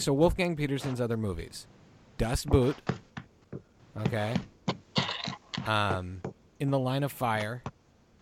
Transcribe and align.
so 0.00 0.12
Wolfgang 0.12 0.56
Petersen's 0.56 1.00
other 1.00 1.16
movies, 1.16 1.66
Das 2.18 2.44
Boot, 2.44 2.76
okay, 3.96 4.34
um, 5.66 6.20
In 6.58 6.70
the 6.70 6.78
Line 6.78 7.02
of 7.02 7.12
Fire, 7.12 7.62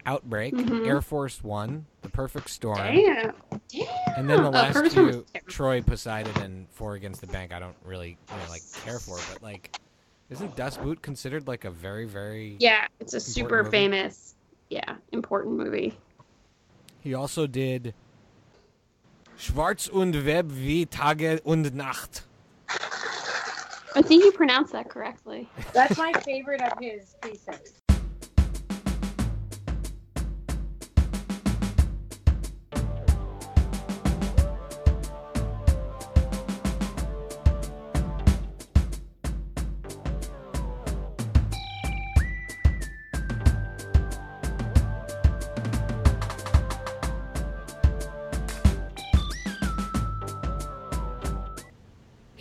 Outbreak, 0.06 0.54
Mhm. 0.54 0.87
Air 0.87 1.03
Force 1.03 1.43
One, 1.43 1.87
The 2.03 2.09
Perfect 2.09 2.49
Storm, 2.51 2.79
Damn. 2.79 3.35
Damn. 3.69 3.87
and 4.17 4.30
then 4.30 4.43
the 4.43 4.51
last 4.51 4.75
Perfect 4.75 4.93
Storm 4.93 5.06
was 5.06 5.17
few, 5.17 5.25
terrible. 5.33 5.51
Troy, 5.51 5.83
Poseidon, 5.83 6.43
and 6.43 6.69
Four 6.71 6.95
Against 6.95 7.21
the 7.21 7.27
Bank. 7.27 7.53
I 7.53 7.59
don't 7.59 7.77
really 7.85 8.11
you 8.31 8.37
know, 8.37 8.49
like 8.51 8.63
care 8.85 8.99
for, 8.99 9.19
but 9.33 9.43
like, 9.43 9.77
isn't 10.31 10.57
Das 10.57 10.77
Boot 10.77 11.03
considered 11.03 11.47
like 11.49 11.65
a 11.65 11.71
very 11.71 12.05
very? 12.07 12.57
Yeah, 12.61 12.87
it's 13.01 13.15
a 13.15 13.21
super 13.21 13.59
movie. 13.65 13.71
famous, 13.71 14.35
yeah, 14.71 14.97
important 15.13 15.57
movie. 15.57 15.99
He 17.01 17.15
also 17.15 17.47
did 17.47 17.95
Schwarz 19.39 19.86
und 19.86 20.27
Web 20.27 20.46
wie 20.50 20.86
Tage 20.86 21.41
und 21.45 21.75
Nacht. 21.75 22.25
I 23.94 24.03
think 24.03 24.25
you 24.25 24.32
pronounced 24.32 24.72
that 24.72 24.89
correctly. 24.89 25.49
That's 25.72 25.96
my 25.96 26.13
favorite 26.25 26.61
of 26.61 26.72
his 26.80 27.14
pieces. 27.22 27.75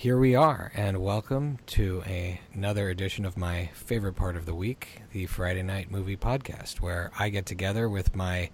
Here 0.07 0.17
we 0.17 0.35
are, 0.35 0.71
and 0.73 0.99
welcome 0.99 1.57
to 1.65 2.01
a, 2.07 2.39
another 2.53 2.89
edition 2.89 3.25
of 3.25 3.35
my 3.35 3.71
favorite 3.73 4.13
part 4.13 4.37
of 4.37 4.45
the 4.45 4.55
week, 4.55 5.01
the 5.11 5.25
Friday 5.25 5.63
Night 5.63 5.91
Movie 5.91 6.15
Podcast, 6.15 6.79
where 6.79 7.11
I 7.19 7.27
get 7.27 7.45
together 7.45 7.89
with 7.89 8.15
my 8.15 8.49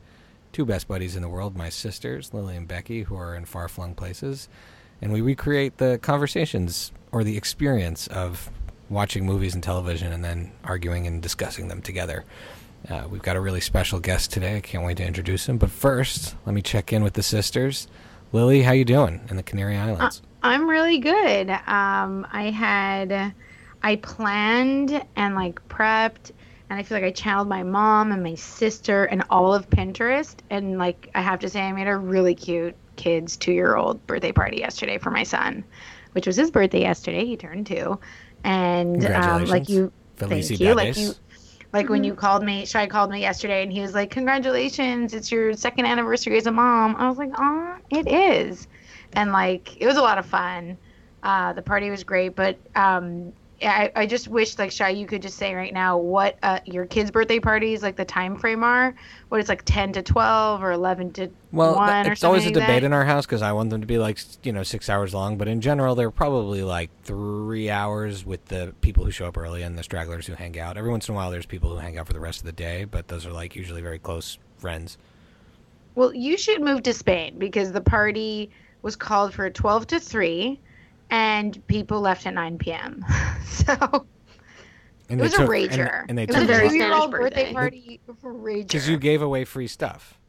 two 0.51 0.65
best 0.65 0.87
buddies 0.87 1.15
in 1.15 1.21
the 1.21 1.29
world, 1.29 1.55
my 1.55 1.69
sisters, 1.69 2.33
Lily 2.33 2.57
and 2.57 2.67
Becky, 2.67 3.03
who 3.03 3.15
are 3.15 3.35
in 3.35 3.45
far 3.45 3.67
flung 3.67 3.93
places, 3.93 4.49
and 4.99 5.13
we 5.13 5.21
recreate 5.21 5.77
the 5.77 5.99
conversations 6.01 6.91
or 7.11 7.23
the 7.23 7.37
experience 7.37 8.07
of 8.07 8.49
watching 8.89 9.23
movies 9.23 9.53
and 9.53 9.61
television 9.61 10.11
and 10.11 10.23
then 10.23 10.53
arguing 10.63 11.05
and 11.05 11.21
discussing 11.21 11.67
them 11.67 11.83
together. 11.83 12.25
Uh, 12.89 13.03
we've 13.07 13.21
got 13.21 13.35
a 13.35 13.39
really 13.39 13.61
special 13.61 13.99
guest 13.99 14.31
today. 14.31 14.57
I 14.57 14.61
can't 14.61 14.83
wait 14.83 14.97
to 14.97 15.05
introduce 15.05 15.47
him. 15.47 15.59
But 15.59 15.69
first, 15.69 16.35
let 16.47 16.55
me 16.55 16.63
check 16.63 16.91
in 16.91 17.03
with 17.03 17.13
the 17.13 17.21
sisters. 17.21 17.87
Lily, 18.31 18.63
how 18.63 18.71
you 18.71 18.85
doing 18.85 19.21
in 19.29 19.37
the 19.37 19.43
Canary 19.43 19.77
Islands? 19.77 20.23
I'm 20.43 20.69
really 20.69 20.99
good. 20.99 21.49
Um, 21.49 22.27
I 22.31 22.51
had, 22.53 23.33
I 23.81 23.95
planned 23.95 25.03
and 25.15 25.35
like 25.35 25.65
prepped, 25.69 26.31
and 26.69 26.79
I 26.79 26.83
feel 26.83 26.97
like 26.97 27.05
I 27.05 27.11
channeled 27.11 27.47
my 27.47 27.63
mom 27.63 28.11
and 28.11 28.21
my 28.21 28.35
sister 28.35 29.05
and 29.05 29.23
all 29.29 29.53
of 29.53 29.69
Pinterest. 29.69 30.35
And 30.49 30.77
like, 30.77 31.09
I 31.15 31.21
have 31.21 31.39
to 31.39 31.49
say, 31.49 31.61
I 31.61 31.71
made 31.71 31.87
a 31.87 31.95
really 31.95 32.35
cute 32.35 32.75
kid's 32.95 33.37
two 33.37 33.53
year 33.53 33.75
old 33.75 34.05
birthday 34.05 34.31
party 34.31 34.57
yesterday 34.57 34.97
for 34.97 35.11
my 35.11 35.23
son, 35.23 35.63
which 36.11 36.27
was 36.27 36.35
his 36.35 36.51
birthday 36.51 36.81
yesterday. 36.81 37.25
He 37.25 37.37
turned 37.37 37.67
two. 37.67 37.99
And 38.43 39.05
um, 39.15 39.47
like 39.47 39.69
you, 39.69 39.91
Felici 40.17 40.49
thank 40.49 40.59
you. 40.59 40.75
Like 40.75 40.95
you, 40.97 41.15
like 41.71 41.89
when 41.89 42.03
you 42.03 42.13
called 42.13 42.43
me, 42.43 42.65
Shy 42.65 42.87
called 42.87 43.09
me 43.09 43.21
yesterday, 43.21 43.63
and 43.63 43.71
he 43.71 43.81
was 43.81 43.93
like, 43.93 44.11
"Congratulations, 44.11 45.13
it's 45.13 45.31
your 45.31 45.53
second 45.53 45.85
anniversary 45.85 46.37
as 46.37 46.45
a 46.45 46.51
mom." 46.51 46.95
I 46.97 47.07
was 47.09 47.17
like, 47.17 47.31
"Ah, 47.35 47.77
it 47.89 48.07
is," 48.07 48.67
and 49.15 49.31
like 49.31 49.79
it 49.81 49.85
was 49.85 49.97
a 49.97 50.01
lot 50.01 50.17
of 50.17 50.25
fun. 50.25 50.77
Uh, 51.21 51.53
the 51.53 51.61
party 51.61 51.89
was 51.89 52.03
great, 52.03 52.35
but 52.35 52.57
um, 52.75 53.31
I, 53.61 53.91
I 53.95 54.05
just 54.05 54.27
wish 54.27 54.57
like 54.57 54.71
Shy, 54.71 54.89
you 54.89 55.05
could 55.07 55.21
just 55.21 55.37
say 55.37 55.53
right 55.53 55.73
now 55.73 55.97
what 55.97 56.37
uh, 56.43 56.59
your 56.65 56.85
kids' 56.85 57.11
birthday 57.11 57.39
parties 57.39 57.81
like 57.81 57.95
the 57.95 58.03
time 58.05 58.37
frame 58.37 58.63
are. 58.63 58.93
What 59.29 59.39
it's 59.39 59.49
like 59.49 59.63
ten 59.63 59.93
to 59.93 60.01
twelve 60.03 60.61
or 60.61 60.71
eleven 60.71 61.11
to 61.13 61.29
Well, 61.51 61.75
one 61.75 62.07
or 62.07 62.11
it's 62.11 62.23
always 62.23 62.43
a 62.43 62.47
like 62.47 62.55
debate 62.55 62.81
that. 62.81 62.83
in 62.83 62.93
our 62.93 63.05
house 63.05 63.25
because 63.25 63.41
I 63.41 63.53
want 63.53 63.69
them 63.69 63.81
to 63.81 63.87
be 63.87 63.97
like 63.97 64.19
you 64.43 64.51
know 64.51 64.63
six 64.63 64.89
hours 64.89 65.13
long, 65.13 65.37
but 65.37 65.47
in 65.47 65.61
general 65.61 65.95
they're 65.95 66.11
probably 66.11 66.61
like 66.61 66.89
three 67.03 67.69
hours 67.69 68.25
with 68.25 68.43
the 68.45 68.73
people 68.81 69.05
who 69.05 69.11
show 69.11 69.27
up 69.27 69.37
early 69.37 69.61
and 69.61 69.77
the 69.77 69.83
stragglers 69.83 70.27
who 70.27 70.33
hang 70.33 70.59
out. 70.59 70.77
Every 70.77 70.91
once 70.91 71.07
in 71.07 71.13
a 71.13 71.15
while, 71.15 71.31
there's 71.31 71.45
people 71.45 71.69
who 71.69 71.77
hang 71.77 71.97
out 71.97 72.07
for 72.07 72.13
the 72.13 72.19
rest 72.19 72.39
of 72.41 72.45
the 72.45 72.51
day, 72.51 72.83
but 72.83 73.07
those 73.07 73.25
are 73.25 73.31
like 73.31 73.55
usually 73.55 73.81
very 73.81 73.99
close 73.99 74.37
friends. 74.57 74.97
Well, 75.95 76.13
you 76.13 76.37
should 76.37 76.61
move 76.61 76.83
to 76.83 76.93
Spain 76.93 77.35
because 77.37 77.71
the 77.71 77.81
party 77.81 78.49
was 78.83 78.95
called 78.95 79.33
for 79.33 79.49
12 79.49 79.87
to 79.87 79.99
3 79.99 80.59
and 81.09 81.65
people 81.67 81.99
left 82.01 82.25
at 82.27 82.33
9 82.35 82.57
p.m. 82.59 83.03
so 83.45 84.05
And 85.09 85.19
it 85.19 85.23
was 85.23 85.33
a 85.35 85.39
rager. 85.39 86.01
And, 86.01 86.11
and 86.11 86.17
they 86.17 86.23
it 86.23 86.29
was 86.29 86.37
a 86.37 86.39
took 86.39 86.47
very 86.47 86.69
two 86.69 86.75
year 86.75 86.93
old 86.93 87.11
birthday 87.11 87.53
birthday. 87.53 87.53
party 87.53 88.01
for 88.21 88.31
a 88.31 88.35
rager. 88.35 88.63
because 88.67 88.87
you 88.89 88.97
gave 88.97 89.21
away 89.21 89.45
free 89.45 89.67
stuff. 89.67 90.19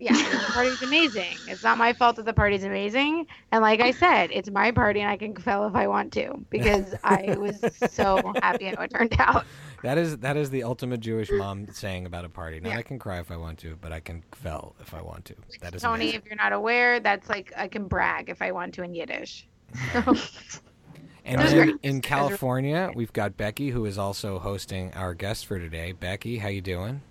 yeah, 0.00 0.12
the 0.14 0.52
party's 0.52 0.82
amazing. 0.82 1.36
It's 1.48 1.62
not 1.64 1.76
my 1.78 1.92
fault 1.92 2.16
that 2.16 2.24
the 2.24 2.32
party's 2.32 2.64
amazing. 2.64 3.26
And 3.52 3.62
like 3.62 3.80
I 3.80 3.90
said, 3.92 4.30
it's 4.32 4.50
my 4.50 4.70
party 4.70 5.00
and 5.00 5.10
I 5.10 5.16
can 5.16 5.34
kvell 5.34 5.66
if 5.68 5.74
I 5.74 5.86
want 5.88 6.12
to 6.14 6.44
because 6.50 6.94
I 7.04 7.36
was 7.38 7.64
so 7.92 8.32
happy 8.42 8.66
how 8.66 8.82
it 8.82 8.90
turned 8.90 9.16
out. 9.18 9.44
That 9.82 9.98
is 9.98 10.18
that 10.18 10.36
is 10.36 10.50
the 10.50 10.64
ultimate 10.64 11.00
Jewish 11.00 11.30
mom 11.30 11.68
saying 11.68 12.06
about 12.06 12.24
a 12.24 12.28
party. 12.28 12.60
Not 12.60 12.70
Yeah. 12.70 12.78
I 12.78 12.82
can 12.82 12.98
cry 12.98 13.20
if 13.20 13.30
I 13.30 13.36
want 13.36 13.58
to, 13.60 13.76
but 13.80 13.92
I 13.92 14.00
can 14.00 14.22
kvell 14.30 14.74
if 14.80 14.92
I 14.94 15.00
want 15.02 15.24
to. 15.26 15.34
That 15.60 15.74
is 15.74 15.82
Tony, 15.82 16.04
amazing. 16.04 16.20
if 16.20 16.26
you're 16.26 16.36
not 16.36 16.52
aware, 16.52 17.00
that's 17.00 17.28
like 17.28 17.52
I 17.56 17.68
can 17.68 17.86
brag 17.86 18.28
if 18.28 18.42
I 18.42 18.52
want 18.52 18.74
to 18.74 18.82
in 18.82 18.94
Yiddish. 18.94 19.46
So, 19.92 20.16
And 21.24 21.40
It 21.42 21.50
then 21.50 21.78
in 21.82 22.00
California, 22.00 22.90
we've 22.94 23.12
got 23.12 23.36
Becky, 23.36 23.68
who 23.68 23.84
is 23.84 23.98
also 23.98 24.38
hosting 24.38 24.92
our 24.94 25.12
guest 25.12 25.44
for 25.46 25.58
today. 25.58 25.92
Becky, 25.92 26.38
how 26.38 26.48
you 26.48 26.62
doing? 26.62 27.02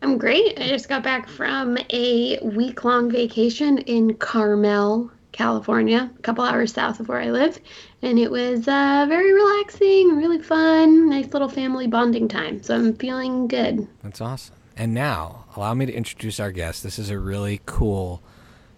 I'm 0.00 0.16
great. 0.18 0.58
I 0.58 0.66
just 0.68 0.88
got 0.88 1.02
back 1.02 1.28
from 1.28 1.76
a 1.90 2.38
week 2.42 2.84
long 2.84 3.10
vacation 3.10 3.78
in 3.78 4.14
Carmel, 4.14 5.10
California, 5.32 6.10
a 6.16 6.22
couple 6.22 6.44
hours 6.44 6.72
south 6.72 7.00
of 7.00 7.08
where 7.08 7.20
I 7.20 7.30
live. 7.30 7.58
And 8.02 8.18
it 8.18 8.30
was 8.30 8.68
uh, 8.68 9.06
very 9.08 9.32
relaxing, 9.32 10.16
really 10.16 10.40
fun, 10.40 11.08
nice 11.08 11.32
little 11.32 11.48
family 11.48 11.86
bonding 11.86 12.28
time. 12.28 12.62
So 12.62 12.74
I'm 12.74 12.94
feeling 12.94 13.48
good. 13.48 13.88
That's 14.02 14.20
awesome. 14.20 14.56
And 14.76 14.94
now, 14.94 15.44
allow 15.56 15.74
me 15.74 15.86
to 15.86 15.92
introduce 15.92 16.40
our 16.40 16.52
guest. 16.52 16.82
This 16.82 16.98
is 16.98 17.10
a 17.10 17.18
really 17.18 17.60
cool, 17.66 18.22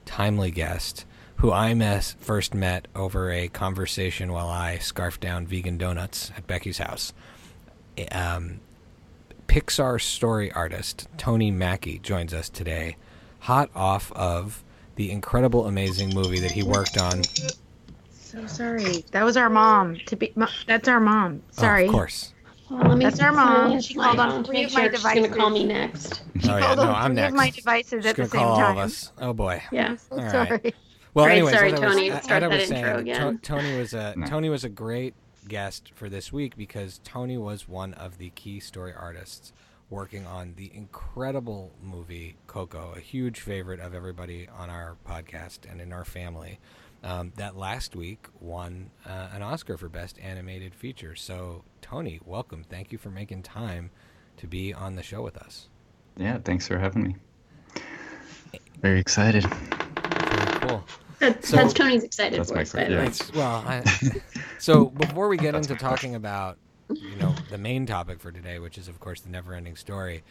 timely 0.04 0.50
guest 0.50 1.04
who 1.36 1.52
I 1.52 1.74
mes- 1.74 2.16
first 2.20 2.54
met 2.54 2.88
over 2.94 3.30
a 3.30 3.48
conversation 3.48 4.32
while 4.32 4.48
I 4.48 4.78
scarfed 4.78 5.20
down 5.20 5.46
vegan 5.46 5.78
donuts 5.78 6.30
at 6.36 6.46
Becky's 6.46 6.78
house. 6.78 7.12
Um, 8.10 8.60
Pixar 9.46 10.00
story 10.00 10.50
artist 10.52 11.06
Tony 11.16 11.50
Mackie 11.50 11.98
joins 11.98 12.32
us 12.32 12.48
today, 12.48 12.96
hot 13.40 13.70
off 13.74 14.10
of 14.12 14.64
the 14.96 15.10
incredible, 15.10 15.66
amazing 15.66 16.14
movie 16.14 16.40
that 16.40 16.50
he 16.50 16.62
worked 16.62 16.98
on. 16.98 17.22
so 18.10 18.46
sorry. 18.46 19.04
That 19.12 19.24
was 19.24 19.36
our 19.36 19.50
mom. 19.50 19.96
To 20.06 20.16
be, 20.16 20.32
mo- 20.36 20.46
that's 20.66 20.88
our 20.88 21.00
mom. 21.00 21.42
Sorry. 21.50 21.84
Oh, 21.84 21.86
of 21.88 21.92
course. 21.92 22.30
Well, 22.70 22.80
let 22.88 22.96
me 22.98 23.04
That's 23.04 23.20
our 23.20 23.30
mom. 23.30 23.66
silence 23.68 23.84
She 23.84 23.94
called 23.94 24.18
on 24.18 24.30
phone 24.30 24.44
three 24.44 24.64
of 24.64 24.72
my 24.72 24.80
sure 24.84 24.92
she's 24.94 25.02
gonna 25.02 25.28
call 25.28 25.50
me 25.50 25.64
next. 25.66 26.22
She 26.40 26.48
oh, 26.48 26.56
yeah, 26.56 26.60
called 26.66 26.78
no, 26.78 26.84
I'm 26.90 27.10
three 27.10 27.14
next. 27.16 27.28
of 27.32 27.36
my 27.36 27.50
devices 27.50 28.04
Just 28.04 28.06
at 28.06 28.16
the 28.16 28.22
gonna 28.22 28.28
same 28.30 28.40
call 28.40 28.56
time. 28.56 28.64
all 28.64 28.70
of 28.72 28.78
us. 28.78 29.12
Oh 29.18 29.32
boy. 29.34 29.62
Yeah. 29.70 29.96
So 29.96 30.16
All 30.16 30.18
right. 30.22 30.30
sorry. 30.48 30.74
Well, 31.12 31.26
Great, 31.26 31.32
anyways, 31.34 31.54
sorry, 31.54 31.72
as 31.74 31.80
I 31.80 31.84
was- 31.86 31.94
Tony. 31.94 32.10
as 32.10 32.24
Start 32.24 32.42
I 32.42 32.48
that 32.48 32.60
intro 32.60 32.74
saying, 32.76 32.96
again. 33.00 33.36
To- 33.38 33.42
Tony 33.42 33.78
was 33.78 33.92
a 33.94 34.14
No. 34.16 34.26
Tony 34.26 34.48
was 34.48 34.64
a 34.64 34.68
great 34.70 35.14
guest 35.46 35.92
for 35.94 36.08
this 36.08 36.32
week 36.32 36.56
because 36.56 37.00
Tony 37.04 37.36
was 37.36 37.68
one 37.68 37.92
of 37.94 38.16
the 38.16 38.30
key 38.30 38.58
story 38.60 38.94
artists 38.98 39.52
working 39.90 40.26
on 40.26 40.54
the 40.56 40.70
incredible 40.74 41.72
movie 41.82 42.36
Coco, 42.46 42.94
a 42.96 43.00
huge 43.00 43.40
favorite 43.40 43.80
of 43.80 43.94
everybody 43.94 44.48
on 44.56 44.70
our 44.70 44.96
podcast 45.06 45.70
and 45.70 45.80
in 45.80 45.92
our 45.92 46.04
family. 46.04 46.58
Um, 47.02 47.32
that 47.36 47.54
last 47.54 47.94
week 47.94 48.28
won 48.40 48.90
uh, 49.06 49.28
an 49.34 49.42
Oscar 49.42 49.76
for 49.76 49.90
Best 49.90 50.18
Animated 50.20 50.74
Feature. 50.74 51.14
So, 51.14 51.62
Tony, 51.82 52.18
welcome. 52.24 52.64
Thank 52.68 52.92
you 52.92 52.98
for 52.98 53.10
making 53.10 53.42
time 53.42 53.90
to 54.38 54.46
be 54.46 54.72
on 54.72 54.96
the 54.96 55.02
show 55.02 55.20
with 55.20 55.36
us. 55.36 55.68
Yeah, 56.16 56.38
thanks 56.38 56.66
for 56.66 56.78
having 56.78 57.02
me. 57.02 57.16
Very 58.80 59.00
excited. 59.00 59.44
Very 59.44 60.60
cool. 60.60 60.84
That's, 61.18 61.48
So- 61.48 61.56
that's 61.56 61.74
Tony's 61.74 62.04
excited 62.04 62.38
That's 62.40 62.48
for 62.50 62.56
my 62.56 62.62
us, 62.62 62.72
by 62.72 62.86
first- 62.86 63.32
the 63.32 63.38
yeah. 63.38 63.38
well, 63.38 63.64
I, 63.66 64.20
so 64.58 64.86
before 64.86 65.28
we 65.28 65.36
get 65.36 65.54
into 65.54 65.74
talking 65.74 66.14
about, 66.14 66.56
you 66.96 67.16
know, 67.16 67.34
the 67.50 67.58
main 67.58 67.86
topic 67.86 68.20
for 68.20 68.30
today, 68.32 68.58
which 68.58 68.78
is 68.78 68.88
of 68.88 69.00
course 69.00 69.20
the 69.20 69.30
never-ending 69.30 69.76
story, 69.76 70.22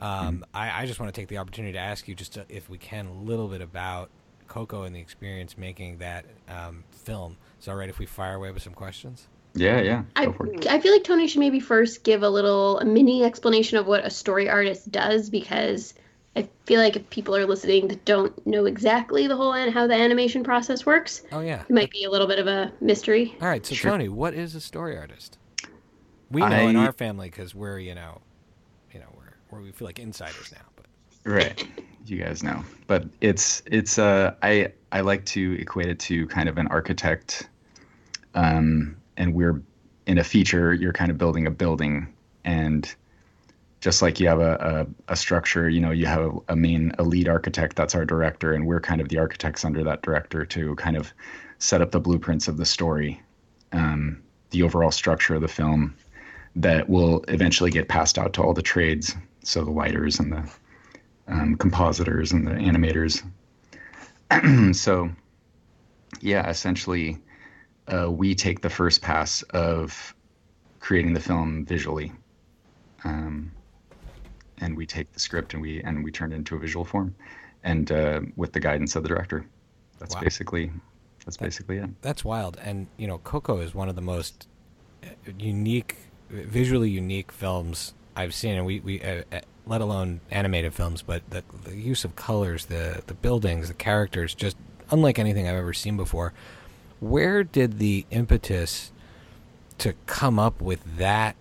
um, 0.00 0.44
I, 0.52 0.82
I 0.82 0.86
just 0.86 1.00
want 1.00 1.14
to 1.14 1.20
take 1.20 1.28
the 1.28 1.38
opportunity 1.38 1.72
to 1.74 1.78
ask 1.78 2.08
you, 2.08 2.14
just 2.14 2.34
to, 2.34 2.44
if 2.48 2.68
we 2.68 2.78
can, 2.78 3.06
a 3.06 3.12
little 3.12 3.48
bit 3.48 3.60
about 3.60 4.10
Coco 4.48 4.82
and 4.82 4.94
the 4.94 5.00
experience 5.00 5.56
making 5.56 5.98
that 5.98 6.24
um, 6.48 6.84
film. 6.90 7.36
Is 7.60 7.66
it 7.66 7.70
all 7.70 7.76
right 7.76 7.88
if 7.88 7.98
we 7.98 8.06
fire 8.06 8.34
away 8.34 8.50
with 8.50 8.62
some 8.62 8.74
questions? 8.74 9.28
Yeah, 9.54 9.80
yeah. 9.80 10.02
I, 10.16 10.26
Go 10.26 10.32
for 10.32 10.46
it. 10.48 10.66
I 10.66 10.80
feel 10.80 10.92
like 10.92 11.04
Tony 11.04 11.28
should 11.28 11.38
maybe 11.40 11.60
first 11.60 12.02
give 12.02 12.22
a 12.24 12.28
little 12.28 12.80
a 12.80 12.84
mini 12.84 13.22
explanation 13.24 13.78
of 13.78 13.86
what 13.86 14.04
a 14.04 14.10
story 14.10 14.48
artist 14.50 14.90
does 14.90 15.30
because 15.30 15.94
I 16.36 16.48
feel 16.66 16.80
like 16.80 16.96
if 16.96 17.08
people 17.10 17.36
are 17.36 17.46
listening 17.46 17.86
that 17.88 18.04
don't 18.04 18.44
know 18.46 18.64
exactly 18.66 19.28
the 19.28 19.36
whole 19.36 19.54
and 19.54 19.72
how 19.72 19.86
the 19.86 19.94
animation 19.94 20.42
process 20.42 20.84
works, 20.84 21.22
Oh 21.30 21.38
yeah. 21.40 21.62
it 21.62 21.70
might 21.70 21.92
be 21.92 22.02
a 22.02 22.10
little 22.10 22.26
bit 22.26 22.40
of 22.40 22.48
a 22.48 22.72
mystery. 22.80 23.36
All 23.40 23.46
right. 23.48 23.64
So 23.64 23.76
Sure. 23.76 23.92
Tony, 23.92 24.08
what 24.08 24.34
is 24.34 24.56
a 24.56 24.60
story 24.60 24.98
artist? 24.98 25.38
We 26.34 26.40
know 26.40 26.68
in 26.68 26.76
our 26.76 26.92
family 26.92 27.30
because 27.30 27.54
we're 27.54 27.78
you 27.78 27.94
know, 27.94 28.20
you 28.92 29.00
know 29.00 29.06
we're, 29.16 29.34
we're 29.50 29.64
we 29.64 29.72
feel 29.72 29.86
like 29.86 29.98
insiders 29.98 30.52
now. 30.52 30.66
But 30.76 30.86
Right. 31.24 31.56
You 32.06 32.18
guys 32.18 32.42
know. 32.42 32.64
But 32.86 33.04
it's 33.20 33.62
it's 33.66 33.98
uh 33.98 34.34
I 34.42 34.72
I 34.92 35.00
like 35.00 35.24
to 35.26 35.56
equate 35.60 35.88
it 35.88 35.98
to 36.00 36.26
kind 36.26 36.48
of 36.48 36.58
an 36.58 36.66
architect 36.68 37.48
um 38.34 38.96
and 39.16 39.32
we're 39.32 39.62
in 40.06 40.18
a 40.18 40.24
feature 40.24 40.74
you're 40.74 40.92
kind 40.92 41.10
of 41.10 41.16
building 41.16 41.46
a 41.46 41.50
building 41.50 42.12
and 42.44 42.94
just 43.80 44.02
like 44.02 44.18
you 44.18 44.26
have 44.26 44.40
a, 44.40 44.86
a, 45.08 45.12
a 45.12 45.16
structure, 45.16 45.68
you 45.68 45.78
know, 45.78 45.90
you 45.90 46.06
have 46.06 46.22
a, 46.22 46.32
a 46.48 46.56
main 46.56 46.90
a 46.98 47.02
lead 47.02 47.28
architect, 47.28 47.76
that's 47.76 47.94
our 47.94 48.06
director, 48.06 48.54
and 48.54 48.66
we're 48.66 48.80
kind 48.80 48.98
of 49.02 49.10
the 49.10 49.18
architects 49.18 49.62
under 49.62 49.84
that 49.84 50.00
director 50.00 50.46
to 50.46 50.74
kind 50.76 50.96
of 50.96 51.12
set 51.58 51.82
up 51.82 51.90
the 51.90 52.00
blueprints 52.00 52.48
of 52.48 52.56
the 52.56 52.64
story, 52.64 53.20
um, 53.72 54.22
the 54.50 54.62
overall 54.62 54.90
structure 54.90 55.34
of 55.34 55.42
the 55.42 55.48
film 55.48 55.94
that 56.56 56.88
will 56.88 57.24
eventually 57.28 57.70
get 57.70 57.88
passed 57.88 58.18
out 58.18 58.32
to 58.34 58.42
all 58.42 58.54
the 58.54 58.62
trades, 58.62 59.14
so 59.42 59.64
the 59.64 59.70
lighters 59.70 60.18
and 60.20 60.32
the 60.32 60.50
um, 61.28 61.56
compositors 61.56 62.32
and 62.32 62.46
the 62.46 62.52
animators. 62.52 63.22
so, 64.74 65.10
yeah, 66.20 66.48
essentially, 66.48 67.18
uh, 67.88 68.10
we 68.10 68.34
take 68.34 68.60
the 68.60 68.70
first 68.70 69.02
pass 69.02 69.42
of 69.50 70.14
creating 70.80 71.12
the 71.14 71.20
film 71.20 71.64
visually, 71.64 72.12
um, 73.04 73.50
and 74.58 74.76
we 74.76 74.86
take 74.86 75.12
the 75.12 75.20
script 75.20 75.54
and 75.54 75.62
we 75.62 75.82
and 75.82 76.04
we 76.04 76.10
turn 76.10 76.32
it 76.32 76.36
into 76.36 76.56
a 76.56 76.58
visual 76.58 76.84
form, 76.84 77.14
and 77.64 77.90
uh, 77.90 78.20
with 78.36 78.52
the 78.52 78.60
guidance 78.60 78.96
of 78.96 79.02
the 79.02 79.08
director. 79.08 79.46
That's 79.98 80.14
Wow. 80.14 80.20
basically 80.22 80.70
that's 81.24 81.36
basically 81.36 81.78
it. 81.78 81.90
that's 82.02 82.24
wild. 82.24 82.58
And 82.62 82.86
you 82.96 83.06
know, 83.06 83.18
Coco 83.18 83.58
is 83.60 83.74
one 83.74 83.88
of 83.88 83.94
the 83.96 84.02
most 84.02 84.46
uh, 85.02 85.08
unique, 85.38 85.96
visually 86.42 86.90
unique 86.90 87.32
films 87.32 87.94
I've 88.16 88.34
seen, 88.34 88.54
and 88.54 88.66
we 88.66 88.80
we 88.80 89.02
uh, 89.02 89.22
uh, 89.32 89.40
let 89.66 89.80
alone 89.80 90.20
animated 90.30 90.74
films, 90.74 91.02
but 91.02 91.28
the, 91.30 91.42
the 91.64 91.76
use 91.76 92.04
of 92.04 92.16
colors, 92.16 92.66
the 92.66 93.02
the 93.06 93.14
buildings, 93.14 93.68
the 93.68 93.74
characters, 93.74 94.34
just 94.34 94.56
unlike 94.90 95.18
anything 95.18 95.48
I've 95.48 95.56
ever 95.56 95.72
seen 95.72 95.96
before. 95.96 96.32
Where 97.00 97.44
did 97.44 97.78
the 97.78 98.06
impetus 98.10 98.92
to 99.78 99.94
come 100.06 100.38
up 100.38 100.60
with 100.60 100.98
that, 100.98 101.36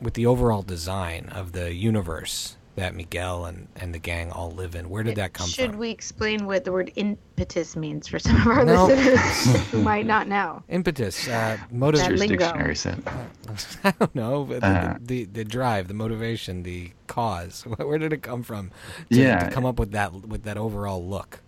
with 0.00 0.14
the 0.14 0.26
overall 0.26 0.62
design 0.62 1.28
of 1.30 1.52
the 1.52 1.74
universe 1.74 2.56
that 2.76 2.94
Miguel 2.94 3.44
and, 3.46 3.68
and 3.76 3.94
the 3.94 3.98
gang 3.98 4.32
all 4.32 4.50
live 4.50 4.74
in? 4.74 4.88
Where 4.90 5.02
did 5.02 5.16
that 5.16 5.32
come 5.32 5.46
Should 5.46 5.56
from? 5.66 5.72
Should 5.74 5.78
we 5.78 5.90
explain 5.90 6.44
what 6.46 6.64
the 6.64 6.72
word 6.72 6.90
impetus 6.96 7.76
means 7.76 8.08
for 8.08 8.18
some 8.18 8.36
of 8.40 8.46
our 8.46 8.64
No. 8.64 8.86
listeners 8.86 9.66
who 9.70 9.80
might 9.82 10.06
not 10.06 10.26
know? 10.28 10.62
Impetus, 10.68 11.26
uh, 11.28 11.30
That 11.30 11.72
motivation. 11.72 12.28
Dictionary 12.28 12.74
set. 12.76 12.98
I 13.84 13.92
don't 13.92 14.14
know. 14.14 14.44
but 14.44 14.60
The, 14.60 14.66
Uh, 14.66 14.96
the, 15.00 15.24
the 15.26 15.44
drive, 15.44 15.88
the 15.88 15.94
motivation, 15.94 16.62
the 16.64 16.90
cause. 17.06 17.62
Where 17.76 17.98
did 17.98 18.12
it 18.12 18.22
come 18.22 18.42
from? 18.42 18.70
To, 19.10 19.16
Yeah. 19.16 19.44
to 19.48 19.50
come 19.50 19.64
up 19.64 19.78
with 19.78 19.92
that 19.92 20.12
with 20.12 20.42
that 20.44 20.56
overall 20.56 21.06
look. 21.06 21.40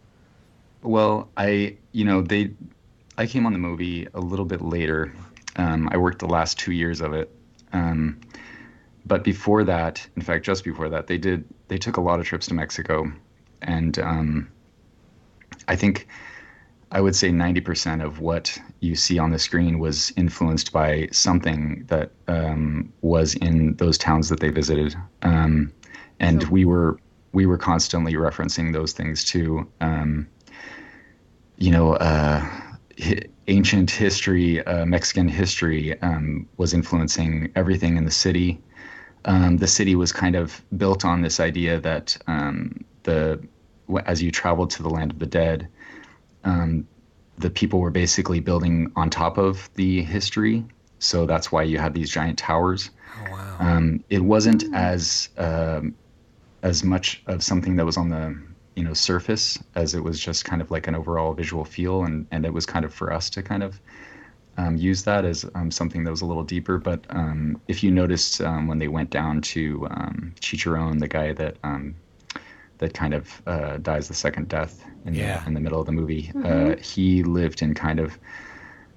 Well, 0.83 1.29
I, 1.37 1.77
you 1.93 2.05
know, 2.05 2.23
they, 2.23 2.53
I 3.19 3.27
came 3.27 3.47
on 3.47 3.53
the 3.53 3.59
movie 3.59 4.07
a 4.15 4.21
little 4.21 4.45
bit 4.45 4.61
later. 4.63 5.13
Um, 5.57 5.89
I 5.91 5.97
worked 5.97 6.21
the 6.21 6.29
last 6.29 6.59
two 6.59 6.71
years 6.73 7.01
of 7.01 7.13
it. 7.15 7.31
Um, 7.73 8.21
but 9.07 9.23
before 9.25 9.65
that, 9.65 10.07
in 10.17 10.23
fact, 10.23 10.45
just 10.45 10.65
before 10.65 10.89
that, 10.89 11.07
they 11.07 11.17
did, 11.19 11.45
they 11.69 11.79
took 11.79 11.97
a 11.97 12.01
lot 12.01 12.19
of 12.21 12.27
trips 12.27 12.47
to 12.49 12.55
Mexico. 12.55 13.11
And 13.63 13.99
um, 14.01 14.49
I 15.69 15.77
think 15.77 16.09
I 16.91 17.01
would 17.01 17.15
say 17.15 17.31
90% 17.31 18.05
of 18.05 18.21
what 18.21 18.59
you 18.81 18.95
see 18.97 19.19
on 19.19 19.31
the 19.31 19.39
screen 19.39 19.79
was 19.79 20.13
influenced 20.17 20.73
by 20.73 21.09
something 21.13 21.85
that 21.89 22.11
um, 22.29 22.93
was 23.03 23.35
in 23.35 23.75
those 23.77 23.97
towns 23.97 24.29
that 24.29 24.41
they 24.41 24.51
visited. 24.51 24.97
Um, 25.23 25.73
and 26.21 26.43
So- 26.43 26.49
we 26.51 26.65
were, 26.65 26.99
we 27.33 27.47
were 27.47 27.59
constantly 27.59 28.15
referencing 28.15 28.73
those 28.73 28.93
things 28.93 29.25
too. 29.25 29.69
Um, 29.81 30.27
you 31.59 31.71
know, 31.71 31.95
uh, 31.95 32.41
hi- 33.03 33.23
ancient 33.49 33.91
history, 33.91 34.65
uh, 34.67 34.85
Mexican 34.85 35.29
history 35.29 36.01
um, 36.03 36.49
was 36.57 36.75
influencing 36.75 37.53
everything 37.55 37.97
in 37.97 38.05
the 38.05 38.11
city. 38.11 38.61
Um, 39.27 39.57
the 39.57 39.67
city 39.67 39.95
was 39.95 40.13
kind 40.13 40.37
of 40.37 40.63
built 40.77 41.05
on 41.05 41.21
this 41.21 41.41
idea 41.41 41.81
that 41.81 42.17
um, 42.27 42.85
the 43.03 43.41
as 44.05 44.23
you 44.23 44.31
traveled 44.31 44.71
to 44.71 44.83
the 44.83 44.91
land 44.91 45.13
of 45.13 45.19
the 45.19 45.27
dead, 45.27 45.69
um, 46.45 46.87
the 47.39 47.51
people 47.51 47.81
were 47.81 47.91
basically 47.91 48.41
building 48.41 48.91
on 48.97 49.11
top 49.11 49.39
of 49.39 49.69
the 49.75 50.03
history. 50.03 50.65
So 50.99 51.27
that's 51.27 51.53
why 51.53 51.63
you 51.63 51.79
had 51.79 51.93
these 51.93 52.11
giant 52.11 52.39
towers. 52.39 52.91
Oh 53.19 53.31
wow. 53.31 53.57
Um, 53.59 54.05
it 54.09 54.21
wasn't 54.21 54.65
as 54.75 55.29
um, 55.37 55.95
as 56.63 56.83
much 56.83 57.23
of 57.27 57.43
something 57.43 57.77
that 57.77 57.85
was 57.85 57.97
on 57.97 58.09
the 58.09 58.41
you 58.75 58.85
know 58.85 58.95
surface 58.95 59.59
as 59.75 59.95
it 59.95 60.03
was 60.03 60.19
just 60.21 60.45
kind 60.45 60.63
of 60.63 60.71
like 60.71 60.87
an 60.87 60.95
overall 60.95 61.33
visual 61.35 61.65
feel, 61.65 62.05
and 62.05 62.27
and 62.31 62.47
it 62.47 62.53
was 62.53 62.65
kind 62.65 62.85
of 62.85 62.95
for 62.95 63.13
us 63.13 63.29
to 63.31 63.43
kind 63.43 63.63
of 63.63 63.81
um, 64.57 64.77
use 64.77 65.03
that 65.05 65.25
as 65.25 65.45
um, 65.55 65.71
something 65.71 66.05
that 66.05 66.11
was 66.11 66.23
a 66.23 66.27
little 66.27 66.45
deeper. 66.45 66.79
But 66.79 67.05
um, 67.11 67.61
if 67.69 67.83
you 67.83 67.91
noticed 67.91 68.41
um, 68.41 68.67
when 68.67 68.79
they 68.79 68.89
went 68.89 69.11
down 69.11 69.41
to 69.43 69.87
um, 69.91 70.35
Chicharron, 70.41 71.01
the 71.01 71.09
guy 71.09 71.33
that 71.33 71.57
um, 71.65 71.95
that 72.79 72.93
kind 72.95 73.15
of 73.15 73.43
uh, 73.47 73.79
dies 73.79 74.09
the 74.09 74.15
second 74.15 74.49
death 74.49 74.85
in 75.05 75.15
Yeah. 75.15 75.41
the 75.41 75.47
in 75.49 75.55
the 75.55 75.61
middle 75.61 75.81
of 75.81 75.87
the 75.87 75.93
movie, 75.93 76.31
uh, 76.45 76.77
he 76.77 77.23
lived 77.23 77.63
in 77.63 77.75
kind 77.75 78.01
of 78.01 78.19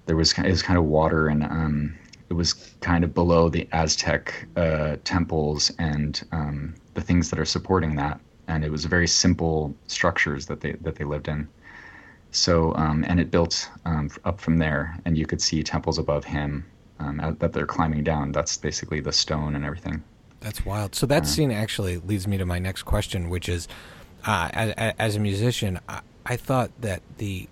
there 0.05 0.15
was 0.15 0.37
it 0.37 0.49
was 0.49 0.61
kind 0.63 0.77
of 0.79 0.85
water 0.85 1.27
and 1.27 1.43
um, 1.43 1.95
it 2.29 2.33
was 2.33 2.53
kind 2.81 3.03
of 3.03 3.13
below 3.13 3.49
the 3.49 3.67
Aztec 3.71 4.47
uh, 4.55 4.97
temples 5.03 5.71
and 5.79 6.23
um, 6.31 6.75
the 6.93 7.01
things 7.01 7.29
that 7.29 7.39
are 7.39 7.45
supporting 7.45 7.95
that, 7.95 8.19
and 8.47 8.63
it 8.63 8.71
was 8.71 8.85
very 8.85 9.07
simple 9.07 9.73
structures 9.87 10.45
that 10.47 10.61
they 10.61 10.73
that 10.81 10.95
they 10.95 11.05
lived 11.05 11.27
in. 11.27 11.47
So 12.31 12.75
um, 12.75 13.03
and 13.07 13.19
it 13.19 13.31
built 13.31 13.69
um, 13.85 14.09
up 14.25 14.39
from 14.39 14.57
there, 14.57 14.99
and 15.05 15.17
you 15.17 15.25
could 15.25 15.41
see 15.41 15.63
temples 15.63 15.97
above 15.97 16.23
him 16.23 16.65
um, 16.99 17.37
that 17.39 17.53
they're 17.53 17.65
climbing 17.65 18.03
down. 18.03 18.31
That's 18.31 18.57
basically 18.57 18.99
the 18.99 19.11
stone 19.11 19.55
and 19.55 19.65
everything. 19.65 20.03
That's 20.41 20.65
wild. 20.65 20.95
So 20.95 21.05
that 21.07 21.27
scene 21.27 21.51
actually 21.51 21.97
leads 21.97 22.27
me 22.27 22.37
to 22.37 22.45
my 22.45 22.59
next 22.59 22.83
question, 22.83 23.29
which 23.29 23.49
is, 23.49 23.67
uh, 24.25 24.49
as, 24.53 24.93
as 24.97 25.15
a 25.15 25.19
musician, 25.19 25.79
I, 25.89 26.01
I 26.25 26.37
thought 26.37 26.71
that 26.81 27.01
the 27.17 27.49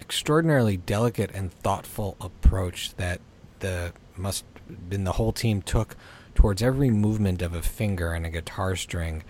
extraordinarily 0.00 0.76
delicate 0.76 1.30
and 1.32 1.52
thoughtful 1.52 2.16
approach 2.20 2.94
that 2.96 3.20
the 3.60 3.92
must 4.16 4.44
been 4.88 5.04
the 5.04 5.12
whole 5.12 5.32
team 5.32 5.62
took 5.62 5.96
towards 6.34 6.62
every 6.62 6.90
movement 6.90 7.42
of 7.42 7.54
a 7.54 7.62
finger 7.62 8.12
and 8.12 8.26
a 8.26 8.30
guitar 8.30 8.76
string 8.76 9.22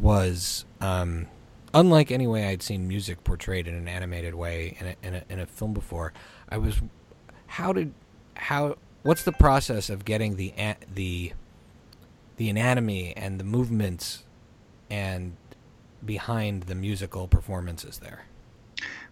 was 0.00 0.64
um, 0.80 1.26
unlike 1.74 2.10
any 2.10 2.26
way 2.26 2.48
I'd 2.48 2.62
seen 2.62 2.88
music 2.88 3.24
portrayed 3.24 3.66
in 3.66 3.74
an 3.74 3.88
animated 3.88 4.34
way 4.34 4.76
in 4.80 4.86
a, 4.86 4.96
in 5.02 5.14
a, 5.14 5.24
in 5.28 5.40
a 5.40 5.46
film 5.46 5.72
before. 5.74 6.12
I 6.48 6.58
was, 6.58 6.80
how 7.46 7.72
did, 7.72 7.92
how, 8.34 8.76
what's 9.02 9.22
the 9.22 9.32
process 9.32 9.90
of 9.90 10.04
getting 10.04 10.36
the 10.36 10.52
the 10.94 11.32
the 12.36 12.48
anatomy 12.48 13.16
and 13.16 13.38
the 13.38 13.44
movements 13.44 14.24
and 14.90 15.36
behind 16.04 16.64
the 16.64 16.74
musical 16.74 17.28
performances 17.28 17.98
there. 17.98 18.24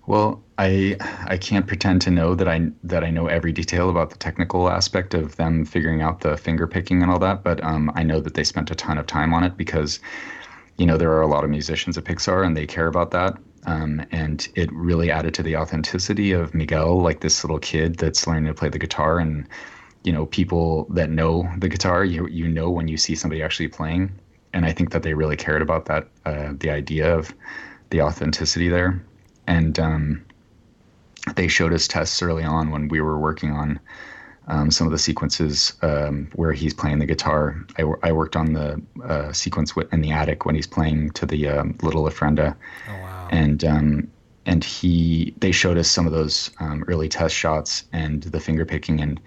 Well, 0.06 0.42
I 0.58 0.96
I 1.26 1.36
can't 1.36 1.66
pretend 1.66 2.02
to 2.02 2.10
know 2.10 2.34
that 2.34 2.48
I 2.48 2.70
that 2.82 3.04
I 3.04 3.10
know 3.10 3.26
every 3.26 3.52
detail 3.52 3.90
about 3.90 4.10
the 4.10 4.16
technical 4.16 4.68
aspect 4.68 5.14
of 5.14 5.36
them 5.36 5.64
figuring 5.64 6.02
out 6.02 6.20
the 6.20 6.36
finger 6.36 6.66
picking 6.66 7.02
and 7.02 7.10
all 7.10 7.18
that, 7.20 7.44
but 7.44 7.62
um, 7.62 7.92
I 7.94 8.02
know 8.02 8.20
that 8.20 8.34
they 8.34 8.42
spent 8.42 8.70
a 8.70 8.74
ton 8.74 8.98
of 8.98 9.06
time 9.06 9.32
on 9.32 9.44
it 9.44 9.56
because, 9.56 10.00
you 10.80 10.86
know, 10.86 10.96
there 10.96 11.12
are 11.12 11.20
a 11.20 11.26
lot 11.26 11.44
of 11.44 11.50
musicians 11.50 11.98
at 11.98 12.04
Pixar 12.04 12.44
and 12.44 12.56
they 12.56 12.66
care 12.66 12.86
about 12.86 13.10
that. 13.10 13.36
Um, 13.66 14.02
and 14.12 14.48
it 14.54 14.72
really 14.72 15.10
added 15.10 15.34
to 15.34 15.42
the 15.42 15.56
authenticity 15.56 16.32
of 16.32 16.54
Miguel, 16.54 17.02
like 17.02 17.20
this 17.20 17.44
little 17.44 17.58
kid 17.58 17.96
that's 17.96 18.26
learning 18.26 18.46
to 18.46 18.54
play 18.54 18.70
the 18.70 18.78
guitar. 18.78 19.18
And, 19.18 19.46
you 20.04 20.12
know, 20.12 20.24
people 20.24 20.86
that 20.88 21.10
know 21.10 21.46
the 21.58 21.68
guitar, 21.68 22.02
you 22.02 22.26
you 22.28 22.48
know 22.48 22.70
when 22.70 22.88
you 22.88 22.96
see 22.96 23.14
somebody 23.14 23.42
actually 23.42 23.68
playing. 23.68 24.10
And 24.54 24.64
I 24.64 24.72
think 24.72 24.90
that 24.92 25.02
they 25.02 25.12
really 25.12 25.36
cared 25.36 25.60
about 25.60 25.84
that, 25.84 26.08
uh, 26.24 26.54
the 26.58 26.70
idea 26.70 27.14
of 27.14 27.34
the 27.90 28.00
authenticity 28.00 28.68
there 28.68 29.04
and 29.50 29.78
um, 29.78 30.24
they 31.34 31.48
showed 31.48 31.72
us 31.72 31.88
tests 31.88 32.22
early 32.22 32.44
on 32.44 32.70
when 32.70 32.88
we 32.88 33.00
were 33.00 33.18
working 33.18 33.50
on 33.50 33.80
um, 34.50 34.70
some 34.70 34.86
of 34.86 34.90
the 34.90 34.98
sequences 34.98 35.74
um, 35.82 36.28
where 36.34 36.52
he's 36.52 36.74
playing 36.74 36.98
the 36.98 37.06
guitar. 37.06 37.64
I, 37.78 37.84
I 38.02 38.12
worked 38.12 38.34
on 38.34 38.52
the 38.52 38.82
uh, 39.04 39.32
sequence 39.32 39.74
in 39.92 40.00
the 40.00 40.10
attic 40.10 40.44
when 40.44 40.56
he's 40.56 40.66
playing 40.66 41.10
to 41.10 41.24
the 41.24 41.48
um, 41.48 41.78
little 41.82 42.04
Ofrenda, 42.04 42.56
Oh 42.88 42.92
wow! 43.00 43.28
and 43.30 43.64
um, 43.64 44.10
and 44.46 44.64
he 44.64 45.34
they 45.38 45.52
showed 45.52 45.78
us 45.78 45.88
some 45.88 46.04
of 46.04 46.12
those 46.12 46.50
um, 46.58 46.84
early 46.88 47.08
test 47.08 47.34
shots 47.34 47.84
and 47.92 48.24
the 48.24 48.40
finger 48.40 48.66
picking, 48.66 49.00
and 49.00 49.20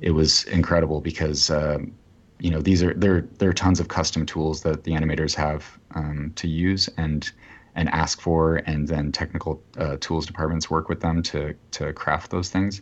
it 0.00 0.12
was 0.12 0.44
incredible 0.44 1.02
because 1.02 1.50
um, 1.50 1.92
you 2.40 2.50
know 2.50 2.62
these 2.62 2.82
are 2.82 2.94
there 2.94 3.28
there 3.38 3.50
are 3.50 3.54
tons 3.54 3.78
of 3.78 3.88
custom 3.88 4.24
tools 4.24 4.62
that 4.62 4.84
the 4.84 4.92
animators 4.92 5.34
have 5.34 5.78
um, 5.94 6.32
to 6.36 6.48
use 6.48 6.88
and 6.96 7.30
and 7.74 7.90
ask 7.90 8.20
for, 8.22 8.56
and 8.66 8.88
then 8.88 9.12
technical 9.12 9.62
uh, 9.76 9.98
tools 10.00 10.24
departments 10.24 10.70
work 10.70 10.88
with 10.88 11.00
them 11.00 11.22
to 11.24 11.54
to 11.72 11.92
craft 11.92 12.30
those 12.30 12.48
things. 12.48 12.80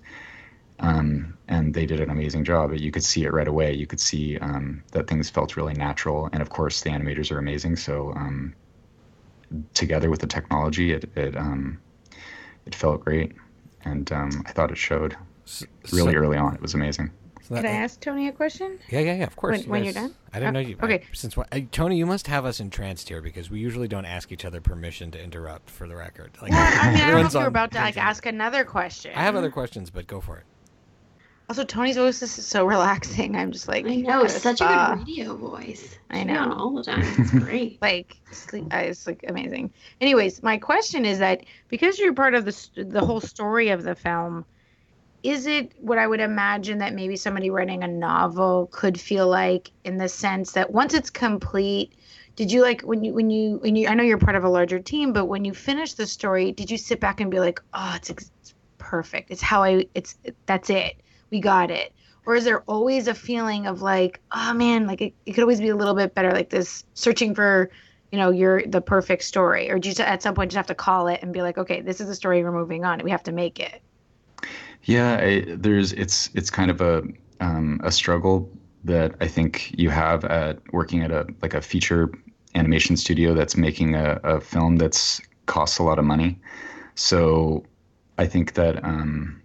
Um, 0.80 1.36
and 1.46 1.74
they 1.74 1.84
did 1.86 2.00
an 2.00 2.10
amazing 2.10 2.44
job. 2.44 2.72
You 2.74 2.90
could 2.90 3.04
see 3.04 3.24
it 3.24 3.32
right 3.32 3.46
away. 3.48 3.74
You 3.74 3.86
could 3.86 4.00
see 4.00 4.38
um, 4.38 4.82
that 4.92 5.06
things 5.06 5.28
felt 5.30 5.56
really 5.56 5.74
natural, 5.74 6.28
and 6.32 6.40
of 6.42 6.48
course, 6.50 6.80
the 6.80 6.90
animators 6.90 7.30
are 7.30 7.38
amazing. 7.38 7.76
So 7.76 8.12
um, 8.16 8.54
together 9.74 10.10
with 10.10 10.20
the 10.20 10.26
technology, 10.26 10.92
it 10.92 11.04
it 11.16 11.36
um, 11.36 11.78
it 12.66 12.74
felt 12.74 13.04
great, 13.04 13.32
and 13.84 14.10
um, 14.12 14.42
I 14.46 14.52
thought 14.52 14.70
it 14.70 14.78
showed 14.78 15.16
really 15.92 16.12
so- 16.14 16.18
early 16.18 16.38
on. 16.38 16.54
It 16.54 16.62
was 16.62 16.72
amazing. 16.74 17.10
so 17.42 17.56
Could 17.56 17.66
I 17.66 17.70
ask 17.72 18.00
Tony 18.00 18.28
a 18.28 18.32
question? 18.32 18.78
Yeah, 18.88 19.00
yeah, 19.00 19.14
yeah. 19.16 19.24
Of 19.24 19.36
course. 19.36 19.58
When- 19.58 19.64
you 19.64 19.70
when 19.70 19.84
you're 19.84 19.92
done? 19.92 20.14
I 20.32 20.38
didn't 20.38 20.56
Uh, 20.56 20.60
know 20.62 20.66
you. 20.68 20.76
okay. 20.82 20.94
I, 21.02 21.02
since 21.12 21.36
what, 21.36 21.48
I, 21.52 21.60
Tony, 21.72 21.96
you 21.98 22.06
must 22.06 22.26
have 22.28 22.44
us 22.46 22.60
entranced 22.60 23.08
here 23.08 23.20
because 23.20 23.50
we 23.50 23.58
usually 23.58 23.88
don't 23.88 24.06
ask 24.06 24.30
each 24.32 24.44
other 24.44 24.60
permission 24.60 25.10
to 25.10 25.22
interrupt. 25.22 25.68
For 25.68 25.88
the 25.88 25.96
record, 25.96 26.30
like 26.40 26.52
Well, 26.52 26.60
I 26.80 26.92
mean, 26.92 27.00
I 27.02 27.10
don't 27.10 27.20
know 27.20 27.26
if 27.26 27.32
you're 27.34 27.46
about 27.46 27.72
to 27.72 27.78
like 27.78 27.96
ask 27.96 28.24
another 28.26 28.64
question. 28.64 29.12
I 29.14 29.22
have 29.24 29.34
other 29.36 29.50
questions, 29.50 29.90
but 29.90 30.06
go 30.06 30.20
for 30.20 30.36
it. 30.38 30.44
Also, 31.50 31.64
Tony's 31.64 31.96
voice 31.96 32.22
is 32.22 32.30
so 32.30 32.64
relaxing. 32.64 33.34
I'm 33.34 33.50
just 33.50 33.66
like, 33.66 33.84
I 33.84 33.96
know, 33.96 34.22
yes, 34.22 34.40
such 34.40 34.62
uh, 34.62 34.66
a 34.66 34.94
good 34.96 35.08
radio 35.08 35.36
voice. 35.36 35.98
I 36.08 36.22
know. 36.22 36.54
all 36.56 36.72
the 36.72 36.84
time. 36.84 37.02
It's 37.18 37.30
great. 37.44 37.82
like 37.82 38.14
sleep 38.30 38.72
uh, 38.72 38.76
it's 38.78 39.04
like 39.04 39.24
amazing 39.26 39.72
anyways 40.00 40.44
my 40.44 40.58
question 40.58 41.04
is 41.04 41.18
that 41.18 41.44
because 41.66 41.98
you're 41.98 42.14
part 42.14 42.34
of 42.34 42.44
the 42.44 42.84
the 42.84 43.04
whole 43.04 43.20
story 43.20 43.70
of 43.70 43.82
the 43.82 43.96
film 43.96 44.44
is 45.24 45.48
it 45.48 45.72
what 45.80 45.98
i 45.98 46.06
would 46.06 46.20
imagine 46.20 46.78
that 46.78 46.94
maybe 46.94 47.16
somebody 47.16 47.50
writing 47.50 47.82
a 47.82 47.88
novel 47.88 48.68
could 48.70 49.00
feel 49.00 49.26
like 49.26 49.72
in 49.84 49.96
the 49.96 50.08
sense 50.08 50.52
that 50.52 50.70
once 50.70 50.94
it's 50.94 51.10
complete 51.10 51.96
did 52.36 52.52
you 52.52 52.62
like 52.62 52.82
when 52.82 53.02
you 53.02 53.12
when 53.12 53.28
you 53.28 53.56
when 53.58 53.74
you 53.74 53.88
i 53.88 53.94
know 53.94 54.04
you're 54.04 54.18
part 54.18 54.36
of 54.36 54.44
a 54.44 54.48
larger 54.48 54.78
team 54.78 55.12
but 55.12 55.26
when 55.26 55.44
you 55.44 55.52
finish 55.52 55.94
the 55.94 56.06
story 56.06 56.52
did 56.52 56.70
you 56.70 56.78
sit 56.78 57.00
back 57.00 57.20
and 57.20 57.30
be 57.30 57.40
like 57.40 57.60
oh 57.74 57.92
it's, 57.96 58.10
it's 58.10 58.54
perfect 58.78 59.32
it's 59.32 59.42
how 59.42 59.64
i 59.64 59.84
it's 59.94 60.16
that's 60.46 60.70
it 60.70 61.02
we 61.30 61.40
got 61.40 61.70
it? 61.70 61.92
Or 62.26 62.34
is 62.36 62.44
there 62.44 62.62
always 62.62 63.08
a 63.08 63.14
feeling 63.14 63.66
of 63.66 63.82
like 63.82 64.20
oh 64.32 64.52
man 64.52 64.86
like 64.86 65.00
it, 65.00 65.14
it 65.26 65.32
could 65.32 65.42
always 65.42 65.60
be 65.60 65.68
a 65.68 65.76
little 65.76 65.94
bit 65.94 66.14
better 66.14 66.32
like 66.32 66.50
this 66.50 66.84
searching 66.94 67.34
for 67.34 67.70
you 68.12 68.18
know 68.18 68.30
your 68.30 68.66
the 68.66 68.80
perfect 68.80 69.24
story? 69.24 69.70
Or 69.70 69.78
do 69.78 69.88
you 69.88 69.94
at 69.98 70.22
some 70.22 70.34
point 70.34 70.50
just 70.50 70.56
have 70.56 70.66
to 70.66 70.74
call 70.74 71.08
it 71.08 71.20
and 71.22 71.32
be 71.32 71.42
like 71.42 71.58
okay 71.58 71.80
this 71.80 72.00
is 72.00 72.08
the 72.08 72.14
story 72.14 72.42
we're 72.42 72.52
moving 72.52 72.84
on 72.84 73.00
we 73.02 73.10
have 73.10 73.22
to 73.24 73.32
make 73.32 73.58
it 73.58 73.80
Yeah, 74.84 75.18
I, 75.20 75.44
there's 75.46 75.92
it's 75.92 76.30
it's 76.34 76.50
kind 76.50 76.70
of 76.70 76.80
a 76.80 77.02
um, 77.40 77.80
a 77.82 77.90
struggle 77.90 78.50
that 78.84 79.14
I 79.20 79.26
think 79.26 79.74
you 79.78 79.90
have 79.90 80.24
at 80.24 80.58
working 80.72 81.02
at 81.02 81.10
a 81.10 81.26
like 81.42 81.54
a 81.54 81.60
feature 81.60 82.10
animation 82.54 82.96
studio 82.96 83.34
that's 83.34 83.56
making 83.56 83.94
a, 83.94 84.20
a 84.24 84.40
film 84.40 84.76
that's 84.76 85.20
costs 85.46 85.78
a 85.78 85.82
lot 85.82 85.98
of 85.98 86.04
money. 86.04 86.38
So 86.94 87.64
I 88.18 88.26
think 88.26 88.54
that 88.54 88.82
um, 88.84 89.39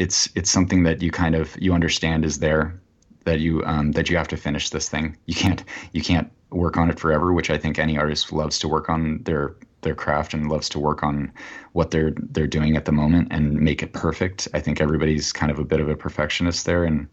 it's 0.00 0.30
it's 0.34 0.50
something 0.50 0.82
that 0.84 1.02
you 1.02 1.10
kind 1.10 1.34
of 1.34 1.54
you 1.60 1.74
understand 1.74 2.24
is 2.24 2.38
there 2.38 2.80
that 3.24 3.38
you 3.38 3.62
um, 3.64 3.92
that 3.92 4.08
you 4.08 4.16
have 4.16 4.28
to 4.28 4.36
finish 4.36 4.70
this 4.70 4.88
thing. 4.88 5.16
You 5.26 5.34
can't 5.34 5.62
you 5.92 6.00
can't 6.00 6.32
work 6.50 6.78
on 6.78 6.90
it 6.90 6.98
forever, 6.98 7.32
which 7.34 7.50
I 7.50 7.58
think 7.58 7.78
any 7.78 7.98
artist 7.98 8.32
loves 8.32 8.58
to 8.60 8.68
work 8.68 8.88
on 8.88 9.22
their 9.24 9.54
their 9.82 9.94
craft 9.94 10.32
and 10.32 10.48
loves 10.48 10.68
to 10.70 10.78
work 10.78 11.02
on 11.02 11.30
what 11.72 11.90
they're 11.90 12.14
they're 12.16 12.46
doing 12.46 12.76
at 12.76 12.86
the 12.86 12.92
moment 12.92 13.28
and 13.30 13.60
make 13.60 13.82
it 13.82 13.92
perfect. 13.92 14.48
I 14.54 14.60
think 14.60 14.80
everybody's 14.80 15.32
kind 15.32 15.52
of 15.52 15.58
a 15.58 15.64
bit 15.64 15.80
of 15.80 15.88
a 15.90 15.96
perfectionist 15.96 16.64
there, 16.64 16.84
and 16.84 17.06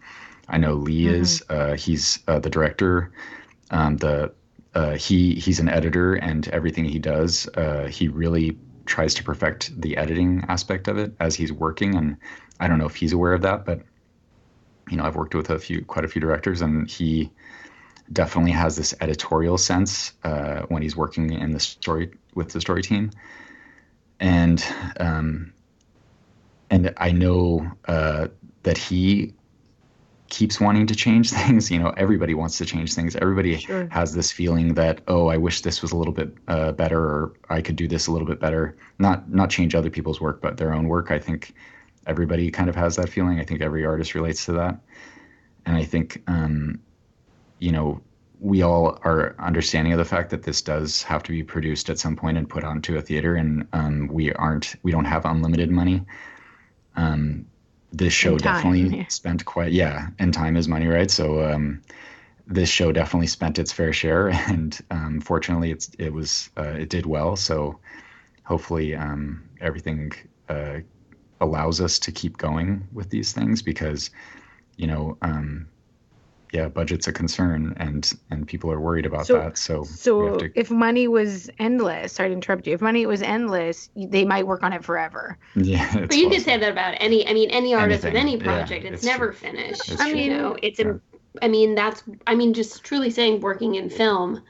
I 0.48 0.58
know 0.58 0.74
Lee 0.74 1.08
is. 1.08 1.44
Uh, 1.50 1.76
he's 1.76 2.20
uh, 2.30 2.40
the 2.40 2.50
director. 2.50 3.12
Um, 3.70 3.98
the 3.98 4.32
uh, 4.76 4.96
he 4.96 5.36
he's 5.36 5.60
an 5.60 5.68
editor, 5.68 6.16
and 6.16 6.48
everything 6.50 6.86
he 6.86 7.00
does, 7.00 7.50
uh, 7.56 7.88
he 7.88 8.08
really 8.08 8.58
tries 8.88 9.14
to 9.16 9.24
perfect 9.24 9.80
the 9.80 9.98
editing 9.98 10.44
aspect 10.48 10.88
of 10.88 10.98
it 10.98 11.14
as 11.20 11.36
he's 11.36 11.52
working. 11.52 11.96
And 11.96 12.18
I 12.60 12.68
don't 12.68 12.80
know 12.80 12.88
if 12.88 12.96
he's 12.96 13.14
aware 13.14 13.34
of 13.34 13.44
that, 13.44 13.66
but 13.66 13.82
you 14.90 14.98
know, 14.98 15.04
I've 15.04 15.16
worked 15.16 15.36
with 15.36 15.50
a 15.50 15.60
few, 15.60 15.84
quite 15.84 16.06
a 16.06 16.08
few 16.08 16.22
directors, 16.22 16.62
and 16.62 16.90
he 16.90 17.30
definitely 18.12 18.52
has 18.52 18.76
this 18.76 18.94
editorial 19.02 19.58
sense 19.58 20.14
uh, 20.24 20.62
when 20.70 20.82
he's 20.82 20.96
working 20.96 21.34
in 21.34 21.52
the 21.52 21.60
story 21.60 22.12
with 22.34 22.50
the 22.50 22.62
story 22.62 22.82
team. 22.82 23.12
And 24.20 24.64
um, 25.00 25.54
and 26.70 26.94
I 26.98 27.12
know 27.12 27.70
uh, 27.88 28.28
that 28.64 28.78
he 28.78 29.34
keeps 30.30 30.60
wanting 30.60 30.88
to 30.88 30.96
change 30.96 31.30
things. 31.38 31.70
You 31.72 31.80
know, 31.80 31.94
everybody 31.98 32.34
wants 32.34 32.58
to 32.60 32.66
change 32.66 32.94
things. 32.94 33.16
Everybody 33.16 33.58
Sure. 33.58 33.88
has 33.92 34.14
this 34.14 34.32
feeling 34.32 34.74
that 34.76 35.02
oh, 35.08 35.28
I 35.28 35.38
wish 35.38 35.62
this 35.62 35.82
was 35.82 35.92
a 35.92 35.98
little 35.98 36.14
bit 36.14 36.34
uh, 36.48 36.72
better, 36.74 37.00
or 37.00 37.34
I 37.50 37.62
could 37.62 37.76
do 37.76 37.88
this 37.88 38.08
a 38.08 38.12
little 38.12 38.28
bit 38.28 38.40
better. 38.40 38.76
Not 39.00 39.32
not 39.32 39.50
change 39.50 39.76
other 39.76 39.90
people's 39.90 40.22
work, 40.22 40.42
but 40.42 40.58
their 40.58 40.74
own 40.74 40.88
work. 40.88 41.12
I 41.12 41.20
think 41.20 41.54
everybody 42.06 42.50
kind 42.52 42.70
of 42.70 42.76
has 42.76 42.96
that 42.96 43.10
feeling. 43.10 43.40
I 43.40 43.44
think 43.44 43.62
every 43.62 43.86
artist 43.86 44.16
relates 44.16 44.46
to 44.46 44.54
that, 44.54 44.80
and 45.66 45.76
I 45.76 45.84
think 45.84 46.22
um, 46.28 46.80
you 47.60 47.72
know 47.72 48.02
we 48.40 48.62
all 48.62 49.00
are 49.04 49.36
understanding 49.40 49.94
of 49.94 49.98
the 49.98 50.06
fact 50.06 50.30
that 50.30 50.44
this 50.44 50.62
does 50.62 51.02
have 51.04 51.24
to 51.24 51.32
be 51.32 51.44
produced 51.44 51.90
at 51.90 51.98
some 51.98 52.16
point 52.16 52.38
and 52.38 52.48
put 52.48 52.64
onto 52.64 52.96
a 52.98 53.02
theater, 53.02 53.36
and 53.36 53.68
um, 53.74 54.08
we 54.08 54.32
aren't 54.34 54.76
we 54.84 54.92
don't 54.92 55.06
have 55.06 55.26
unlimited 55.26 55.72
money. 55.72 56.04
Um, 56.96 57.46
this 57.92 58.14
show 58.14 58.38
time, 58.38 58.56
definitely 58.56 58.98
yeah. 59.00 59.08
spent 59.08 59.46
quite 59.46 59.72
yeah, 59.72 60.08
and 60.20 60.34
time 60.34 60.58
is 60.58 60.68
money, 60.68 60.88
right? 60.88 61.10
So 61.10 61.44
um, 61.44 61.82
this 62.46 62.70
show 62.70 62.92
definitely 62.92 63.28
spent 63.28 63.60
its 63.60 63.72
fair 63.72 63.94
share, 63.94 64.28
and 64.50 64.78
um, 64.92 65.22
fortunately, 65.22 65.72
it's 65.72 65.92
it 65.98 66.14
was 66.14 66.50
uh, 66.58 66.76
it 66.80 66.90
did 66.90 67.06
well. 67.06 67.36
So 67.36 67.80
hopefully, 68.44 68.96
um, 68.96 69.50
everything 69.62 70.12
uh, 70.50 70.80
allows 71.40 71.82
us 71.82 72.00
to 72.00 72.12
keep 72.12 72.38
going 72.38 72.88
with 72.94 73.10
these 73.10 73.34
things 73.34 73.62
because 73.62 74.10
you 74.76 74.88
know 74.88 75.18
um, 75.22 75.68
yeah 76.54 76.68
budget's 76.68 77.08
a 77.08 77.14
concern 77.14 77.74
and 77.78 78.14
and 78.32 78.48
people 78.48 78.72
are 78.72 78.80
worried 78.80 79.06
about 79.06 79.26
So- 79.28 79.38
that 79.40 79.58
so 79.58 79.84
so 79.84 80.38
to 80.38 80.52
if 80.56 80.72
money 80.72 81.08
was 81.08 81.50
endless 81.60 82.14
sorry 82.14 82.30
to 82.30 82.34
interrupt 82.34 82.68
you 82.68 82.74
if 82.74 82.82
money 82.82 83.06
was 83.06 83.22
endless 83.22 83.90
they 83.96 84.24
might 84.26 84.48
work 84.48 84.64
on 84.64 84.74
it 84.74 84.84
forever 84.84 85.38
yeah 85.56 85.86
it's 85.98 86.08
But 86.08 86.18
you 86.18 86.30
could 86.30 86.42
say 86.42 86.58
that 86.58 86.72
about 86.72 86.96
any. 87.00 87.28
I 87.28 87.34
mean, 87.34 87.50
any 87.52 87.74
artist 87.74 88.04
with 88.04 88.16
Anything, 88.16 88.42
any 88.42 88.46
yeah, 88.46 88.58
project. 88.60 88.86
it's, 88.86 88.94
it's 88.96 89.04
never 89.06 89.28
true. 89.28 89.34
finished. 89.36 89.92
It's 89.92 90.02
I 90.02 90.10
true. 90.10 90.18
mean, 90.18 90.32
you 90.32 90.38
know, 90.38 90.58
it's. 90.62 90.80
Yeah. 90.80 90.86
im 90.86 91.02
I 91.42 91.48
mean, 91.48 91.76
that's. 91.76 92.04
I 92.26 92.36
mean, 92.36 92.54
just 92.54 92.84
truly 92.84 93.10
saying, 93.12 93.42
working 93.42 93.76
in 93.76 93.90
film, 93.90 94.42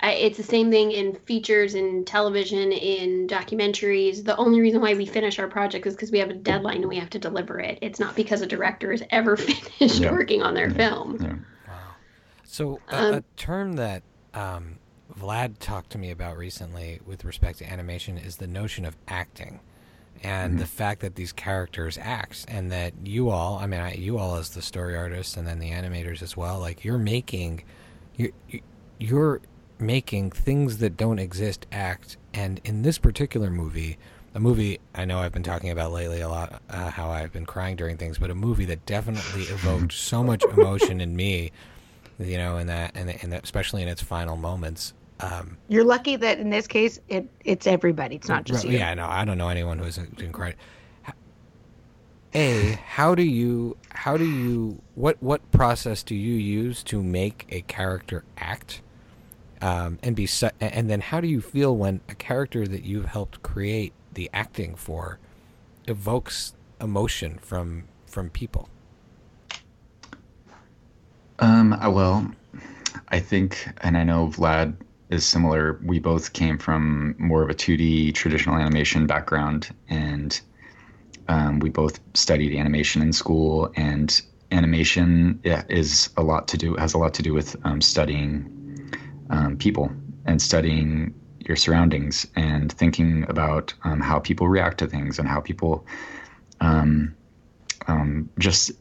I, 0.00 0.12
it's 0.12 0.36
the 0.36 0.42
same 0.42 0.70
thing 0.70 0.92
in 0.92 1.14
features, 1.14 1.74
in 1.74 2.04
television, 2.04 2.72
in 2.72 3.26
documentaries. 3.26 4.24
The 4.24 4.36
only 4.36 4.60
reason 4.60 4.80
why 4.80 4.94
we 4.94 5.06
finish 5.06 5.38
our 5.38 5.48
project 5.48 5.86
is 5.86 5.94
because 5.94 6.10
we 6.10 6.18
have 6.18 6.30
a 6.30 6.34
deadline 6.34 6.78
and 6.78 6.88
we 6.88 6.96
have 6.98 7.10
to 7.10 7.18
deliver 7.18 7.60
it. 7.60 7.78
It's 7.82 8.00
not 8.00 8.16
because 8.16 8.40
a 8.42 8.46
director 8.46 8.90
has 8.92 9.02
ever 9.10 9.36
finished 9.36 10.00
Yeah. 10.00 10.10
working 10.10 10.42
on 10.42 10.54
their 10.54 10.70
Yeah. 10.70 10.74
film. 10.74 11.18
yeah 11.18 11.36
Wow. 11.66 11.96
So 12.44 12.82
a, 12.90 12.96
Um, 12.96 13.16
a 13.18 13.24
term 13.36 13.74
that 13.74 14.02
um, 14.34 14.78
Vlad 15.18 15.58
talked 15.58 15.90
to 15.90 15.98
me 15.98 16.10
about 16.10 16.36
recently 16.36 17.00
with 17.04 17.24
respect 17.24 17.58
to 17.58 17.70
animation 17.70 18.18
is 18.18 18.36
the 18.36 18.46
notion 18.46 18.84
of 18.84 18.96
acting, 19.08 19.60
and 20.22 20.58
the 20.58 20.66
fact 20.66 21.00
that 21.00 21.14
these 21.16 21.32
characters 21.32 21.98
act, 22.00 22.44
and 22.48 22.70
that 22.72 22.94
you 23.04 23.30
all, 23.30 23.58
I 23.58 23.66
mean, 23.66 23.80
I, 23.80 23.94
you 23.94 24.18
all 24.18 24.36
as 24.36 24.50
the 24.50 24.62
story 24.62 24.96
artists, 24.96 25.36
and 25.36 25.46
then 25.46 25.58
the 25.58 25.70
animators 25.70 26.22
as 26.22 26.36
well, 26.36 26.58
like 26.60 26.84
you're 26.84 26.98
making, 26.98 27.64
you're, 28.16 28.30
you're 28.98 29.40
making 29.80 30.30
things 30.30 30.78
that 30.78 30.96
don't 30.96 31.18
exist 31.18 31.66
act, 31.72 32.16
and 32.34 32.60
in 32.64 32.82
this 32.82 32.98
particular 32.98 33.50
movie. 33.50 33.98
A 34.32 34.38
movie 34.38 34.78
I 34.94 35.06
know 35.06 35.18
I've 35.18 35.32
been 35.32 35.42
talking 35.42 35.70
about 35.70 35.90
lately 35.90 36.20
a 36.20 36.28
lot, 36.28 36.62
uh, 36.70 36.88
how 36.88 37.10
I've 37.10 37.32
been 37.32 37.46
crying 37.46 37.74
during 37.74 37.96
things, 37.96 38.16
but 38.16 38.30
a 38.30 38.34
movie 38.34 38.64
that 38.66 38.86
definitely 38.86 39.42
evoked 39.42 39.92
so 39.92 40.22
much 40.22 40.44
emotion 40.44 41.00
in 41.00 41.16
me 41.16 41.50
you 42.20 42.36
know, 42.36 42.58
in 42.58 42.66
that, 42.66 42.92
and 42.94 43.34
especially 43.34 43.82
in 43.82 43.88
its 43.88 44.02
final 44.02 44.36
moments. 44.36 44.94
Um, 45.20 45.56
you're 45.68 45.84
lucky 45.84 46.16
that 46.16 46.38
in 46.38 46.48
this 46.48 46.66
case 46.66 46.98
it 47.08 47.28
it's 47.44 47.66
everybody 47.66 48.16
it's 48.16 48.28
not 48.28 48.44
just 48.44 48.64
right, 48.64 48.72
you 48.72 48.78
yeah, 48.78 48.94
no, 48.94 49.06
I 49.06 49.26
don't 49.26 49.36
know 49.36 49.48
anyone 49.48 49.78
who 49.78 49.84
isn't 49.84 50.16
doing 50.16 50.32
credit. 50.32 50.58
A, 52.32 52.78
how 52.86 53.16
do 53.16 53.24
you, 53.24 53.76
how 53.90 54.16
do 54.16 54.24
you, 54.24 54.80
what, 54.94 55.20
what 55.20 55.50
process 55.50 56.04
do 56.04 56.14
you 56.14 56.34
use 56.34 56.84
to 56.84 57.02
make 57.02 57.44
a 57.50 57.62
character 57.62 58.22
act? 58.38 58.82
Um, 59.62 59.98
and 60.02 60.16
be, 60.16 60.26
su- 60.26 60.50
and 60.58 60.88
then 60.88 61.00
how 61.00 61.20
do 61.20 61.28
you 61.28 61.42
feel 61.42 61.76
when 61.76 62.00
a 62.08 62.14
character 62.14 62.66
that 62.66 62.84
you've 62.84 63.06
helped 63.06 63.42
create 63.42 63.92
the 64.14 64.30
acting 64.32 64.74
for 64.74 65.18
evokes 65.86 66.54
emotion 66.80 67.38
from 67.42 67.84
from 68.06 68.30
people? 68.30 68.68
um 71.40 71.72
uh, 71.72 71.90
well 71.90 72.30
i 73.08 73.18
think 73.18 73.68
and 73.80 73.96
i 73.96 74.04
know 74.04 74.28
vlad 74.28 74.76
is 75.08 75.26
similar 75.26 75.80
we 75.82 75.98
both 75.98 76.32
came 76.32 76.56
from 76.56 77.14
more 77.18 77.42
of 77.42 77.50
a 77.50 77.54
2d 77.54 78.14
traditional 78.14 78.56
animation 78.56 79.06
background 79.06 79.74
and 79.88 80.40
um, 81.28 81.60
we 81.60 81.70
both 81.70 82.00
studied 82.14 82.58
animation 82.58 83.02
in 83.02 83.12
school 83.12 83.72
and 83.76 84.22
animation 84.52 85.40
yeah, 85.44 85.62
is 85.68 86.10
a 86.16 86.22
lot 86.22 86.48
to 86.48 86.56
do 86.56 86.74
has 86.76 86.94
a 86.94 86.98
lot 86.98 87.14
to 87.14 87.22
do 87.22 87.32
with 87.32 87.56
um, 87.64 87.80
studying 87.80 88.59
um, 89.30 89.56
people 89.56 89.90
and 90.26 90.40
studying 90.40 91.14
your 91.38 91.56
surroundings 91.56 92.26
and 92.36 92.70
thinking 92.72 93.24
about 93.28 93.72
um, 93.84 94.00
how 94.00 94.18
people 94.18 94.48
react 94.48 94.78
to 94.78 94.86
things 94.86 95.18
and 95.18 95.26
how 95.28 95.40
people 95.40 95.86
um, 96.60 97.14
um, 97.86 98.28
just 98.38 98.72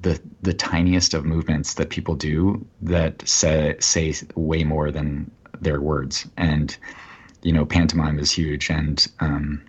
the 0.00 0.20
the 0.42 0.54
tiniest 0.54 1.14
of 1.14 1.24
movements 1.24 1.74
that 1.74 1.90
people 1.90 2.14
do 2.14 2.64
that 2.82 3.26
say 3.28 3.76
say 3.78 4.14
way 4.34 4.64
more 4.64 4.90
than 4.90 5.30
their 5.60 5.80
words. 5.80 6.26
And 6.36 6.76
you 7.42 7.52
know 7.52 7.64
pantomime 7.64 8.18
is 8.18 8.30
huge 8.30 8.70
and 8.70 9.06
um, 9.20 9.62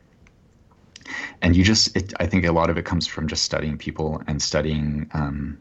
and 1.42 1.56
you 1.56 1.64
just 1.64 1.96
it, 1.96 2.14
I 2.20 2.26
think 2.26 2.46
a 2.46 2.52
lot 2.52 2.70
of 2.70 2.78
it 2.78 2.86
comes 2.86 3.08
from 3.08 3.28
just 3.28 3.44
studying 3.44 3.78
people 3.78 4.22
and 4.28 4.42
studying 4.42 5.10
um, 5.14 5.58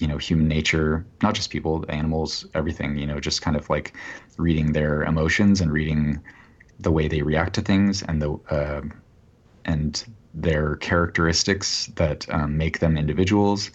you 0.00 0.08
know 0.08 0.18
human 0.18 0.48
nature 0.48 1.04
not 1.22 1.34
just 1.34 1.50
people 1.50 1.84
animals 1.88 2.46
everything 2.54 2.96
you 2.96 3.06
know 3.06 3.20
just 3.20 3.42
kind 3.42 3.56
of 3.56 3.68
like 3.68 3.94
reading 4.38 4.72
their 4.72 5.02
emotions 5.02 5.60
and 5.60 5.72
reading 5.72 6.20
the 6.80 6.90
way 6.90 7.08
they 7.08 7.22
react 7.22 7.54
to 7.54 7.60
things 7.60 8.02
and 8.02 8.20
the 8.22 8.32
uh, 8.50 8.80
and 9.64 10.04
their 10.32 10.76
characteristics 10.76 11.86
that 11.96 12.28
um, 12.32 12.56
make 12.56 12.78
them 12.78 12.96
individuals. 12.96 13.70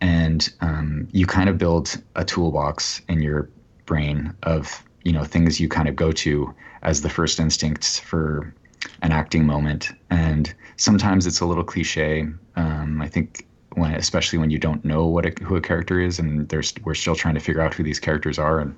And 0.00 0.48
um, 0.60 1.08
you 1.12 1.26
kind 1.26 1.48
of 1.48 1.58
build 1.58 2.02
a 2.16 2.24
toolbox 2.24 3.02
in 3.08 3.20
your 3.20 3.50
brain 3.86 4.34
of 4.42 4.82
you 5.04 5.12
know 5.12 5.24
things 5.24 5.58
you 5.58 5.68
kind 5.68 5.88
of 5.88 5.96
go 5.96 6.12
to 6.12 6.54
as 6.82 7.02
the 7.02 7.08
first 7.08 7.40
instincts 7.40 7.98
for 7.98 8.54
an 9.02 9.12
acting 9.12 9.46
moment. 9.46 9.90
And 10.10 10.52
sometimes 10.76 11.26
it's 11.26 11.40
a 11.40 11.46
little 11.46 11.64
cliche 11.64 12.26
um, 12.56 13.02
i 13.02 13.08
think 13.08 13.46
when 13.80 13.92
especially 13.94 14.38
when 14.38 14.50
you 14.50 14.58
don't 14.58 14.84
know 14.84 15.06
what 15.06 15.26
a, 15.26 15.44
who 15.44 15.56
a 15.56 15.60
character 15.60 16.00
is 16.00 16.18
and 16.18 16.48
there's 16.48 16.72
we're 16.84 16.94
still 16.94 17.16
trying 17.16 17.34
to 17.34 17.40
figure 17.40 17.62
out 17.62 17.74
who 17.74 17.82
these 17.82 17.98
characters 17.98 18.38
are 18.38 18.60
and 18.60 18.76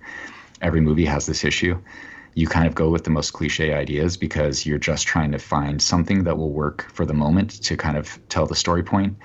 every 0.61 0.81
movie 0.81 1.05
has 1.05 1.27
this 1.27 1.45
issue 1.45 1.79
you 2.35 2.47
kind 2.47 2.67
of 2.67 2.75
go 2.75 2.89
with 2.89 3.05
the 3.05 3.11
most 3.11 3.33
cliche 3.33 3.75
ideas 3.75 4.17
because 4.17 4.65
you're 4.65 4.79
just 4.79 5.07
trying 5.07 5.33
to 5.33 5.39
find 5.39 5.83
something 5.83 6.25
that 6.25 6.37
will 6.37 6.51
work 6.51 6.91
for 6.93 7.05
the 7.05 7.13
moment 7.13 7.63
to 7.63 7.77
kind 7.77 7.97
of 7.97 8.19
tell 8.29 8.47
the 8.47 8.55
story 8.55 8.83
point. 8.83 9.19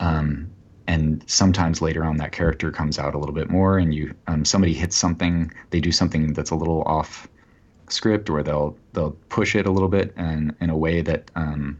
Um, 0.00 0.50
and 0.86 1.22
sometimes 1.26 1.82
later 1.82 2.04
on 2.04 2.16
that 2.16 2.32
character 2.32 2.70
comes 2.70 2.98
out 2.98 3.14
a 3.14 3.18
little 3.18 3.34
bit 3.34 3.50
more 3.50 3.78
and 3.78 3.92
you 3.92 4.14
um, 4.26 4.44
somebody 4.44 4.72
hits 4.72 4.96
something 4.96 5.52
they 5.68 5.80
do 5.80 5.92
something 5.92 6.32
that's 6.32 6.50
a 6.50 6.54
little 6.54 6.82
off 6.84 7.28
script 7.90 8.30
or 8.30 8.42
they'll 8.42 8.74
they'll 8.94 9.16
push 9.28 9.54
it 9.54 9.66
a 9.66 9.70
little 9.70 9.88
bit 9.88 10.14
and 10.16 10.54
in 10.60 10.70
a 10.70 10.76
way 10.76 11.02
that 11.02 11.30
um, 11.34 11.78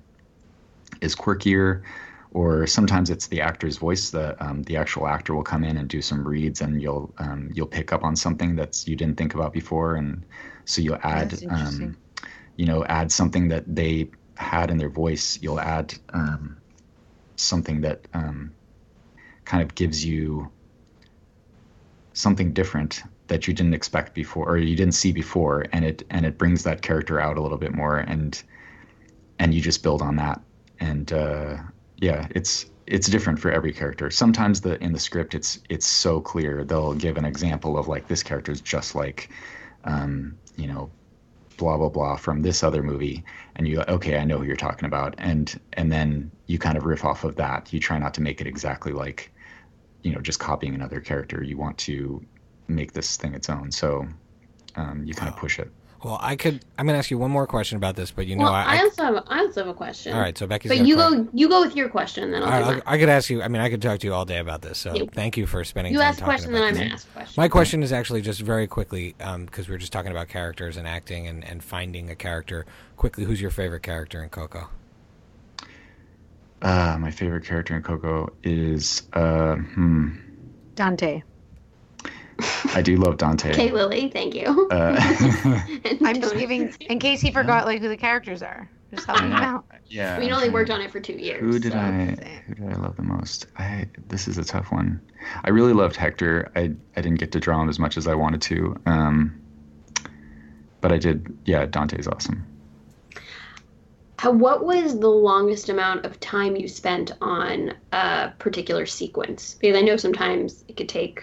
is 1.01 1.17
quirkier 1.17 1.83
or 2.33 2.67
sometimes 2.67 3.11
it's 3.11 3.27
the 3.29 3.41
actor's 3.41 3.79
voice. 3.79 4.11
The 4.11 4.43
um, 4.45 4.63
the 4.63 4.77
actual 4.77 5.07
actor 5.07 5.35
will 5.35 5.45
come 5.45 5.65
in 5.65 5.77
and 5.77 5.89
do 5.89 6.03
some 6.03 6.27
reads, 6.27 6.61
and 6.61 6.81
you'll 6.81 7.13
um, 7.19 7.51
you'll 7.55 7.67
pick 7.67 7.93
up 7.93 8.05
on 8.05 8.17
something 8.17 8.57
that's 8.57 8.87
you 8.87 8.97
didn't 8.97 9.17
think 9.17 9.35
about 9.35 9.53
before, 9.53 9.95
and 9.95 10.25
so 10.65 10.83
you'll 10.83 10.99
add 11.03 11.39
um, 11.49 11.97
you 12.57 12.67
know 12.67 12.85
add 12.85 13.11
something 13.11 13.49
that 13.49 13.65
they 13.67 14.11
had 14.37 14.71
in 14.71 14.79
their 14.79 14.91
voice. 14.91 15.39
You'll 15.41 15.61
add 15.61 15.95
um, 16.13 16.59
something 17.37 17.81
that 17.83 18.07
um, 18.13 18.53
kind 19.45 19.63
of 19.63 19.75
gives 19.75 20.05
you 20.05 20.51
something 22.13 22.53
different 22.53 23.03
that 23.29 23.47
you 23.47 23.55
didn't 23.55 23.75
expect 23.75 24.13
before 24.15 24.49
or 24.49 24.59
you 24.59 24.75
didn't 24.75 24.95
see 24.95 25.13
before 25.13 25.65
and 25.73 25.85
it 25.85 26.03
and 26.11 26.27
it 26.27 26.37
brings 26.37 26.65
that 26.65 26.83
character 26.83 27.21
out 27.21 27.37
a 27.37 27.41
little 27.41 27.59
bit 27.59 27.73
more 27.73 27.99
and 27.99 28.43
and 29.39 29.55
you 29.55 29.61
just 29.61 29.83
build 29.85 30.03
on 30.03 30.17
that 30.17 30.41
and 30.81 31.13
uh, 31.13 31.57
yeah 32.01 32.27
it's 32.31 32.67
it's 32.89 33.09
different 33.09 33.39
for 33.39 33.51
every 33.53 33.73
character. 33.73 34.11
Sometimes 34.11 34.63
the 34.63 34.83
in 34.83 34.93
the 34.93 34.99
script 34.99 35.35
it's 35.35 35.61
it's 35.69 35.87
so 35.87 36.21
clear. 36.21 36.65
They'll 36.65 36.95
give 36.95 37.17
an 37.17 37.25
example 37.25 37.79
of 37.79 37.87
like 37.87 38.09
this 38.09 38.23
character 38.23 38.51
is 38.51 38.61
just 38.61 38.95
like 38.95 39.31
um, 39.85 40.37
you 40.57 40.67
know 40.67 40.91
blah 41.59 41.77
blah 41.77 41.89
blah 41.89 42.17
from 42.17 42.43
this 42.43 42.63
other 42.63 42.83
movie. 42.83 43.25
And 43.57 43.69
you 43.69 43.83
okay 43.83 44.17
i 44.19 44.25
know 44.25 44.39
who 44.39 44.45
you're 44.45 44.57
talking 44.57 44.87
about. 44.87 45.15
And 45.19 45.61
and 45.75 45.93
then 45.93 46.31
you 46.47 46.59
kind 46.59 46.79
of 46.79 46.85
riff 46.85 47.05
off 47.05 47.25
of 47.25 47.37
that. 47.37 47.73
You 47.73 47.81
try 47.81 47.99
not 47.99 48.15
to 48.15 48.23
make 48.23 48.41
it 48.41 48.47
exactly 48.47 48.93
like 48.93 49.31
you 50.03 50.13
know 50.13 50.21
just 50.21 50.41
copying 50.41 50.75
another 50.75 51.01
character. 51.01 51.43
You 51.43 51.59
want 51.59 51.77
to 51.79 52.25
make 52.69 52.93
this 52.93 53.17
thing 53.17 53.35
its 53.35 53.51
own. 53.51 53.71
So 53.71 54.07
um, 54.77 55.05
you 55.05 55.15
kind 55.15 55.31
of 55.31 55.37
push 55.37 55.59
it 55.59 55.71
Well, 56.03 56.19
I 56.21 56.37
could. 56.37 56.65
I'm 56.79 56.87
going 56.87 56.95
to 56.95 56.99
ask 56.99 57.11
you 57.11 57.19
one 57.19 57.31
more 57.33 57.47
question 57.47 57.77
about 57.77 57.97
this, 57.97 58.13
but 58.13 58.27
you 58.27 58.37
know, 58.37 58.45
well, 58.45 58.53
I. 58.53 58.77
I, 58.77 58.83
also 58.83 59.03
have 59.03 59.25
I 59.27 59.41
also 59.41 59.61
have 59.63 59.69
a 59.69 59.75
question. 59.75 60.15
all 60.15 60.21
right, 60.21 60.37
so 60.39 60.47
Becky's. 60.47 60.71
but 60.71 60.79
got 60.79 60.87
you 60.87 60.95
question. 60.95 61.25
go 61.25 61.31
you 61.35 61.49
go 61.49 61.61
with 61.61 61.75
your 61.75 61.89
question, 61.89 62.31
then 62.31 62.43
I'll 62.45 62.51
right, 62.51 62.59
do 62.61 62.65
I, 62.65 62.73
mine. 62.75 62.83
I 62.87 62.99
could 62.99 63.09
ask 63.09 63.31
you. 63.31 63.43
I 63.43 63.49
mean, 63.49 63.61
I 63.61 63.69
could 63.69 63.83
talk 63.83 63.99
to 64.01 64.07
you 64.07 64.15
all 64.15 64.25
day 64.25 64.39
about 64.39 64.63
this. 64.63 64.79
So 64.79 64.95
You- 64.95 65.09
thank 65.13 65.37
you 65.37 65.47
for 65.47 65.65
spending 65.65 65.93
You 65.93 65.99
time 65.99 66.09
ask 66.09 66.19
a 66.19 66.21
talking 66.21 66.35
question, 66.35 66.53
then 66.53 66.63
I'm 66.63 66.75
gonna 66.75 66.87
ask 66.91 67.09
a 67.09 67.13
question. 67.13 67.35
My 67.41 67.49
question 67.49 67.83
is 67.83 67.93
actually 67.93 68.23
just 68.23 68.41
very 68.41 68.69
quickly, 68.69 69.17
because 69.19 69.69
we 69.69 69.73
were 69.73 69.79
just 69.79 69.93
talking 69.93 70.13
about 70.13 70.29
characters 70.29 70.77
and 70.77 70.87
acting 70.87 71.27
and, 71.27 71.45
and 71.45 71.65
finding 71.65 72.11
a 72.11 72.15
character. 72.15 72.65
Quickly, 72.97 73.25
who's 73.25 73.41
your 73.41 73.51
favorite 73.51 73.83
character 73.83 74.23
in 74.23 74.29
Coco? 74.29 74.69
uh, 76.63 76.97
my 76.99 77.11
favorite 77.11 77.45
character 77.45 77.77
in 77.77 77.83
coco 77.83 78.33
is 78.43 79.03
uh, 79.13 79.57
hmm, 79.57 80.11
Dante. 80.75 81.23
I 82.75 82.83
do 82.83 82.97
love 82.97 83.17
dante 83.17 83.51
Okay, 83.53 83.71
Lily, 83.73 84.09
thank 84.11 84.35
you. 84.35 84.69
uh, 84.71 84.97
I'm 86.05 86.21
just 86.21 86.33
Tony. 86.33 86.41
giving, 86.41 86.75
in 86.81 86.99
case 86.99 87.21
he 87.21 87.33
forgot 87.33 87.65
like 87.67 87.81
who 87.81 87.89
the 87.89 87.97
characters 87.97 88.43
are. 88.43 88.69
Just 88.95 89.07
helping 89.07 89.27
him 89.27 89.33
out. 89.35 89.67
yeah 89.87 90.19
We 90.19 90.29
I'm 90.29 90.35
only 90.35 90.49
worked 90.49 90.71
on 90.71 90.81
it 90.81 90.91
for 90.91 90.99
two 91.01 91.13
years. 91.15 91.41
Who 91.41 91.59
did 91.59 91.73
so. 91.73 91.79
I 91.79 92.43
who 92.47 92.55
did 92.55 92.73
I 92.73 92.77
love 92.77 92.97
the 92.97 93.03
most? 93.03 93.47
I 93.59 93.87
this 94.09 94.29
is 94.29 94.39
a 94.39 94.45
tough 94.45 94.73
one. 94.73 95.01
I 95.45 95.51
really 95.51 95.73
loved 95.75 95.97
Hector. 95.97 96.51
I 96.57 96.73
I 96.97 97.01
didn't 97.03 97.19
get 97.19 97.33
to 97.33 97.41
draw 97.41 97.61
him 97.61 97.69
as 97.69 97.79
much 97.79 97.97
as 97.99 98.07
I 98.07 98.15
wanted 98.15 98.41
to. 98.43 98.77
Um, 98.87 99.39
but 100.81 100.91
I 100.93 100.97
did. 100.99 101.37
Yeah, 101.45 101.67
Dante's 101.67 102.07
awesome. 102.09 102.47
How, 104.19 104.31
what 104.33 104.65
was 104.65 104.99
the 104.99 105.09
longest 105.09 105.69
amount 105.69 106.05
of 106.07 106.19
time 106.19 106.57
you 106.57 106.67
spent 106.67 107.13
on 107.21 107.75
a 107.93 108.33
particular 108.39 108.85
sequence? 108.87 109.55
Because 109.61 109.77
I 109.77 109.81
know 109.83 109.97
sometimes 109.97 110.65
it 110.67 110.77
could 110.77 110.89
take 110.89 111.23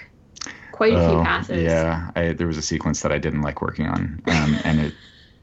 quite 0.76 0.94
a 0.94 0.98
few 0.98 1.18
Oh, 1.18 1.24
passes. 1.24 1.60
Yeah, 1.64 2.12
I, 2.16 2.34
there 2.34 2.48
was 2.48 2.58
a 2.58 2.62
sequence 2.62 3.02
that 3.02 3.12
I 3.12 3.18
didn't 3.18 3.42
like 3.42 3.62
working 3.62 3.88
on, 3.88 4.22
um, 4.28 4.62
and 4.64 4.80
it 4.80 4.94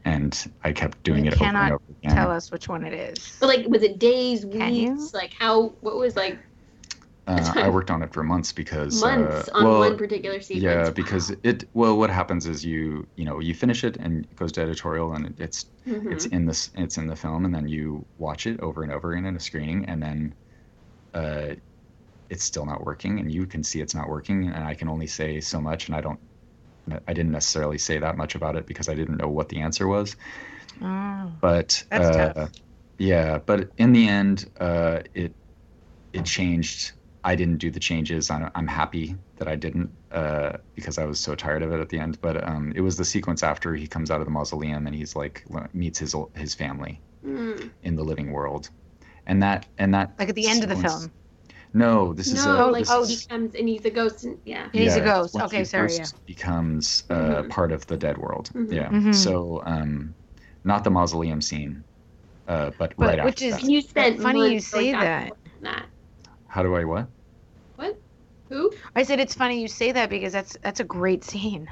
and 0.05 0.53
I 0.63 0.71
kept 0.73 1.03
doing 1.03 1.25
You 1.25 1.31
it 1.31 1.33
over 1.33 1.39
cannot 1.39 1.63
and 1.63 1.71
over 1.71 1.81
again. 2.03 2.15
Tell 2.15 2.31
us 2.31 2.51
which 2.51 2.67
one 2.69 2.83
it 2.85 2.93
is. 2.93 3.37
But 3.39 3.47
like, 3.47 3.67
was 3.67 3.83
it 3.83 3.99
days, 3.99 4.45
Can 4.51 4.73
you? 4.73 4.93
weeks? 4.95 5.13
Like 5.13 5.33
how? 5.37 5.75
What 5.81 5.95
was 5.97 6.15
like 6.15 6.39
Uh, 7.25 7.53
I 7.55 7.69
worked 7.69 7.89
on 7.89 8.03
it 8.03 8.13
for 8.13 8.21
months 8.23 8.51
because 8.51 9.01
months 9.01 9.47
uh, 9.47 9.51
on 9.53 9.63
well, 9.63 9.79
one 9.79 9.97
particular 9.97 10.41
sequence? 10.41 10.65
Yeah, 10.65 10.89
Wow. 10.89 10.93
because 10.95 11.29
it 11.43 11.63
well, 11.73 11.97
what 11.97 12.09
happens 12.09 12.45
is 12.45 12.65
you 12.65 13.07
you 13.15 13.25
know 13.25 13.39
you 13.39 13.53
finish 13.53 13.83
it 13.83 13.97
and 13.97 14.25
it 14.25 14.35
goes 14.35 14.51
to 14.53 14.61
editorial 14.61 15.13
and 15.13 15.27
it, 15.27 15.39
it's 15.39 15.65
Mhm. 15.87 16.11
it's 16.11 16.25
in 16.27 16.45
this 16.45 16.69
it's 16.75 16.97
in 16.97 17.07
the 17.07 17.15
film 17.15 17.45
and 17.45 17.55
then 17.55 17.67
you 17.67 18.05
watch 18.17 18.45
it 18.45 18.59
over 18.59 18.83
and 18.83 18.91
over 18.91 19.13
again 19.13 19.25
in 19.25 19.35
a 19.35 19.39
screening 19.39 19.85
and 19.85 20.03
then 20.03 20.35
uh, 21.13 21.55
it's 22.33 22.43
still 22.51 22.65
not 22.65 22.83
working 22.89 23.19
and 23.19 23.31
you 23.37 23.45
can 23.53 23.63
see 23.63 23.79
it's 23.81 23.95
not 23.99 24.09
working 24.09 24.39
and 24.55 24.63
I 24.71 24.73
can 24.79 24.87
only 24.89 25.07
say 25.07 25.39
so 25.39 25.61
much 25.61 25.87
and 25.87 25.95
I 25.95 26.01
don't 26.01 26.19
I 27.07 27.13
didn't 27.13 27.31
necessarily 27.31 27.77
say 27.77 27.97
that 27.99 28.17
much 28.17 28.35
about 28.35 28.55
it 28.57 28.65
because 28.67 28.89
I 28.89 28.95
didn't 28.95 29.17
know 29.21 29.29
what 29.29 29.47
the 29.49 29.61
answer 29.61 29.87
was 29.87 30.15
Oh. 30.81 31.31
but 31.41 31.83
uh, 31.91 32.47
yeah 32.97 33.37
but 33.49 33.69
in 33.77 33.93
the 33.93 34.07
end 34.07 34.37
uh, 34.59 34.99
it 35.13 35.31
it 36.11 36.25
changed 36.25 36.91
I 37.23 37.35
didn't 37.35 37.59
do 37.65 37.71
the 37.71 37.79
changes 37.79 38.29
I'm, 38.29 38.49
I'm 38.55 38.67
happy 38.67 39.15
that 39.37 39.47
I 39.47 39.55
didn't 39.55 39.89
uh, 40.11 40.53
because 40.75 40.97
I 40.97 41.05
was 41.05 41.19
so 41.19 41.35
tired 41.35 41.63
of 41.63 41.71
it 41.71 41.79
at 41.79 41.89
the 41.89 41.99
end 41.99 42.19
but 42.21 42.35
um, 42.51 42.73
it 42.75 42.81
was 42.81 42.97
the 42.97 43.05
sequence 43.05 43.43
after 43.43 43.75
he 43.75 43.87
comes 43.87 44.09
out 44.11 44.19
of 44.21 44.25
the 44.25 44.31
mausoleum 44.31 44.87
and 44.87 44.95
he's 44.95 45.15
like 45.15 45.43
meets 45.73 45.99
his 45.99 46.15
his 46.35 46.53
family 46.55 46.99
Mm. 47.25 47.71
in 47.83 47.95
the 47.95 48.03
living 48.03 48.33
world 48.33 48.69
and 49.27 49.41
that 49.43 49.65
and 49.77 49.93
that 49.93 50.07
Like 50.19 50.27
at 50.27 50.35
the 50.35 50.47
end 50.47 50.61
of 50.63 50.69
the 50.69 50.75
film. 50.75 51.09
No 51.73 52.13
this 52.13 52.27
is 52.27 52.45
No, 52.45 52.69
a, 52.69 52.71
like 52.71 52.85
oh, 52.89 53.03
he 53.05 53.13
is- 53.13 53.25
comes 53.25 53.55
and 53.55 53.67
he's 53.67 53.85
a 53.85 53.89
ghost. 53.89 54.23
And, 54.25 54.37
yeah. 54.45 54.63
And 54.73 54.81
he's 54.83 54.95
a 54.95 54.99
yeah, 54.99 55.05
ghost. 55.05 55.33
once 55.33 55.45
Okay, 55.45 55.59
he 55.59 55.65
sorry, 55.65 55.87
first 55.89 56.15
becomes 56.25 57.03
uh, 57.09 57.41
Mhm. 57.43 57.49
part 57.49 57.71
of 57.71 57.85
the 57.87 57.97
dead 57.97 58.17
world 58.17 58.49
Mhm. 58.53 58.71
yeah 58.71 58.89
Mhm. 58.89 59.13
so 59.15 59.61
um, 59.65 60.15
not 60.63 60.83
the 60.83 60.89
mausoleum 60.91 61.41
scene 61.41 61.83
uh, 62.47 62.71
but, 62.77 62.93
But 62.97 63.07
right 63.07 63.23
which 63.25 63.35
after 63.41 63.45
is- 63.45 63.53
that. 63.53 63.63
And 63.63 63.71
you 63.71 63.81
spent 63.81 64.19
Funny 64.21 64.39
you 64.45 64.49
months 64.51 64.67
say 64.67 64.91
that. 64.91 65.03
and 65.03 65.27
forth 65.29 65.39
on 65.57 65.61
that. 65.63 65.85
how 66.47 66.61
do 66.63 66.75
I 66.75 66.83
what? 66.83 67.07
what 67.77 67.97
Who? 68.49 68.71
I 68.95 69.03
said 69.03 69.19
it's 69.19 69.33
funny 69.33 69.61
you 69.61 69.67
say 69.67 69.91
that 69.93 70.09
because 70.09 70.33
that's 70.33 70.55
that's 70.61 70.79
a 70.81 70.83
great 70.83 71.23
scene. 71.23 71.67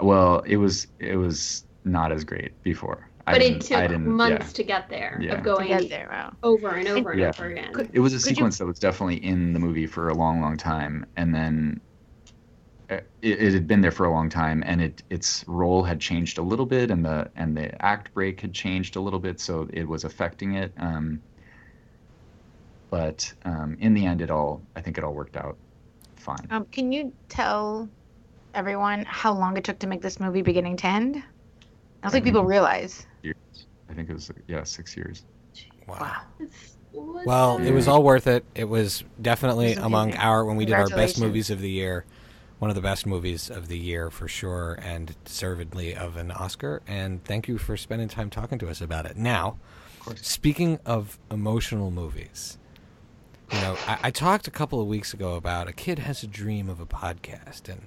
Well, 0.00 0.40
it 0.46 0.56
was 0.56 0.86
it 0.98 1.16
was 1.16 1.64
not 1.84 2.10
as 2.12 2.24
great 2.24 2.52
before. 2.62 3.08
I 3.28 3.32
But 3.32 3.42
it 3.42 3.60
took 3.60 3.98
months 3.98 4.46
Yeah. 4.48 4.52
to 4.52 4.62
get 4.62 4.88
there 4.88 5.18
Yeah. 5.20 5.32
of 5.32 5.38
To 5.38 5.42
To 5.42 5.44
going 5.56 5.68
get 5.68 5.88
there, 5.88 6.08
wow. 6.10 6.32
over 6.44 6.68
and 6.70 6.86
over 6.86 7.10
and 7.10 7.20
Yeah. 7.20 7.28
over 7.30 7.46
again. 7.46 7.72
Could- 7.72 7.90
It 7.92 7.98
was 8.00 8.12
a 8.14 8.18
Could 8.18 8.30
you- 8.30 8.34
sequence 8.36 8.58
that 8.58 8.66
was 8.66 8.78
definitely 8.78 9.16
in 9.24 9.52
the 9.52 9.58
movie 9.58 9.86
for 9.86 10.08
a 10.10 10.14
long, 10.14 10.40
long 10.40 10.56
time, 10.56 11.04
and 11.16 11.34
then 11.34 11.80
uh, 12.88 13.00
it, 13.20 13.42
it 13.42 13.52
had 13.52 13.66
been 13.66 13.80
there 13.80 13.90
for 13.90 14.06
a 14.06 14.10
long 14.12 14.28
time, 14.28 14.62
and 14.64 14.80
it 14.80 15.02
its 15.10 15.44
role 15.48 15.82
had 15.82 15.98
changed 15.98 16.38
a 16.38 16.42
little 16.42 16.66
bit, 16.66 16.88
and 16.92 17.04
the 17.04 17.28
and 17.34 17.56
the 17.56 17.84
act 17.84 18.14
break 18.14 18.40
had 18.40 18.52
changed 18.52 18.94
a 18.94 19.00
little 19.00 19.18
bit, 19.18 19.40
so 19.40 19.68
it 19.72 19.88
was 19.88 20.04
affecting 20.04 20.54
it. 20.54 20.72
Um, 20.76 21.20
but 22.90 23.32
um, 23.44 23.76
in 23.80 23.92
the 23.92 24.06
end, 24.06 24.20
it 24.22 24.30
all 24.30 24.62
I 24.76 24.80
think 24.80 24.98
it 24.98 25.02
all 25.04 25.14
worked 25.14 25.36
out 25.36 25.56
fine. 26.14 26.46
Um, 26.50 26.64
can 26.70 26.92
you 26.92 27.12
tell 27.28 27.88
everyone 28.54 29.04
how 29.04 29.32
long 29.32 29.56
it 29.56 29.64
took 29.64 29.80
to 29.80 29.88
make 29.88 30.00
this 30.00 30.20
movie 30.20 30.42
beginning 30.42 30.76
to 30.76 30.86
end? 30.86 31.16
I 31.16 31.22
don't 32.02 32.12
think 32.12 32.24
people 32.24 32.44
realize. 32.44 33.04
Years. 33.26 33.66
I 33.90 33.94
think 33.94 34.08
it 34.10 34.14
was 34.14 34.30
yeah 34.48 34.64
six 34.64 34.96
years. 34.96 35.24
Wow. 35.86 36.16
Was 36.38 37.26
Well, 37.26 37.58
that- 37.58 37.66
it 37.66 37.72
was 37.72 37.88
all 37.88 38.02
worth 38.02 38.26
it. 38.26 38.44
It 38.54 38.64
was 38.68 39.04
definitely 39.20 39.72
It 39.72 39.76
was 39.78 39.84
among 39.86 40.14
our 40.16 40.44
when 40.44 40.56
we 40.56 40.64
did 40.64 40.74
our 40.74 40.88
best 40.88 41.20
movies 41.20 41.50
of 41.50 41.60
the 41.60 41.70
year, 41.70 42.04
one 42.58 42.70
of 42.70 42.74
the 42.74 42.82
best 42.82 43.06
movies 43.06 43.50
of 43.50 43.68
the 43.68 43.78
year 43.78 44.10
for 44.10 44.28
sure, 44.28 44.78
and 44.82 45.14
deservedly 45.24 45.94
of 45.94 46.16
an 46.16 46.30
Oscar. 46.30 46.82
And 46.86 47.22
thank 47.24 47.48
you 47.48 47.58
for 47.58 47.76
spending 47.76 48.08
time 48.08 48.30
talking 48.30 48.58
to 48.60 48.68
us 48.68 48.80
about 48.80 49.04
it. 49.06 49.16
Now, 49.16 49.58
speaking 50.16 50.78
of 50.86 51.18
emotional 51.30 51.90
movies, 51.90 52.58
you 53.52 53.60
know, 53.60 53.76
I, 53.86 53.98
I 54.04 54.10
talked 54.10 54.48
a 54.48 54.50
couple 54.50 54.80
of 54.80 54.86
weeks 54.88 55.12
ago 55.14 55.34
about 55.34 55.68
a 55.68 55.72
kid 55.72 55.98
has 56.00 56.22
a 56.22 56.26
dream 56.26 56.68
of 56.68 56.80
a 56.80 56.86
podcast, 56.86 57.68
and 57.68 57.82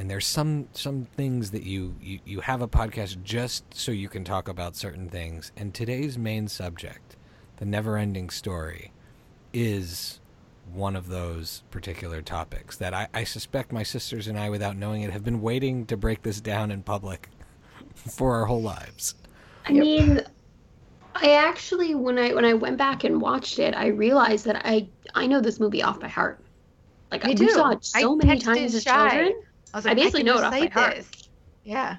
and 0.00 0.10
there's 0.10 0.26
some 0.26 0.66
some 0.72 1.04
things 1.14 1.50
that 1.50 1.62
you, 1.62 1.94
you 2.00 2.20
you 2.24 2.40
have 2.40 2.62
a 2.62 2.68
podcast 2.68 3.22
just 3.22 3.64
so 3.74 3.92
you 3.92 4.08
can 4.08 4.24
talk 4.24 4.48
about 4.48 4.74
certain 4.74 5.10
things. 5.10 5.52
And 5.58 5.74
today's 5.74 6.16
main 6.16 6.48
subject, 6.48 7.16
the 7.58 7.66
never-ending 7.66 8.30
story, 8.30 8.92
is 9.52 10.18
one 10.72 10.96
of 10.96 11.08
those 11.08 11.64
particular 11.70 12.22
topics 12.22 12.78
that 12.78 12.94
I, 12.94 13.08
I 13.12 13.24
suspect 13.24 13.72
my 13.72 13.82
sisters 13.82 14.26
and 14.26 14.38
I, 14.38 14.48
without 14.48 14.74
knowing 14.74 15.02
it, 15.02 15.10
have 15.10 15.22
been 15.22 15.42
waiting 15.42 15.84
to 15.86 15.98
break 15.98 16.22
this 16.22 16.40
down 16.40 16.70
in 16.70 16.82
public 16.82 17.28
for 17.94 18.36
our 18.36 18.46
whole 18.46 18.62
lives. 18.62 19.16
I 19.66 19.72
mean, 19.72 20.22
I 21.14 21.32
actually 21.32 21.94
when 21.94 22.18
I 22.18 22.32
when 22.32 22.46
I 22.46 22.54
went 22.54 22.78
back 22.78 23.04
and 23.04 23.20
watched 23.20 23.58
it, 23.58 23.74
I 23.74 23.88
realized 23.88 24.46
that 24.46 24.62
I 24.64 24.88
I 25.14 25.26
know 25.26 25.42
this 25.42 25.60
movie 25.60 25.82
off 25.82 26.00
by 26.00 26.08
heart. 26.08 26.42
Like 27.10 27.26
I 27.26 27.28
we 27.28 27.34
too. 27.34 27.50
saw 27.50 27.72
it 27.72 27.84
so 27.84 28.14
I 28.14 28.24
many 28.24 28.40
times 28.40 28.74
as 28.74 28.82
Shy. 28.82 29.10
children. 29.10 29.42
I 29.74 29.78
was 29.78 29.86
I 29.86 29.94
basically 29.94 30.20
can 30.20 30.26
know 30.26 30.38
it 30.38 30.44
off 30.44 30.50
by 30.52 30.56
recite 30.58 30.72
heart. 30.72 30.96
this. 30.96 31.28
Yeah. 31.64 31.96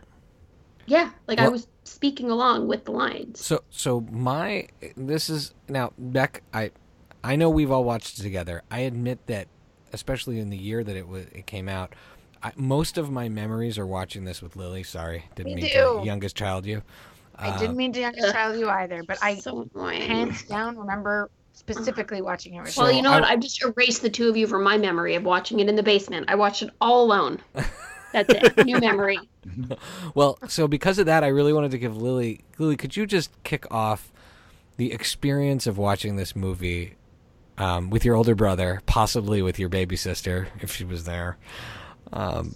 Yeah, 0.87 1.11
like 1.27 1.39
I 1.39 1.47
was 1.47 1.67
speaking 1.83 2.29
along 2.29 2.67
with 2.67 2.85
the 2.85 2.91
lines. 2.91 3.43
So 3.45 3.63
so 3.69 4.01
my 4.11 4.67
this 4.97 5.29
is 5.29 5.53
now 5.69 5.93
Beck. 5.97 6.43
I 6.53 6.71
I 7.23 7.35
know 7.35 7.49
we've 7.49 7.71
all 7.71 7.83
watched 7.83 8.19
it 8.19 8.23
together. 8.23 8.63
I 8.71 8.79
admit 8.79 9.25
that, 9.27 9.47
especially 9.93 10.39
in 10.39 10.49
the 10.49 10.57
year 10.57 10.83
that 10.83 10.95
it 10.95 11.07
was 11.07 11.25
it 11.31 11.45
came 11.45 11.69
out, 11.69 11.93
I, 12.43 12.51
most 12.55 12.97
of 12.97 13.11
my 13.11 13.29
memories 13.29 13.77
are 13.77 13.85
watching 13.85 14.25
this 14.25 14.41
with 14.41 14.55
Lily. 14.55 14.83
Sorry, 14.83 15.23
didn't 15.35 15.53
Me 15.53 15.61
mean 15.61 15.71
too. 15.71 15.99
to 15.99 16.05
youngest 16.05 16.35
child 16.35 16.65
you. 16.65 16.81
I 17.37 17.49
Uh, 17.49 17.59
didn't 17.59 17.77
mean 17.77 17.93
to 17.93 17.99
youngest 18.01 18.33
child 18.33 18.59
you 18.59 18.67
either, 18.67 19.03
but 19.03 19.19
I 19.21 19.35
so 19.39 19.69
hands 19.75 20.43
down 20.43 20.77
remember 20.77 21.29
specifically 21.53 22.21
watching 22.21 22.55
it 22.55 22.61
with 22.61 22.71
So 22.71 22.81
well, 22.83 22.91
you. 22.91 22.97
you 22.97 23.03
know 23.03 23.11
I- 23.11 23.19
what? 23.21 23.29
I've 23.29 23.39
just 23.39 23.63
erased 23.63 24.01
the 24.01 24.09
two 24.09 24.29
of 24.29 24.37
you 24.37 24.47
from 24.47 24.63
my 24.63 24.77
memory 24.77 25.15
of 25.15 25.23
watching 25.23 25.59
it 25.59 25.69
in 25.69 25.75
the 25.75 25.83
basement. 25.83 26.25
I 26.29 26.35
watched 26.35 26.61
it 26.63 26.69
all 26.81 27.03
alone. 27.03 27.39
That's 28.13 28.33
it. 28.33 28.65
New 28.65 28.79
memory. 28.79 29.19
Well, 30.13 30.37
so 30.47 30.67
because 30.67 30.99
of 30.99 31.07
that, 31.07 31.23
I 31.23 31.27
really 31.27 31.51
wanted 31.51 31.71
to 31.71 31.79
give 31.79 31.97
Lily. 31.97 32.41
Lily, 32.59 32.75
could 32.77 32.95
you 32.95 33.07
just 33.07 33.31
kick 33.43 33.65
off 33.73 34.11
the 34.77 34.91
experience 34.91 35.65
of 35.65 35.79
watching 35.79 36.15
this 36.15 36.35
movie 36.35 36.93
um, 37.57 37.89
with 37.89 38.05
your 38.05 38.15
older 38.15 38.35
brother, 38.35 38.81
possibly 38.85 39.41
with 39.41 39.57
your 39.57 39.69
baby 39.69 39.95
sister, 39.95 40.47
if 40.59 40.71
she 40.75 40.83
was 40.83 41.05
there, 41.05 41.37
um, 42.13 42.53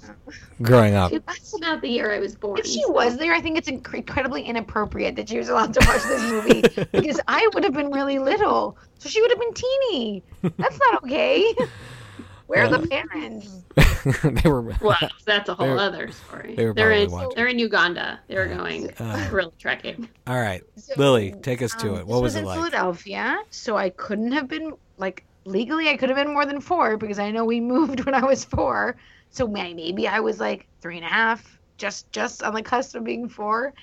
growing 0.62 0.96
up? 0.96 1.12
That's 1.12 1.58
not 1.60 1.82
the 1.82 1.90
year 1.90 2.14
I 2.14 2.20
was 2.20 2.36
born. 2.36 2.60
If 2.60 2.66
she 2.66 2.82
was 2.88 3.18
there, 3.18 3.34
I 3.34 3.42
think 3.42 3.58
it's 3.58 3.68
incredibly 3.68 4.44
inappropriate 4.44 5.16
that 5.16 5.30
she 5.30 5.38
was 5.38 5.50
allowed 5.50 5.74
to 5.74 5.86
watch 5.88 6.04
this 6.04 6.22
movie 6.32 6.62
because 6.92 7.20
I 7.28 7.50
would 7.54 7.64
have 7.64 7.74
been 7.74 7.92
really 7.92 8.20
little, 8.20 8.78
so 9.00 9.10
she 9.10 9.22
would 9.22 9.32
have 9.32 9.40
been 9.40 9.54
teeny. 9.54 10.24
That's 10.58 10.80
not 10.80 11.04
okay. 11.04 11.54
Where 12.48 12.66
are 12.66 12.78
the 12.78 12.88
parents? 12.88 13.64
they 14.44 14.48
were. 14.50 14.62
Well, 14.80 14.98
that's 15.26 15.50
a 15.50 15.56
whole 15.56 15.80
other 15.80 16.12
story. 16.12 16.54
they 16.56 16.66
were 16.66 16.74
They're 16.76 16.92
in 16.92 17.08
probably 17.10 17.26
watching. 17.26 17.36
they're 17.36 17.48
in 17.48 17.58
Uganda. 17.60 18.20
They 18.28 18.36
were 18.36 18.46
going 18.46 18.92
Uh, 19.00 19.30
gorilla 19.32 19.52
trekking. 19.58 20.08
All 20.28 20.40
right, 20.40 20.64
So, 20.76 20.94
Lily, 20.96 21.34
take 21.42 21.64
us 21.64 21.74
to 21.76 21.94
um, 21.94 22.00
it. 22.02 22.06
What 22.08 22.18
this 22.18 22.22
was, 22.22 22.36
in 22.36 22.44
it 22.44 22.48
like? 22.48 22.58
Philadelphia, 22.58 23.40
so 23.50 23.76
I 23.78 23.90
couldn't 23.90 24.32
have 24.34 24.48
been 24.48 24.74
like 25.00 25.26
legally. 25.46 25.90
I 25.90 25.98
could 25.98 26.10
have 26.10 26.18
been 26.18 26.34
more 26.34 26.46
than 26.46 26.62
four 26.62 26.98
because 26.98 27.18
I 27.18 27.32
know 27.32 27.46
we 27.46 27.60
moved 27.62 28.06
when 28.06 28.14
I 28.14 28.24
was 28.24 28.46
four. 28.46 28.96
So 29.32 29.48
maybe 29.48 30.08
I 30.08 30.20
was 30.20 30.40
like 30.40 30.68
three 30.82 30.98
and 30.98 31.06
a 31.06 31.10
half, 31.10 31.60
just 31.78 32.12
just 32.12 32.44
on 32.44 32.54
the 32.54 32.62
cusp 32.62 32.96
of 32.96 33.04
being 33.04 33.28
four. 33.28 33.74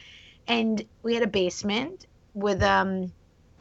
And 0.48 0.84
we 1.02 1.14
had 1.14 1.22
a 1.22 1.28
basement 1.28 2.06
with 2.34 2.62
um 2.62 3.12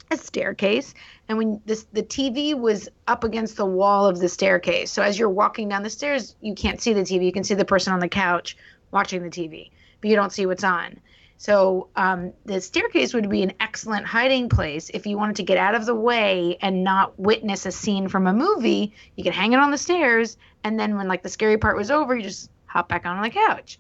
a 0.10 0.18
staircase, 0.18 0.94
and 1.30 1.38
when 1.38 1.62
this 1.66 1.86
the 1.94 2.04
TV 2.04 2.58
was 2.58 2.90
up 3.08 3.24
against 3.24 3.56
the 3.58 3.66
wall 3.66 4.06
of 4.06 4.20
the 4.20 4.30
staircase. 4.30 4.92
So 4.92 5.02
as 5.02 5.18
you're 5.18 5.30
walking 5.30 5.70
down 5.70 5.84
the 5.84 5.90
stairs, 5.90 6.36
you 6.42 6.54
can't 6.54 6.82
see 6.82 6.94
the 6.94 7.02
TV. 7.02 7.26
You 7.26 7.32
can 7.32 7.44
see 7.44 7.54
the 7.54 7.66
person 7.66 7.94
on 7.94 8.00
the 8.00 8.10
couch 8.10 8.58
watching 8.92 9.24
the 9.24 9.30
TV, 9.30 9.72
but 10.02 10.10
you 10.10 10.16
don't 10.16 10.34
see 10.34 10.46
what's 10.46 10.64
on. 10.64 11.00
So 11.42 11.88
um, 11.96 12.34
the 12.46 12.62
staircase 12.62 13.16
would 13.16 13.28
be 13.28 13.42
an 13.42 13.54
excellent 13.60 14.06
hiding 14.06 14.48
place 14.48 14.92
if 14.94 15.08
you 15.08 15.18
wanted 15.18 15.38
to 15.38 15.44
get 15.44 15.58
out 15.58 15.74
of 15.74 15.88
the 15.88 15.96
way 15.96 16.56
and 16.62 16.84
not 16.84 17.18
witness 17.18 17.66
a 17.66 17.72
scene 17.72 18.10
from 18.10 18.28
a 18.28 18.32
movie. 18.32 18.94
You 19.16 19.24
could 19.24 19.34
hang 19.34 19.54
it 19.54 19.60
on 19.60 19.72
the 19.72 19.78
stairs, 19.80 20.38
and 20.64 20.80
then 20.80 20.98
when 20.98 21.08
like 21.08 21.24
the 21.24 21.30
scary 21.30 21.58
part 21.58 21.78
was 21.78 21.90
over, 21.90 22.16
you 22.16 22.22
just 22.22 22.52
hop 22.68 22.90
back 22.90 23.08
on 23.08 23.24
the 23.24 23.32
couch. 23.32 23.80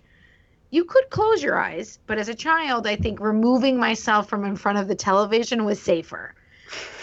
You 0.71 0.86
could 0.86 1.08
close 1.12 1.43
your 1.43 1.60
eyes, 1.60 2.00
but 2.08 2.17
as 2.17 2.30
a 2.30 2.34
child, 2.34 2.88
I 2.88 2.95
think 2.95 3.19
removing 3.19 3.78
myself 3.78 4.28
from 4.28 4.43
in 4.43 4.56
front 4.56 4.80
of 4.80 4.88
the 4.88 4.95
television 4.95 5.63
was 5.63 5.80
safer. 5.80 6.34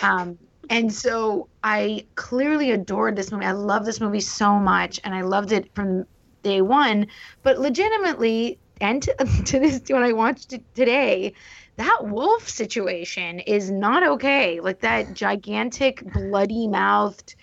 Um, 0.02 0.36
and 0.70 0.92
so 0.92 1.46
I 1.62 2.04
clearly 2.16 2.72
adored 2.72 3.14
this 3.14 3.30
movie. 3.30 3.44
I 3.44 3.52
love 3.52 3.84
this 3.84 4.00
movie 4.00 4.18
so 4.18 4.58
much, 4.58 4.98
and 5.04 5.14
I 5.14 5.20
loved 5.20 5.52
it 5.52 5.72
from 5.76 6.04
day 6.42 6.62
one. 6.62 7.06
But 7.44 7.60
legitimately, 7.60 8.58
and 8.80 9.02
to, 9.02 9.14
to 9.44 9.58
this 9.58 9.82
when 9.88 10.02
I 10.02 10.12
watched 10.12 10.52
it 10.52 10.62
today, 10.74 11.34
that 11.76 11.98
wolf 12.02 12.48
situation 12.48 13.40
is 13.40 13.70
not 13.70 14.02
okay. 14.02 14.60
Like 14.60 14.80
that 14.80 15.14
gigantic, 15.14 16.02
bloody 16.12 16.66
mouthed, 16.66 17.36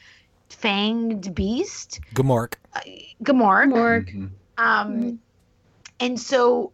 fanged 0.49 1.33
beast, 1.33 1.99
Gmork. 2.13 2.55
Gmork. 3.23 3.69
Morg. 3.69 4.13
Mhm. 4.13 4.29
Um, 4.57 5.19
and 5.99 6.19
so 6.19 6.71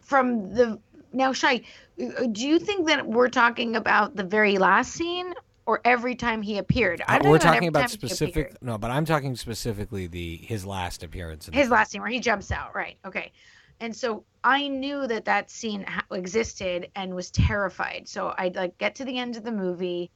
from 0.00 0.54
the 0.54 0.78
now, 1.12 1.32
Shy, 1.32 1.62
uh, 2.00 2.26
do 2.32 2.46
you 2.46 2.58
think 2.58 2.86
that 2.88 3.06
we're 3.06 3.28
talking 3.28 3.76
about 3.76 4.16
the 4.16 4.24
very 4.24 4.56
last 4.56 4.92
scene 4.92 5.34
or 5.66 5.80
every 5.84 6.14
time 6.14 6.40
he 6.40 6.58
appeared? 6.58 7.02
I'm 7.06 7.20
Uh, 7.20 7.24
we're 7.30 7.36
every 7.36 7.38
talking 7.40 7.68
about 7.68 7.80
time 7.80 7.88
he 7.90 8.08
specific. 8.08 8.62
No, 8.62 8.78
but 8.78 8.90
I'm 8.90 9.04
talking 9.04 9.36
specifically 9.36 10.06
the 10.06 10.36
his 10.38 10.64
last 10.64 11.02
appearance. 11.02 11.48
In 11.48 11.54
his 11.54 11.64
film. 11.64 11.72
last 11.72 11.90
scene 11.90 12.00
where 12.00 12.10
he 12.10 12.20
jumps 12.20 12.50
out 12.50 12.74
right 12.74 12.96
okay 13.04 13.32
and 13.80 13.94
so 13.94 14.24
i 14.44 14.68
knew 14.68 15.06
that 15.06 15.24
that 15.24 15.50
scene 15.50 15.84
existed 16.10 16.90
and 16.94 17.14
was 17.14 17.30
terrified. 17.30 18.08
So 18.08 18.34
i'd 18.38 18.56
like 18.56 18.78
get 18.78 18.94
to 18.96 19.04
the 19.04 19.18
end 19.18 19.36
of 19.36 19.44
the 19.44 19.52
movie 19.52 20.10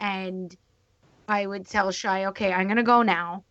and 0.00 0.54
i 1.28 1.46
would 1.46 1.66
tell 1.66 1.90
shy 1.90 2.26
okay 2.26 2.52
i'm 2.52 2.68
gonna 2.68 2.82
go 2.82 3.02
now. 3.02 3.44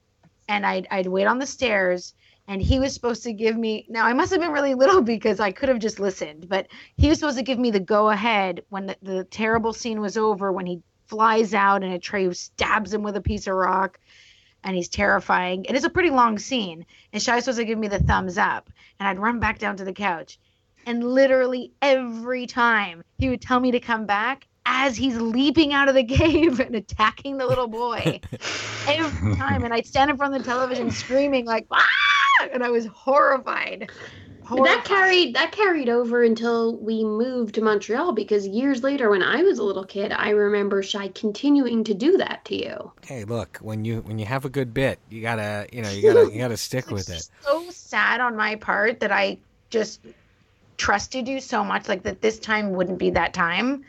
And 0.48 0.66
i'd, 0.66 0.88
I'd 0.90 1.08
wait 1.08 1.26
on 1.26 1.40
the 1.40 1.46
stairs 1.46 2.14
and 2.48 2.62
he 2.62 2.80
was 2.80 2.94
supposed 2.94 3.24
to 3.24 3.34
give 3.34 3.56
me 3.56 3.86
now 3.90 4.06
i 4.06 4.14
must 4.14 4.32
have 4.32 4.42
been 4.42 4.52
really 4.52 4.74
little 4.84 5.02
because 5.02 5.40
i 5.40 5.52
could 5.52 5.70
have 5.70 5.80
just 5.80 6.00
listened 6.00 6.50
but 6.50 6.68
he 6.98 7.08
was 7.08 7.20
supposed 7.20 7.38
to 7.38 7.44
give 7.44 7.60
me 7.60 7.72
the 7.72 7.80
go 7.80 8.10
ahead 8.10 8.64
when 8.70 8.88
the, 8.88 8.98
the 9.02 9.24
terrible 9.26 9.74
scene 9.74 10.02
was 10.02 10.18
over 10.18 10.52
when 10.52 10.66
he 10.66 10.82
flies 11.10 11.56
out 11.56 11.84
and 11.84 12.00
Atreyu 12.00 12.36
stabs 12.36 12.94
him 12.94 13.02
with 13.02 13.16
a 13.16 13.22
piece 13.22 13.48
of 13.48 13.56
rock 13.56 14.00
and 14.64 14.76
he's 14.76 14.90
terrifying. 14.90 15.66
And 15.68 15.76
It 15.76 15.80
is 15.80 15.84
a 15.84 15.90
pretty 15.90 16.10
long 16.10 16.38
scene. 16.40 16.86
And 17.14 17.22
Shai's 17.22 17.46
supposed 17.46 17.60
to 17.60 17.66
give 17.66 17.80
me 17.80 17.88
the 17.88 18.00
thumbs 18.00 18.38
up. 18.38 18.70
And 19.00 19.08
I'd 19.08 19.20
run 19.20 19.40
back 19.40 19.60
down 19.60 19.78
to 19.78 19.86
the 19.86 19.94
couch. 19.94 20.40
And 20.86 21.04
literally 21.04 21.72
every 21.82 22.48
time 22.48 23.04
he 23.18 23.30
would 23.30 23.42
tell 23.42 23.60
me 23.60 23.72
to 23.72 23.80
come 23.80 24.06
back 24.06 24.48
as 24.66 24.96
he's 24.96 25.18
leaping 25.18 25.74
out 25.74 25.90
of 25.90 25.96
the 25.96 26.04
cave 26.16 26.60
and 26.60 26.76
attacking 26.76 27.38
the 27.38 27.48
little 27.48 27.68
boy. 27.68 28.20
every 28.88 29.36
time. 29.36 29.64
And 29.64 29.74
I'd 29.74 29.86
stand 29.86 30.10
in 30.10 30.18
front 30.18 30.36
of 30.36 30.44
the 30.44 30.50
television 30.50 30.92
screaming 30.92 31.46
like, 31.46 31.68
ah! 31.72 31.86
And 32.54 32.64
I 32.64 32.70
was 32.70 32.86
horrified. 32.88 33.92
But 34.50 34.64
that 34.64 34.86
carried 34.86 35.36
that 35.36 35.52
carried 35.52 35.90
over 35.90 36.24
until 36.24 36.76
we 36.78 37.04
moved 37.04 37.56
to 37.56 37.62
Montreal 37.62 38.14
because 38.14 38.48
years 38.48 38.84
later 38.84 39.10
when 39.10 39.22
I 39.22 39.44
was 39.44 39.60
a 39.60 39.64
little 39.64 39.86
kid, 39.86 40.12
I 40.12 40.30
remember 40.30 40.82
Shy 40.82 41.10
continuing 41.10 41.84
to 41.84 41.94
do 41.94 42.18
that 42.18 42.46
to 42.46 42.56
you. 42.56 42.92
Hey, 43.06 43.26
look 43.26 43.58
when 43.62 43.86
you 43.86 44.02
when 44.02 44.18
you 44.18 44.26
have 44.26 44.46
a 44.46 44.50
good 44.50 44.74
bit, 44.74 45.00
you 45.10 45.22
gotta 45.22 45.68
you 45.72 45.82
know 45.82 45.90
you 45.90 46.02
gotta 46.02 46.32
you 46.32 46.40
gotta 46.40 46.58
stick 46.58 46.90
with 46.92 47.10
it. 47.10 47.30
So 47.42 47.70
sad 47.70 48.22
on 48.22 48.36
my 48.36 48.56
part 48.56 49.00
that 49.02 49.12
I 49.12 49.38
just 49.70 50.02
trusted 50.78 51.28
you 51.28 51.40
so 51.40 51.64
much, 51.64 51.88
like 51.88 52.04
that 52.04 52.22
this 52.22 52.40
time 52.40 52.72
wouldn't 52.72 52.98
be 52.98 53.12
that 53.12 53.34
time. 53.34 53.84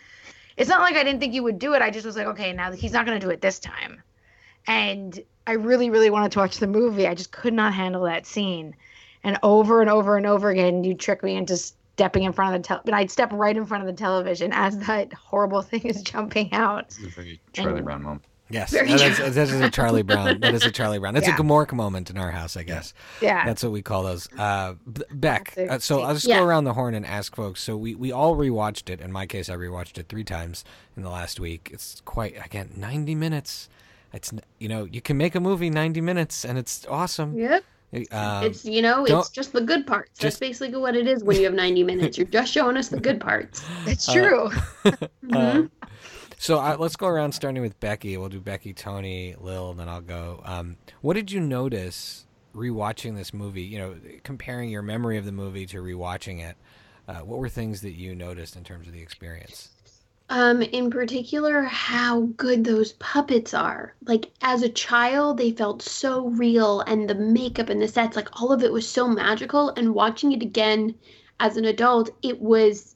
It's 0.56 0.68
not 0.68 0.82
like 0.82 0.96
I 0.96 1.04
didn't 1.04 1.20
think 1.20 1.32
you 1.32 1.42
would 1.42 1.58
do 1.58 1.72
it. 1.72 1.80
I 1.80 1.90
just 1.90 2.04
was 2.04 2.16
like, 2.16 2.26
okay, 2.26 2.52
now 2.52 2.72
he's 2.72 2.92
not 2.92 3.06
going 3.06 3.18
to 3.18 3.24
do 3.24 3.30
it 3.30 3.40
this 3.40 3.58
time. 3.58 4.02
And 4.66 5.18
I 5.46 5.52
really, 5.52 5.88
really 5.88 6.10
wanted 6.10 6.32
to 6.32 6.40
watch 6.40 6.58
the 6.58 6.66
movie. 6.66 7.06
I 7.06 7.14
just 7.14 7.30
could 7.30 7.54
not 7.54 7.72
handle 7.72 8.02
that 8.02 8.26
scene. 8.26 8.74
And 9.24 9.38
over 9.42 9.80
and 9.80 9.90
over 9.90 10.16
and 10.16 10.26
over 10.26 10.50
again, 10.50 10.82
you 10.84 10.94
trick 10.94 11.22
me 11.22 11.36
into 11.36 11.56
stepping 11.56 12.22
in 12.22 12.32
front 12.32 12.54
of 12.56 12.62
the 12.62 12.66
tel. 12.66 12.80
But 12.84 12.94
I'd 12.94 13.10
step 13.10 13.30
right 13.32 13.56
in 13.56 13.64
front 13.66 13.82
of 13.82 13.86
the 13.86 13.92
television 13.98 14.50
as 14.52 14.78
that 14.86 15.12
horrible 15.12 15.62
thing 15.70 15.82
is 15.82 16.02
jumping 16.02 16.52
out. 16.52 16.88
This 16.90 17.16
is 17.16 17.18
a 17.18 17.40
Charlie 17.52 17.76
And- 17.76 17.84
Brown 17.84 18.02
moment. 18.02 18.24
Yes, 18.52 18.72
Very 18.72 18.88
that 18.88 19.00
is, 19.20 19.34
that 19.36 19.42
is, 19.48 19.60
a 19.60 19.70
Charlie 19.70 20.02
Brown. 20.02 20.40
That 20.40 20.54
is 20.54 20.64
a 20.64 20.72
Charlie 20.72 20.98
Brown. 20.98 21.14
That's 21.14 21.28
Yeah. 21.28 21.36
a 21.36 21.38
Gmork 21.38 21.72
moment 21.72 22.10
in 22.10 22.18
our 22.18 22.32
house, 22.32 22.56
I 22.56 22.64
guess. 22.64 22.94
Yeah. 23.22 23.46
That's 23.46 23.62
what 23.62 23.70
we 23.70 23.80
call 23.80 24.02
those. 24.02 24.28
Uh, 24.36 24.74
Beck. 25.12 25.54
Uh, 25.56 25.78
so 25.78 26.00
I'll 26.00 26.14
just 26.14 26.26
Yeah. 26.26 26.40
go 26.40 26.46
around 26.46 26.64
the 26.64 26.72
horn 26.72 26.96
and 26.96 27.06
ask 27.06 27.36
folks. 27.36 27.62
So 27.62 27.76
we 27.76 27.94
we 27.94 28.10
all 28.10 28.34
rewatched 28.34 28.90
it. 28.90 29.00
In 29.00 29.12
my 29.12 29.24
case, 29.24 29.48
I 29.48 29.54
rewatched 29.54 29.98
it 29.98 30.08
three 30.08 30.24
times 30.24 30.64
in 30.96 31.04
the 31.04 31.10
last 31.10 31.38
week. 31.38 31.70
It's 31.72 32.02
quite 32.04 32.44
again 32.44 32.72
ninety 32.76 33.14
minutes. 33.14 33.68
It's 34.12 34.32
you 34.58 34.68
know 34.68 34.82
you 34.82 35.00
can 35.00 35.16
make 35.16 35.36
a 35.36 35.40
movie 35.40 35.70
ninety 35.70 36.00
minutes 36.00 36.44
and 36.44 36.58
it's 36.58 36.84
awesome. 36.88 37.38
Yep. 37.38 37.62
Um, 38.12 38.44
it's 38.44 38.64
you 38.64 38.82
know, 38.82 39.04
it's 39.04 39.30
just 39.30 39.52
the 39.52 39.60
good 39.60 39.86
parts. 39.86 40.20
That's 40.20 40.38
basically 40.38 40.78
what 40.78 40.94
it 40.94 41.08
is 41.08 41.24
when 41.24 41.36
you 41.38 41.44
have 41.44 41.54
90 41.54 41.82
minutes. 41.82 42.16
You're 42.18 42.26
just 42.28 42.52
showing 42.52 42.76
us 42.76 42.88
the 42.88 43.00
good 43.00 43.20
parts. 43.20 43.64
That's 43.84 44.08
Uh, 44.08 44.12
true. 44.12 44.50
Mhm. 45.24 45.36
Um, 45.36 45.70
so 46.38 46.58
uh, 46.58 46.76
let's 46.78 46.96
go 46.96 47.06
around 47.06 47.32
starting 47.32 47.62
with 47.62 47.78
Becky. 47.80 48.16
We'll 48.16 48.28
do 48.30 48.40
Becky, 48.40 48.72
Tony, 48.72 49.34
Lil, 49.38 49.70
and 49.72 49.78
then 49.80 49.88
I'll 49.88 50.00
go. 50.00 50.40
Um, 50.44 50.76
what 51.02 51.14
did 51.14 51.30
you 51.30 51.40
notice 51.40 52.26
rewatching 52.54 53.16
this 53.16 53.34
movie? 53.34 53.62
You 53.62 53.78
know, 53.78 53.96
comparing 54.24 54.70
your 54.70 54.82
memory 54.82 55.18
of 55.18 55.24
the 55.24 55.32
movie 55.32 55.66
to 55.66 55.78
rewatching 55.82 56.40
it. 56.40 56.56
Uh, 57.08 57.18
what 57.24 57.40
were 57.40 57.48
things 57.48 57.80
that 57.82 57.92
you 57.92 58.14
noticed 58.14 58.54
in 58.56 58.62
terms 58.64 58.86
of 58.86 58.92
the 58.92 59.02
experience? 59.02 59.68
Um, 60.32 60.62
in 60.62 60.90
particular, 60.90 61.62
how 61.62 62.20
good 62.36 62.62
those 62.62 62.92
puppets 62.92 63.52
are. 63.52 63.94
Like 64.04 64.30
as 64.40 64.62
a 64.62 64.68
child, 64.68 65.38
they 65.38 65.50
felt 65.50 65.82
so 65.82 66.28
real, 66.28 66.82
and 66.82 67.10
the 67.10 67.16
makeup 67.16 67.68
and 67.68 67.82
the 67.82 67.88
sets, 67.88 68.14
like 68.14 68.28
all 68.40 68.52
of 68.52 68.62
it 68.62 68.72
was 68.72 68.88
so 68.88 69.08
magical. 69.08 69.70
And 69.76 69.92
watching 69.92 70.30
it 70.30 70.40
again 70.42 70.94
as 71.40 71.56
an 71.56 71.64
adult, 71.64 72.10
it 72.22 72.40
was, 72.40 72.94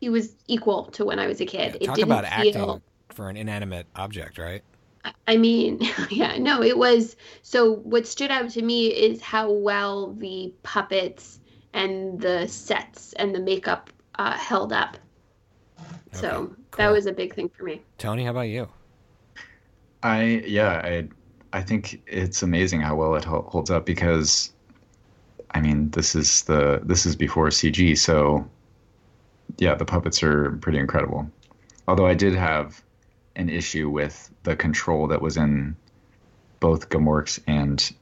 it 0.00 0.08
was 0.08 0.34
equal 0.48 0.86
to 0.92 1.04
when 1.04 1.18
I 1.18 1.26
was 1.26 1.42
a 1.42 1.46
kid. 1.46 1.76
it 1.78 1.84
Talk 1.84 1.96
didn't 1.96 2.10
about 2.10 2.24
acting 2.24 2.52
feel. 2.54 2.82
for 3.10 3.28
an 3.28 3.36
inanimate 3.36 3.86
object, 3.94 4.38
right? 4.38 4.62
I- 5.04 5.12
I 5.28 5.36
mean, 5.36 5.80
yeah, 6.10 6.38
no, 6.38 6.62
it 6.62 6.78
was. 6.78 7.16
So 7.42 7.74
what 7.74 8.06
stood 8.06 8.30
out 8.30 8.48
to 8.50 8.62
me 8.62 8.86
is 8.86 9.20
how 9.20 9.50
well 9.50 10.14
the 10.14 10.54
puppets 10.62 11.38
and 11.74 12.18
the 12.18 12.48
sets 12.48 13.12
and 13.12 13.34
the 13.34 13.40
makeup 13.40 13.90
uh, 14.18 14.32
held 14.32 14.72
up. 14.72 14.96
So 16.12 16.54
Okay, 16.72 16.84
that 16.84 16.90
was 16.90 17.06
a 17.06 17.12
big 17.12 17.34
thing 17.34 17.48
for 17.48 17.64
me. 17.64 17.82
Tony, 17.98 18.24
how 18.24 18.30
about 18.30 18.42
you? 18.42 18.68
I 20.02 20.42
yeah, 20.46 20.80
I 20.84 21.08
I 21.52 21.62
think 21.62 22.02
it's 22.06 22.42
amazing 22.42 22.80
how 22.80 22.96
well 22.96 23.14
it 23.14 23.24
holds 23.24 23.70
up 23.70 23.86
because 23.86 24.52
I 25.54 25.60
mean, 25.60 25.90
this 25.90 26.14
is 26.14 26.42
the 26.42 26.80
this 26.82 27.04
is 27.06 27.14
before 27.14 27.48
CG, 27.48 27.96
so 27.98 28.48
yeah, 29.58 29.74
the 29.74 29.84
puppets 29.84 30.22
are 30.22 30.52
pretty 30.62 30.78
incredible. 30.78 31.30
Although 31.86 32.06
I 32.06 32.14
did 32.14 32.34
have 32.34 32.82
an 33.36 33.48
issue 33.48 33.90
with 33.90 34.30
the 34.44 34.56
control 34.56 35.06
that 35.08 35.20
was 35.20 35.36
in 35.36 35.76
both 36.60 36.88
Gmorks 36.88 37.40
and 37.46 37.92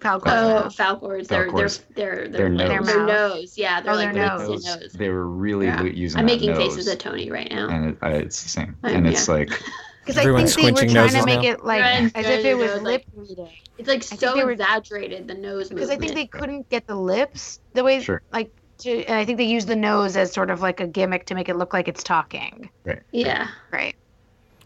Falkor. 0.00 0.22
Oh, 0.26 0.68
Falkors, 0.68 1.28
their 1.28 1.50
their 1.52 1.68
their 1.94 2.28
Their 2.28 2.28
their, 2.28 2.48
nose. 2.48 2.66
their 2.68 2.82
Their 2.82 3.06
nose. 3.06 3.58
Yeah, 3.58 3.80
they're 3.80 3.92
Oh, 3.92 3.96
like 3.96 4.12
their 4.14 4.28
nose. 4.38 4.64
and 4.66 4.80
nose. 4.82 4.92
they 4.92 5.08
were 5.10 5.26
really 5.26 5.66
Yeah. 5.66 5.82
using 5.82 6.18
I'm 6.20 6.26
that 6.26 6.32
making 6.32 6.50
nose, 6.50 6.58
faces 6.58 6.88
at 6.88 6.98
Tony 7.00 7.30
right 7.30 7.50
now. 7.50 7.68
and 7.68 7.90
it, 7.90 7.98
I, 8.02 8.10
it's 8.12 8.42
the 8.42 8.48
same. 8.48 8.76
I'm- 8.82 8.96
and 8.96 9.06
it's 9.06 9.28
yeah. 9.28 9.34
like 9.34 9.50
Because 10.04 10.16
I 10.16 10.22
think 10.24 10.54
they 10.54 10.72
were 10.86 10.90
trying 10.92 11.10
to 11.10 11.24
make 11.26 11.42
now. 11.42 11.50
it 11.50 11.64
like 11.64 11.82
Right, 11.82 12.10
as 12.14 12.26
if 12.26 12.44
it 12.44 12.54
was 12.56 12.70
nose, 12.72 12.82
lip 12.82 13.04
reading. 13.14 13.48
It's 13.78 13.88
like 13.88 14.02
so 14.02 14.34
they 14.34 14.42
were- 14.44 14.52
exaggerated 14.52 15.28
the 15.28 15.34
nose 15.34 15.68
Because 15.68 15.90
I 15.90 15.96
think 15.96 16.14
they 16.14 16.26
couldn't 16.26 16.68
get 16.70 16.86
the 16.86 16.96
lips 16.96 17.60
the 17.74 17.84
way 17.84 18.00
Sure. 18.00 18.22
like 18.32 18.50
to, 18.78 19.04
and 19.04 19.18
I 19.18 19.26
think 19.26 19.36
they 19.36 19.44
used 19.44 19.68
the 19.68 19.76
nose 19.76 20.16
as 20.16 20.32
sort 20.32 20.48
of 20.48 20.62
like 20.62 20.80
a 20.80 20.86
gimmick 20.86 21.26
to 21.26 21.34
make 21.34 21.50
it 21.50 21.56
look 21.56 21.74
like 21.74 21.86
it's 21.86 22.02
talking. 22.02 22.70
right. 22.84 23.00
yeah. 23.12 23.48
Right. 23.70 23.94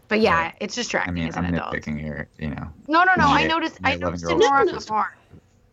But 0.07 0.21
yeah, 0.21 0.37
Right. 0.39 0.55
it's 0.61 0.75
distracting 0.75 1.11
I 1.11 1.13
mean, 1.15 1.27
as 1.29 1.35
an 1.35 1.45
I'm 1.45 1.53
adult. 1.55 1.73
nitpicking 1.73 1.99
here, 1.99 2.29
you 2.37 2.49
know. 2.51 2.67
No, 2.87 3.03
no, 3.03 3.13
no. 3.17 3.25
I 3.27 3.45
noticed. 3.47 3.79
I 3.83 3.95
noticed 3.95 4.23
it 4.23 4.27
11-year-old 4.27 4.39
more 4.49 4.57
on 4.59 4.67
sister. 4.69 4.93
Gmork. 4.93 5.07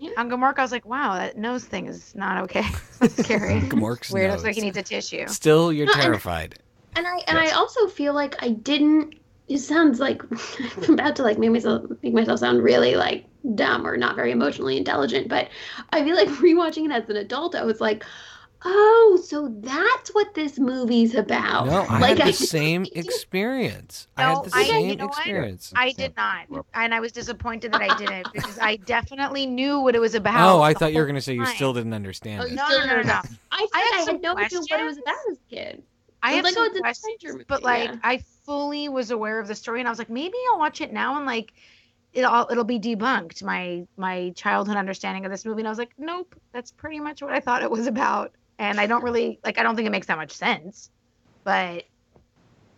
Yeah. 0.02 0.10
On 0.16 0.28
Gmork, 0.28 0.58
I 0.58 0.62
was 0.62 0.72
like, 0.72 0.84
wow, 0.84 1.14
that 1.14 1.36
nose 1.36 1.64
thing 1.64 1.86
is 1.86 2.12
not 2.16 2.42
okay. 2.42 2.64
That's 2.98 3.14
scary. 3.24 3.60
Gmork's 3.60 4.10
Weird. 4.10 4.32
Looks 4.32 4.42
like 4.42 4.56
he 4.56 4.60
needs 4.60 4.76
a 4.76 4.82
tissue. 4.82 5.28
Still, 5.28 5.72
you're 5.72 5.86
No, 5.86 5.92
terrified. 5.92 6.56
And 6.96 7.06
I 7.06 7.18
and 7.28 7.38
I 7.38 7.50
also 7.52 7.86
feel 7.86 8.12
like 8.12 8.34
I 8.42 8.48
didn't. 8.48 9.14
It 9.46 9.58
sounds 9.58 10.00
like 10.00 10.22
I'm 10.88 10.94
about 10.94 11.14
to 11.16 11.22
like 11.22 11.38
make 11.38 11.52
myself 11.52 11.84
make 12.02 12.14
myself 12.14 12.40
sound 12.40 12.64
really 12.64 12.96
like 12.96 13.26
dumb 13.54 13.86
or 13.86 13.96
not 13.96 14.16
very 14.16 14.32
emotionally 14.32 14.76
intelligent, 14.76 15.28
but 15.28 15.48
I 15.90 16.02
feel 16.02 16.16
like 16.16 16.28
rewatching 16.28 16.84
it 16.86 16.90
as 16.90 17.08
an 17.08 17.16
adult, 17.16 17.54
I 17.54 17.64
was 17.64 17.80
like, 17.80 18.04
oh, 18.64 19.20
so 19.24 19.48
that's 19.60 20.10
what 20.14 20.34
this 20.34 20.58
movie's 20.58 21.14
about. 21.14 21.66
No, 21.66 21.82
I 21.88 21.98
like 21.98 22.08
had 22.10 22.18
the 22.18 22.22
didn't- 22.32 22.34
same 22.36 22.82
I 22.82 22.84
didn't- 22.94 23.04
experience. 23.06 24.08
I 24.16 24.22
No, 24.22 24.42
had 24.42 24.52
the 24.52 24.56
I- 24.56 24.64
same 24.64 24.88
you 24.88 24.96
know 24.96 25.06
what? 25.06 25.18
experience. 25.18 25.72
I 25.76 25.92
did 25.92 26.14
not, 26.16 26.46
and 26.74 26.94
I 26.94 27.00
was 27.00 27.12
disappointed 27.12 27.72
that 27.72 27.82
I 27.82 27.96
didn't 27.98 28.28
because 28.32 28.58
I 28.58 28.76
definitely 28.76 29.46
knew 29.46 29.80
what 29.80 29.94
it 29.94 30.00
was 30.00 30.14
oh, 30.14 30.18
about. 30.18 30.56
Oh, 30.56 30.62
I 30.62 30.74
thought 30.74 30.92
you 30.92 30.98
were 30.98 31.06
going 31.06 31.14
to 31.16 31.20
say 31.20 31.34
you 31.34 31.46
still 31.46 31.72
didn't 31.72 31.94
understand 31.94 32.42
Oh, 32.42 32.46
it. 32.46 32.52
No, 32.52 32.68
no, 32.68 32.78
no, 32.78 32.86
no, 32.86 32.94
don't 32.96 33.06
no. 33.06 33.12
know. 33.14 33.20
I, 33.50 33.66
I 33.74 33.80
have 33.80 34.08
I 34.08 34.12
had 34.12 34.22
no 34.22 34.36
idea 34.36 34.58
what 34.60 34.80
it 34.80 34.84
was 34.84 34.98
about 34.98 35.14
as 35.30 35.36
a 35.36 35.54
kid. 35.54 35.82
I 36.22 36.32
It 36.32 36.36
have 36.36 36.44
was 36.44 36.54
like, 36.56 36.62
oh, 36.62 36.66
some 36.68 36.76
oh, 36.76 36.80
questions, 36.80 37.32
movie, 37.32 37.44
but 37.48 37.62
like 37.62 37.88
yeah. 37.90 37.96
I 38.04 38.22
fully 38.46 38.88
was 38.88 39.10
aware 39.10 39.40
of 39.40 39.48
the 39.48 39.54
story, 39.54 39.80
and 39.80 39.88
I 39.88 39.90
was 39.90 39.98
like, 39.98 40.10
maybe 40.10 40.34
I'll 40.52 40.58
watch 40.58 40.80
it 40.80 40.92
now 40.92 41.16
and 41.16 41.26
like 41.26 41.52
it'll 42.12 42.46
it'll 42.50 42.62
be 42.62 42.78
debunked 42.78 43.42
my 43.42 43.84
my 43.96 44.30
childhood 44.36 44.76
understanding 44.76 45.24
of 45.24 45.32
this 45.32 45.44
movie. 45.44 45.62
And 45.62 45.66
I 45.68 45.70
was 45.70 45.78
like, 45.78 45.94
nope, 45.98 46.34
that's 46.52 46.70
pretty 46.70 47.00
much 47.00 47.22
what 47.22 47.32
I 47.32 47.40
thought 47.40 47.62
it 47.62 47.70
was 47.70 47.86
about, 47.88 48.32
and 48.70 48.80
I 48.80 48.86
don't 48.86 49.02
really 49.02 49.38
like. 49.44 49.58
I 49.58 49.62
don't 49.62 49.76
think 49.76 49.86
it 49.86 49.90
makes 49.90 50.06
that 50.06 50.16
much 50.18 50.32
sense, 50.32 50.90
but 51.44 51.84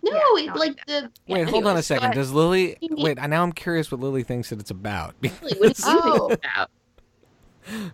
No, 0.03 0.12
Yeah, 0.37 0.53
it 0.53 0.57
like 0.57 0.85
the. 0.87 1.11
Wait, 1.29 1.40
yeah, 1.40 1.44
hold 1.44 1.66
on 1.66 1.77
a 1.77 1.83
second. 1.83 2.12
Does 2.12 2.31
Lily? 2.33 2.77
You 2.81 2.90
need- 2.90 3.03
Wait, 3.05 3.16
now 3.18 3.42
I'm 3.42 3.53
curious 3.53 3.90
what 3.90 4.01
Lily 4.01 4.23
thinks 4.23 4.51
that 4.51 4.61
it's 4.61 4.70
about. 4.70 5.14
Really, 5.23 5.59
What 5.59 5.77
do 5.77 5.83
you 5.90 6.01
Oh. 6.03 6.29
think 6.29 6.40
about? 6.44 6.70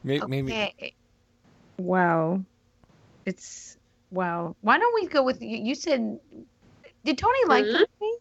maybe, 0.03 0.27
maybe. 0.27 0.95
Wow, 1.79 2.43
it's 3.27 3.77
wow. 4.11 4.57
Why 4.63 4.79
don't 4.79 4.95
we 4.95 5.07
go 5.07 5.23
with 5.23 5.41
you? 5.41 5.57
You 5.57 5.75
said, 5.75 6.19
did 7.05 7.17
Tony 7.19 7.39
like 7.47 7.65
the 7.65 7.87
movie? 8.01 8.13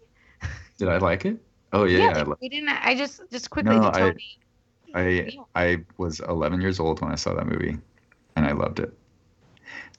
Did 0.78 0.88
I 0.88 0.98
like 0.98 1.26
it? 1.26 1.38
Oh 1.74 1.84
yeah, 1.86 1.98
yeah. 2.00 2.06
I, 2.10 2.14
like, 2.14 2.28
li- 2.28 2.36
we 2.42 2.50
didn't. 2.50 2.70
I 2.70 2.96
just 2.96 3.22
just 3.32 3.50
quickly 3.50 3.76
No, 3.76 3.82
did 3.92 3.96
I- 3.96 4.00
Tony. 4.00 4.40
I 4.96 5.08
Yeah. 5.08 5.44
I 5.56 5.78
was 5.98 6.20
11 6.22 6.62
years 6.62 6.80
old 6.80 7.02
when 7.02 7.12
I 7.12 7.16
saw 7.16 7.34
that 7.36 7.46
movie, 7.48 7.78
and 8.36 8.46
I 8.46 8.52
loved 8.54 8.80
it. 8.80 8.92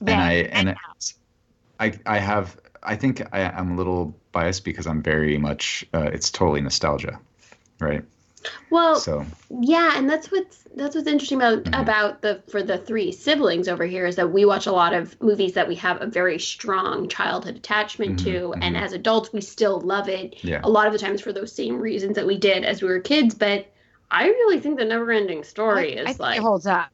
Then, 0.00 0.18
I- 0.20 0.32
and 0.34 0.52
and 0.52 0.68
it- 0.70 0.76
I 1.78 1.92
I 2.06 2.18
have 2.18 2.58
I 2.82 2.96
think 2.96 3.22
I, 3.32 3.42
I'm 3.44 3.72
a 3.72 3.76
little 3.76 4.14
biased 4.32 4.64
because 4.64 4.86
I'm 4.86 5.02
very 5.02 5.38
much 5.38 5.84
uh, 5.92 6.10
it's 6.12 6.30
totally 6.30 6.60
nostalgia, 6.60 7.18
right? 7.80 8.02
Well, 8.70 8.96
So 8.96 9.24
Yeah, 9.60 9.98
and 9.98 10.08
that's 10.08 10.30
what's 10.32 10.66
that's 10.74 10.94
what's 10.94 11.08
interesting 11.08 11.38
about 11.38 11.64
Mhm. 11.64 11.80
about 11.82 12.22
the 12.22 12.42
for 12.48 12.62
the 12.62 12.78
three 12.78 13.12
siblings 13.12 13.68
over 13.68 13.84
here 13.84 14.06
is 14.06 14.16
that 14.16 14.32
we 14.32 14.44
watch 14.44 14.66
a 14.66 14.72
lot 14.72 14.94
of 14.94 15.20
movies 15.20 15.52
that 15.54 15.68
we 15.68 15.74
have 15.76 16.00
a 16.00 16.06
very 16.06 16.38
strong 16.38 17.08
childhood 17.08 17.56
attachment 17.56 18.18
Mhm, 18.18 18.24
to, 18.24 18.54
and 18.62 18.76
mhm. 18.76 18.80
as 18.80 18.92
adults 18.92 19.32
we 19.32 19.40
still 19.40 19.80
love 19.80 20.08
it. 20.08 20.36
yeah, 20.42 20.60
A 20.64 20.70
lot 20.70 20.86
of 20.86 20.92
the 20.92 20.98
times 20.98 21.20
for 21.20 21.32
those 21.32 21.52
same 21.52 21.78
reasons 21.78 22.14
that 22.16 22.26
we 22.26 22.38
did 22.38 22.64
as 22.64 22.80
we 22.82 22.88
were 22.88 23.00
kids, 23.00 23.34
but 23.34 23.66
I 24.10 24.26
really 24.26 24.60
think 24.60 24.78
the 24.78 24.84
never-ending 24.84 25.44
story 25.44 25.96
I, 25.96 26.00
is 26.02 26.10
I 26.10 26.12
think 26.14 26.20
like 26.20 26.38
it 26.38 26.42
holds 26.42 26.66
up. 26.66 26.88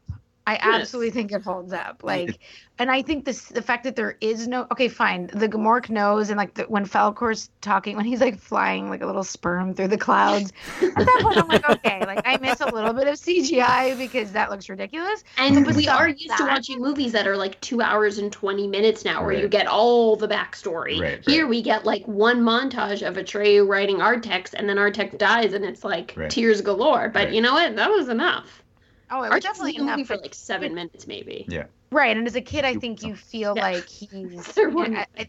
I 0.47 0.59
Yes. 0.63 0.77
absolutely 0.77 1.11
think 1.11 1.33
it 1.33 1.43
holds 1.43 1.73
up. 1.73 2.03
Like, 2.05 2.39
and 2.79 2.91
I 2.91 3.03
think 3.03 3.25
this 3.25 3.49
the 3.49 3.63
fact 3.63 3.85
that 3.85 3.97
there 3.97 4.17
is 4.21 4.47
no 4.47 4.67
okay, 4.73 4.89
fine. 4.89 5.27
The 5.33 5.49
Gmork 5.49 5.91
nose, 5.91 6.31
and 6.31 6.39
like 6.39 6.55
the, 6.55 6.65
when 6.65 6.85
Falkor's 6.87 7.51
talking, 7.61 7.97
when 7.97 8.05
he's 8.05 8.21
like 8.21 8.39
flying 8.39 8.89
like 8.89 9.03
a 9.03 9.07
little 9.07 9.25
sperm 9.25 9.75
through 9.75 9.89
the 9.89 9.99
clouds. 9.99 10.53
at 10.97 11.07
that 11.07 11.21
point, 11.23 11.39
I'm 11.39 11.49
like, 11.49 11.65
okay, 11.69 12.07
like 12.07 12.21
I 12.25 12.37
miss 12.37 12.61
a 12.61 12.67
little 12.69 12.93
bit 12.93 13.09
of 13.09 13.19
CGI 13.19 13.95
because 13.95 14.33
that 14.33 14.51
looks 14.51 14.69
ridiculous. 14.69 15.25
And 15.39 15.65
But 15.65 15.75
we 15.75 15.89
are 15.89 16.07
like 16.09 16.21
used 16.21 16.37
to 16.39 16.45
watching 16.45 16.81
movies 16.81 17.13
that 17.13 17.27
are 17.27 17.37
like 17.37 17.61
two 17.61 17.81
hours 17.83 18.19
and 18.19 18.33
20 18.33 18.67
minutes 18.69 19.05
now, 19.05 19.23
where 19.25 19.33
you 19.33 19.49
get 19.49 19.67
all 19.67 20.17
the 20.17 20.29
backstory. 20.29 20.99
Right, 21.01 21.23
Here 21.25 21.43
right. 21.43 21.51
we 21.51 21.63
get 21.63 21.85
like 21.85 22.07
one 22.07 22.41
montage 22.43 23.07
of 23.07 23.17
Atreyu 23.17 23.67
writing 23.69 23.97
Artax, 23.99 24.55
and 24.55 24.69
then 24.69 24.77
Artax 24.77 25.17
dies, 25.19 25.53
and 25.55 25.65
it's 25.65 25.85
like 25.85 26.15
Right. 26.17 26.31
tears 26.31 26.61
galore. 26.61 27.09
But 27.09 27.27
Right. 27.27 27.35
you 27.35 27.41
know 27.41 27.53
what? 27.55 27.77
That 27.77 27.91
was 27.91 28.09
enough. 28.09 28.63
Oh, 29.11 29.23
it 29.23 29.31
was 29.31 29.43
definitely 29.43 29.73
was 29.73 29.81
in 29.81 29.87
the 29.87 29.93
enough. 29.95 30.07
for 30.09 30.17
like 30.17 30.35
seven 30.35 30.75
minutes, 30.75 31.07
maybe. 31.07 31.47
Yeah. 31.49 31.67
Right, 31.93 32.17
and 32.17 32.27
as 32.27 32.35
a 32.35 32.41
kid, 32.41 32.65
I 32.65 32.75
think 32.75 33.03
you 33.03 33.15
feel 33.15 33.55
Yeah. 33.57 33.63
like 33.63 33.89
he's. 33.89 34.57
I, 34.59 35.07
I, 35.17 35.29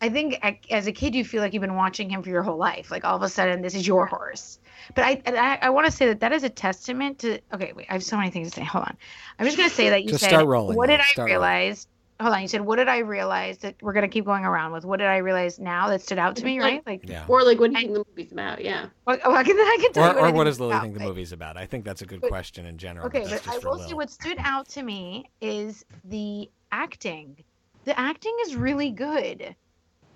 I 0.00 0.08
think 0.10 0.38
as 0.70 0.86
a 0.86 0.92
kid, 0.92 1.14
you 1.16 1.24
feel 1.24 1.42
like 1.42 1.52
you've 1.52 1.60
been 1.60 1.74
watching 1.74 2.08
him 2.08 2.22
for 2.22 2.28
your 2.28 2.42
whole 2.44 2.56
life. 2.56 2.90
Like 2.90 3.04
all 3.04 3.16
of 3.16 3.22
a 3.22 3.28
sudden, 3.28 3.62
this 3.62 3.74
is 3.74 3.84
your 3.86 4.06
horse. 4.06 4.60
But 4.94 5.04
I, 5.04 5.22
and 5.26 5.36
I, 5.36 5.58
I 5.60 5.70
want 5.70 5.86
to 5.86 5.92
say 5.92 6.06
that 6.06 6.20
that 6.20 6.32
is 6.32 6.44
a 6.44 6.48
testament 6.48 7.18
to. 7.20 7.40
Okay, 7.52 7.72
wait, 7.74 7.86
I 7.90 7.94
have 7.94 8.04
so 8.04 8.16
many 8.16 8.30
things 8.30 8.50
to 8.52 8.60
say. 8.60 8.64
Hold 8.64 8.84
on. 8.84 8.96
I'm 9.38 9.46
just 9.46 9.56
gonna 9.58 9.70
say 9.70 9.90
that 9.90 10.04
you 10.04 10.10
Just 10.10 10.22
said. 10.22 10.30
start 10.30 10.46
rolling, 10.46 10.76
What 10.76 10.86
did 10.88 11.00
Will. 11.00 11.22
I 11.22 11.24
realize? 11.24 11.86
rolling. 11.88 11.97
Realize? 12.20 12.26
Hold 12.30 12.36
on. 12.36 12.42
You 12.42 12.48
said, 12.48 12.60
what 12.62 12.76
did 12.76 12.88
I 12.88 12.98
realize 12.98 13.58
that 13.58 13.76
we're 13.80 13.92
gonna 13.92 14.08
keep 14.08 14.24
going 14.24 14.44
around 14.44 14.72
with? 14.72 14.84
What 14.84 14.98
did 14.98 15.06
I 15.08 15.18
realize 15.18 15.58
now 15.58 15.88
that 15.88 16.02
stood 16.02 16.18
out 16.18 16.36
to 16.36 16.44
me? 16.44 16.58
Right? 16.58 16.82
Like, 16.86 17.08
yeah. 17.08 17.24
Or 17.28 17.42
like, 17.42 17.58
what 17.60 17.70
do 17.70 17.72
you 17.72 17.78
I- 17.78 17.82
think 17.82 17.92
the 17.94 18.04
movie's 18.08 18.32
about? 18.32 18.62
Yeah. 18.64 18.86
what, 19.04 19.20
oh, 19.24 19.34
I 19.34 19.44
can, 19.44 19.56
I 19.56 19.78
can 19.80 19.92
tell 19.92 20.04
Or, 20.04 20.08
you 20.14 20.20
what 20.20 20.30
or 20.30 20.32
what 20.34 20.44
does 20.44 20.60
Lily 20.60 20.72
about. 20.72 20.82
think 20.82 20.94
the 20.98 21.04
movie's 21.04 21.32
about? 21.32 21.56
I 21.56 21.66
think 21.66 21.84
that's 21.84 22.02
a 22.02 22.06
good 22.06 22.20
But- 22.20 22.30
question 22.30 22.66
in 22.66 22.78
general. 22.78 23.06
Okay, 23.06 23.24
but, 23.28 23.42
but 23.44 23.54
i 23.54 23.58
will 23.68 23.78
say 23.78 23.94
what 23.94 24.10
stood 24.10 24.38
out 24.40 24.68
to 24.70 24.82
me 24.82 25.30
is 25.40 25.84
the 26.04 26.48
acting. 26.72 27.36
The 27.84 27.98
acting 27.98 28.36
is 28.46 28.54
really 28.56 28.90
good 28.90 29.54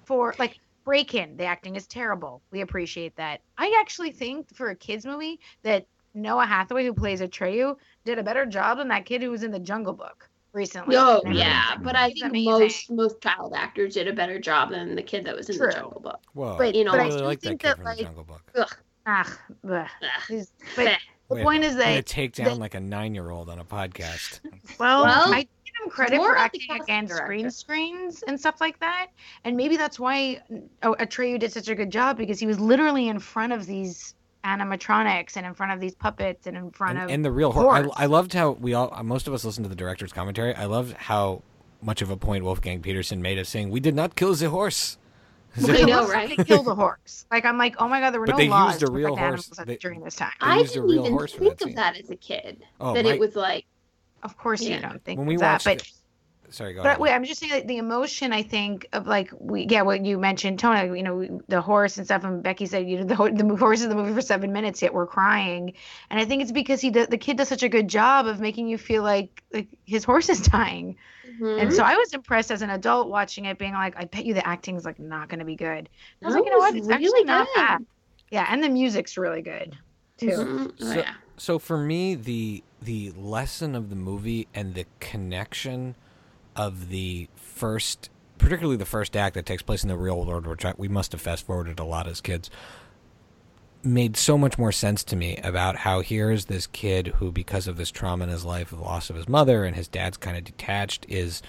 for 0.04 0.34
like 0.38 0.58
break 0.84 1.14
in. 1.14 1.36
The 1.36 1.44
acting 1.44 1.76
is 1.76 1.86
terrible. 1.86 2.42
We 2.50 2.60
appreciate 2.60 3.14
that. 3.16 3.40
I 3.56 3.76
actually 3.80 4.10
think 4.10 4.54
for 4.54 4.70
a 4.70 4.74
kids 4.76 5.06
movie 5.06 5.40
that 5.62 5.86
Noah 6.14 6.44
Hathaway, 6.44 6.84
who 6.84 6.92
plays 6.92 7.20
Atreyu, 7.20 7.76
did 8.04 8.18
a 8.18 8.22
better 8.22 8.44
job 8.44 8.78
than 8.78 8.88
that 8.88 9.06
kid 9.06 9.22
who 9.22 9.30
was 9.30 9.42
in 9.44 9.50
the 9.50 9.58
Jungle 9.60 9.94
Book 9.94 10.28
recently. 10.52 10.96
Oh 10.96 11.22
And 11.24 11.34
yeah, 11.34 11.76
but 11.82 11.96
I 11.96 12.08
think 12.10 12.24
amazing. 12.26 12.50
most 12.52 12.90
most 12.90 13.20
child 13.20 13.54
actors 13.56 13.94
did 13.94 14.08
a 14.08 14.12
better 14.12 14.38
job 14.38 14.70
than 14.70 14.94
the 14.94 15.02
kid 15.02 15.24
that 15.26 15.34
was 15.36 15.48
in 15.48 15.56
True. 15.56 15.66
the 15.68 15.72
Jungle 15.72 16.00
Book. 16.00 16.20
Whoa, 16.34 16.56
But- 16.58 16.74
you 16.74 16.84
know, 16.84 16.92
I 16.92 16.96
but 16.96 17.00
I 17.00 17.04
really 17.04 17.16
still 17.16 17.26
like 17.26 17.40
that 17.40 17.48
think 17.48 17.60
kid 17.62 17.68
that, 17.68 17.76
from 17.76 17.84
like- 17.84 17.98
the 17.98 18.04
Jungle 18.04 18.24
Book. 18.24 18.42
Ugh. 18.56 18.76
Ah, 19.06 19.38
bleh. 19.64 19.88
Ugh. 20.30 20.46
But 20.76 20.98
the 21.28 21.34
Wait, 21.36 21.42
point 21.44 21.64
is 21.64 21.72
I'm 21.74 21.80
gonna 21.80 21.94
that 21.96 22.06
take 22.06 22.34
down 22.34 22.58
like 22.58 22.74
a 22.74 22.80
nine-year-old 22.80 23.48
on 23.48 23.58
a 23.58 23.64
podcast. 23.64 24.40
Well, 24.78 25.02
Well, 25.04 25.32
I 25.32 25.40
give 25.64 25.74
him 25.84 25.90
credit 25.90 26.18
for 26.18 26.36
acting 26.36 26.60
casting 26.68 26.82
against 26.82 27.10
director. 27.12 27.26
green 27.26 27.50
screens 27.50 28.22
and 28.26 28.38
stuff 28.38 28.60
like 28.60 28.78
that, 28.80 29.08
and 29.44 29.56
maybe 29.56 29.76
that's 29.76 29.98
why 29.98 30.40
oh, 30.82 30.94
Atreyu 31.00 31.38
did 31.38 31.52
such 31.52 31.68
a 31.68 31.74
good 31.74 31.90
job 31.90 32.16
because 32.16 32.38
he 32.38 32.46
was 32.46 32.60
literally 32.60 33.08
in 33.08 33.18
front 33.18 33.52
of 33.52 33.66
these 33.66 34.14
animatronics 34.44 35.36
and 35.36 35.46
in 35.46 35.54
front 35.54 35.72
of 35.72 35.80
these 35.80 35.94
puppets 35.94 36.46
and 36.46 36.56
in 36.56 36.70
front 36.70 36.96
and, 36.98 37.04
of 37.04 37.10
and 37.10 37.24
the 37.24 37.30
real 37.30 37.52
horse. 37.52 37.84
horse. 37.84 37.94
I, 37.96 38.04
I 38.04 38.06
loved 38.06 38.32
how 38.32 38.50
we 38.52 38.74
all, 38.74 38.92
uh, 38.92 39.02
most 39.02 39.26
of 39.28 39.34
us 39.34 39.44
listened 39.44 39.64
to 39.64 39.68
the 39.68 39.74
director's 39.76 40.12
commentary. 40.12 40.54
I 40.54 40.64
loved 40.66 40.94
how 40.96 41.42
much 41.80 42.02
of 42.02 42.10
a 42.10 42.16
point 42.16 42.44
Wolfgang 42.44 42.80
Petersen 42.80 43.20
made 43.22 43.38
of 43.38 43.46
saying, 43.48 43.70
"We 43.70 43.80
did 43.80 43.94
not 43.94 44.14
kill 44.14 44.34
the 44.34 44.50
horse." 44.50 44.98
I 45.68 45.72
It 45.76 45.86
know, 45.86 46.02
like 46.04 46.12
right? 46.12 46.36
They 46.36 46.44
killed 46.44 46.66
a 46.68 46.74
horse. 46.74 47.26
Like 47.30 47.44
I'm 47.44 47.58
like, 47.58 47.74
oh 47.78 47.86
my 47.88 48.00
god, 48.00 48.12
there 48.12 48.20
were 48.20 48.26
But 48.26 48.32
no 48.32 48.38
they 48.38 48.48
laws 48.48 48.74
used 48.80 48.88
a 48.88 48.92
real 48.92 49.16
horse. 49.16 49.48
They- 49.48 49.76
during 49.76 50.02
this 50.02 50.16
time. 50.16 50.30
They 50.40 50.46
I 50.46 50.58
used 50.58 50.72
a 50.72 50.74
didn't 50.76 50.90
real 50.90 51.00
even 51.02 51.12
horse 51.12 51.32
think 51.34 51.58
that 51.58 51.68
of 51.68 51.74
that 51.76 51.96
as 51.98 52.10
a 52.10 52.16
kid. 52.16 52.64
Oh, 52.80 52.94
that 52.94 53.04
my- 53.04 53.12
it 53.14 53.20
was 53.20 53.34
like 53.36 53.66
Of 54.22 54.36
course, 54.38 54.62
Yeah. 54.62 54.76
you 54.76 54.82
don't 54.82 55.04
think 55.04 55.18
when 55.18 55.26
we 55.26 55.34
of 55.34 55.40
that, 55.40 55.52
watched. 55.54 55.64
but 55.64 55.76
it- 55.82 55.90
Sorry, 56.52 56.74
go 56.74 56.82
But 56.82 56.88
ahead. 56.88 57.00
wait, 57.00 57.12
I'm 57.12 57.24
just 57.24 57.40
saying 57.40 57.52
that 57.52 57.66
the 57.66 57.78
emotion. 57.78 58.32
I 58.32 58.42
think 58.42 58.86
of 58.92 59.06
like 59.06 59.30
we, 59.38 59.66
yeah, 59.68 59.82
what 59.82 60.04
you 60.04 60.18
mentioned, 60.18 60.58
Tony. 60.58 60.96
You 60.98 61.02
know, 61.02 61.40
the 61.48 61.60
horse 61.60 61.96
and 61.96 62.06
stuff. 62.06 62.24
And 62.24 62.42
Becky 62.42 62.66
said, 62.66 62.88
you 62.88 63.04
know, 63.04 63.28
the, 63.28 63.44
the 63.44 63.56
horse 63.56 63.80
is 63.80 63.88
the 63.88 63.94
movie 63.94 64.12
for 64.14 64.20
seven 64.20 64.52
minutes, 64.52 64.82
yet 64.82 64.92
we're 64.94 65.06
crying. 65.06 65.72
And 66.10 66.20
I 66.20 66.24
think 66.24 66.42
it's 66.42 66.52
because 66.52 66.80
he, 66.80 66.90
do, 66.90 67.06
the 67.06 67.18
kid, 67.18 67.36
does 67.38 67.48
such 67.48 67.62
a 67.62 67.68
good 67.68 67.88
job 67.88 68.26
of 68.26 68.38
making 68.40 68.68
you 68.68 68.78
feel 68.78 69.02
like 69.02 69.42
like 69.52 69.68
his 69.84 70.04
horse 70.04 70.28
is 70.28 70.40
dying. 70.56 70.96
mhm. 71.40 71.60
And 71.62 71.72
so 71.72 71.82
I 71.82 71.96
was 71.96 72.12
impressed 72.12 72.50
as 72.50 72.62
an 72.62 72.70
adult 72.70 73.08
watching 73.08 73.46
it, 73.46 73.58
being 73.58 73.72
like, 73.74 73.94
I 73.96 74.04
bet 74.04 74.24
you 74.26 74.34
the 74.34 74.46
acting's 74.46 74.84
like 74.84 74.98
not 75.00 75.28
going 75.28 75.38
to 75.40 75.44
be 75.46 75.56
good. 75.56 75.88
I 76.22 76.26
was 76.26 76.34
No, 76.34 76.40
like, 76.40 76.44
you 76.46 76.50
know 76.52 76.58
what? 76.58 76.74
it's 76.76 76.86
It's 76.86 76.88
really 76.88 77.04
actually 77.06 77.24
not 77.24 77.48
bad. 77.56 77.86
Yeah, 78.30 78.46
and 78.50 78.62
the 78.62 78.68
music's 78.68 79.16
really 79.18 79.42
good 79.42 79.76
too. 80.18 80.28
Mhm. 80.28 80.72
Oh, 80.80 80.84
So- 80.84 80.94
yeah. 81.00 81.14
So 81.38 81.58
for 81.58 81.76
me, 81.78 82.14
the 82.14 82.62
the 82.82 83.10
lesson 83.16 83.74
of 83.74 83.90
the 83.90 83.96
movie 83.96 84.46
and 84.54 84.74
the 84.74 84.84
connection 85.00 85.94
of 86.56 86.88
the 86.88 87.28
first, 87.34 88.10
particularly 88.38 88.76
the 88.76 88.84
first 88.84 89.16
act 89.16 89.34
that 89.34 89.46
takes 89.46 89.62
place 89.62 89.82
in 89.82 89.88
the 89.88 89.96
real 89.96 90.24
world, 90.24 90.46
which 90.46 90.64
I, 90.64 90.74
we 90.76 90.88
must 90.88 91.12
have 91.12 91.20
fast 91.20 91.46
forwarded 91.46 91.78
a 91.78 91.84
lot 91.84 92.06
as 92.06 92.20
kids, 92.20 92.50
made 93.84 94.16
so 94.16 94.38
much 94.38 94.58
more 94.58 94.72
sense 94.72 95.02
to 95.04 95.16
me 95.16 95.36
about 95.38 95.76
how 95.76 96.00
here 96.00 96.30
is 96.30 96.46
this 96.46 96.66
kid 96.68 97.08
who, 97.16 97.32
because 97.32 97.66
of 97.66 97.76
this 97.76 97.90
trauma 97.90 98.24
in 98.24 98.30
his 98.30 98.44
life, 98.44 98.70
the 98.70 98.76
loss 98.76 99.10
of 99.10 99.16
his 99.16 99.28
mother, 99.28 99.64
and 99.64 99.76
his 99.76 99.88
dad's 99.88 100.16
kind 100.16 100.36
of 100.36 100.44
detached, 100.44 101.06
is 101.08 101.42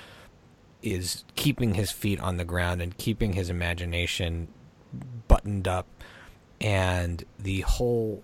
is 0.82 1.24
keeping 1.36 1.76
his 1.76 1.92
feet 1.92 2.20
on 2.20 2.36
the 2.36 2.44
ground 2.44 2.82
and 2.82 2.98
keeping 2.98 3.34
his 3.34 3.50
imagination 3.50 4.50
buttoned 5.28 5.68
up, 5.68 5.88
and 6.60 7.24
the 7.40 7.62
whole 7.62 8.22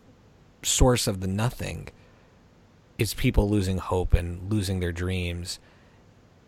source 0.62 1.08
of 1.08 1.22
the 1.22 1.28
nothing 1.28 1.88
is 2.98 3.14
people 3.14 3.50
losing 3.50 3.78
hope 3.78 4.14
and 4.14 4.52
losing 4.52 4.80
their 4.80 4.92
dreams. 4.92 5.60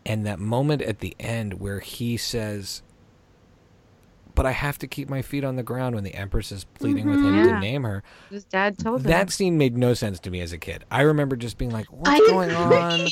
And 0.06 0.26
that 0.26 0.40
moment 0.40 0.82
at 0.82 1.00
the 1.00 1.16
end 1.20 1.60
where 1.60 1.80
he 1.80 2.18
says, 2.18 2.82
But 4.34 4.46
I 4.46 4.52
have 4.52 4.78
to 4.80 4.88
keep 4.88 5.10
my 5.10 5.22
feet 5.22 5.44
on 5.44 5.58
the 5.58 5.64
ground 5.64 5.94
when 5.94 6.04
the 6.06 6.16
Empress 6.16 6.52
is 6.54 6.64
pleading 6.64 7.08
with 7.10 7.18
him 7.20 7.34
Mhm. 7.36 7.50
to 7.50 7.60
name 7.60 7.84
her. 7.84 8.02
His 8.30 8.46
dad 8.46 8.78
told 8.80 9.02
him. 9.02 9.08
That 9.08 9.30
scene 9.30 9.58
made 9.58 9.78
no 9.78 9.94
sense 9.94 10.20
to 10.22 10.32
me 10.32 10.40
as 10.40 10.54
a 10.54 10.58
kid. 10.58 10.86
I 10.90 11.02
remember 11.02 11.36
just 11.36 11.58
being 11.58 11.70
like, 11.72 11.88
What's 11.88 12.10
I 12.10 12.18
going 12.20 12.50
agree. 12.50 12.78
on? 12.78 13.08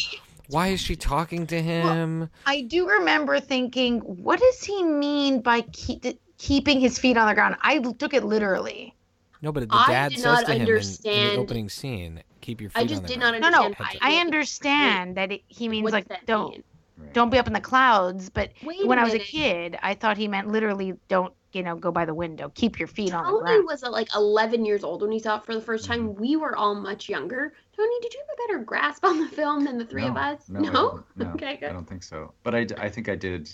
Why 0.47 0.69
is 0.69 0.79
she 0.79 0.95
talking 0.95 1.45
to 1.47 1.61
him? 1.61 2.29
I 2.45 2.61
do 2.61 2.87
remember 2.89 3.39
thinking, 3.41 3.99
what 3.99 4.39
does 4.39 4.63
he 4.63 4.81
mean 4.81 5.41
by 5.41 5.61
keep, 5.73 6.05
keeping 6.37 6.79
his 6.79 6.97
feet 6.97 7.17
on 7.17 7.27
the 7.27 7.35
ground? 7.35 7.57
I 7.61 7.79
took 7.79 8.13
it 8.13 8.23
literally. 8.23 8.95
no, 9.41 9.51
but 9.51 9.69
the 9.69 9.75
I 9.75 9.87
dad 9.87 10.09
did 10.09 10.19
says 10.19 10.23
not 10.25 10.45
to 10.45 10.51
him 10.53 10.55
in- 10.55 10.61
in, 10.61 10.67
understand- 10.73 11.37
the 11.37 11.41
opening 11.41 11.69
scene, 11.69 12.23
Keep 12.41 12.61
your 12.61 12.69
feet 12.71 12.79
I 12.79 12.85
just 12.85 13.01
the 13.03 13.09
did 13.09 13.19
ground." 13.19 13.41
not 13.41 13.51
No, 13.51 13.57
no, 13.59 13.65
understand. 13.65 13.99
I 14.01 14.15
understand 14.21 15.17
that 15.17 15.31
it, 15.33 15.41
he 15.47 15.67
means 15.69 15.83
What's 15.83 15.93
like 15.93 16.07
that 16.07 16.25
don't 16.25 16.51
mean? 16.51 16.63
Right. 16.99 17.13
don't 17.13 17.29
be 17.29 17.37
up 17.37 17.47
in 17.47 17.53
the 17.53 17.61
clouds. 17.61 18.29
But 18.29 18.51
Wait 18.61 18.87
when 18.87 18.99
I 18.99 19.03
was 19.03 19.13
a 19.13 19.19
kid, 19.19 19.77
I 19.81 19.93
thought 19.95 20.17
he 20.17 20.27
meant 20.27 20.47
literally 20.47 20.93
don't 21.07 21.33
you 21.53 21.63
know 21.63 21.75
go 21.75 21.91
by 21.91 22.05
the 22.05 22.13
window, 22.13 22.51
keep 22.53 22.79
your 22.79 22.87
feet 22.87 23.13
on 23.13 23.25
the 23.25 23.31
Tony 23.31 23.43
ground. 23.43 23.65
was 23.67 23.83
uh, 23.83 23.89
like 23.91 24.09
11 24.15 24.65
years 24.65 24.83
old 24.83 25.01
when 25.01 25.11
he 25.11 25.19
saw 25.19 25.37
it 25.37 25.45
for 25.45 25.55
the 25.55 25.61
first 25.61 25.85
time. 25.85 26.15
We 26.15 26.35
were 26.35 26.55
all 26.55 26.75
much 26.75 27.09
younger. 27.09 27.53
Tony, 27.75 27.95
did 28.01 28.13
you 28.13 28.19
have 28.19 28.35
a 28.35 28.47
better 28.47 28.63
grasp 28.65 29.03
on 29.05 29.19
the 29.19 29.27
film 29.27 29.63
than 29.65 29.77
the 29.77 29.85
three 29.85 30.03
no, 30.03 30.11
of 30.11 30.17
us? 30.17 30.49
No, 30.49 30.59
I 30.59 30.63
don't. 30.71 31.05
no 31.15 31.31
okay, 31.35 31.59
I 31.67 31.73
don't 31.73 31.87
think 31.87 32.03
so. 32.03 32.33
But 32.43 32.55
I, 32.55 32.67
I 32.77 32.89
think 32.89 33.09
I 33.09 33.15
did. 33.15 33.49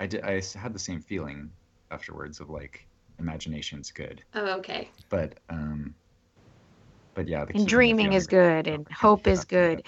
I 0.00 0.06
did. 0.06 0.22
I 0.24 0.36
s- 0.36 0.52
had 0.52 0.72
the 0.74 0.78
same 0.78 1.00
feeling 1.00 1.50
afterwards 1.90 2.40
of 2.40 2.50
like 2.50 2.86
imagination's 3.18 3.90
good, 3.92 4.22
Oh, 4.34 4.58
okay. 4.58 4.90
but 5.10 5.38
um, 5.48 5.94
but 7.14 7.28
yeah, 7.28 7.44
the 7.44 7.54
And 7.54 7.66
dreaming 7.66 8.12
is 8.12 8.26
good, 8.26 8.66
and 8.66 8.86
hope 8.92 9.26
is 9.26 9.44
good. 9.44 9.82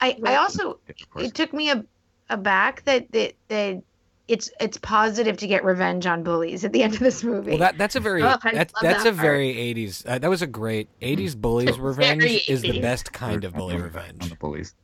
I 0.00 0.18
I 0.24 0.36
also 0.36 0.80
it 1.18 1.34
took 1.34 1.52
me 1.52 1.70
a 1.70 1.84
aback 2.28 2.84
that 2.84 3.10
that 3.12 3.34
that 3.48 3.82
it's 4.28 4.50
it's 4.60 4.76
positive 4.78 5.36
to 5.36 5.46
get 5.46 5.64
revenge 5.64 6.06
on 6.06 6.22
bullies 6.22 6.64
at 6.64 6.72
the 6.72 6.82
end 6.82 6.94
of 6.94 7.00
this 7.00 7.22
movie. 7.22 7.50
Well, 7.50 7.58
that 7.58 7.78
that's 7.78 7.94
a 7.96 8.00
very 8.00 8.22
Oh, 8.22 8.36
I 8.42 8.52
that's 8.54 8.72
that 8.82 9.06
a 9.06 9.12
very 9.12 9.54
'80s. 9.54 10.04
Uh, 10.06 10.18
that 10.18 10.28
was 10.28 10.42
a 10.42 10.46
great 10.46 10.88
'80s 11.00 11.36
bullies 11.40 11.78
revenge. 11.78 12.22
Very 12.22 12.36
Is 12.48 12.62
the 12.62 12.80
best 12.80 13.12
kind 13.12 13.44
of 13.44 13.54
bully 13.54 13.76
on 13.76 13.82
revenge. 13.82 14.28
the 14.28 14.36
bullies. 14.36 14.74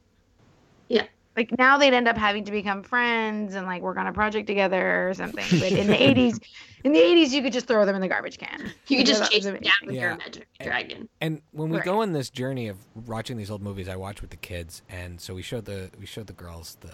Like 1.36 1.50
now 1.58 1.78
they'd 1.78 1.94
end 1.94 2.08
up 2.08 2.18
having 2.18 2.44
to 2.44 2.52
become 2.52 2.82
friends 2.82 3.54
and 3.54 3.66
like 3.66 3.80
work 3.82 3.96
on 3.96 4.06
a 4.06 4.12
project 4.12 4.46
together 4.46 5.08
or 5.08 5.14
something. 5.14 5.44
But 5.58 5.72
in 5.72 5.86
the 5.86 5.94
80s, 5.96 6.38
in 6.84 6.92
the 6.92 6.98
80s, 6.98 7.30
you 7.30 7.42
could 7.42 7.52
just 7.52 7.66
throw 7.66 7.86
them 7.86 7.94
in 7.94 8.02
the 8.02 8.08
garbage 8.08 8.38
can. 8.38 8.72
You 8.88 8.98
could 8.98 9.06
just 9.06 9.20
that 9.22 9.30
chase 9.30 9.44
was 9.44 9.54
him 9.54 9.62
down 9.62 9.72
with 9.86 9.94
your 9.94 10.04
Yeah. 10.10 10.14
imaginary 10.14 10.46
dragon. 10.60 11.08
And 11.20 11.40
when 11.52 11.70
we 11.70 11.76
Right. 11.76 11.84
go 11.84 12.02
on 12.02 12.12
this 12.12 12.28
journey 12.28 12.68
of 12.68 12.78
watching 13.06 13.36
these 13.38 13.50
old 13.50 13.62
movies, 13.62 13.88
I 13.88 13.96
watch 13.96 14.20
with 14.20 14.30
the 14.30 14.36
kids, 14.36 14.82
and 14.90 15.20
so 15.20 15.34
we 15.34 15.42
showed 15.42 15.64
the 15.64 15.90
we 15.98 16.04
showed 16.06 16.26
the 16.26 16.32
girls 16.34 16.76
the 16.80 16.92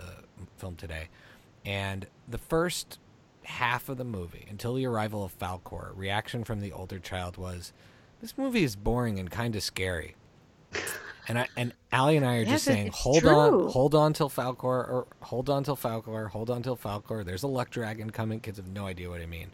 film 0.59 0.77
today, 0.77 1.09
and 1.65 2.07
the 2.29 2.39
first 2.39 2.99
half 3.45 3.89
of 3.89 3.97
the 3.97 4.05
movie 4.05 4.47
until 4.51 4.75
the 4.75 4.87
arrival 4.87 5.25
of 5.25 5.37
Falkor, 5.39 5.93
reaction 5.97 6.45
from 6.45 6.61
the 6.61 6.71
older 6.71 6.99
child 6.99 7.39
was, 7.39 7.73
"This 8.21 8.37
movie 8.37 8.63
is 8.63 8.77
boring 8.77 9.19
and 9.19 9.31
kind 9.31 9.57
of 9.57 9.63
scary." 9.63 10.15
And 11.29 11.39
I 11.39 11.47
and 11.57 11.73
Allie 11.93 12.17
and 12.17 12.25
I 12.27 12.37
are 12.37 12.45
just 12.45 12.65
saying, 12.65 12.91
hold 12.95 13.21
true. 13.21 13.31
on, 13.31 13.69
hold 13.69 13.95
on 13.95 14.13
till 14.15 14.31
Falkor, 14.31 14.65
or 14.65 15.07
hold 15.21 15.51
on 15.51 15.63
till 15.63 15.77
Falkor, 15.77 16.29
hold 16.31 16.51
on 16.51 16.63
till 16.63 16.77
Falkor. 16.77 17.25
There's 17.25 17.43
a 17.43 17.49
luck 17.49 17.71
dragon 17.71 18.11
coming. 18.11 18.41
Kids 18.41 18.57
have 18.59 18.69
no 18.69 18.87
idea 18.87 19.11
what 19.11 19.21
I 19.21 19.27
mean. 19.27 19.51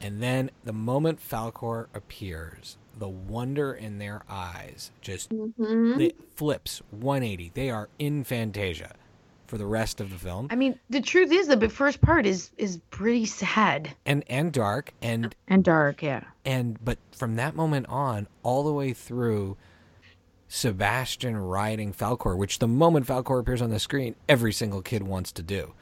And 0.00 0.22
then 0.22 0.50
the 0.64 0.72
moment 0.72 1.20
Falkor 1.20 1.86
appears, 1.94 2.76
the 2.98 3.08
wonder 3.08 3.72
in 3.72 3.98
their 3.98 4.22
eyes 4.28 4.90
just 5.00 5.30
Mm-hmm. 5.30 6.00
it 6.00 6.16
flips 6.34 6.82
180. 6.90 7.52
They 7.54 7.70
are 7.70 7.88
in 7.98 8.24
Fantasia 8.24 8.94
for 9.46 9.58
the 9.58 9.66
rest 9.66 10.00
of 10.00 10.10
the 10.10 10.16
film, 10.18 10.48
I 10.50 10.56
mean, 10.56 10.78
the 10.90 11.00
truth 11.00 11.30
is 11.30 11.46
that 11.48 11.60
the 11.60 11.68
first 11.68 12.00
part 12.00 12.26
is 12.26 12.50
is 12.58 12.78
pretty 12.90 13.26
sad 13.26 13.94
and 14.04 14.24
and 14.28 14.52
dark, 14.52 14.92
and 15.00 15.34
and 15.48 15.62
dark. 15.64 16.02
Yeah. 16.02 16.24
and 16.44 16.84
but 16.84 16.98
from 17.12 17.36
that 17.36 17.54
moment 17.54 17.86
on, 17.88 18.26
all 18.42 18.64
the 18.64 18.72
way 18.72 18.92
through. 18.92 19.56
Sebastian 20.48 21.36
riding 21.36 21.92
Falkor, 21.92 22.36
which 22.36 22.58
the 22.58 22.68
moment 22.68 23.06
Falkor 23.06 23.40
appears 23.40 23.60
on 23.62 23.70
the 23.70 23.78
screen, 23.78 24.14
every 24.28 24.52
single 24.52 24.80
kid 24.82 25.02
wants 25.02 25.32
to 25.32 25.42
do. 25.42 25.72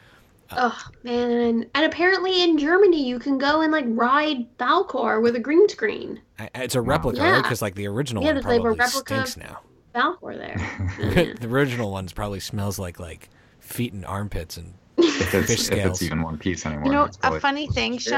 Oh 0.50 0.78
man! 1.02 1.66
And 1.74 1.84
apparently 1.86 2.42
in 2.42 2.58
Germany, 2.58 3.06
you 3.06 3.18
can 3.18 3.38
go 3.38 3.62
and 3.62 3.72
like 3.72 3.86
ride 3.88 4.46
Falkor 4.58 5.22
with 5.22 5.36
a 5.36 5.40
green 5.40 5.68
screen. 5.68 6.20
It's 6.54 6.74
a 6.74 6.80
replica, 6.80 7.20
right? 7.20 7.28
Yeah. 7.36 7.42
Because 7.42 7.62
like 7.62 7.74
the 7.74 7.86
original 7.88 8.22
Yeah, 8.22 8.28
one 8.28 8.34
there's, 8.36 8.44
like, 8.46 8.60
a 8.60 8.70
replica 8.70 9.26
stinks 9.26 9.36
now. 9.36 9.60
Falkor 9.94 10.36
there. 10.36 10.56
Yeah. 10.98 11.32
the 11.40 11.48
original 11.48 11.90
ones 11.90 12.12
probably 12.12 12.40
smells 12.40 12.78
like 12.78 13.00
like 13.00 13.30
feet 13.60 13.92
and 13.92 14.04
armpits 14.04 14.56
and 14.56 14.74
If 14.98 15.34
it's, 15.34 15.46
Fish 15.48 15.60
if 15.60 15.66
scales. 15.66 15.92
it's 15.98 16.02
even 16.02 16.22
one 16.22 16.38
piece 16.38 16.66
anymore. 16.66 16.86
You 16.86 16.92
know, 16.92 17.04
it's 17.04 17.18
a 17.22 17.40
funny 17.40 17.66
thing, 17.68 17.98
True. 17.98 18.12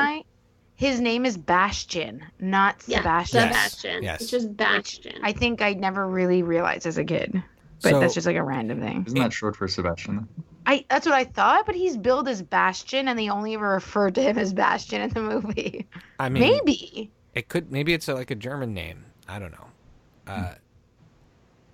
Shy, 0.79 0.87
his 0.87 1.01
name 1.01 1.25
is 1.27 1.37
Bastian, 1.37 2.25
not 2.41 2.77
yeah, 2.87 2.99
Sebastian. 2.99 3.41
Sebastian. 3.49 4.03
yes. 4.03 4.21
It's 4.23 4.31
just 4.31 4.57
Bastian. 4.57 5.21
I 5.23 5.33
think 5.33 5.63
I 5.63 5.73
never 5.75 6.07
really 6.09 6.43
realized 6.43 6.87
as 6.87 6.99
a 6.99 7.05
kid, 7.05 7.43
but 7.83 7.91
So- 7.91 8.01
that's 8.01 8.15
just 8.15 8.27
like 8.27 8.37
a 8.37 8.43
random 8.43 8.81
thing. 8.81 9.05
Isn't 9.07 9.19
that 9.19 9.33
short 9.33 9.57
for 9.57 9.69
Sebastian? 9.69 10.29
I 10.69 10.85
that's 10.91 11.07
what 11.07 11.15
I 11.15 11.25
thought, 11.25 11.65
but 11.67 11.77
he's 11.77 11.97
billed 11.97 12.27
as 12.29 12.43
Bastian, 12.43 13.07
and 13.09 13.17
they 13.19 13.29
only 13.29 13.55
ever 13.55 13.69
referred 13.69 14.15
to 14.17 14.23
him 14.23 14.37
as 14.37 14.53
Bastian 14.53 15.01
in 15.01 15.11
the 15.11 15.23
movie. 15.23 15.87
I 16.19 16.29
mean, 16.29 16.43
Maybe. 16.43 17.11
it 17.35 17.49
could 17.49 17.71
maybe 17.71 17.95
it's 17.95 18.09
a, 18.09 18.15
like 18.15 18.31
a 18.33 18.35
German 18.35 18.75
name. 18.75 19.05
I 19.29 19.39
don't 19.39 19.53
know. 19.53 19.67
Uh, 20.27 20.55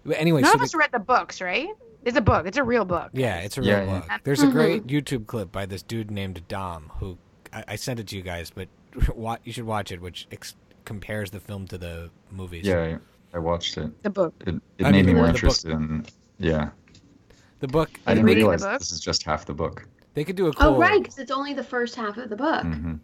but 0.04 0.16
anyway, 0.18 0.42
None 0.42 0.50
so 0.50 0.54
of 0.54 0.60
the- 0.60 0.64
us 0.64 0.74
read 0.74 0.90
the 0.92 0.98
books, 0.98 1.40
right? 1.40 1.68
It's 2.04 2.16
a 2.18 2.20
book. 2.20 2.46
It's 2.46 2.58
a 2.58 2.64
real 2.64 2.84
book. 2.84 3.10
yeah, 3.14 3.38
it's 3.38 3.56
a 3.56 3.60
real 3.60 3.70
Yeah, 3.70 3.84
yeah. 3.84 3.98
book. 4.00 4.10
There's 4.24 4.42
a 4.42 4.48
great 4.48 4.86
YouTube 4.88 5.26
clip 5.26 5.52
by 5.52 5.66
this 5.66 5.82
dude 5.82 6.10
named 6.10 6.42
Dom 6.48 6.90
who 6.98 7.16
I, 7.52 7.64
I 7.68 7.76
sent 7.76 8.00
it 8.00 8.08
to 8.08 8.16
you 8.16 8.22
guys, 8.22 8.50
but 8.50 8.68
wa- 9.14 9.38
you 9.44 9.52
should 9.52 9.64
watch 9.66 9.92
it, 9.92 10.00
which 10.00 10.26
ex- 10.32 10.54
compares 10.84 11.30
the 11.30 11.40
film 11.40 11.66
to 11.68 11.78
the 11.78 12.10
movies. 12.30 12.66
Yeah, 12.66 12.98
I, 13.32 13.36
I 13.36 13.38
watched 13.40 13.76
it. 13.78 14.02
The 14.02 14.10
book. 14.10 14.34
It, 14.46 14.54
it 14.78 14.82
made 14.82 14.92
mean, 14.92 15.06
me 15.06 15.12
more 15.14 15.26
the 15.26 15.32
book- 15.32 15.36
interested 15.42 15.70
in. 15.72 16.06
Yeah, 16.38 16.70
The 17.60 17.68
book. 17.68 17.90
I 18.06 18.14
didn't 18.14 18.26
realize 18.26 18.62
this 18.62 18.90
is 18.92 19.00
just 19.00 19.22
half 19.24 19.46
the 19.46 19.54
book. 19.54 19.86
They 20.14 20.24
could 20.24 20.36
do 20.36 20.48
a 20.48 20.52
cool. 20.52 20.74
Oh, 20.74 20.78
right, 20.78 21.00
because 21.02 21.18
it's 21.18 21.30
only 21.30 21.54
the 21.54 21.64
first 21.64 21.94
half 21.94 22.16
of 22.18 22.28
the 22.28 22.36
book. 22.36 22.62
hmm 22.62 22.94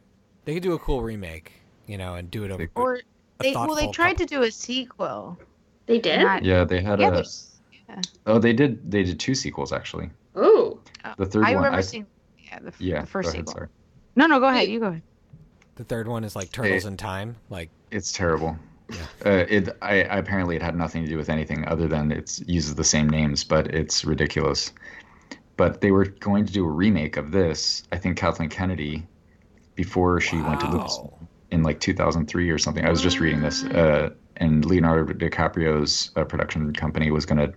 They 0.45 0.55
could 0.55 0.63
do 0.63 0.73
a 0.75 0.79
cool 0.79 1.03
remake, 1.03 1.53
you 1.87 1.97
know, 1.99 2.15
and 2.17 2.31
do 2.31 2.45
it 2.45 2.51
over. 2.51 2.65
They- 2.65 2.71
Or 2.75 2.97
a 2.97 3.03
they 3.43 3.53
well 3.55 3.75
they 3.77 3.91
tried 3.93 4.19
co- 4.19 4.25
to 4.25 4.27
do 4.27 4.43
a 4.43 4.51
sequel. 4.51 5.39
They 5.87 5.99
did? 6.01 6.21
Not- 6.23 6.45
Yeah, 6.45 6.65
they 6.65 6.83
had 6.83 7.01
yeah, 7.01 7.09
a. 7.09 7.11
there's- 7.13 7.45
Oh, 8.27 8.39
they 8.39 8.53
did. 8.53 8.91
They 8.91 9.03
did 9.05 9.19
two 9.19 9.35
sequels 9.35 9.73
actually. 9.73 10.11
Ooh. 10.37 10.79
The 11.17 11.25
third 11.25 11.45
I 11.45 11.55
one. 11.55 11.57
remember 11.57 11.57
I, 11.57 11.63
remember 11.69 11.83
seeing 11.83 12.07
yeah 12.51 12.59
the, 12.59 12.73
yeah. 12.79 13.01
the 13.01 13.07
first 13.07 13.29
go 13.29 13.31
ahead, 13.33 13.49
sequel. 13.49 13.53
sorry. 13.61 13.69
No, 14.17 14.27
no, 14.27 14.41
go 14.41 14.49
ahead. 14.49 14.69
You 14.69 14.81
go 14.81 14.87
ahead. 14.89 15.03
The 15.79 15.85
third 15.85 16.09
one 16.09 16.25
is 16.25 16.35
like 16.35 16.51
Turtles 16.51 16.87
in 16.87 16.97
Time. 16.97 17.37
Like, 17.51 17.71
It's 17.93 18.13
terrible. 18.13 18.59
Yeah. 18.91 18.97
Uh, 19.25 19.45
it 19.49 19.69
I, 19.81 20.03
I 20.03 20.19
apparently 20.19 20.57
it 20.57 20.63
had 20.63 20.75
nothing 20.75 21.05
to 21.05 21.09
do 21.09 21.17
with 21.17 21.29
anything 21.29 21.65
other 21.69 21.87
than 21.87 22.11
it 22.11 22.41
uses 22.49 22.75
the 22.75 22.83
same 22.83 23.09
names, 23.09 23.45
but 23.45 23.73
it's 23.73 24.05
ridiculous. 24.05 24.73
But 25.57 25.81
they 25.81 25.93
were 25.93 26.07
going 26.07 26.47
to 26.47 26.53
do 26.53 26.65
a 26.65 26.71
remake 26.71 27.17
of 27.17 27.31
this. 27.31 27.85
I 27.93 27.99
think 27.99 28.17
Kathleen 28.17 28.49
Kennedy, 28.49 29.07
before 29.77 30.21
she 30.21 30.37
went 30.39 30.59
to 30.61 30.67
Lucasfilm 30.67 31.13
wow. 31.13 31.29
in 31.53 31.63
like 31.63 31.79
2003 31.79 32.51
or 32.51 32.59
something. 32.59 32.85
I 32.85 32.91
was 32.91 33.01
just 33.01 33.21
reading 33.21 33.41
this, 33.41 33.63
uh, 33.63 34.11
and 34.39 34.65
Leonardo 34.65 35.13
DiCaprio's 35.13 36.11
uh, 36.17 36.25
production 36.25 36.73
company 36.73 37.13
was 37.13 37.25
going 37.25 37.39
to 37.39 37.55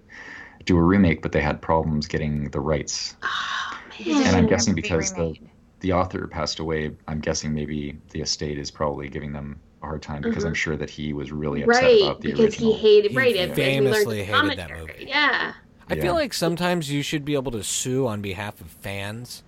do 0.65 0.77
a 0.77 0.83
remake, 0.83 1.23
but 1.23 1.31
they 1.31 1.41
had 1.41 1.59
problems 1.59 2.05
getting 2.05 2.51
the 2.51 2.59
rights. 2.59 3.15
Oh, 3.23 3.79
Because 3.97 4.27
And 4.27 4.35
I'm 4.35 4.45
guessing 4.45 4.73
never 4.73 4.75
be 4.75 4.81
because 4.83 5.13
the- 5.13 5.21
remade. 5.21 5.50
The 5.81 5.93
author 5.93 6.27
passed 6.27 6.59
away. 6.59 6.91
I'm 7.07 7.19
guessing 7.19 7.53
maybe 7.53 7.97
the 8.11 8.21
estate 8.21 8.57
is 8.57 8.71
probably 8.71 9.09
giving 9.09 9.33
them 9.33 9.59
a 9.83 9.87
hard 9.87 10.01
time 10.01 10.21
because 10.21 10.43
I'm 10.43 10.49
mm-hmm. 10.51 10.55
sure 10.55 10.77
that 10.77 10.89
he 10.89 11.11
was 11.13 11.31
really 11.31 11.63
upset 11.63 11.83
Right, 11.83 12.01
about 12.03 12.21
the 12.21 12.29
because 12.31 12.45
original. 12.45 12.73
he 12.75 12.79
hated 12.79 13.11
He 13.11 13.17
right. 13.17 13.27
as 13.27 13.33
we 13.33 13.39
learned 13.47 13.55
famously 13.55 14.19
in 14.21 14.25
hated 14.27 14.59
that 14.59 14.71
movie. 14.77 15.05
Yeah. 15.07 15.53
I 15.89 15.95
Yeah. 15.95 16.01
feel 16.01 16.13
like 16.13 16.33
sometimes 16.33 16.89
you 16.91 17.01
should 17.01 17.25
be 17.25 17.33
able 17.33 17.51
to 17.51 17.63
sue 17.63 18.07
on 18.07 18.21
behalf 18.21 18.61
of 18.61 18.67
fans 18.67 19.43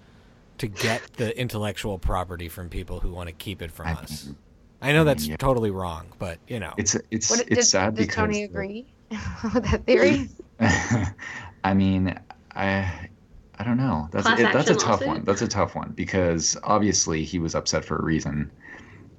to 0.58 0.68
get 0.68 1.02
the 1.18 1.38
intellectual 1.40 1.98
property 2.00 2.50
from 2.50 2.68
people 2.70 3.00
who 3.00 3.12
want 3.12 3.28
to 3.30 3.34
keep 3.34 3.62
it 3.62 3.72
from 3.72 3.88
I 3.88 3.94
us. 3.94 4.26
mean, 4.26 4.36
I 4.82 4.92
know 4.92 5.04
that's 5.04 5.28
yeah. 5.28 5.38
totally 5.38 5.72
wrong, 5.72 6.08
but 6.20 6.40
you 6.48 6.60
know, 6.60 6.74
It's 6.78 6.96
it's 7.12 7.30
What, 7.30 7.42
it's 7.42 7.56
does, 7.56 7.70
sad 7.70 7.96
does 7.96 8.06
because 8.08 8.16
Tony 8.16 8.40
the- 8.40 8.44
agree 8.46 8.86
with 9.54 9.64
that 9.70 9.86
theory? 9.86 10.30
I 11.64 11.74
mean, 11.74 12.20
I 12.56 13.10
I 13.64 13.66
don't 13.66 13.78
know. 13.78 14.10
That's 14.12 14.26
Class 14.28 14.40
it, 14.40 14.52
that's 14.52 14.70
a 14.70 14.76
tough 14.76 15.00
lawsuit? 15.00 15.08
one. 15.08 15.24
That's 15.24 15.42
a 15.42 15.48
tough 15.48 15.74
one 15.74 15.94
because 15.96 16.58
obviously 16.64 17.24
he 17.24 17.40
was 17.40 17.56
upset 17.56 17.86
for 17.86 17.96
a 17.96 18.04
reason. 18.04 18.52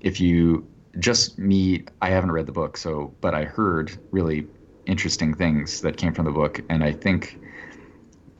If 0.00 0.20
you 0.20 0.68
just 0.98 1.38
me, 1.38 1.84
I 2.02 2.10
haven't 2.10 2.30
read 2.30 2.44
the 2.44 2.52
book, 2.52 2.76
so 2.76 3.14
but 3.22 3.34
I 3.34 3.44
heard 3.44 3.92
really 4.10 4.46
interesting 4.84 5.32
things 5.32 5.80
that 5.80 5.96
came 5.96 6.12
from 6.12 6.26
the 6.26 6.30
book, 6.30 6.60
and 6.68 6.84
I 6.84 6.92
think 6.92 7.40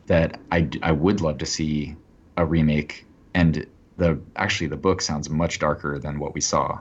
that 0.07 0.39
I 0.53 0.69
I 0.83 0.93
would 0.93 1.23
love 1.23 1.39
to 1.39 1.47
see 1.47 1.97
a 2.37 2.45
remake. 2.45 3.07
And 3.33 3.67
the 3.97 4.21
actually 4.37 4.67
the 4.67 4.77
book 4.77 5.01
sounds 5.01 5.31
much 5.31 5.59
darker 5.59 5.99
than 5.99 6.19
what 6.19 6.35
we 6.35 6.43
saw, 6.43 6.81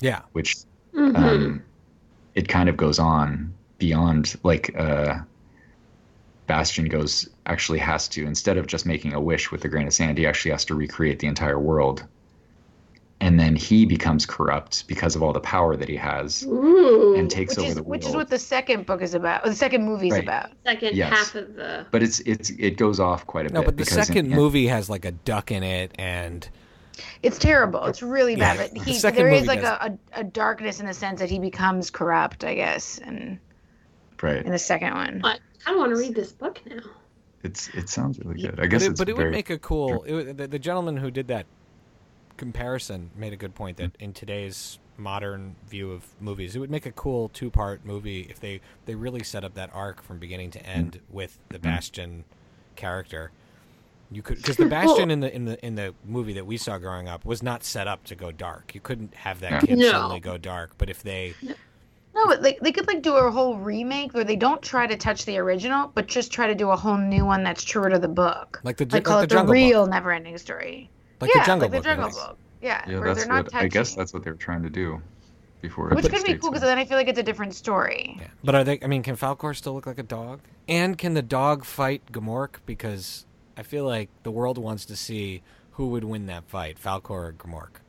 yeah, 0.00 0.22
which 0.32 0.56
Mhm. 0.92 1.16
um, 1.16 1.62
it 2.34 2.48
kind 2.48 2.68
of 2.68 2.76
goes 2.76 2.98
on 2.98 3.54
beyond 3.78 4.34
like 4.42 4.74
uh, 4.76 5.18
Bastian 6.48 6.86
goes 6.86 7.28
actually 7.46 7.78
has 7.78 8.08
to 8.08 8.26
instead 8.26 8.56
of 8.56 8.66
just 8.66 8.84
making 8.86 9.12
a 9.14 9.20
wish 9.20 9.52
with 9.52 9.60
the 9.60 9.68
grain 9.68 9.86
of 9.86 9.92
sand, 9.94 10.18
he 10.18 10.26
actually 10.26 10.50
has 10.50 10.64
to 10.64 10.74
recreate 10.74 11.20
the 11.20 11.28
entire 11.28 11.58
world, 11.60 12.04
and 13.20 13.38
then 13.38 13.54
he 13.54 13.84
becomes 13.84 14.24
corrupt 14.26 14.86
because 14.88 15.14
of 15.14 15.22
all 15.22 15.32
the 15.32 15.40
power 15.40 15.76
that 15.76 15.88
he 15.88 15.96
has 15.96 16.44
Ooh. 16.44 17.14
and 17.16 17.30
takes 17.30 17.52
which 17.56 17.58
over 17.60 17.68
is 17.68 17.74
the 17.76 17.82
world. 17.82 17.90
which 17.90 18.06
is 18.06 18.14
what 18.16 18.28
the 18.30 18.38
second 18.38 18.86
book 18.86 19.02
is 19.02 19.14
about. 19.14 19.44
Or 19.44 19.50
the 19.50 19.56
second 19.56 19.84
movie's 19.84 20.12
Right. 20.12 20.22
about. 20.24 20.50
Second 20.64 20.96
Yes. 20.96 21.12
half 21.12 21.34
of 21.34 21.54
the. 21.54 21.86
but 21.90 22.02
it's 22.02 22.20
it's 22.20 22.50
it 22.50 22.76
goes 22.76 22.98
off 22.98 23.26
quite 23.26 23.46
a 23.46 23.52
no, 23.52 23.60
bit. 23.60 23.66
No, 23.66 23.66
but 23.66 23.76
the 23.76 23.84
because 23.84 23.98
in 23.98 24.04
second 24.04 24.30
movie 24.30 24.66
has 24.68 24.88
like 24.90 25.04
a 25.04 25.12
duck 25.12 25.50
in 25.52 25.62
it, 25.62 25.92
and 25.98 26.48
It's 27.22 27.38
terrible. 27.38 27.84
It's 27.84 28.02
really 28.02 28.34
bad. 28.36 28.56
Yeah, 28.58 28.68
But 28.72 28.82
he 28.86 28.94
second 28.94 29.18
there 29.18 29.28
is 29.32 29.46
like 29.46 29.62
a, 29.62 29.96
a, 30.16 30.20
a 30.20 30.24
darkness 30.24 30.80
in 30.80 30.86
the 30.86 30.94
sense 30.94 31.20
that 31.20 31.30
he 31.30 31.38
becomes 31.38 31.90
corrupt, 31.90 32.42
I 32.42 32.54
guess, 32.54 32.98
and 32.98 33.38
right, 34.22 34.44
in 34.44 34.50
the 34.50 34.58
second 34.58 34.94
one. 34.94 35.22
I 35.60 35.64
kind 35.64 35.76
of 35.76 35.80
want 35.80 35.92
to 35.92 35.98
read 35.98 36.14
this 36.14 36.32
book 36.32 36.60
now. 36.66 36.80
it's 37.42 37.68
it 37.68 37.88
sounds 37.88 38.18
really 38.20 38.40
good. 38.40 38.58
I 38.58 38.62
but 38.62 38.70
guess 38.70 38.82
it, 38.82 38.90
it's 38.92 39.00
but 39.00 39.08
it 39.08 39.16
very, 39.16 39.28
would 39.28 39.34
make 39.34 39.50
a 39.50 39.58
cool. 39.58 40.02
It, 40.04 40.14
would- 40.14 40.36
the, 40.38 40.46
the 40.48 40.58
gentleman 40.58 40.96
who 40.96 41.10
did 41.10 41.28
that 41.28 41.46
comparison 42.36 43.10
made 43.16 43.32
a 43.32 43.36
good 43.36 43.54
point 43.54 43.76
that 43.78 43.90
in 43.98 44.12
today's 44.12 44.78
modern 44.96 45.56
view 45.68 45.92
of 45.92 46.04
movies, 46.20 46.56
it 46.56 46.58
would 46.58 46.70
make 46.70 46.86
a 46.86 46.92
cool 46.92 47.28
two-part 47.30 47.84
movie 47.84 48.26
if 48.30 48.40
they 48.40 48.60
they 48.86 48.94
really 48.94 49.22
set 49.22 49.44
up 49.44 49.54
that 49.54 49.70
arc 49.72 50.02
from 50.02 50.18
beginning 50.18 50.50
to 50.52 50.64
end 50.64 50.92
mm-hmm. 50.92 51.16
with 51.16 51.38
the 51.48 51.58
mm-hmm. 51.58 51.68
Bastian 51.68 52.24
character. 52.76 53.30
You 54.10 54.22
could 54.22 54.38
because 54.38 54.56
the 54.56 54.66
Bastian 54.66 55.10
in 55.10 55.20
the 55.20 55.34
in 55.34 55.44
the 55.44 55.64
in 55.64 55.74
the 55.74 55.94
movie 56.04 56.32
that 56.34 56.46
we 56.46 56.56
saw 56.56 56.78
growing 56.78 57.08
up 57.08 57.26
was 57.26 57.42
not 57.42 57.62
set 57.62 57.86
up 57.86 58.04
to 58.04 58.14
go 58.14 58.32
dark. 58.32 58.74
You 58.74 58.80
couldn't 58.80 59.14
have 59.14 59.40
that 59.40 59.50
Yeah. 59.50 59.60
kid 59.60 59.78
No. 59.78 59.90
suddenly 59.90 60.20
go 60.20 60.38
dark. 60.38 60.72
But 60.78 60.88
if 60.88 61.02
they 61.02 61.34
No, 61.42 61.54
but 62.26 62.42
like 62.42 62.58
they 62.60 62.72
could 62.72 62.86
like 62.86 63.02
do 63.02 63.14
a 63.14 63.30
whole 63.30 63.56
remake 63.58 64.12
where 64.14 64.24
they 64.24 64.36
don't 64.36 64.60
try 64.62 64.86
to 64.86 64.96
touch 64.96 65.24
the 65.24 65.38
original, 65.38 65.90
but 65.94 66.06
just 66.06 66.32
try 66.32 66.46
to 66.46 66.54
do 66.54 66.70
a 66.70 66.76
whole 66.76 66.96
new 66.96 67.24
one 67.24 67.42
that's 67.44 67.62
truer 67.64 67.90
to 67.90 67.98
the 67.98 68.08
book. 68.08 68.60
like 68.64 68.76
the 68.76 68.84
Like 68.84 68.92
like 68.92 69.04
call 69.04 69.18
the 69.18 69.24
it 69.24 69.28
the 69.28 69.34
Jungle 69.36 69.52
real 69.52 69.82
Book, 69.84 69.90
never-ending 69.92 70.38
story. 70.38 70.90
like 71.20 71.30
yeah, 71.34 71.42
the 71.42 71.46
Jungle 71.46 71.68
like 71.68 71.82
the 71.82 71.88
Jungle 71.88 72.06
movies. 72.08 72.18
Book. 72.22 72.38
Yeah, 72.60 72.84
yeah, 72.88 72.98
where 72.98 73.08
that's 73.08 73.20
they're 73.20 73.28
not 73.28 73.44
what 73.44 73.52
touching. 73.52 73.66
I 73.66 73.68
guess 73.68 73.94
that's 73.94 74.12
what 74.12 74.24
they 74.24 74.30
were 74.30 74.36
trying 74.36 74.62
to 74.64 74.70
do 74.70 75.00
before. 75.60 75.90
which 75.90 76.08
could 76.08 76.24
be 76.24 76.34
cool 76.38 76.50
because 76.50 76.62
then 76.62 76.78
I 76.78 76.84
feel 76.84 76.96
like 76.96 77.08
it's 77.08 77.18
a 77.18 77.22
different 77.22 77.54
story. 77.54 78.16
Yeah. 78.20 78.26
But 78.42 78.54
are 78.56 78.64
they? 78.64 78.78
I 78.82 78.86
mean, 78.88 79.02
can 79.02 79.16
Falkor 79.16 79.54
still 79.54 79.74
look 79.74 79.86
like 79.86 79.98
a 79.98 80.02
dog? 80.02 80.40
And 80.68 80.98
can 80.98 81.14
the 81.14 81.22
dog 81.22 81.64
fight 81.64 82.02
Gmork? 82.12 82.56
Because 82.66 83.26
I 83.56 83.62
feel 83.62 83.84
like 83.84 84.08
the 84.24 84.30
world 84.32 84.58
wants 84.58 84.84
to 84.86 84.96
see 84.96 85.42
who 85.72 85.88
would 85.88 86.04
win 86.04 86.26
that 86.26 86.44
fight, 86.48 86.78
Falkor 86.82 87.10
or 87.10 87.32
Gmork. 87.38 87.80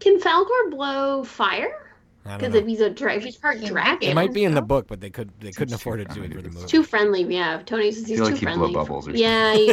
Can 0.00 0.20
Falkor 0.20 0.70
blow 0.70 1.22
fire? 1.24 1.91
I 2.24 2.30
don't 2.30 2.38
Because 2.38 2.52
know. 2.54 2.60
if 2.60 2.66
he's 2.66 2.80
a 2.80 2.90
dra- 2.90 3.14
if 3.14 3.24
he's 3.24 3.36
part 3.36 3.58
He 3.58 3.66
dragon, 3.68 4.08
It 4.10 4.14
might 4.14 4.32
be 4.32 4.44
in 4.44 4.54
the 4.54 4.62
book, 4.62 4.86
but 4.86 5.00
they 5.00 5.10
could 5.10 5.30
they 5.40 5.50
couldn't 5.50 5.70
Seems 5.70 5.80
afford 5.80 5.98
to 6.00 6.04
too 6.14 6.14
do 6.14 6.22
it 6.22 6.28
for 6.28 6.32
friendly. 6.34 6.48
the 6.50 6.54
movie. 6.54 6.66
too 6.68 6.82
friendly. 6.84 7.22
Yeah, 7.24 7.62
Tony 7.66 7.90
says 7.92 8.06
he's 8.06 8.18
feel 8.18 8.26
too 8.28 8.32
like 8.32 8.40
he'd 8.40 8.46
blow 8.46 8.54
friendly. 8.54 8.74
bubbles 8.74 9.08
or 9.08 9.10
yeah. 9.12 9.54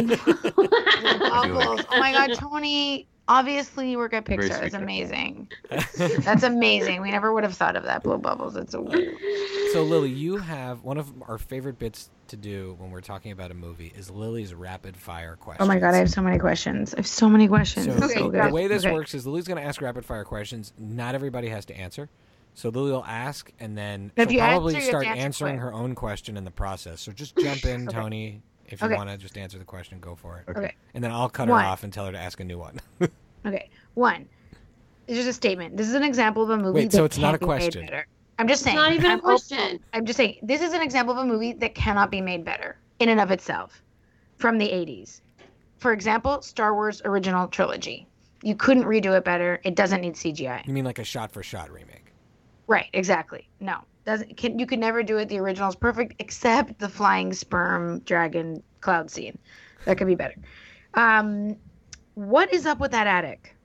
Bubbles. 0.60 1.80
Oh 1.90 1.98
my 1.98 2.12
god, 2.12 2.34
Tony! 2.34 3.06
Obviously, 3.28 3.90
you 3.92 3.98
work 3.98 4.12
at 4.12 4.24
Pixar. 4.24 4.48
That's 4.48 4.70
sweet. 4.74 4.82
amazing. 4.82 5.48
That's 6.24 6.42
amazing. 6.42 7.00
We 7.00 7.12
never 7.12 7.32
would 7.32 7.44
have 7.44 7.54
thought 7.54 7.76
of 7.76 7.84
that. 7.84 8.02
Blow 8.02 8.18
bubbles. 8.18 8.56
It's 8.56 8.74
a 8.74 8.80
weird. 8.80 9.14
so 9.72 9.82
Lily, 9.84 10.10
you 10.10 10.36
have 10.38 10.82
one 10.82 10.98
of 10.98 11.12
our 11.28 11.38
favorite 11.38 11.78
bits 11.78 12.10
to 12.28 12.36
do 12.36 12.74
when 12.78 12.90
we're 12.90 13.00
talking 13.00 13.30
about 13.30 13.52
a 13.52 13.54
movie 13.54 13.92
is 13.96 14.10
Lily's 14.10 14.52
rapid 14.52 14.96
fire 14.96 15.36
questions. 15.36 15.64
Oh 15.64 15.68
my 15.72 15.78
god, 15.78 15.94
I 15.94 15.98
have 15.98 16.10
so 16.10 16.22
many 16.22 16.38
questions. 16.38 16.92
I 16.94 16.98
have 16.98 17.06
so 17.06 17.28
many 17.28 17.46
questions. 17.46 17.86
So, 17.86 18.04
It's 18.04 18.14
so 18.14 18.30
the 18.30 18.50
way 18.50 18.66
this 18.66 18.84
Okay. 18.84 18.92
works 18.92 19.14
is 19.14 19.24
Lily's 19.26 19.46
going 19.46 19.58
to 19.62 19.64
ask 19.66 19.80
rapid 19.80 20.04
fire 20.04 20.24
questions. 20.24 20.72
Not 20.76 21.14
everybody 21.14 21.48
has 21.50 21.64
to 21.66 21.76
answer. 21.76 22.08
So 22.60 22.68
Lily 22.68 22.90
will 22.92 23.06
ask, 23.06 23.50
and 23.58 23.76
then 23.76 24.12
If 24.16 24.28
she'll 24.28 24.32
you 24.34 24.38
probably 24.40 24.74
answer, 24.74 24.86
start 24.88 25.06
answer 25.06 25.18
answering 25.18 25.54
quick. 25.54 25.62
her 25.62 25.72
own 25.72 25.94
question 25.94 26.36
in 26.36 26.44
the 26.44 26.50
process. 26.50 27.00
So 27.00 27.10
just 27.10 27.34
jump 27.38 27.64
in, 27.64 27.84
Okay. 27.88 27.96
Tony. 27.96 28.42
If 28.66 28.82
you 28.82 28.88
Okay. 28.88 28.96
want 28.96 29.08
to 29.08 29.16
just 29.16 29.38
answer 29.38 29.58
the 29.58 29.64
question, 29.64 29.98
go 29.98 30.14
for 30.14 30.44
it. 30.46 30.50
Okay. 30.54 30.74
And 30.92 31.02
then 31.02 31.10
I'll 31.10 31.30
cut 31.30 31.48
One. 31.48 31.58
her 31.64 31.66
off 31.66 31.84
and 31.84 31.90
tell 31.92 32.04
her 32.04 32.12
to 32.12 32.18
ask 32.18 32.38
a 32.38 32.44
new 32.44 32.58
one. 32.58 32.78
Okay. 33.46 33.70
One. 33.94 34.28
It's 35.08 35.16
just 35.16 35.28
a 35.30 35.32
statement. 35.32 35.74
This 35.78 35.88
is 35.88 35.94
an 35.94 36.02
example 36.04 36.42
of 36.42 36.50
a 36.50 36.58
movie. 36.58 36.80
Wait, 36.80 36.92
so 36.92 37.06
it's 37.06 37.16
not 37.16 37.34
a 37.34 37.38
question. 37.38 37.88
I'm 38.38 38.46
just 38.46 38.62
saying. 38.62 38.76
It's 38.76 38.82
not 38.82 38.92
even 38.92 39.10
I'm 39.10 39.18
a 39.20 39.22
question. 39.22 39.80
I'm 39.94 40.04
just 40.04 40.18
saying. 40.18 40.36
This 40.42 40.60
is 40.60 40.74
an 40.74 40.82
example 40.82 41.16
of 41.16 41.24
a 41.24 41.26
movie 41.26 41.54
that 41.54 41.74
cannot 41.74 42.10
be 42.10 42.20
made 42.20 42.44
better 42.44 42.76
in 42.98 43.08
and 43.08 43.18
of 43.18 43.30
itself, 43.30 43.82
from 44.36 44.58
the 44.58 44.68
80s. 44.68 45.22
For 45.78 45.94
example, 45.94 46.42
Star 46.42 46.74
Wars 46.74 47.00
original 47.06 47.48
trilogy. 47.48 48.06
You 48.42 48.54
couldn't 48.54 48.84
redo 48.84 49.16
it 49.16 49.24
better. 49.24 49.58
It 49.64 49.74
doesn't 49.74 50.02
need 50.02 50.16
CGI. 50.16 50.66
you 50.66 50.74
mean 50.74 50.84
like 50.84 50.98
a 50.98 51.04
shot 51.04 51.32
for 51.32 51.42
shot 51.42 51.70
remake? 51.70 52.09
Right, 52.70 52.86
exactly. 52.92 53.48
No, 53.58 53.78
doesn't 54.04 54.36
can 54.36 54.56
you 54.56 54.64
could 54.64 54.78
never 54.78 55.02
do 55.02 55.18
it. 55.18 55.28
The 55.28 55.38
original's 55.40 55.74
perfect, 55.74 56.14
except 56.20 56.78
the 56.78 56.88
flying 56.88 57.32
sperm 57.32 57.98
dragon 58.00 58.62
cloud 58.80 59.10
scene. 59.10 59.36
That 59.86 59.98
could 59.98 60.06
be 60.06 60.14
better. 60.14 60.36
Um, 60.94 61.56
what 62.14 62.52
is 62.54 62.66
up 62.66 62.78
with 62.78 62.92
that 62.92 63.08
attic? 63.08 63.56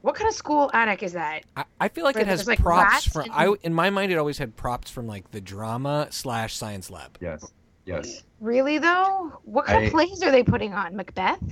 What 0.00 0.14
kind 0.14 0.28
of 0.28 0.34
school 0.34 0.70
attic 0.72 1.02
is 1.02 1.12
that? 1.12 1.42
I, 1.58 1.64
I 1.78 1.88
feel 1.88 2.04
like 2.04 2.14
Where 2.14 2.22
it 2.22 2.28
has 2.28 2.46
like, 2.48 2.58
props 2.58 3.06
from. 3.06 3.24
and- 3.24 3.32
I 3.34 3.52
in 3.64 3.74
my 3.74 3.90
mind 3.90 4.12
it 4.12 4.16
always 4.16 4.38
had 4.38 4.56
props 4.56 4.90
from 4.90 5.06
like 5.06 5.30
the 5.30 5.42
drama 5.42 6.06
slash 6.08 6.54
science 6.56 6.90
lab. 6.90 7.18
Yes, 7.20 7.52
yes. 7.84 8.22
Really 8.40 8.78
though? 8.78 9.30
What 9.44 9.66
kind 9.66 9.80
I- 9.80 9.82
of 9.82 9.92
plays 9.92 10.22
are 10.22 10.30
they 10.30 10.42
putting 10.42 10.72
on? 10.72 10.96
Macbeth? 10.96 11.42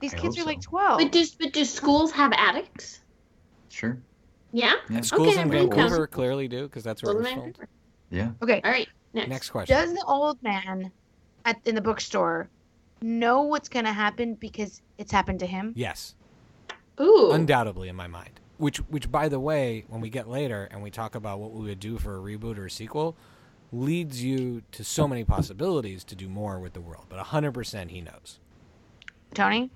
These 0.00 0.14
I 0.14 0.16
kids 0.16 0.38
hope 0.38 0.46
are 0.46 0.48
like 0.48 0.62
twelve. 0.62 1.00
But 1.00 1.12
do 1.12 1.22
but 1.38 1.52
do 1.52 1.66
schools 1.66 2.12
have 2.12 2.32
attics? 2.32 3.00
Sure. 3.68 4.00
Yeah. 4.52 4.74
Yeah. 4.88 5.00
Schools 5.02 5.28
Okay, 5.30 5.40
in 5.42 5.48
I 5.48 5.50
Vancouver 5.50 5.96
them. 5.98 6.06
clearly 6.08 6.48
do 6.48 6.64
because 6.64 6.82
that's 6.84 7.02
where 7.02 7.12
it 7.12 7.24
Schools 7.24 7.26
was 7.26 7.34
filmed. 7.34 7.58
Yeah. 8.10 8.30
okay. 8.42 8.60
All 8.64 8.70
right. 8.70 8.88
Next. 9.14 9.28
Next 9.28 9.50
question. 9.50 9.76
Does 9.76 9.92
the 9.92 10.04
old 10.06 10.42
man 10.42 10.90
at 11.44 11.56
in 11.64 11.74
the 11.74 11.80
bookstore 11.80 12.48
know 13.02 13.42
what's 13.42 13.68
gonna 13.68 13.92
happen 13.92 14.34
because 14.34 14.82
it's 14.98 15.12
happened 15.12 15.40
to 15.40 15.46
him? 15.46 15.72
yes. 15.76 16.14
Ooh. 17.00 17.30
undoubtedly 17.32 17.88
in 17.88 17.96
my 17.96 18.06
mind. 18.08 18.40
Which, 18.58 18.76
which, 18.90 19.10
by 19.10 19.28
the 19.30 19.40
way, 19.40 19.86
when 19.88 20.02
we 20.02 20.10
get 20.10 20.28
later 20.28 20.68
and 20.70 20.82
we 20.82 20.90
talk 20.90 21.14
about 21.14 21.40
what 21.40 21.52
we 21.52 21.64
would 21.68 21.80
do 21.80 21.96
for 21.96 22.14
a 22.14 22.20
reboot 22.20 22.58
or 22.58 22.66
a 22.66 22.70
sequel, 22.70 23.16
leads 23.72 24.22
you 24.22 24.60
to 24.72 24.84
so 24.84 25.08
many 25.08 25.24
possibilities 25.24 26.04
to 26.04 26.14
do 26.14 26.28
more 26.28 26.58
with 26.60 26.74
the 26.74 26.80
world. 26.82 27.06
But 27.08 27.18
hundred 27.20 27.52
percent, 27.52 27.90
he 27.90 28.02
knows. 28.02 28.38
Tony? 29.32 29.70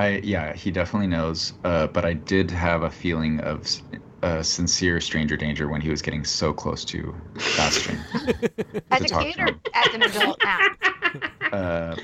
I 0.00 0.20
yeah, 0.24 0.54
he 0.54 0.70
definitely 0.70 1.08
knows. 1.08 1.52
Uh, 1.62 1.86
but 1.86 2.06
I 2.06 2.14
did 2.14 2.50
have 2.50 2.84
a 2.84 2.90
feeling 2.90 3.38
of 3.40 3.60
s- 3.60 3.82
uh, 4.22 4.42
sincere 4.42 4.98
stranger 5.00 5.36
danger 5.36 5.68
when 5.68 5.82
he 5.82 5.90
was 5.90 6.00
getting 6.00 6.24
so 6.24 6.54
close 6.54 6.86
to 6.86 7.14
Bastian. 7.56 7.98
As 8.90 9.00
To 9.00 9.04
a 9.04 9.08
talk 9.08 9.22
kid 9.24 9.38
or 9.40 9.48
as 9.74 9.94
an 9.94 10.02
adult 10.02 10.38
now? 10.42 10.68
uh, 11.52 11.96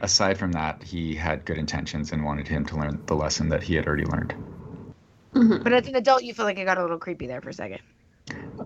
aside 0.00 0.38
from 0.38 0.50
that, 0.52 0.82
he 0.82 1.14
had 1.14 1.44
good 1.44 1.56
intentions 1.58 2.10
and 2.12 2.24
wanted 2.24 2.48
him 2.48 2.64
to 2.66 2.76
learn 2.76 3.00
the 3.06 3.14
lesson 3.14 3.48
that 3.50 3.62
he 3.62 3.74
had 3.76 3.86
already 3.86 4.06
learned. 4.06 4.34
Mhm. 5.34 5.62
But 5.62 5.72
as 5.72 5.86
an 5.86 5.94
adult, 5.94 6.24
you 6.24 6.34
feel 6.34 6.46
like 6.46 6.58
it 6.58 6.64
got 6.64 6.78
a 6.78 6.82
little 6.82 6.98
creepy 6.98 7.28
there 7.28 7.40
for 7.40 7.50
a 7.50 7.54
second. 7.54 7.80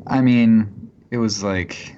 I 0.06 0.22
mean, 0.22 0.90
it 1.10 1.18
was 1.18 1.42
like 1.42 1.94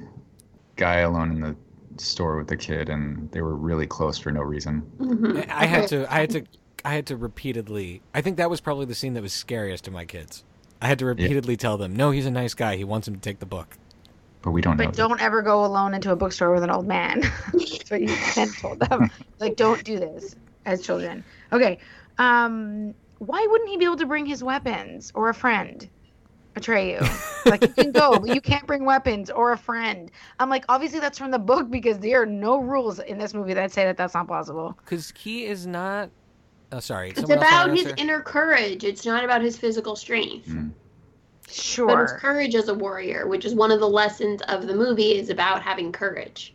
guy 0.76 0.98
alone 0.98 1.30
in 1.30 1.40
the 1.40 1.56
store 2.02 2.38
with 2.38 2.48
the 2.48 2.56
kid, 2.56 2.88
and 2.88 3.30
they 3.30 3.42
were 3.42 3.54
really 3.54 3.86
close 3.86 4.18
for 4.18 4.32
no 4.32 4.40
reason. 4.40 4.82
Mhm. 4.98 5.48
I 5.48 5.66
had 5.66 5.86
to, 5.88 6.12
I 6.12 6.20
had 6.20 6.30
to, 6.30 6.42
I 6.84 6.94
had 6.94 7.06
to 7.06 7.16
repeatedly. 7.16 8.02
I 8.14 8.20
think 8.20 8.36
that 8.36 8.50
was 8.50 8.60
probably 8.60 8.86
the 8.86 8.94
scene 8.94 9.14
that 9.14 9.22
was 9.22 9.32
scariest 9.32 9.84
to 9.84 9.90
my 9.90 10.04
kids. 10.04 10.44
I 10.80 10.88
had 10.88 10.98
to 10.98 11.06
repeatedly 11.06 11.56
tell 11.56 11.78
them, 11.78 11.94
"No, 11.94 12.10
he's 12.10 12.26
a 12.26 12.30
nice 12.30 12.54
guy. 12.54 12.76
He 12.76 12.84
wants 12.84 13.06
him 13.06 13.14
to 13.14 13.20
take 13.20 13.38
the 13.38 13.46
book." 13.46 13.76
But 14.42 14.50
we 14.50 14.60
don't. 14.60 14.76
But 14.76 14.88
that. 14.88 14.96
don't 14.96 15.20
ever 15.20 15.40
go 15.40 15.64
alone 15.64 15.94
into 15.94 16.10
a 16.10 16.16
bookstore 16.16 16.52
with 16.52 16.64
an 16.64 16.70
old 16.70 16.86
man. 16.86 17.20
That's 17.52 17.90
what 17.90 18.00
you 18.00 18.14
then 18.34 18.52
told 18.52 18.80
them. 18.80 19.10
Like, 19.38 19.56
don't 19.56 19.82
do 19.84 19.98
this 19.98 20.34
as 20.66 20.82
children. 20.82 21.24
Okay. 21.52 21.78
Um, 22.18 22.94
why 23.18 23.46
wouldn't 23.48 23.70
he 23.70 23.76
be 23.76 23.84
able 23.84 23.96
to 23.96 24.06
bring 24.06 24.26
his 24.26 24.42
weapons 24.42 25.12
or 25.14 25.28
a 25.28 25.34
friend? 25.34 25.88
Betray 26.54 26.92
you. 26.92 27.00
Like, 27.46 27.62
you 27.62 27.68
can 27.68 27.92
go, 27.92 28.18
but 28.18 28.34
you 28.34 28.40
can't 28.40 28.66
bring 28.66 28.84
weapons 28.84 29.30
or 29.30 29.52
a 29.52 29.56
friend. 29.56 30.10
I'm 30.38 30.50
like, 30.50 30.64
obviously, 30.68 31.00
that's 31.00 31.18
from 31.18 31.30
the 31.30 31.38
book 31.38 31.70
because 31.70 31.98
there 31.98 32.22
are 32.22 32.26
no 32.26 32.58
rules 32.58 32.98
in 32.98 33.18
this 33.18 33.32
movie 33.32 33.54
that 33.54 33.72
say 33.72 33.84
that 33.84 33.96
that's 33.96 34.14
not 34.14 34.28
possible. 34.28 34.76
Because 34.84 35.12
he 35.16 35.46
is 35.46 35.66
not. 35.66 36.10
Oh, 36.72 36.80
sorry. 36.80 37.10
It's 37.10 37.20
someone 37.20 37.38
about 37.38 37.70
his 37.76 37.92
inner 37.98 38.20
courage. 38.20 38.82
It's 38.84 39.04
not 39.04 39.24
about 39.24 39.42
his 39.42 39.56
physical 39.58 39.94
strength. 39.94 40.48
Mm. 40.48 40.72
But 41.86 41.98
his 42.02 42.12
courage 42.12 42.54
as 42.54 42.68
a 42.68 42.74
warrior, 42.74 43.26
which 43.28 43.44
is 43.44 43.54
one 43.54 43.70
of 43.70 43.78
the 43.78 43.88
lessons 43.88 44.40
of 44.48 44.66
the 44.66 44.74
movie, 44.74 45.18
is 45.18 45.28
about 45.28 45.62
having 45.62 45.92
courage. 45.92 46.54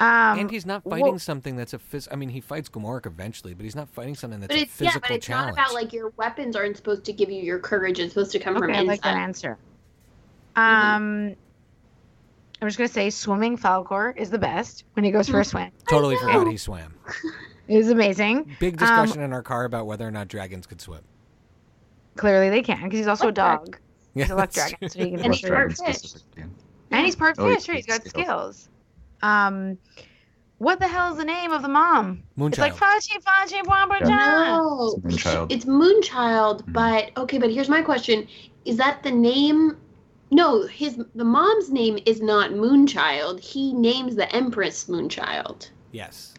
Um, 0.00 0.40
and 0.40 0.50
he's 0.50 0.66
not 0.66 0.84
well- 0.84 0.98
fighting 0.98 1.18
something 1.20 1.54
that's 1.54 1.72
a 1.74 1.78
phys- 1.78 2.08
I 2.10 2.16
mean, 2.16 2.28
he 2.30 2.40
fights 2.40 2.68
Gmork 2.68 3.06
eventually, 3.06 3.54
but 3.54 3.62
he's 3.62 3.76
not 3.76 3.88
fighting 3.88 4.16
something 4.16 4.40
that's 4.40 4.52
But 4.52 4.58
a 4.58 4.62
it's 4.62 4.80
yeah, 4.80 4.88
physical 4.88 5.08
but 5.08 5.14
it's 5.16 5.26
challenge. 5.26 5.56
not 5.56 5.66
about 5.70 5.74
like 5.74 5.92
your 5.92 6.08
weapons 6.16 6.56
aren't 6.56 6.76
supposed 6.76 7.04
to 7.04 7.12
give 7.12 7.30
you 7.30 7.40
your 7.40 7.60
courage. 7.60 8.00
It's 8.00 8.12
supposed 8.14 8.32
to 8.32 8.40
come 8.40 8.54
from 8.56 8.64
Okay, 8.70 8.80
I 8.80 8.82
like 8.82 9.00
that 9.02 9.10
inside. 9.14 9.22
answer. 9.22 9.58
Um, 10.56 11.36
I'm 12.60 12.68
just 12.68 12.76
gonna 12.78 12.88
say 12.88 13.10
swimming 13.10 13.56
Falkor 13.56 14.16
is 14.16 14.30
the 14.30 14.38
best 14.38 14.82
when 14.94 15.04
he 15.04 15.12
goes 15.12 15.28
for 15.28 15.38
a 15.38 15.44
swim. 15.44 15.70
totally 15.88 16.16
forgot 16.16 16.48
he 16.48 16.56
swam. 16.56 16.94
It 17.68 17.76
is 17.78 17.90
amazing. 17.90 18.56
Big 18.60 18.74
Um, 18.74 18.78
discussion 18.78 19.22
in 19.22 19.32
our 19.32 19.42
car 19.42 19.64
about 19.64 19.86
whether 19.86 20.06
or 20.06 20.10
not 20.10 20.28
dragons 20.28 20.66
could 20.66 20.80
swim. 20.80 21.02
Clearly 22.16 22.50
they 22.50 22.62
can 22.62 22.82
because 22.84 22.98
he's 22.98 23.06
also 23.06 23.24
a 23.24 23.28
What 23.28 23.34
drag- 23.34 23.58
dog. 23.64 23.78
Yeah, 24.14 24.24
He's 24.24 24.30
a 24.30 24.34
left 24.36 24.54
that's 24.54 24.70
dragon, 24.70 24.88
so 24.90 24.98
he 25.00 25.10
can 25.10 25.20
And 25.20 25.34
he's 25.34 25.48
part 25.48 25.72
fish. 25.76 25.96
specifically. 25.96 26.44
And 26.90 27.04
he's 27.04 27.16
part 27.16 27.34
Oh, 27.38 27.52
fish. 27.52 27.68
Right? 27.68 27.76
He's 27.78 27.86
got 27.86 28.04
skills. 28.06 28.24
skills. 28.26 28.68
Um, 29.22 29.78
what 30.58 30.78
the 30.78 30.86
hell 30.86 31.10
is 31.10 31.18
the 31.18 31.24
name 31.24 31.50
of 31.50 31.62
the 31.62 31.68
mom? 31.68 32.22
Moonchild. 32.38 32.48
It's 32.50 32.58
like 32.58 32.74
Moonchild. 32.76 33.24
Fachi 33.24 33.24
Fachi 33.24 33.64
Barbara 33.64 34.00
No, 34.08 35.00
It's 35.04 35.16
Moonchild. 35.16 35.46
it's 35.50 35.64
Moonchild. 35.64 36.62
Mhm. 36.66 36.72
But 36.72 37.10
okay, 37.16 37.38
but 37.38 37.50
here's 37.50 37.68
my 37.68 37.82
question: 37.82 38.28
Is 38.64 38.76
that 38.76 39.02
the 39.02 39.10
name? 39.10 39.76
No, 40.30 40.66
his 40.66 40.98
the 41.14 41.24
mom's 41.24 41.70
name 41.70 41.98
is 42.06 42.20
not 42.22 42.50
Moonchild. 42.52 43.40
He 43.40 43.72
names 43.72 44.14
the 44.14 44.32
Empress 44.34 44.84
Moonchild. 44.86 45.70
Yes. 45.90 46.34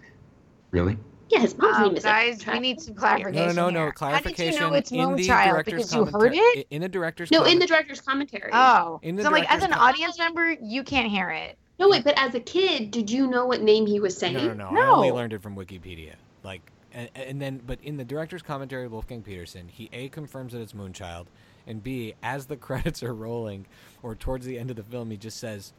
Really? 0.71 0.97
Yeah, 1.29 1.39
his 1.39 1.57
mom's 1.57 1.77
Um, 1.77 1.83
name 1.87 1.97
is 1.97 2.03
guys, 2.03 2.43
Moonchild. 2.43 2.53
we 2.53 2.59
need 2.59 2.81
some 2.81 2.93
No, 2.93 2.99
clarification. 2.99 3.55
no, 3.55 3.63
no, 3.65 3.69
no. 3.71 3.79
here. 3.85 3.91
Clarification. 3.93 4.45
How 4.45 4.51
did 4.51 4.53
you 4.55 4.59
know 4.69 4.73
it's 4.75 4.91
in 4.91 4.97
the 4.97 5.23
Moonchild? 5.23 5.45
director's 5.51 5.73
Because 5.89 5.93
you 5.93 6.05
heard 6.05 6.33
it? 6.35 6.67
In 6.69 6.81
the 6.81 6.89
director's 6.89 7.29
commentary. 7.29 7.49
No, 7.49 7.51
in 7.53 7.59
the 7.59 7.67
director's 7.67 8.01
commentary. 8.01 8.49
Oh, 8.53 8.99
In 9.01 9.15
the 9.15 9.23
so 9.23 9.29
like 9.31 9.43
as 9.51 9.63
an 9.63 9.69
director's 9.71 9.75
com- 9.77 9.87
audience 9.89 10.19
member, 10.19 10.51
you 10.61 10.83
can't 10.83 11.07
hear 11.09 11.29
it. 11.31 11.57
no, 11.79 11.89
wait, 11.89 12.03
but 12.03 12.13
as 12.17 12.35
a 12.35 12.39
kid, 12.39 12.91
did 12.91 13.09
you 13.09 13.27
know 13.27 13.45
what 13.47 13.61
name 13.61 13.85
he 13.87 13.99
was 13.99 14.15
saying? 14.15 14.35
No, 14.35 14.53
no, 14.53 14.69
no, 14.71 14.81
I 14.81 14.87
only 14.87 15.11
learned 15.11 15.33
it 15.33 15.41
from 15.41 15.55
Wikipedia. 15.55 16.13
Like, 16.43 16.61
and, 16.93 17.09
and 17.15 17.41
then, 17.41 17.59
but 17.65 17.79
in 17.81 17.97
the 17.97 18.05
director's 18.05 18.41
commentary, 18.43 18.87
Wolfgang 18.87 19.23
Petersen, 19.23 19.67
he 19.67 19.89
a 19.91 20.09
confirms 20.09 20.53
that 20.53 20.61
it's 20.61 20.73
Moonchild, 20.73 21.25
and 21.67 21.83
b, 21.83 22.13
as 22.21 22.45
the 22.45 22.55
credits 22.67 23.01
are 23.01 23.13
rolling, 23.15 23.65
or 24.03 24.13
towards 24.15 24.45
the 24.45 24.59
end 24.59 24.69
of 24.69 24.75
the 24.75 24.83
film, 24.83 25.09
he 25.09 25.17
just 25.17 25.37
says, 25.39 25.73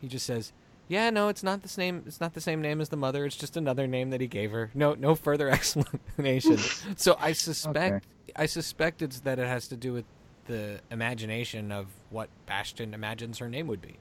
he 0.00 0.06
just 0.06 0.24
says, 0.26 0.52
"Yeah, 0.88 1.10
no, 1.10 1.28
it's 1.28 1.42
not 1.42 1.62
the 1.62 1.68
same. 1.68 2.02
It's 2.06 2.20
not 2.20 2.34
the 2.34 2.40
same 2.40 2.60
name 2.60 2.80
as 2.80 2.88
the 2.88 2.96
mother. 2.96 3.24
It's 3.24 3.36
just 3.36 3.56
another 3.56 3.86
name 3.86 4.10
that 4.10 4.20
he 4.20 4.26
gave 4.26 4.50
her. 4.52 4.70
No, 4.74 4.94
no 4.94 5.14
further 5.14 5.48
explanation." 5.50 6.58
so 6.96 7.16
I 7.20 7.32
suspect, 7.32 8.06
I 8.34 8.46
suspect 8.46 9.02
it's 9.02 9.20
that 9.20 9.38
it 9.38 9.46
has 9.46 9.68
to 9.68 9.76
do 9.76 9.92
with 9.92 10.04
the 10.46 10.80
imagination 10.90 11.72
of 11.72 11.86
what 12.10 12.28
Bastian 12.46 12.94
imagines 12.94 13.38
her 13.38 13.48
name 13.48 13.66
would 13.66 13.82
be. 13.82 13.96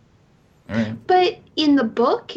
All 0.70 0.76
right. 0.76 1.08
But 1.08 1.40
in 1.56 1.76
the 1.76 1.84
book, 1.84 2.34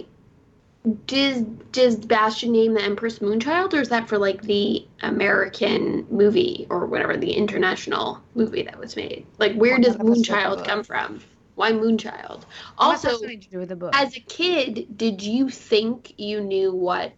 does 1.06 1.42
does 1.72 1.96
Bastian 1.96 2.52
name 2.52 2.74
the 2.74 2.82
Empress 2.82 3.18
Moonchild, 3.18 3.74
or 3.74 3.80
is 3.80 3.88
that 3.88 4.08
for 4.08 4.18
like 4.18 4.42
the 4.42 4.86
American 5.02 6.06
movie 6.10 6.66
or 6.70 6.86
whatever 6.86 7.16
the 7.16 7.32
international 7.32 8.22
movie 8.34 8.62
that 8.62 8.78
was 8.78 8.96
made? 8.96 9.26
Like, 9.38 9.54
where 9.54 9.72
Well, 9.72 9.82
does 9.82 9.98
none 9.98 10.06
of 10.06 10.12
us 10.12 10.18
read 10.18 10.26
the 10.26 10.32
Moonchild 10.32 10.66
come 10.66 10.84
from? 10.84 11.20
Why 11.58 11.72
Moonchild? 11.72 12.42
Also, 12.78 13.18
to 13.18 13.36
do 13.36 13.58
with 13.58 13.70
the 13.70 13.74
book. 13.74 13.90
as 13.92 14.16
a 14.16 14.20
kid, 14.20 14.96
did 14.96 15.20
you 15.20 15.48
think 15.50 16.14
you 16.16 16.40
knew 16.40 16.72
what 16.72 17.12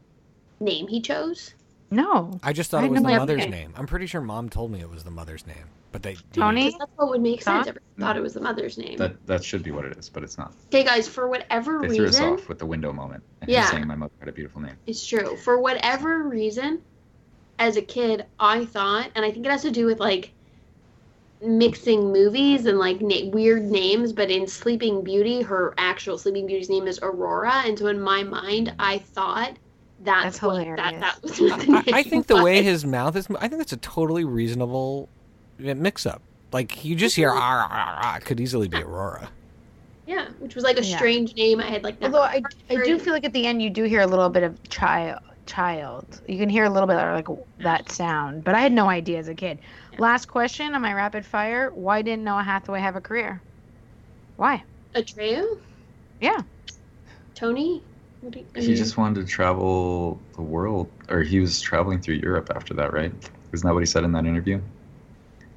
name 0.60 0.88
he 0.88 1.02
chose? 1.02 1.52
no, 1.90 2.38
I 2.42 2.54
just 2.54 2.70
thought 2.70 2.82
I 2.82 2.86
it 2.86 2.90
was 2.90 3.02
the 3.02 3.08
my- 3.08 3.18
mother's 3.18 3.42
okay. 3.42 3.50
name. 3.50 3.74
I'm 3.76 3.86
pretty 3.86 4.06
sure 4.06 4.22
mom 4.22 4.48
told 4.48 4.70
me 4.70 4.80
it 4.80 4.88
was 4.88 5.04
the 5.04 5.10
mother's 5.10 5.46
name, 5.46 5.66
but 5.92 6.02
they 6.02 6.16
Tony? 6.32 6.66
Because 6.68 6.78
that's 6.78 6.92
what 6.96 7.10
would 7.10 7.20
make 7.20 7.42
sense. 7.42 7.66
Thought? 7.66 7.68
Everyone 7.68 7.82
thought 7.98 8.16
it 8.16 8.22
was 8.22 8.32
the 8.32 8.40
mother's 8.40 8.78
name. 8.78 8.96
That 8.96 9.26
that 9.26 9.44
should 9.44 9.62
be 9.62 9.72
what 9.72 9.84
it 9.84 9.98
is, 9.98 10.08
but 10.08 10.22
it's 10.22 10.38
not. 10.38 10.54
Okay, 10.68 10.84
guys, 10.84 11.06
for 11.06 11.28
whatever 11.28 11.80
They 11.86 11.94
threw 11.96 12.06
us 12.06 12.18
off 12.18 12.48
with 12.48 12.58
the 12.58 12.64
window 12.66 12.94
moment. 12.94 13.22
and 13.42 13.50
Yeah. 13.50 13.66
Saying 13.70 13.86
my 13.86 13.94
mother 13.94 14.12
had 14.20 14.28
a 14.30 14.32
beautiful 14.32 14.62
name. 14.62 14.76
It's 14.86 15.06
true. 15.06 15.36
For 15.36 15.60
whatever 15.60 16.22
reason, 16.22 16.80
as 17.58 17.76
a 17.76 17.82
kid, 17.82 18.24
I 18.38 18.64
thought, 18.64 19.10
and 19.14 19.22
I 19.22 19.30
think 19.32 19.44
it 19.44 19.50
has 19.50 19.60
to 19.62 19.70
do 19.70 19.84
with 19.84 20.00
like 20.00 20.32
mixing 21.42 22.12
movies 22.12 22.66
and 22.66 22.78
like 22.78 23.00
na- 23.00 23.28
weird 23.30 23.64
names. 23.64 24.12
But 24.12 24.30
in 24.30 24.46
Sleeping 24.46 25.02
Beauty, 25.02 25.42
her 25.42 25.74
actual 25.78 26.18
Sleeping 26.18 26.46
Beauty's 26.46 26.68
name 26.70 26.86
is 26.86 26.98
Aurora, 27.02 27.62
and 27.66 27.78
so 27.78 27.86
in 27.86 28.00
my 28.00 28.22
mind, 28.22 28.72
I 28.78 28.98
thought 28.98 29.54
that's, 30.02 30.24
That's 30.38 30.42
what- 30.42 30.62
hilarious. 30.62 30.76
That, 30.78 31.00
that 31.00 31.22
was 31.22 31.40
what 31.40 31.60
the 31.60 31.72
I, 31.92 31.98
I 31.98 32.02
name 32.02 32.10
think 32.10 32.26
the 32.26 32.42
way 32.42 32.62
his 32.62 32.84
mouth 32.84 33.16
is, 33.16 33.26
I 33.38 33.48
think 33.48 33.58
that's 33.58 33.72
a 33.72 33.78
totally 33.78 34.24
reasonable 34.24 35.08
mix-up. 35.58 36.22
Like 36.52 36.84
you 36.84 36.96
just 36.96 37.14
hear 37.14 37.30
"Ah, 37.30 37.68
ah, 37.70 37.98
ah," 38.02 38.18
could 38.24 38.40
easily 38.40 38.66
be 38.66 38.78
Aurora. 38.78 39.28
yeah, 40.06 40.26
which 40.40 40.54
was 40.56 40.64
like 40.64 40.78
a 40.78 40.82
Yeah. 40.84 40.96
strange 40.96 41.36
name 41.36 41.60
I 41.60 41.66
had 41.66 41.84
like 41.84 42.00
never 42.00 42.16
although 42.16 42.26
I, 42.26 42.42
I 42.68 42.76
do 42.82 42.98
feel 42.98 43.12
like 43.12 43.24
at 43.24 43.32
the 43.32 43.46
end 43.46 43.62
you 43.62 43.70
do 43.70 43.84
hear 43.84 44.00
a 44.00 44.06
little 44.06 44.28
bit 44.28 44.42
of 44.42 44.60
child. 44.68 45.20
Child, 45.46 46.20
you 46.28 46.38
can 46.38 46.48
hear 46.48 46.64
a 46.64 46.70
little 46.70 46.86
bit 46.86 46.96
of 46.96 47.14
like 47.28 47.38
that 47.60 47.90
sound, 47.90 48.44
but 48.44 48.54
I 48.54 48.60
had 48.60 48.72
no 48.72 48.88
idea 48.88 49.18
as 49.18 49.26
a 49.28 49.34
kid. 49.34 49.58
Last 50.00 50.26
question 50.28 50.74
on 50.74 50.80
my 50.80 50.94
rapid 50.94 51.26
fire: 51.26 51.70
Why 51.74 52.00
didn't 52.00 52.24
Noah 52.24 52.42
Hathaway 52.42 52.80
have 52.80 52.96
a 52.96 53.02
career? 53.02 53.42
Why? 54.36 54.64
Atreyu, 54.94 55.44
Yeah, 56.20 56.38
Tony. 57.34 57.82
What 58.22 58.34
you, 58.34 58.46
He 58.54 58.68
mean, 58.68 58.76
just 58.76 58.96
wanted 58.96 59.20
to 59.26 59.30
travel 59.30 60.18
the 60.36 60.42
world, 60.42 60.90
or 61.10 61.22
he 61.22 61.38
was 61.38 61.60
traveling 61.60 62.00
through 62.00 62.16
Europe 62.16 62.50
after 62.54 62.72
that, 62.74 62.94
right? 62.94 63.12
Isn't 63.52 63.66
that 63.66 63.74
what 63.74 63.80
he 63.80 63.86
said 63.86 64.04
in 64.04 64.12
that 64.12 64.24
interview? 64.24 64.58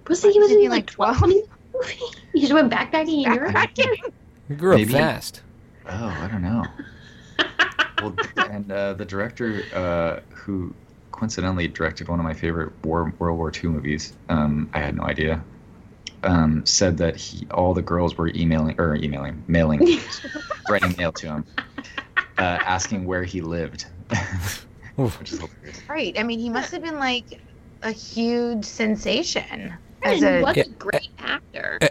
was 0.09 0.21
he, 0.21 0.31
he 0.33 0.39
was 0.39 0.49
Isn't 0.49 0.59
he, 0.59 0.65
in 0.65 0.71
like 0.71 0.81
like, 0.81 0.91
twelve 0.91 1.21
when 1.21 1.31
he 1.31 1.37
was 1.37 1.47
in 1.47 1.49
the 1.71 1.79
movie? 1.79 2.17
He 2.33 2.41
just 2.41 2.53
went 2.53 2.71
backpacking 2.71 3.25
in 3.25 3.33
Europe. 3.33 3.55
You 4.49 4.57
grew 4.57 4.73
up 4.73 4.77
Maybe. 4.79 4.91
fast. 4.91 5.41
Oh, 5.85 6.17
I 6.21 6.27
don't 6.27 6.41
know. 6.41 6.67
well, 8.01 8.13
and 8.51 8.69
uh, 8.71 8.93
the 8.93 9.05
director, 9.05 9.63
uh, 9.73 10.19
who 10.35 10.75
coincidentally 11.23 11.67
directed 11.69 12.09
one 12.09 12.19
of 12.19 12.25
my 12.25 12.33
favorite 12.33 12.73
War, 12.83 13.13
World 13.19 13.37
War 13.37 13.51
II 13.55 13.69
movies, 13.69 14.13
um, 14.29 14.69
I 14.73 14.79
had 14.79 14.95
no 14.97 15.03
idea, 15.03 15.41
um, 16.23 16.65
said 16.65 16.97
that 16.97 17.15
he, 17.15 17.47
all 17.51 17.73
the 17.73 17.81
girls 17.81 18.17
were 18.17 18.29
emailing 18.29 18.75
or 18.79 18.95
emailing, 18.95 19.41
mailing, 19.47 19.99
writing 20.69 20.95
mail 20.97 21.11
to 21.13 21.27
him, 21.27 21.45
uh, 22.37 22.41
asking 22.41 23.05
where 23.05 23.23
he 23.23 23.41
lived, 23.41 23.85
which 24.95 25.31
is 25.31 25.39
hilarious. 25.39 25.81
right. 25.87 26.17
I 26.19 26.23
mean, 26.23 26.39
he 26.39 26.49
must 26.49 26.71
have 26.71 26.81
been 26.81 26.99
like 26.99 27.39
a 27.83 27.91
huge 27.91 28.65
sensation 28.65 29.73
as 30.03 30.23
a. 30.23 30.41
what 30.41 30.57
Yeah. 30.57 30.63
a 30.63 30.69
great 30.69 31.09
actor. 31.19 31.77
A- 31.81 31.89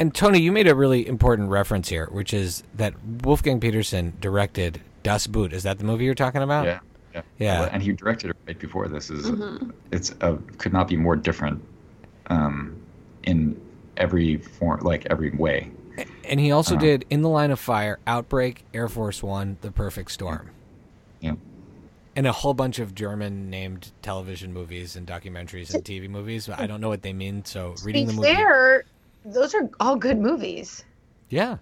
And 0.00 0.14
Tony, 0.14 0.40
you 0.40 0.50
made 0.52 0.66
a 0.66 0.74
really 0.74 1.06
important 1.06 1.48
reference 1.50 1.88
here, 1.88 2.08
which 2.10 2.34
is 2.34 2.64
that 2.74 2.94
Wolfgang 3.22 3.60
Petersen 3.60 4.14
directed 4.20 4.80
Das 5.04 5.26
Boot. 5.26 5.52
Is 5.52 5.62
that 5.62 5.78
the 5.78 5.84
movie 5.84 6.04
you're 6.06 6.14
talking 6.14 6.42
about? 6.42 6.64
Yeah. 6.66 6.80
Yeah. 7.14 7.22
Yeah. 7.38 7.68
And 7.72 7.82
he 7.82 7.92
directed 7.92 8.30
it 8.30 8.36
right 8.46 8.58
before 8.58 8.88
this. 8.88 9.10
Is 9.10 9.30
Mhm. 9.30 9.72
it's 9.92 10.14
a, 10.20 10.36
could 10.58 10.72
not 10.72 10.88
be 10.88 10.96
more 10.96 11.16
different, 11.16 11.62
um, 12.26 12.76
in 13.22 13.60
every 13.96 14.38
form, 14.38 14.80
like 14.80 15.06
every 15.10 15.30
way. 15.30 15.70
And 16.28 16.40
he 16.40 16.50
also 16.50 16.74
Uh-huh. 16.74 16.84
did 16.84 17.04
In 17.10 17.22
the 17.22 17.28
Line 17.28 17.50
of 17.52 17.60
Fire, 17.60 17.98
Outbreak, 18.06 18.64
Air 18.74 18.88
Force 18.88 19.22
One, 19.22 19.58
The 19.60 19.70
Perfect 19.70 20.10
Storm. 20.10 20.50
Yeah. 21.20 21.34
And 22.16 22.26
a 22.26 22.32
whole 22.32 22.54
bunch 22.54 22.78
of 22.80 22.94
German 22.94 23.48
named 23.50 23.92
television 24.02 24.52
movies 24.52 24.96
and 24.96 25.06
documentaries 25.06 25.72
and 25.74 25.84
TV 25.84 26.08
movies. 26.08 26.48
I 26.48 26.66
don't 26.66 26.80
know 26.80 26.88
what 26.88 27.02
they 27.02 27.12
mean, 27.12 27.44
so 27.44 27.74
To 27.74 27.84
reading 27.84 28.06
the 28.06 28.12
movie. 28.12 28.34
fair, 28.34 28.84
those 29.24 29.54
are 29.54 29.68
all 29.80 29.96
good 29.96 30.18
movies. 30.18 30.84
Yeah. 31.28 31.58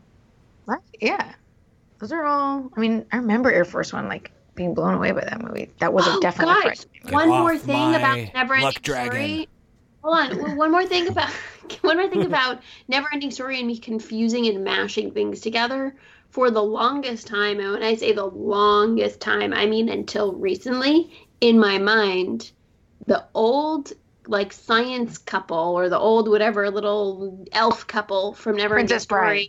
Right? 0.67 0.81
Yeah. 1.01 1.33
Those 1.99 2.13
are 2.13 2.25
all. 2.25 2.71
I 2.77 2.81
mean, 2.81 3.05
I 3.13 3.17
remember 3.17 3.51
Air 3.53 3.65
Force 3.65 3.93
One 3.93 4.09
like 4.09 4.31
being 4.55 4.75
blown 4.75 4.95
away 4.95 5.13
by 5.13 5.21
that 5.21 5.43
movie. 5.43 5.71
That 5.79 5.93
was 5.93 6.05
Oh, 6.07 6.21
definitely 6.21 6.55
a 6.55 6.57
guys. 6.57 6.63
French 6.63 7.05
movie. 7.05 7.15
One 7.15 7.29
more 7.29 7.59
thing 7.59 7.95
about 7.95 8.19
never 8.35 8.55
ending 8.55 8.73
story. 8.83 9.49
Hold 10.03 10.19
on. 10.19 10.57
One 10.57 10.71
more 10.71 10.87
thing 10.87 11.09
about 11.09 11.31
one 11.83 11.97
more 11.97 12.09
thing 12.09 12.25
about 12.25 12.61
never 12.89 13.09
ending 13.13 13.31
story 13.31 13.59
and 13.59 13.67
me 13.67 13.79
confusing 13.79 14.47
and 14.47 14.65
mashing 14.65 15.13
things 15.13 15.41
together. 15.41 15.97
For 16.31 16.51
the 16.51 16.63
longest 16.63 17.27
time, 17.27 17.61
and 17.61 17.73
when 17.73 17.83
I 17.83 17.95
say 17.95 18.13
the 18.13 18.25
longest 18.25 19.21
time, 19.21 19.53
I 19.53 19.67
mean 19.67 19.91
until 19.91 20.33
recently, 20.33 21.13
in 21.43 21.59
my 21.59 21.77
mind, 21.77 22.53
the 23.07 23.27
old 23.35 23.93
like 24.27 24.53
science 24.53 25.19
couple 25.19 25.59
or 25.59 25.89
the 25.89 25.99
old 25.99 26.29
whatever 26.29 26.71
little 26.71 27.45
elf 27.53 27.87
couple 27.87 28.33
from 28.33 28.57
Never 28.57 28.79
Ending 28.79 28.89
Princess 28.89 29.07
Bride. 29.07 29.49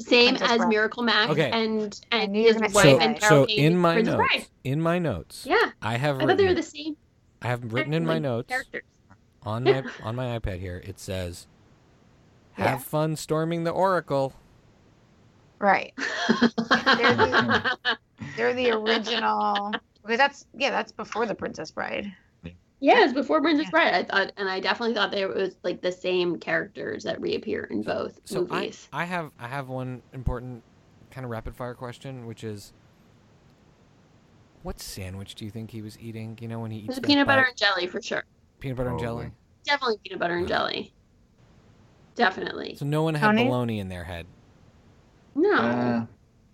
is 0.00 0.04
the 0.04 0.10
same 0.10 0.28
Princess 0.36 0.50
as 0.50 0.56
Bride. 0.58 0.68
Miracle 0.68 1.02
Max 1.02 1.30
Okay. 1.32 1.50
and 1.50 2.00
and 2.12 2.32
knew 2.32 2.40
you 2.40 2.46
were 2.46 2.52
his 2.52 2.60
gonna 2.60 2.74
wife 2.74 2.82
say 2.84 2.90
So, 2.92 2.98
and 3.00 3.14
that. 3.16 3.20
Carol 3.20 3.42
so 3.44 3.46
Kane 3.46 3.58
in 3.64 3.76
my 3.78 3.94
Princess 3.94 4.14
notes, 4.14 4.28
Bride. 4.34 4.46
in 4.64 4.80
my 4.80 4.98
notes, 4.98 5.46
Yeah, 5.46 5.70
I 5.82 5.96
have 5.96 6.16
I 6.16 6.26
thought 6.26 6.36
they 6.36 6.44
were 6.44 6.48
written, 6.50 6.54
the 6.56 6.62
same. 6.62 6.96
I 7.42 7.46
have 7.48 7.72
written 7.72 7.92
in 7.94 8.04
my 8.06 8.14
like, 8.14 8.22
notes 8.22 8.48
characters. 8.48 8.82
on 9.42 9.64
my 9.64 9.82
on 10.02 10.16
my 10.16 10.38
iPad 10.38 10.60
here. 10.60 10.80
It 10.84 10.98
says, 10.98 11.46
"Have 12.52 12.66
Yeah. 12.66 12.78
fun 12.78 13.16
storming 13.16 13.64
the 13.64 13.70
Oracle." 13.70 14.32
Right. 15.60 15.92
They're 15.96 17.14
the, 17.16 17.78
they're 18.36 18.54
the 18.54 18.70
original. 18.72 19.72
Because 20.02 20.18
that's 20.18 20.46
yeah, 20.54 20.70
that's 20.70 20.92
before 20.92 21.24
the 21.26 21.34
Princess 21.34 21.70
Bride. 21.70 22.12
Yeah, 22.80 23.04
it's 23.04 23.12
before 23.14 23.40
Princess 23.40 23.66
Yeah. 23.66 23.70
Bride. 23.70 23.94
I 23.94 24.02
thought, 24.04 24.32
and 24.36 24.48
I 24.48 24.60
definitely 24.60 24.94
thought 24.94 25.10
there 25.10 25.28
was 25.28 25.56
like 25.62 25.80
the 25.80 25.92
same 25.92 26.38
characters 26.38 27.04
that 27.04 27.20
reappear 27.20 27.64
in 27.64 27.82
both 27.82 28.20
So 28.24 28.46
I, 28.50 28.54
movies. 28.60 28.88
I 28.92 29.04
have 29.04 29.30
I 29.38 29.48
have 29.48 29.68
one 29.68 30.02
important 30.12 30.62
kind 31.10 31.24
of 31.24 31.30
rapid 31.30 31.54
fire 31.54 31.74
question, 31.74 32.26
which 32.26 32.44
is, 32.44 32.72
what 34.62 34.80
sandwich 34.80 35.34
do 35.34 35.44
you 35.44 35.50
think 35.50 35.70
he 35.70 35.80
was 35.82 35.98
eating? 35.98 36.36
You 36.40 36.48
know 36.48 36.58
when 36.60 36.70
he 36.70 36.78
eats 36.80 36.88
was 36.88 36.96
that 36.96 37.04
peanut 37.06 37.26
butter 37.26 37.42
bite- 37.42 37.48
and 37.48 37.56
jelly 37.56 37.86
for 37.86 38.02
sure. 38.02 38.24
peanut 38.60 38.76
butter 38.76 38.90
and 38.90 38.98
jelly. 39.00 39.30
Definitely 39.64 39.96
peanut 40.04 40.18
butter 40.18 40.36
and 40.36 40.48
jelly. 40.48 40.92
Definitely. 42.16 42.76
So 42.76 42.84
no 42.84 43.02
one 43.02 43.14
had 43.14 43.26
Tony? 43.28 43.44
bologna 43.44 43.78
in 43.80 43.88
their 43.88 44.04
head. 44.04 44.26
No. 45.34 45.52
Uh, 45.54 46.06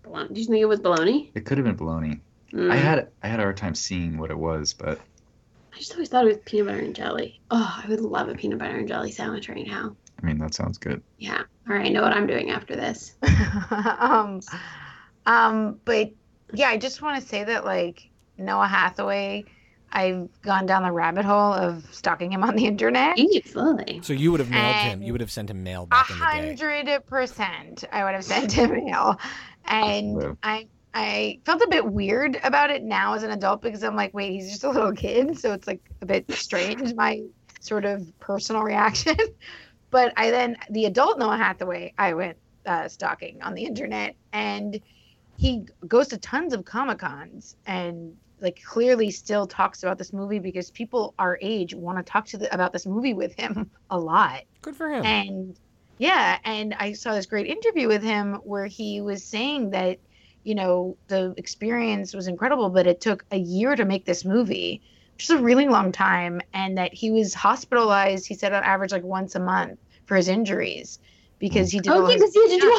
Bologna. 0.03 0.33
Do 0.33 0.41
you 0.41 0.47
think 0.47 0.57
it 0.59 0.65
was 0.65 0.79
bologna? 0.79 1.31
it 1.35 1.45
could 1.45 1.57
have 1.57 1.65
been 1.65 1.75
bologna. 1.75 2.19
Mm. 2.53 2.71
I 2.71 2.75
had 2.75 3.09
I 3.23 3.27
had 3.27 3.39
a 3.39 3.43
hard 3.43 3.57
time 3.57 3.75
seeing 3.75 4.17
what 4.17 4.31
it 4.31 4.37
was, 4.37 4.73
but 4.73 4.99
I 5.73 5.77
just 5.77 5.93
always 5.93 6.09
thought 6.09 6.25
it 6.25 6.27
was 6.27 6.37
peanut 6.45 6.67
butter 6.67 6.79
and 6.79 6.95
jelly. 6.95 7.41
Oh, 7.49 7.81
I 7.83 7.87
would 7.87 8.01
love 8.01 8.29
a 8.29 8.35
peanut 8.35 8.59
butter 8.59 8.77
and 8.77 8.87
jelly 8.87 9.11
sandwich 9.11 9.49
right 9.49 9.65
now. 9.65 9.95
I 10.21 10.25
mean 10.25 10.37
that 10.39 10.53
sounds 10.53 10.77
good. 10.77 11.01
Yeah. 11.17 11.43
All 11.69 11.75
right. 11.75 11.85
I 11.85 11.89
know 11.89 12.01
what 12.01 12.13
I'm 12.13 12.27
doing 12.27 12.49
after 12.51 12.75
this. 12.75 13.15
um, 13.99 14.41
um, 15.25 15.79
but 15.85 16.09
yeah, 16.53 16.67
I 16.67 16.77
just 16.77 17.01
want 17.01 17.21
to 17.21 17.27
say 17.27 17.43
that 17.43 17.65
like 17.65 18.09
Noah 18.37 18.67
Hathaway, 18.67 19.45
I've 19.91 20.29
gone 20.41 20.65
down 20.65 20.83
the 20.83 20.91
rabbit 20.91 21.25
hole 21.25 21.53
of 21.53 21.85
stalking 21.93 22.31
him 22.31 22.43
on 22.43 22.55
the 22.55 22.65
internet. 22.65 23.17
Absolutely. 23.19 24.01
So 24.03 24.13
you 24.13 24.31
would 24.31 24.39
have 24.39 24.49
mailed 24.49 24.75
him. 24.75 25.01
You 25.03 25.11
would 25.13 25.21
have 25.21 25.31
sent 25.31 25.49
him 25.49 25.63
mail 25.63 25.83
A 25.83 25.87
back 25.87 26.09
in 26.09 26.17
the 26.19 26.25
day. 26.25 26.55
hundred 26.55 27.05
percent, 27.07 27.83
I 27.91 28.03
would 28.03 28.13
have 28.13 28.23
sent 28.25 28.51
him 28.51 28.71
mail, 28.71 29.19
and 29.65 30.15
Wow. 30.15 30.37
I 30.43 30.67
I 30.93 31.39
felt 31.45 31.61
a 31.61 31.67
bit 31.69 31.85
weird 31.85 32.39
about 32.43 32.69
it 32.69 32.83
now 32.83 33.13
as 33.13 33.23
an 33.23 33.31
adult 33.31 33.61
because 33.61 33.83
I'm 33.83 33.95
like, 33.95 34.13
wait, 34.13 34.31
he's 34.31 34.49
just 34.49 34.63
a 34.63 34.69
little 34.69 34.91
kid, 34.91 35.39
so 35.39 35.53
it's 35.53 35.67
like 35.67 35.81
a 36.01 36.05
bit 36.05 36.29
strange 36.31 36.93
my 36.95 37.21
sort 37.61 37.85
of 37.85 38.11
personal 38.19 38.63
reaction. 38.63 39.15
but 39.91 40.13
I 40.17 40.31
then 40.31 40.57
the 40.69 40.85
adult 40.85 41.19
Noah 41.19 41.37
Hathaway, 41.37 41.93
I 41.97 42.13
went 42.13 42.37
uh, 42.65 42.87
stalking 42.87 43.41
on 43.41 43.53
the 43.53 43.63
internet, 43.63 44.15
and 44.33 44.79
he 45.37 45.65
goes 45.87 46.09
to 46.09 46.17
tons 46.17 46.53
of 46.53 46.65
comic 46.65 46.99
cons 46.99 47.55
and 47.65 48.15
like 48.41 48.61
clearly 48.63 49.11
still 49.11 49.47
talks 49.47 49.83
about 49.83 49.97
this 49.97 50.11
movie 50.11 50.39
because 50.39 50.71
people 50.71 51.13
our 51.19 51.37
age 51.41 51.73
want 51.73 51.97
to 51.97 52.03
talk 52.03 52.25
to 52.25 52.37
the, 52.37 52.53
about 52.53 52.73
this 52.73 52.85
movie 52.85 53.13
with 53.13 53.33
him 53.35 53.69
a 53.89 53.97
lot 53.97 54.41
Good 54.61 54.75
for 54.75 54.89
him. 54.89 55.05
and 55.05 55.59
yeah 55.97 56.39
and 56.43 56.75
i 56.79 56.93
saw 56.93 57.13
this 57.13 57.27
great 57.27 57.47
interview 57.47 57.87
with 57.87 58.03
him 58.03 58.35
where 58.43 58.65
he 58.65 59.01
was 59.01 59.23
saying 59.23 59.69
that 59.71 59.99
you 60.43 60.55
know 60.55 60.97
the 61.07 61.33
experience 61.37 62.13
was 62.13 62.27
incredible 62.27 62.69
but 62.69 62.87
it 62.87 63.01
took 63.01 63.25
a 63.31 63.37
year 63.37 63.75
to 63.75 63.85
make 63.85 64.05
this 64.05 64.25
movie 64.25 64.81
which 65.15 65.25
is 65.25 65.29
a 65.29 65.37
really 65.37 65.67
long 65.67 65.91
time 65.91 66.41
and 66.53 66.77
that 66.77 66.93
he 66.93 67.11
was 67.11 67.33
hospitalized 67.33 68.27
he 68.27 68.33
said 68.33 68.53
on 68.53 68.63
average 68.63 68.91
like 68.91 69.03
once 69.03 69.35
a 69.35 69.39
month 69.39 69.79
for 70.05 70.15
his 70.17 70.27
injuries 70.27 70.99
because 71.39 71.71
he 71.71 71.79
did 71.79 71.91
oh, 71.91 72.01
all 72.01 72.05
Okay, 72.05 72.13
his 72.19 72.21
because 72.21 72.35
you 72.35 72.41
had 72.49 72.59
to 72.59 72.65
do 72.65 72.73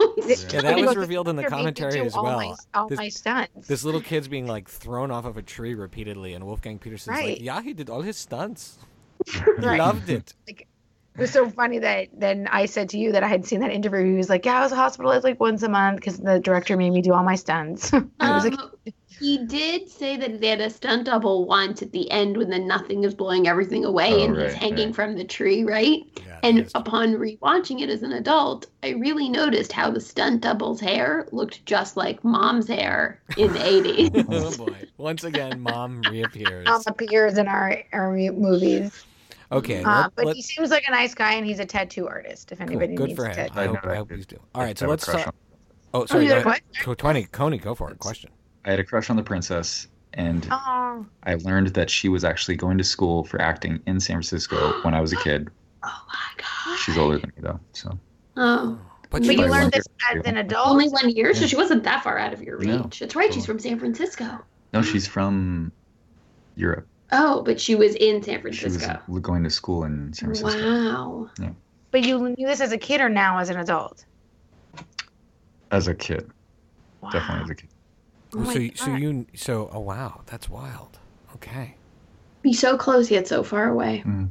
all 0.00 0.10
of 0.18 0.24
his 0.26 0.44
Yeah, 0.52 0.60
that 0.62 0.78
was 0.80 0.96
revealed 0.96 1.28
in 1.28 1.36
the 1.36 1.42
He 1.42 1.48
made 1.48 1.50
me 1.50 1.56
commentary 1.56 1.92
do 2.00 2.04
as 2.04 2.14
all 2.14 2.24
well. 2.24 2.38
my, 2.38 2.54
all 2.74 2.88
This- 2.88 2.98
my 2.98 3.08
stunts 3.08 3.68
This 3.68 3.84
little 3.84 4.00
kid's 4.00 4.28
being 4.28 4.46
like 4.46 4.68
thrown 4.68 5.10
off 5.10 5.24
of 5.24 5.36
a 5.36 5.42
tree 5.42 5.74
repeatedly, 5.74 6.34
and 6.34 6.44
Wolfgang 6.44 6.78
Petersen's 6.78 7.20
like, 7.20 7.40
"Yeah, 7.40 7.62
he 7.62 7.72
did 7.74 7.88
all 7.90 8.02
his 8.02 8.16
stunts. 8.16 8.78
He 9.56 9.62
Right. 9.62 9.78
loved 9.78 10.08
it." 10.10 10.34
It 11.18 11.22
was 11.22 11.30
so 11.32 11.50
funny 11.50 11.78
that 11.80 12.08
then 12.16 12.48
I 12.50 12.66
said 12.66 12.88
to 12.90 12.98
you 12.98 13.12
that 13.12 13.22
I 13.24 13.28
had 13.28 13.44
seen 13.44 13.60
that 13.60 13.70
interview. 13.72 14.12
He 14.12 14.16
was 14.16 14.28
like, 14.30 14.46
"Yeah, 14.46 14.58
I 14.58 14.62
was 14.62 14.72
hospitalized 14.72 15.24
like 15.24 15.40
once 15.40 15.62
a 15.62 15.68
month 15.68 15.96
because 15.96 16.18
the 16.18 16.38
director 16.38 16.76
made 16.76 16.90
me 16.90 17.02
do 17.02 17.12
all 17.12 17.24
my 17.24 17.34
stunts." 17.34 17.92
I 18.20 18.34
was 18.34 18.44
like, 18.44 18.58
Um, 18.58 18.70
he 19.20 19.38
did 19.46 19.88
say 19.90 20.16
that 20.16 20.40
they 20.40 20.46
had 20.46 20.60
a 20.60 20.70
stunt 20.70 21.06
double 21.06 21.44
once 21.46 21.82
at 21.82 21.90
the 21.90 22.08
end 22.08 22.36
when 22.36 22.50
the 22.50 22.58
nothing 22.60 23.02
is 23.02 23.14
blowing 23.14 23.48
everything 23.48 23.84
away 23.84 24.12
Oh, 24.12 24.24
and 24.24 24.36
he's 24.40 24.52
hanging 24.52 24.86
right. 24.88 24.94
from 24.94 25.16
the 25.16 25.24
tree, 25.24 25.64
right? 25.64 26.02
Yeah, 26.24 26.38
And 26.44 26.58
that's- 26.58 26.70
upon 26.76 27.14
rewatching 27.14 27.80
it 27.80 27.90
as 27.90 28.04
an 28.04 28.12
adult, 28.12 28.66
I 28.84 28.90
really 28.90 29.28
noticed 29.28 29.72
how 29.72 29.90
the 29.90 29.98
stunt 30.00 30.42
double's 30.42 30.80
hair 30.80 31.26
looked 31.32 31.66
just 31.66 31.96
like 31.96 32.22
mom's 32.22 32.68
hair 32.68 33.20
in 33.36 33.52
the 33.52 33.58
80s. 34.14 34.26
oh 34.30 34.56
boy! 34.66 34.76
Once 34.98 35.24
again, 35.24 35.58
mom 35.60 36.00
reappears. 36.02 36.66
Mom 36.66 36.82
appears 36.86 37.38
in 37.38 37.48
our 37.48 37.82
our 37.92 38.12
movies. 38.14 39.04
Okay, 39.50 39.82
Uh, 39.82 40.02
let, 40.02 40.14
but 40.14 40.26
let- 40.26 40.36
he 40.36 40.42
seems 40.42 40.70
like 40.70 40.84
a 40.86 40.90
nice 40.90 41.14
guy, 41.14 41.32
and 41.34 41.46
he's 41.46 41.58
a 41.58 41.64
tattoo 41.64 42.06
artist. 42.06 42.52
If 42.52 42.58
cool. 42.58 42.66
anybody 42.68 42.94
good 42.94 43.08
needs 43.08 43.18
for 43.18 43.24
a 43.24 43.28
him. 43.30 43.34
tattoo, 43.48 43.58
I 43.58 43.62
I 43.62 43.66
hope. 43.66 43.86
I 43.86 43.96
hope 43.96 44.10
he's 44.12 44.26
doing. 44.26 44.42
All 44.54 44.62
right, 44.62 44.76
so 44.76 44.84
I 44.84 44.86
have 44.86 44.90
let's 44.90 45.04
crush 45.04 45.24
talk. 45.24 45.34
Oh, 45.94 46.04
sorry. 46.06 46.24
you 46.26 46.30
had 46.32 46.44
go- 46.44 46.50
what? 46.50 46.60
go- 46.84 46.94
Twenty, 46.94 47.24
Coney, 47.24 47.56
go 47.58 47.74
for 47.74 47.90
it. 47.90 47.98
Question. 47.98 48.30
I 48.66 48.70
had 48.72 48.80
a 48.80 48.84
crush 48.84 49.08
on 49.08 49.16
the 49.16 49.22
princess, 49.22 49.88
and 50.12 50.46
oh, 50.50 51.06
I 51.22 51.34
learned 51.36 51.68
that 51.68 51.88
she 51.88 52.08
was 52.10 52.24
actually 52.24 52.56
going 52.56 52.76
to 52.76 52.84
school 52.84 53.24
for 53.24 53.40
acting 53.40 53.80
in 53.86 53.98
San 54.00 54.16
Francisco 54.16 54.56
when 54.82 54.92
I 54.94 55.00
was 55.00 55.12
a 55.12 55.16
kid. 55.16 55.48
oh 55.82 56.02
my 56.08 56.42
god. 56.42 56.78
She's 56.80 56.98
older 56.98 57.18
than 57.18 57.32
me 57.36 57.42
though, 57.42 57.58
so 57.72 57.98
Oh. 58.36 58.78
But, 59.10 59.22
but 59.22 59.30
you 59.32 59.38
By 59.38 59.42
was- 59.44 59.50
one 59.50 59.60
learned 59.60 59.72
this 59.72 59.84
year. 60.12 60.20
as 60.20 60.26
an 60.28 60.36
adult. 60.36 60.68
Only 60.68 60.88
one 60.90 61.08
year, 61.08 61.32
so 61.32 61.46
she 61.46 61.56
wasn't 61.56 61.82
that 61.84 62.04
far 62.04 62.18
out 62.18 62.34
of 62.34 62.42
your 62.42 62.58
No, 62.58 62.82
reach. 62.82 62.98
That's 62.98 63.16
right, 63.16 63.32
she's 63.32 63.46
from 63.46 63.58
San 63.58 63.78
Francisco. 63.78 64.26
no, 64.74 64.82
she's 64.82 65.06
from 65.08 65.72
Europe. 66.54 66.86
Oh, 67.10 67.42
but 67.42 67.60
she 67.60 67.74
was 67.74 67.94
in 67.94 68.22
San 68.22 68.40
Francisco. 68.40 68.68
She 68.68 68.74
was 68.76 68.84
Francisco. 68.84 69.20
going 69.20 69.44
to 69.44 69.50
school 69.50 69.84
in 69.84 70.12
San 70.12 70.28
Francisco. 70.34 70.60
Wow. 71.38 71.48
But 71.90 72.02
you 72.02 72.18
knew 72.36 72.46
this 72.46 72.60
as 72.60 72.72
a 72.72 72.78
kid 72.78 73.00
or 73.00 73.08
now 73.08 73.38
as 73.38 73.48
an 73.48 73.56
adult? 73.58 74.04
As 75.70 75.88
a 75.88 75.94
kid, 75.94 76.30
Wow. 77.00 77.10
definitely 77.10 77.44
as 77.44 77.50
a 77.50 77.54
kid. 77.54 77.68
Oh 78.34 78.44
so, 78.52 78.58
you- 78.58 78.72
so 78.74 78.94
you, 78.94 79.26
so 79.34 79.70
oh 79.72 79.80
wow, 79.80 80.20
that's 80.26 80.50
wild. 80.50 80.98
Okay. 81.34 81.74
Be 82.42 82.52
so 82.52 82.76
close 82.76 83.10
yet 83.10 83.26
so 83.26 83.42
far 83.42 83.68
away. 83.68 84.02
Mm. 84.06 84.28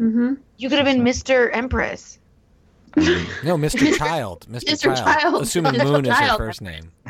Mm-hmm. 0.00 0.34
You 0.56 0.68
could 0.68 0.78
have 0.78 0.86
been 0.86 1.02
Mr. 1.02 1.50
Empress. 1.52 2.18
No, 2.96 3.56
Mr. 3.58 3.92
Child, 3.96 4.46
Mr. 4.48 4.64
Mr. 4.70 4.94
Child. 4.94 4.96
Child. 5.20 5.42
Assuming 5.42 5.72
Mr. 5.74 5.84
Moon 5.92 6.06
is 6.06 6.16
her 6.16 6.36
first 6.36 6.62
name. 6.62 6.92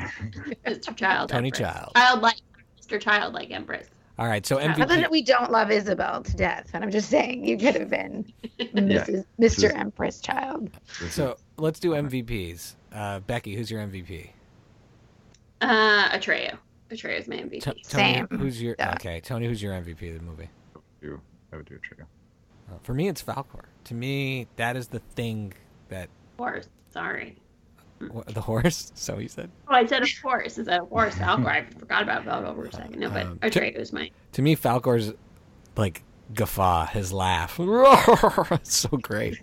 Mr. 0.67 0.97
Child. 0.97 1.29
Tony 1.29 1.49
Empress. 1.49 1.61
Child. 1.61 1.93
Childlike. 1.95 2.41
Mr. 2.83 3.01
Childlike 3.01 3.51
Empress. 3.51 3.89
All 4.19 4.27
right, 4.29 4.47
so 4.47 4.59
Other 4.59 4.85
MVP. 4.85 4.89
than 4.89 5.07
we 5.11 5.23
don't 5.23 5.51
love 5.51 5.71
Isabel 5.73 6.23
to 6.23 6.37
death, 6.37 6.71
and 6.73 6.85
I'm 6.85 6.91
just 6.91 7.09
saying 7.11 7.45
you 7.45 7.59
could 7.59 7.75
have 7.75 7.91
been 7.91 8.25
Mrs. 8.61 9.25
Mr. 9.41 9.61
Just- 9.63 9.75
Empress 9.75 10.21
Child. 10.21 10.71
So 11.11 11.37
let's 11.57 11.81
do 11.81 11.91
MVPs. 11.91 12.75
Uh, 12.93 13.19
Becky, 13.21 13.57
who's 13.57 13.71
your 13.71 13.81
MVP? 13.81 14.31
Uh, 15.61 16.09
Atreyu. 16.11 16.57
Atreyu 16.91 17.27
my 17.27 17.37
MVP. 17.37 17.51
T- 17.51 17.61
Tony, 17.61 17.83
Same. 17.83 18.29
who's 18.31 18.63
your 18.63 18.77
Yeah. 18.79 18.93
okay? 18.95 19.21
Tony, 19.21 19.47
who's 19.47 19.61
your 19.63 19.73
MVP 19.73 20.09
of 20.15 20.19
the 20.21 20.25
movie? 20.25 20.49
do- 21.01 21.21
I 21.53 21.57
would 21.57 21.67
do 21.67 21.75
a 21.75 21.79
trio. 21.79 22.07
Uh, 22.71 22.79
for 22.83 22.95
me, 22.95 23.09
it's 23.09 23.23
Falkor. 23.23 23.65
To 23.85 23.95
me, 23.95 24.47
that 24.57 24.77
is 24.77 24.89
the 24.89 25.01
thing 25.01 25.53
that 25.89 26.05
Of 26.05 26.37
course. 26.39 26.69
Sorry. 26.93 27.37
Wha- 28.01 28.25
The 28.27 28.41
horse? 28.41 28.93
So 28.97 29.17
he 29.17 29.29
said. 29.29 29.51
Oh, 29.69 29.75
I 29.75 29.87
said 29.87 30.03
of 30.03 30.09
course. 30.23 30.59
Is 30.59 30.67
that 30.67 30.83
a 30.83 30.85
horse? 30.85 31.15
Falkor? 31.19 31.47
I 31.47 31.65
forgot 31.79 32.03
about 32.03 32.25
Falkor 32.25 32.55
for 32.55 32.65
a 32.67 32.73
second. 32.73 32.99
No, 33.01 33.11
but 33.11 33.27
Um, 33.27 33.39
Atreyu 33.39 33.79
was 33.79 33.93
my. 33.93 34.11
To 34.33 34.43
me, 34.43 34.57
Falkor's 34.57 35.13
like 35.77 36.03
guffaw, 36.35 36.87
his 36.87 37.13
laugh, 37.13 37.57
it's 37.61 38.77
so 38.77 38.89
great. 38.97 39.39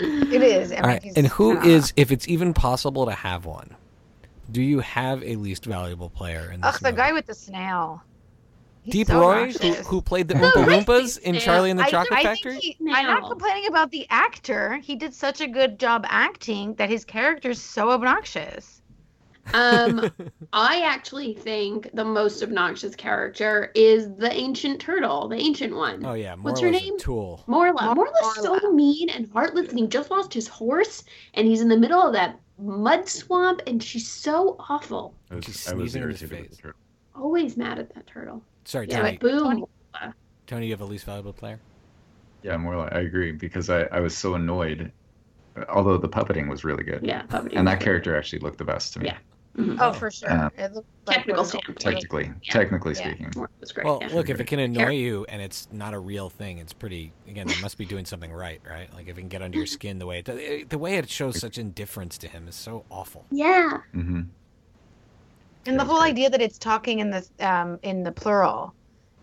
It 0.00 0.42
is. 0.42 0.72
I 0.72 0.76
All 0.76 0.80
mean, 0.82 0.88
right, 0.90 1.02
he's 1.02 1.14
and 1.16 1.26
who 1.28 1.54
kinda- 1.54 1.68
is, 1.68 1.92
if 1.96 2.10
it's 2.10 2.26
even 2.28 2.52
possible 2.54 3.06
to 3.06 3.12
have 3.12 3.44
one, 3.46 3.76
do 4.50 4.60
you 4.60 4.80
have 4.80 5.22
a 5.22 5.36
least 5.36 5.64
valuable 5.66 6.10
player 6.10 6.50
in 6.52 6.60
this? 6.60 6.74
Ugh, 6.74 6.80
the 6.80 6.88
movie? 6.88 6.96
guy 6.96 7.12
with 7.12 7.26
the 7.26 7.34
snail. 7.34 8.02
He's 8.84 8.92
Deep 8.92 9.06
so 9.06 9.18
Roy, 9.20 9.50
who, 9.50 9.72
who 9.72 10.02
played 10.02 10.28
the 10.28 10.34
No, 10.34 10.50
Oompa 10.52 10.84
Loompas 10.84 11.18
in. 11.20 11.38
Charlie 11.38 11.70
and 11.70 11.78
the 11.78 11.84
I, 11.84 11.90
Chocolate 11.90 12.18
I 12.18 12.22
Factory? 12.22 12.58
think 12.58 12.76
he, 12.78 12.92
I'm 12.92 13.06
not 13.06 13.28
complaining 13.30 13.66
about 13.66 13.90
the 13.90 14.06
actor. 14.10 14.76
He 14.82 14.94
did 14.94 15.14
such 15.14 15.40
a 15.40 15.46
good 15.48 15.78
job 15.78 16.04
acting 16.08 16.74
that 16.74 16.90
his 16.90 17.02
character's 17.04 17.58
so 17.60 17.90
obnoxious. 17.90 18.82
Um, 19.54 20.10
I 20.52 20.82
actually 20.82 21.32
think 21.34 21.90
the 21.94 22.04
most 22.04 22.42
obnoxious 22.42 22.94
character 22.94 23.72
is 23.74 24.14
the 24.16 24.30
ancient 24.32 24.80
turtle, 24.80 25.28
the 25.28 25.36
ancient 25.36 25.74
one. 25.74 26.04
oh 26.04 26.12
yeah, 26.14 26.34
What's 26.34 26.60
her 26.60 26.70
name? 26.70 26.96
A 26.96 26.98
tool. 26.98 27.42
Morla. 27.46 27.94
Mor- 27.94 28.06
Morla's 28.06 28.34
so 28.42 28.70
mean 28.72 29.08
and 29.10 29.30
heartless, 29.32 29.68
and 29.70 29.78
he 29.78 29.86
just 29.86 30.10
lost 30.10 30.32
his 30.34 30.46
horse, 30.48 31.04
and 31.34 31.46
he's 31.46 31.60
in 31.62 31.68
the 31.68 31.76
middle 31.76 32.00
of 32.02 32.12
that 32.12 32.38
mud 32.58 33.08
swamp, 33.08 33.62
and 33.66 33.82
she's 33.82 34.06
so 34.08 34.56
awful. 34.68 35.14
I 35.30 35.36
was, 35.36 35.44
She's 35.46 35.68
I 35.68 35.74
was 35.74 35.94
in 35.94 36.02
his 36.08 36.22
irritated 36.22 36.58
face. 36.58 36.72
Always 37.14 37.56
mad 37.56 37.78
at 37.78 37.94
that 37.94 38.06
turtle. 38.06 38.42
Sorry, 38.64 38.86
Yeah, 38.88 38.98
Tony. 39.02 39.18
but 39.20 39.30
boom. 39.30 39.42
Tony. 40.00 40.12
Tony, 40.46 40.66
you 40.66 40.72
have 40.72 40.80
a 40.80 40.84
least 40.86 41.04
valuable 41.06 41.32
player. 41.32 41.58
Yeah, 42.42 42.56
more 42.58 42.76
like 42.76 42.92
I 42.92 43.00
agree 43.00 43.32
because 43.32 43.70
I, 43.70 43.82
I 43.84 44.00
was 44.00 44.16
so 44.16 44.34
annoyed. 44.34 44.92
Although 45.68 45.98
the 45.98 46.08
puppeting 46.08 46.48
was 46.48 46.64
really 46.64 46.82
good, 46.84 47.00
Yeah, 47.06 47.22
puppeting. 47.22 47.52
and 47.56 47.66
that 47.68 47.80
character 47.80 48.16
actually 48.16 48.40
looked 48.40 48.58
the 48.58 48.64
best 48.64 48.92
to 48.94 48.98
me. 49.00 49.06
Yeah. 49.06 49.16
Mhm. 49.56 49.76
Oh, 49.80 49.92
for 49.92 50.10
sure. 50.10 50.50
It 50.58 50.72
looked 50.74 50.88
like 51.06 51.18
Technical 51.18 51.44
standpoint. 51.44 51.78
Technically, 51.78 52.24
Yeah. 52.24 52.52
technically 52.52 52.94
Yeah. 52.94 53.08
speaking. 53.10 53.30
Morla 53.30 53.48
was 53.60 53.70
great. 53.70 53.84
Well, 53.86 53.98
yeah. 54.02 54.08
look, 54.08 54.28
if 54.28 54.40
it 54.40 54.48
can 54.48 54.58
annoy 54.58 54.80
Char- 54.80 54.90
you 54.92 55.24
and 55.28 55.40
it's 55.40 55.68
not 55.70 55.94
a 55.94 55.98
real 56.00 56.28
thing, 56.28 56.58
it's 56.58 56.72
pretty. 56.72 57.12
Again, 57.28 57.46
they 57.46 57.60
must 57.60 57.78
be 57.78 57.84
doing 57.84 58.04
something 58.04 58.32
right, 58.32 58.60
right? 58.68 58.92
Like 58.92 59.06
if 59.06 59.16
it 59.16 59.20
can 59.20 59.28
get 59.28 59.42
under 59.42 59.56
your 59.56 59.66
skin 59.68 60.00
the 60.00 60.06
way 60.06 60.24
it 60.26 60.68
the 60.70 60.78
way 60.78 60.96
it 60.96 61.08
shows 61.08 61.38
such 61.38 61.56
indifference 61.56 62.18
to 62.18 62.28
him 62.28 62.48
is 62.48 62.56
so 62.56 62.84
awful. 62.90 63.24
yeah. 63.30 63.78
hmm 63.92 64.22
And 65.66 65.78
the 65.78 65.84
whole 65.84 66.00
idea 66.00 66.30
that 66.30 66.42
it's 66.42 66.58
talking 66.58 66.98
in 67.00 67.10
the 67.10 67.26
um 67.40 67.78
in 67.82 68.02
the 68.02 68.12
plural. 68.12 68.74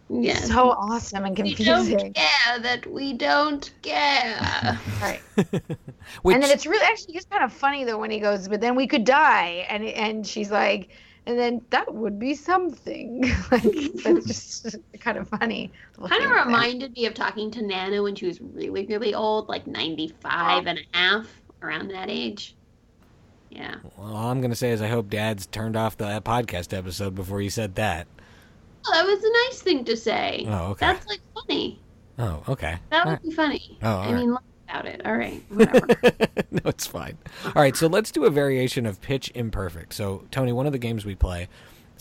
Yeah. 0.10 0.40
So 0.40 0.72
awesome 0.72 1.24
and 1.24 1.38
we 1.38 1.56
don't 1.56 1.86
confusing. 1.86 2.14
care 2.14 2.60
that 2.60 2.86
we 2.86 3.14
don't 3.14 3.72
care. 3.82 4.78
Right. 5.02 5.22
Which, 5.36 5.48
and 6.36 6.44
then 6.44 6.52
it's 6.52 6.66
really 6.66 6.86
actually 6.86 7.14
just 7.14 7.30
kind 7.30 7.44
of 7.44 7.54
funny 7.54 7.86
though 7.86 7.98
when 7.98 8.12
he 8.12 8.20
goes, 8.20 8.48
but 8.48 8.60
then 8.60 8.76
we 8.76 8.88
could 8.88 9.06
die, 9.06 9.66
and 9.70 9.86
and 9.86 10.28
she's 10.28 10.52
like, 10.52 10.90
and 11.26 11.40
then 11.40 11.62
that 11.70 11.94
would 11.94 12.20
be 12.20 12.36
something. 12.36 13.22
like 13.52 13.64
that's 14.04 14.62
just 14.62 14.76
kind 15.00 15.18
of 15.18 15.28
funny. 15.30 15.72
kind 15.98 16.24
of 16.24 16.32
reminded 16.32 16.94
me 16.94 17.06
of 17.06 17.14
talking 17.14 17.52
to 17.52 17.62
Nana 17.62 18.02
when 18.04 18.16
she 18.16 18.26
was 18.26 18.42
really, 18.42 18.86
really 18.86 19.14
old, 19.14 19.48
like 19.48 19.68
95 19.68 20.68
and 20.68 20.80
a 20.80 20.98
half, 20.98 21.28
around 21.62 21.90
that 21.92 22.10
age. 22.10 22.56
Yeah. 23.52 23.76
well, 23.98 24.16
all 24.16 24.32
I'm 24.32 24.42
gonna 24.42 24.56
say 24.56 24.72
is 24.72 24.82
I 24.82 24.88
hope 24.88 25.10
Dad's 25.10 25.46
turned 25.46 25.76
off 25.76 25.98
the 25.98 26.06
uh, 26.08 26.20
podcast 26.22 26.76
episode 26.76 27.14
before 27.16 27.42
you 27.42 27.50
said 27.50 27.76
that. 27.76 28.08
Well, 28.86 28.94
that 28.94 29.06
was 29.06 29.24
a 29.24 29.32
nice 29.50 29.62
thing 29.62 29.84
to 29.86 29.98
say. 29.98 30.46
Oh, 30.48 30.72
okay. 30.72 30.86
That's 30.88 31.06
like 31.08 31.20
funny. 31.36 31.80
Oh, 32.18 32.44
okay. 32.48 32.78
That 32.90 33.06
All 33.06 33.12
would 33.14 33.22
be 33.22 33.32
funny. 33.32 33.78
Oh, 33.84 33.90
all 33.90 34.00
I 34.00 34.06
right. 34.08 34.16
mean, 34.16 34.32
laugh 34.32 34.42
about 34.70 34.86
it. 34.86 35.06
All 35.06 35.16
right. 35.16 35.44
Whatever. 35.50 35.88
no, 36.52 36.62
it's 36.66 36.88
fine. 36.88 37.18
All 37.46 37.62
right, 37.62 37.76
so 37.76 37.88
let's 37.88 38.10
do 38.12 38.24
a 38.26 38.30
variation 38.30 38.86
of 38.86 39.02
Pitch 39.02 39.32
Imperfect. 39.36 39.94
So, 39.94 40.24
Tony, 40.32 40.52
one 40.54 40.66
of 40.66 40.72
the 40.72 40.78
games 40.80 41.06
we 41.06 41.14
play, 41.16 41.48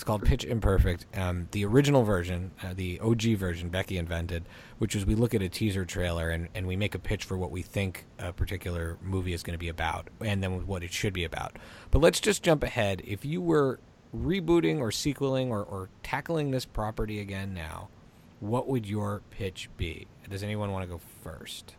it's 0.00 0.04
called 0.06 0.24
Pitch 0.24 0.46
Imperfect. 0.46 1.04
Um, 1.14 1.46
the 1.50 1.66
original 1.66 2.04
version, 2.04 2.52
uh, 2.62 2.72
the 2.74 2.98
OG 3.00 3.36
version, 3.36 3.68
Becky 3.68 3.98
invented, 3.98 4.46
which 4.78 4.96
is 4.96 5.04
we 5.04 5.14
look 5.14 5.34
at 5.34 5.42
a 5.42 5.48
teaser 5.50 5.84
trailer 5.84 6.30
and, 6.30 6.48
and 6.54 6.66
we 6.66 6.74
make 6.74 6.94
a 6.94 6.98
pitch 6.98 7.24
for 7.24 7.36
what 7.36 7.50
we 7.50 7.60
think 7.60 8.06
a 8.18 8.32
particular 8.32 8.96
movie 9.02 9.34
is 9.34 9.42
going 9.42 9.52
to 9.52 9.58
be 9.58 9.68
about, 9.68 10.08
and 10.22 10.42
then 10.42 10.66
what 10.66 10.82
it 10.82 10.90
should 10.90 11.12
be 11.12 11.24
about. 11.24 11.58
But 11.90 11.98
let's 11.98 12.18
just 12.18 12.42
jump 12.42 12.62
ahead. 12.62 13.02
If 13.04 13.26
you 13.26 13.42
were 13.42 13.78
rebooting 14.16 14.78
or 14.80 14.90
sequeling 14.90 15.50
or, 15.50 15.62
or 15.62 15.90
tackling 16.02 16.50
this 16.50 16.64
property 16.64 17.20
again 17.20 17.52
now, 17.52 17.90
what 18.38 18.68
would 18.68 18.86
your 18.86 19.20
pitch 19.28 19.68
be? 19.76 20.06
Does 20.30 20.42
anyone 20.42 20.72
want 20.72 20.82
to 20.82 20.90
go 20.90 21.00
first? 21.22 21.74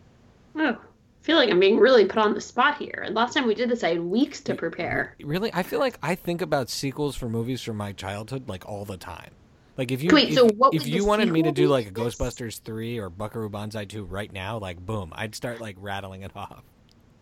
oh, 0.54 0.78
feel 1.22 1.36
like 1.36 1.50
I'm 1.50 1.60
being 1.60 1.78
really 1.78 2.04
put 2.04 2.18
on 2.18 2.34
the 2.34 2.40
spot 2.40 2.78
here. 2.78 3.02
And 3.06 3.14
last 3.14 3.34
time 3.34 3.46
we 3.46 3.54
did 3.54 3.70
this, 3.70 3.82
I 3.84 3.90
had 3.90 4.00
weeks 4.00 4.40
to 4.42 4.54
prepare. 4.54 5.16
Really, 5.22 5.50
I 5.54 5.62
feel 5.62 5.78
like 5.78 5.98
I 6.02 6.14
think 6.14 6.42
about 6.42 6.68
sequels 6.68 7.16
for 7.16 7.28
movies 7.28 7.62
from 7.62 7.76
my 7.76 7.92
childhood 7.92 8.48
like 8.48 8.68
all 8.68 8.84
the 8.84 8.96
time. 8.96 9.30
Like 9.78 9.90
if 9.90 10.02
you 10.02 10.10
Wait, 10.12 10.28
if, 10.28 10.34
so 10.34 10.48
what 10.48 10.74
if 10.74 10.86
you 10.86 11.06
wanted 11.06 11.32
me 11.32 11.42
to 11.42 11.52
do 11.52 11.68
like 11.68 11.86
a? 11.88 11.90
Ghostbusters 11.90 12.60
three 12.60 12.98
or 12.98 13.08
Buckaroo 13.08 13.48
Banzai 13.48 13.86
two 13.86 14.04
right 14.04 14.30
now, 14.30 14.58
like 14.58 14.84
boom, 14.84 15.12
I'd 15.14 15.34
start 15.34 15.60
like 15.60 15.76
rattling 15.78 16.22
it 16.22 16.32
off. 16.36 16.62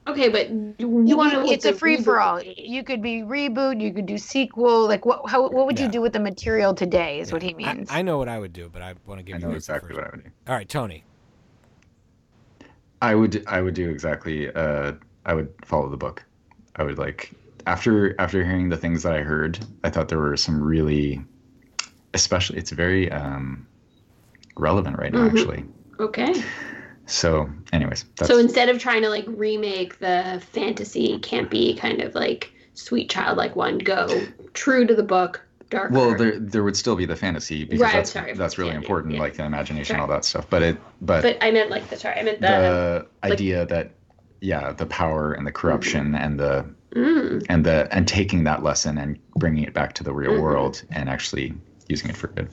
Okay, 0.09 0.29
but 0.29 0.51
you, 0.51 1.05
you 1.07 1.17
want 1.17 1.33
to? 1.33 1.45
it's 1.53 1.67
a 1.67 1.73
free 1.73 1.99
for 1.99 2.21
all. 2.21 2.43
You 2.43 2.83
could 2.83 3.03
be 3.03 3.21
reboot, 3.21 3.81
you 3.81 3.93
could 3.93 4.07
do 4.07 4.19
sequel. 4.19 4.89
Like 4.89 5.05
what? 5.05 5.29
How? 5.31 5.43
What 5.49 5.67
would 5.67 5.79
Yeah. 5.79 5.87
you 5.87 5.93
do 5.93 6.01
with 6.01 6.13
the 6.13 6.21
material 6.21 6.75
today? 6.75 7.21
Is 7.21 7.33
what 7.33 7.43
he 7.43 7.55
means. 7.55 7.89
I, 7.91 8.03
know 8.03 8.19
what 8.19 8.29
I 8.29 8.39
would 8.39 8.53
do, 8.53 8.69
but 8.73 8.83
I 8.83 8.95
want 9.07 9.21
to 9.21 9.23
give 9.23 9.37
I 9.37 9.39
you 9.39 9.47
know 9.47 9.53
exactly 9.55 9.95
what 9.95 10.05
I 10.07 10.11
would 10.11 10.25
do. 10.25 10.31
All 10.49 10.55
right, 10.55 10.69
Tony. 10.69 11.05
I 13.03 13.15
would 13.15 13.45
I 13.47 13.61
would 13.61 13.75
do 13.75 13.91
exactly. 13.91 14.53
Uh, 14.53 14.93
I 15.25 15.35
would 15.35 15.53
follow 15.65 15.89
the 15.89 15.97
book. 15.97 16.25
I 16.77 16.83
would 16.83 16.99
like 16.99 17.33
after 17.67 18.19
after 18.21 18.45
hearing 18.45 18.69
the 18.69 18.77
things 18.77 19.03
that 19.03 19.13
I 19.15 19.21
heard, 19.23 19.59
I 19.85 19.91
thought 19.91 20.09
there 20.09 20.19
were 20.19 20.37
some 20.37 20.63
really, 20.63 21.21
especially 22.15 22.59
it's 22.59 22.71
very 22.71 23.11
um, 23.11 23.67
relevant 24.57 24.99
right 24.99 25.13
now 25.13 25.29
Mhm. 25.29 25.31
actually. 25.31 25.65
Okay. 25.99 26.43
So, 27.07 27.51
anyways, 27.73 28.05
So 28.23 28.39
instead 28.39 28.69
of 28.69 28.79
trying 28.79 29.03
to 29.03 29.09
like 29.09 29.25
remake 29.27 29.99
the 29.99 30.41
fantasy 30.53 31.19
campy 31.19 31.77
kind 31.77 32.01
of 32.03 32.15
like 32.15 32.53
sweet 32.75 33.11
childlike 33.11 33.57
one, 33.57 33.79
go 33.79 34.07
true 34.55 34.87
to 34.87 34.95
the 34.95 35.03
book, 35.03 35.41
darker. 35.71 35.95
well, 35.95 36.15
there 36.17 36.39
there 36.39 36.63
would 36.63 36.77
still 36.77 36.97
be 36.97 37.07
the 37.07 37.17
fantasy 37.17 37.65
because 37.65 37.81
Right, 37.81 37.93
that's 37.95 38.13
sorry, 38.13 38.35
that's 38.35 38.59
really 38.59 38.73
yeah, 38.73 38.77
important, 38.79 39.15
yeah. 39.15 39.21
like 39.21 39.35
the 39.37 39.45
imagination, 39.45 39.95
Sorry. 39.95 40.01
all 40.01 40.09
that 40.09 40.25
stuff. 40.25 40.49
But 40.51 40.63
it 40.63 40.77
but, 41.01 41.23
but 41.23 41.39
I 41.41 41.51
meant 41.51 41.71
like 41.71 41.89
the 41.89 41.97
sorry, 41.97 42.19
I 42.19 42.23
meant 42.23 42.41
the, 42.41 42.47
the 42.47 43.07
like- 43.23 43.33
idea 43.33 43.67
that 43.67 43.93
yeah, 44.41 44.73
the 44.73 44.87
power 44.87 45.33
and 45.33 45.47
the 45.47 45.53
corruption 45.53 46.15
and 46.15 46.39
the 46.41 46.65
mm, 46.95 47.45
and 47.49 47.65
the 47.65 47.89
and 47.93 48.07
taking 48.09 48.45
that 48.45 48.63
lesson 48.63 48.99
and 48.99 49.19
bringing 49.37 49.65
it 49.65 49.73
back 49.75 49.93
to 49.95 50.05
the 50.05 50.13
real 50.13 50.33
Mhm. 50.33 50.41
world 50.43 50.83
and 50.91 51.09
actually 51.09 51.55
using 51.89 52.11
it 52.11 52.17
for 52.17 52.29
good. 52.29 52.49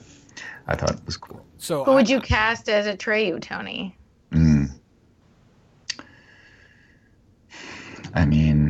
I 0.66 0.76
thought 0.76 0.90
it 0.92 1.00
was 1.06 1.16
cool. 1.16 1.44
So 1.56 1.84
Who 1.84 1.94
would 1.94 2.08
you 2.10 2.20
cast 2.20 2.68
as 2.68 2.86
a 2.86 2.96
Atreyu, 2.96 3.40
Tony? 3.40 3.96
Mm. 4.32 4.70
I 8.14 8.24
mean, 8.24 8.67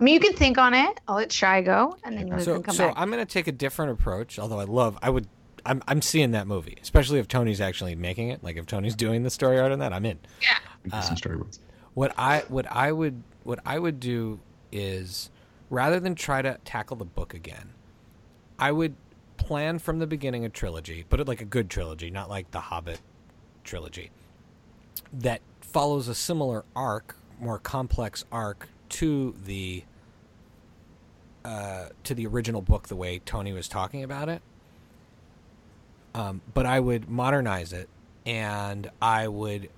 I 0.00 0.04
mean, 0.04 0.14
you 0.14 0.20
can 0.20 0.32
think 0.32 0.58
on 0.58 0.74
it. 0.74 1.00
I'll 1.08 1.16
let 1.16 1.32
Shy 1.32 1.60
go, 1.60 1.96
and 2.04 2.16
then 2.16 2.28
you 2.28 2.40
So, 2.40 2.54
can 2.54 2.62
come 2.62 2.74
so 2.74 2.86
back. 2.88 2.94
I'm 2.96 3.10
going 3.10 3.24
to 3.24 3.30
take 3.30 3.48
a 3.48 3.52
different 3.52 3.92
approach. 3.92 4.38
Although 4.38 4.60
I 4.60 4.64
love, 4.64 4.96
I 5.02 5.10
would, 5.10 5.26
I'm, 5.66 5.82
I'm 5.88 6.02
seeing 6.02 6.30
that 6.32 6.46
movie, 6.46 6.76
especially 6.80 7.18
if 7.18 7.26
Tony's 7.26 7.60
actually 7.60 7.96
making 7.96 8.28
it. 8.28 8.44
Like 8.44 8.56
if 8.56 8.66
Tony's 8.66 8.94
doing 8.94 9.24
the 9.24 9.30
story 9.30 9.58
art 9.58 9.72
on 9.72 9.80
that, 9.80 9.92
I'm 9.92 10.04
in. 10.06 10.18
Yeah. 10.40 10.56
Uh, 10.92 11.00
some 11.00 11.16
storyboards. 11.16 11.58
What 11.94 12.14
I 12.16 12.44
what 12.48 12.70
I 12.70 12.92
would 12.92 13.22
what 13.42 13.58
I 13.66 13.78
would 13.78 13.98
do 13.98 14.38
is 14.70 15.30
rather 15.68 15.98
than 15.98 16.14
try 16.14 16.42
to 16.42 16.58
tackle 16.64 16.96
the 16.96 17.04
book 17.04 17.34
again, 17.34 17.70
I 18.58 18.70
would 18.70 18.94
plan 19.36 19.78
from 19.80 19.98
the 19.98 20.06
beginning 20.06 20.44
a 20.44 20.48
trilogy, 20.48 21.04
but 21.08 21.18
it 21.18 21.26
like 21.26 21.40
a 21.40 21.44
good 21.44 21.68
trilogy, 21.68 22.10
not 22.10 22.28
like 22.30 22.52
the 22.52 22.60
Hobbit 22.60 23.00
trilogy, 23.64 24.10
that 25.12 25.40
follows 25.60 26.06
a 26.06 26.14
similar 26.14 26.64
arc, 26.76 27.16
more 27.40 27.58
complex 27.58 28.24
arc 28.30 28.68
to 28.90 29.34
the 29.44 29.84
uh, 31.44 31.88
to 32.04 32.14
the 32.14 32.26
original 32.26 32.60
book, 32.60 32.88
the 32.88 32.96
way 32.96 33.20
Tony 33.24 33.52
was 33.52 33.68
talking 33.68 34.02
about 34.04 34.28
it. 34.28 34.42
Um, 36.14 36.40
but 36.52 36.66
I 36.66 36.80
would 36.80 37.08
modernize 37.08 37.72
it, 37.72 37.88
and 38.26 38.90
I 39.00 39.28
would 39.28 39.70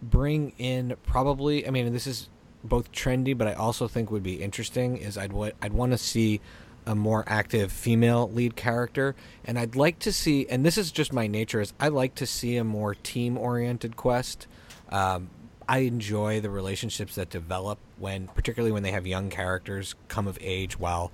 bring 0.00 0.52
in 0.58 0.96
probably. 1.04 1.66
I 1.66 1.70
mean, 1.70 1.92
this 1.92 2.06
is 2.06 2.28
both 2.62 2.92
trendy, 2.92 3.36
but 3.36 3.46
I 3.46 3.54
also 3.54 3.88
think 3.88 4.10
would 4.10 4.22
be 4.22 4.42
interesting. 4.42 4.96
Is 4.96 5.18
I'd 5.18 5.32
wa- 5.32 5.50
I'd 5.60 5.72
want 5.72 5.92
to 5.92 5.98
see 5.98 6.40
a 6.86 6.94
more 6.94 7.24
active 7.26 7.72
female 7.72 8.30
lead 8.30 8.54
character, 8.54 9.16
and 9.44 9.58
I'd 9.58 9.76
like 9.76 9.98
to 10.00 10.12
see. 10.12 10.46
And 10.48 10.64
this 10.64 10.78
is 10.78 10.92
just 10.92 11.12
my 11.12 11.26
nature. 11.26 11.60
Is 11.60 11.72
I 11.80 11.88
like 11.88 12.14
to 12.16 12.26
see 12.26 12.56
a 12.56 12.64
more 12.64 12.94
team 12.94 13.36
oriented 13.36 13.96
quest. 13.96 14.46
Um, 14.88 15.30
I 15.68 15.78
enjoy 15.78 16.40
the 16.40 16.50
relationships 16.50 17.16
that 17.16 17.30
develop 17.30 17.78
when, 17.98 18.28
particularly 18.28 18.72
when 18.72 18.82
they 18.82 18.92
have 18.92 19.06
young 19.06 19.30
characters 19.30 19.94
come 20.08 20.28
of 20.28 20.38
age 20.40 20.78
while 20.78 21.10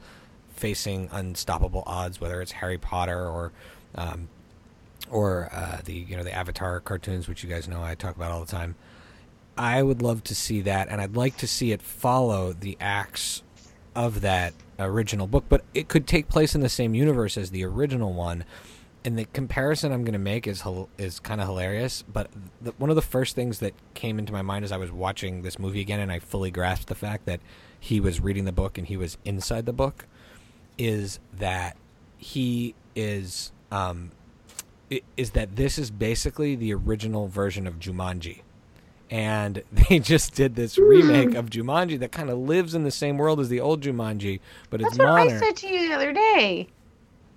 facing 0.54 1.08
unstoppable 1.10 1.82
odds, 1.86 2.20
whether 2.20 2.40
it's 2.42 2.52
Harry 2.52 2.78
Potter 2.78 3.26
or 3.26 3.52
um, 3.94 4.28
or 5.10 5.48
uh, 5.52 5.78
the 5.84 5.94
you 5.94 6.16
know 6.16 6.22
the 6.22 6.32
Avatar 6.32 6.80
cartoons, 6.80 7.28
which 7.28 7.42
you 7.42 7.48
guys 7.48 7.68
know 7.68 7.82
I 7.82 7.94
talk 7.94 8.16
about 8.16 8.30
all 8.30 8.40
the 8.40 8.50
time. 8.50 8.74
I 9.56 9.82
would 9.82 10.00
love 10.00 10.24
to 10.24 10.34
see 10.34 10.60
that, 10.62 10.88
and 10.88 11.00
I'd 11.00 11.16
like 11.16 11.36
to 11.38 11.46
see 11.46 11.72
it 11.72 11.82
follow 11.82 12.52
the 12.52 12.76
acts 12.80 13.42
of 13.94 14.22
that 14.22 14.54
original 14.78 15.26
book, 15.26 15.44
but 15.48 15.62
it 15.74 15.88
could 15.88 16.06
take 16.06 16.28
place 16.28 16.54
in 16.54 16.62
the 16.62 16.68
same 16.68 16.94
universe 16.94 17.36
as 17.36 17.50
the 17.50 17.64
original 17.64 18.12
one. 18.12 18.44
And 19.04 19.18
the 19.18 19.24
comparison 19.24 19.90
I'm 19.90 20.04
going 20.04 20.12
to 20.12 20.18
make 20.18 20.46
is 20.46 20.62
is 20.96 21.18
kind 21.18 21.40
of 21.40 21.48
hilarious, 21.48 22.02
but 22.02 22.28
the, 22.60 22.72
one 22.78 22.88
of 22.88 22.96
the 22.96 23.02
first 23.02 23.34
things 23.34 23.58
that 23.58 23.74
came 23.94 24.18
into 24.18 24.32
my 24.32 24.42
mind 24.42 24.64
as 24.64 24.70
I 24.70 24.76
was 24.76 24.92
watching 24.92 25.42
this 25.42 25.58
movie 25.58 25.80
again, 25.80 25.98
and 25.98 26.12
I 26.12 26.20
fully 26.20 26.52
grasped 26.52 26.86
the 26.86 26.94
fact 26.94 27.26
that 27.26 27.40
he 27.80 27.98
was 27.98 28.20
reading 28.20 28.44
the 28.44 28.52
book 28.52 28.78
and 28.78 28.86
he 28.86 28.96
was 28.96 29.18
inside 29.24 29.66
the 29.66 29.72
book, 29.72 30.06
is 30.78 31.18
that 31.36 31.76
he 32.16 32.76
is 32.94 33.50
um, 33.72 34.12
is 35.16 35.30
that 35.30 35.56
this 35.56 35.78
is 35.78 35.90
basically 35.90 36.54
the 36.54 36.74
original 36.74 37.28
version 37.28 37.66
of 37.66 37.78
Jumanji. 37.78 38.42
And 39.10 39.62
they 39.72 39.98
just 39.98 40.34
did 40.34 40.54
this 40.54 40.78
remake 40.78 41.34
of 41.34 41.50
Jumanji 41.50 41.98
that 42.00 42.12
kind 42.12 42.30
of 42.30 42.38
lives 42.38 42.74
in 42.74 42.84
the 42.84 42.90
same 42.90 43.18
world 43.18 43.40
as 43.40 43.48
the 43.48 43.60
old 43.60 43.82
Jumanji, 43.82 44.40
but 44.70 44.80
it's 44.80 44.96
That's 44.96 44.98
what 44.98 45.26
modern. 45.26 45.36
I 45.36 45.40
said 45.40 45.56
to 45.56 45.68
you 45.68 45.88
the 45.88 45.94
other 45.94 46.12
day. 46.12 46.68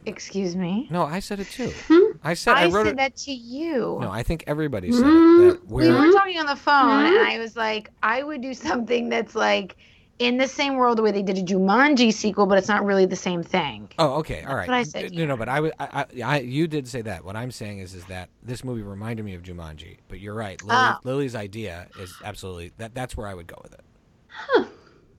Excuse 0.06 0.56
me. 0.56 0.88
No, 0.91 1.03
I 1.03 1.20
said 1.20 1.39
it 1.39 1.47
too. 1.49 1.72
Hmm? 1.88 2.18
I 2.24 2.34
said 2.36 2.53
I, 2.56 2.64
I, 2.64 2.66
wrote 2.68 2.86
said 2.86 2.93
it. 2.93 2.97
that 2.97 3.16
to 3.18 3.32
you. 3.32 3.97
No, 4.01 4.10
I 4.12 4.24
think 4.24 4.43
everybody 4.47 4.91
said 4.91 5.01
it. 5.01 5.03
That 5.06 5.62
we 5.68 5.89
we're, 5.89 6.08
were 6.08 6.12
talking 6.14 6.38
on 6.39 6.45
the 6.45 6.56
phone, 6.56 7.06
and 7.06 7.16
Mhm. 7.16 7.26
I 7.28 7.39
was 7.39 7.56
like, 7.56 7.89
I 8.03 8.22
would 8.24 8.41
do 8.41 8.53
something 8.53 9.10
that's 9.10 9.36
like 9.36 9.76
in 10.20 10.38
the 10.38 10.47
same 10.47 10.76
world 10.76 10.97
the 10.97 11.01
way 11.01 11.12
they 11.12 11.22
did 11.24 11.38
a 11.38 11.41
Jumanji 11.43 12.14
sequel, 12.14 12.45
but 12.45 12.58
it's 12.58 12.70
not 12.70 12.86
really 12.86 13.06
the 13.06 13.18
same 13.18 13.43
thing. 13.43 13.89
oh, 13.99 14.14
okay, 14.20 14.43
all 14.43 14.56
right. 14.56 14.68
what 14.68 14.76
I 14.78 14.84
said, 14.84 15.12
No, 15.12 15.26
no, 15.26 15.36
but 15.36 15.49
I, 15.49 15.60
would- 15.60 15.74
I, 15.78 16.06
I, 16.18 16.22
I, 16.24 16.39
you 16.39 16.68
did 16.68 16.88
say 16.88 17.01
that. 17.01 17.26
What 17.26 17.36
I'm 17.36 17.51
saying 17.51 17.80
is, 17.80 17.93
is 17.93 18.06
that 18.06 18.30
this 18.41 18.64
movie 18.64 18.82
reminded 18.82 19.26
me 19.26 19.34
of 19.36 19.43
Jumanji. 19.43 19.97
But 20.08 20.22
you're 20.22 20.34
right. 20.34 20.62
Lily, 20.64 20.78
Oh. 20.80 20.95
Lily's 21.03 21.36
idea 21.36 21.88
is 21.99 22.14
absolutely 22.24 22.72
that. 22.78 22.95
That's 22.95 23.18
where 23.18 23.28
I 23.28 23.34
would 23.34 23.47
go 23.47 23.58
with 23.62 23.74
it. 23.74 23.82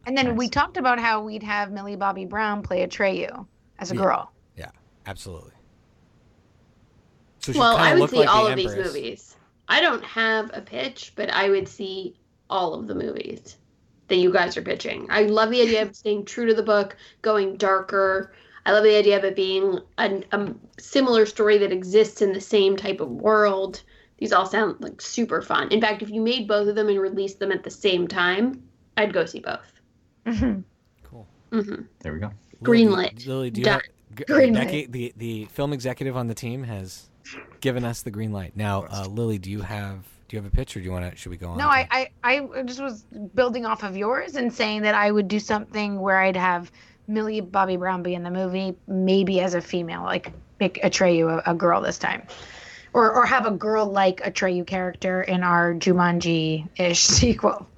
And 0.07 0.17
then 0.17 0.37
we 0.37 0.49
talked 0.49 0.77
about 0.77 0.99
how 1.01 1.21
we'd 1.21 1.43
have 1.43 1.73
Millie 1.73 1.97
Bobby 1.97 2.25
Brown 2.27 2.63
play 2.63 2.87
Atreyu 2.87 3.47
as 3.79 3.91
a 3.91 3.95
Yeah. 3.97 4.01
girl. 4.03 4.33
Absolutely. 5.07 5.53
So 7.41 7.53
she 7.53 7.59
well, 7.59 7.77
I 7.77 7.95
would 7.95 8.11
see 8.11 8.17
like 8.17 8.27
the 8.27 8.33
all 8.33 8.47
of 8.47 8.57
these 8.57 8.75
movies. 8.75 9.37
I 9.69 9.81
don't 9.81 10.05
have 10.05 10.51
a 10.53 10.61
pitch, 10.61 11.13
but 11.17 11.31
I 11.31 11.49
would 11.49 11.69
see 11.69 12.17
all 12.51 12.75
of 12.75 12.87
the 12.87 12.95
movies 12.95 13.57
that 14.09 14.17
you 14.17 14.33
guys 14.33 14.57
are 14.57 14.63
pitching. 14.63 15.07
I 15.11 15.23
love 15.23 15.51
the 15.51 15.63
idea 15.63 15.83
of 15.83 15.95
staying 15.97 16.25
true 16.25 16.47
to 16.47 16.55
the 16.55 16.63
book, 16.63 16.97
going 17.23 17.57
darker. 17.57 18.33
I 18.65 18.73
love 18.73 18.85
the 18.85 18.97
idea 18.97 19.17
of 19.17 19.25
it 19.25 19.37
being 19.37 19.79
a, 19.99 20.23
a 20.33 20.55
similar 20.79 21.27
story 21.27 21.59
that 21.59 21.73
exists 21.73 22.21
in 22.23 22.33
the 22.33 22.41
same 22.41 22.77
type 22.77 23.01
of 23.01 23.11
world. 23.11 23.83
These 24.19 24.33
all 24.33 24.47
sound 24.47 24.81
like 24.81 25.01
super 25.01 25.43
fun. 25.43 25.71
In 25.71 25.81
fact, 25.81 26.03
if 26.03 26.11
you 26.11 26.21
made 26.21 26.49
both 26.49 26.69
of 26.69 26.75
them 26.75 26.89
and 26.89 27.01
released 27.01 27.39
them 27.39 27.53
at 27.53 27.63
the 27.63 27.71
same 27.71 28.09
time, 28.09 28.63
I'd 28.97 29.13
go 29.13 29.25
see 29.25 29.41
both. 29.41 29.73
Mhm. 30.27 30.65
Cool. 31.05 31.27
hmm 31.53 31.83
There 32.01 32.13
we 32.13 32.19
go. 32.19 32.33
Greenlit. 32.63 33.27
Lily, 33.27 33.51
do 33.51 33.61
you 33.61 33.69
have, 33.69 33.83
G- 34.17 34.25
Greenlit. 34.25 34.55
Becky, 34.55 34.87
the 34.87 35.13
the 35.17 35.45
film 35.47 35.73
executive 35.73 36.17
on 36.17 36.27
the 36.27 36.35
team 36.35 36.65
has 36.65 37.09
given 37.61 37.85
us 37.85 38.03
the 38.03 38.11
green 38.11 38.33
light. 38.33 38.57
Now, 38.57 38.87
uh, 38.91 39.07
Lily, 39.09 39.39
do 39.39 39.51
you 39.51 39.63
have 39.63 40.05
do 40.29 40.37
you 40.37 40.43
have 40.43 40.53
a 40.53 40.55
pitch, 40.55 40.77
or 40.77 40.81
do 40.81 40.85
you 40.85 40.93
want 40.93 41.11
to? 41.11 41.17
Should 41.17 41.31
we 41.31 41.37
go 41.37 41.51
on? 41.51 41.59
No, 41.59 41.69
I, 41.69 42.11
I, 42.25 42.49
I 42.55 42.63
just 42.65 42.81
was 42.81 43.03
building 43.35 43.65
off 43.65 43.85
of 43.85 43.97
yours 43.97 44.35
and 44.35 44.53
saying 44.53 44.83
that 44.83 44.95
I 44.95 45.11
would 45.11 45.29
do 45.29 45.39
something 45.39 46.01
where 46.01 46.19
I'd 46.19 46.37
have 46.37 46.73
Millie 47.07 47.41
Bobby 47.41 47.77
Brown 47.77 48.03
be 48.03 48.15
in 48.15 48.23
the 48.25 48.31
movie, 48.31 48.75
maybe 48.89 49.41
as 49.41 49.55
a 49.55 49.61
female, 49.61 50.03
like 50.03 50.33
make 50.59 50.83
Atreyu 50.83 51.43
a, 51.47 51.51
a 51.53 51.55
girl 51.55 51.81
this 51.81 51.99
time. 51.99 52.27
Or, 52.93 53.13
or 53.13 53.27
have 53.27 53.47
a 53.47 53.51
girl 53.51 53.87
like 53.87 54.23
Atreyu 54.23 54.67
character 54.67 55.23
in 55.23 55.43
our 55.43 55.75
Jumanji 55.75 56.67
ish 56.77 57.01
sequel. 57.05 57.69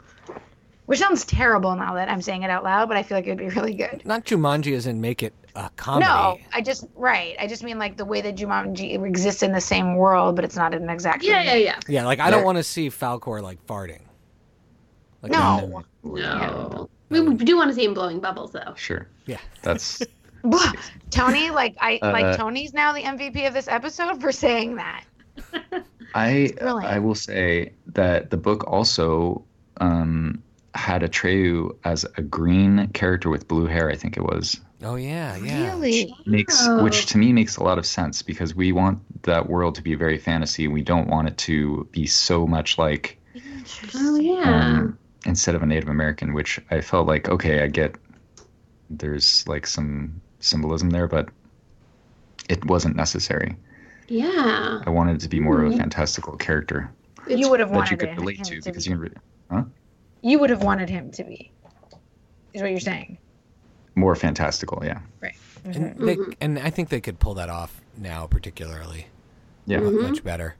Which 0.88 1.00
sounds 1.00 1.26
terrible 1.26 1.76
now 1.76 1.92
that 1.96 2.08
I'm 2.08 2.22
saying 2.22 2.44
it 2.44 2.50
out 2.50 2.64
loud, 2.64 2.88
but 2.88 2.96
I 2.96 3.02
feel 3.02 3.18
like 3.18 3.26
it'd 3.26 3.36
be 3.36 3.50
really 3.50 3.74
good. 3.74 4.00
not 4.06 4.24
Jumanji 4.24 4.74
as 4.74 4.86
in 4.86 5.02
make 5.02 5.22
it 5.22 5.34
a 5.54 5.68
comedy. 5.76 6.06
No, 6.06 6.38
I 6.50 6.62
just 6.62 6.86
right. 6.94 7.36
I 7.38 7.46
just 7.46 7.62
mean 7.62 7.78
like 7.78 7.98
the 7.98 8.06
way 8.06 8.22
that 8.22 8.36
Jumanji 8.36 8.98
exists 9.04 9.42
in 9.42 9.52
the 9.52 9.60
same 9.60 9.96
world, 9.96 10.34
but 10.34 10.46
it's 10.46 10.56
not 10.56 10.72
an 10.72 10.88
exact. 10.88 11.22
Yeah, 11.22 11.42
yeah, 11.42 11.56
yeah. 11.56 11.78
Yeah, 11.88 12.06
like 12.06 12.20
I 12.20 12.30
don't 12.30 12.42
want 12.42 12.56
to 12.56 12.62
see 12.62 12.88
Falkor 12.88 13.42
like 13.42 13.62
farting. 13.66 14.00
Like, 15.20 15.30
No. 15.30 15.84
No. 16.04 16.88
We, 17.10 17.20
we 17.20 17.34
do 17.34 17.58
want 17.58 17.68
to 17.68 17.74
see 17.74 17.84
him 17.84 17.92
blowing 17.92 18.18
bubbles, 18.18 18.52
though. 18.52 18.72
Sure. 18.74 19.08
Yeah. 19.26 19.40
That's 19.60 20.02
Tony, 21.10 21.50
like 21.50 21.76
I 21.82 21.98
Uh, 22.00 22.12
like 22.12 22.38
Tony's 22.38 22.72
now 22.72 22.94
the 22.94 23.02
MVP 23.02 23.46
of 23.46 23.52
this 23.52 23.68
episode 23.68 24.22
for 24.22 24.32
saying 24.32 24.76
that. 24.76 25.04
I 26.14 26.50
Brilliant. 26.58 26.90
I 26.90 26.98
will 26.98 27.14
say 27.14 27.74
that 27.88 28.30
the 28.30 28.38
book 28.38 28.64
also 28.66 29.44
um, 29.82 30.42
had 30.78 31.02
Atreyu 31.02 31.76
as 31.84 32.04
a 32.16 32.22
green 32.22 32.88
character 32.94 33.28
with 33.28 33.48
blue 33.48 33.66
hair. 33.66 33.90
I 33.90 33.96
think 33.96 34.16
it 34.16 34.22
was 34.22 34.60
Oh 34.82 34.94
yeah, 34.94 35.36
yeah. 35.36 35.70
Really? 35.74 36.14
makes 36.24 36.66
Oh. 36.68 36.82
which 36.84 37.06
to 37.06 37.18
me 37.18 37.32
makes 37.32 37.56
a 37.56 37.64
lot 37.64 37.78
of 37.78 37.84
sense 37.86 38.22
because 38.22 38.54
we 38.54 38.70
want 38.70 39.00
that 39.24 39.48
world 39.48 39.74
to 39.74 39.82
be 39.82 39.96
very 39.96 40.18
fantasy. 40.18 40.68
We 40.68 40.82
don't 40.82 41.08
want 41.08 41.26
it 41.28 41.36
to 41.38 41.88
be 41.90 42.06
so 42.06 42.46
much 42.46 42.78
like 42.78 43.18
Oh, 43.94 44.16
yeah. 44.16 44.78
um, 44.78 44.98
instead 45.26 45.54
of 45.56 45.62
a 45.62 45.66
Native 45.66 45.88
American, 45.88 46.32
which 46.32 46.60
I 46.70 46.80
felt 46.80 47.06
like 47.08 47.28
okay, 47.28 47.62
I 47.62 47.66
get 47.66 47.96
there's 48.90 49.44
like 49.48 49.66
some 49.66 50.20
symbolism 50.40 50.90
there, 50.90 51.08
but 51.08 51.28
it 52.48 52.64
wasn't 52.66 52.94
necessary. 52.96 53.56
yeah. 54.08 54.80
I 54.86 54.90
wanted 54.90 55.16
it 55.16 55.20
to 55.22 55.28
be 55.28 55.40
more 55.40 55.60
of 55.60 55.72
a 55.72 55.74
Mhm. 55.74 55.78
fantastical 55.78 56.36
character 56.36 56.90
You 57.26 57.50
would 57.50 57.60
have 57.60 57.70
wanted 57.70 57.98
that 57.98 58.08
you 58.10 58.14
could 58.14 58.20
relate 58.20 58.44
to 58.44 58.60
to 58.60 58.70
because 58.70 58.86
you 58.86 58.92
can 58.92 59.00
re- 59.00 59.64
You 60.22 60.38
would 60.38 60.50
have 60.50 60.62
wanted 60.62 60.88
him 60.90 61.10
to 61.12 61.24
be. 61.24 61.50
Is 62.54 62.62
what 62.62 62.70
you're 62.70 62.80
saying. 62.80 63.18
more 63.94 64.14
fantastical. 64.14 64.80
Yeah. 64.84 65.00
And 65.64 65.74
Mhm. 65.96 66.06
they 66.06 66.16
Mhm. 66.16 66.34
and 66.40 66.58
I 66.60 66.70
think 66.70 66.88
they 66.88 67.00
could 67.00 67.18
pull 67.18 67.34
that 67.34 67.50
off 67.50 67.80
now, 67.96 68.26
particularly 68.28 69.08
Yeah. 69.66 69.78
mu- 69.80 69.90
Mhm. 70.02 70.08
much 70.10 70.22
better. 70.22 70.54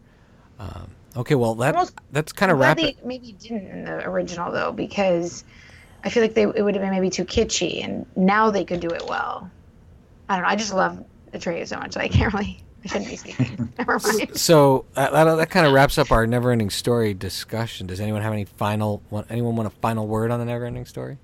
Um, 0.59 0.89
okay, 1.17 1.37
well 1.37 1.55
that 1.57 1.77
Almost- 1.77 1.95
that's 2.11 2.33
kind 2.33 2.51
of 2.51 2.57
I'm 2.59 2.63
rapid. 2.63 2.85
they 2.85 2.97
maybe 3.07 3.33
didn't 3.39 3.69
in 3.69 3.85
the 3.85 4.09
original 4.09 4.51
though, 4.51 4.73
because 4.73 5.45
I 6.03 6.11
feel 6.11 6.21
like 6.23 6.35
they 6.35 6.43
it 6.43 6.63
would 6.65 6.75
have 6.75 6.83
been 6.83 6.91
maybe 6.91 7.11
too 7.11 7.25
kitschy, 7.25 7.85
and 7.85 8.07
now 8.17 8.51
they 8.51 8.65
could 8.65 8.81
do 8.81 8.89
it 8.89 9.05
well. 9.09 9.49
I 10.29 10.35
don't 10.35 10.43
know. 10.43 10.49
I 10.49 10.57
just 10.57 10.75
love 10.75 11.05
Atreyu 11.33 11.67
so 11.69 11.79
much 11.79 11.95
that 11.95 12.03
I 12.03 12.09
can't 12.09 12.35
really. 12.35 12.61
I 12.85 12.89
shouldn't 12.89 13.11
be 13.11 13.17
speaking. 13.17 13.73
Never 13.79 13.99
mind. 13.99 14.31
So 14.39 14.85
uh, 14.97 15.11
that, 15.11 15.35
that 15.37 15.51
kind 15.51 15.67
of 15.67 15.73
wraps 15.73 15.99
up 15.99 16.11
our 16.13 16.27
never-ending 16.27 16.71
story 16.71 17.13
discussion. 17.15 17.87
Does 17.87 18.01
anyone 18.01 18.23
have 18.23 18.33
any 18.33 18.45
final? 18.45 19.03
Want, 19.11 19.27
anyone 19.31 19.57
want 19.57 19.67
a 19.67 19.77
final 19.81 20.07
word 20.07 20.31
on 20.31 20.39
the 20.39 20.47
never-ending 20.47 20.87
story? 20.87 21.19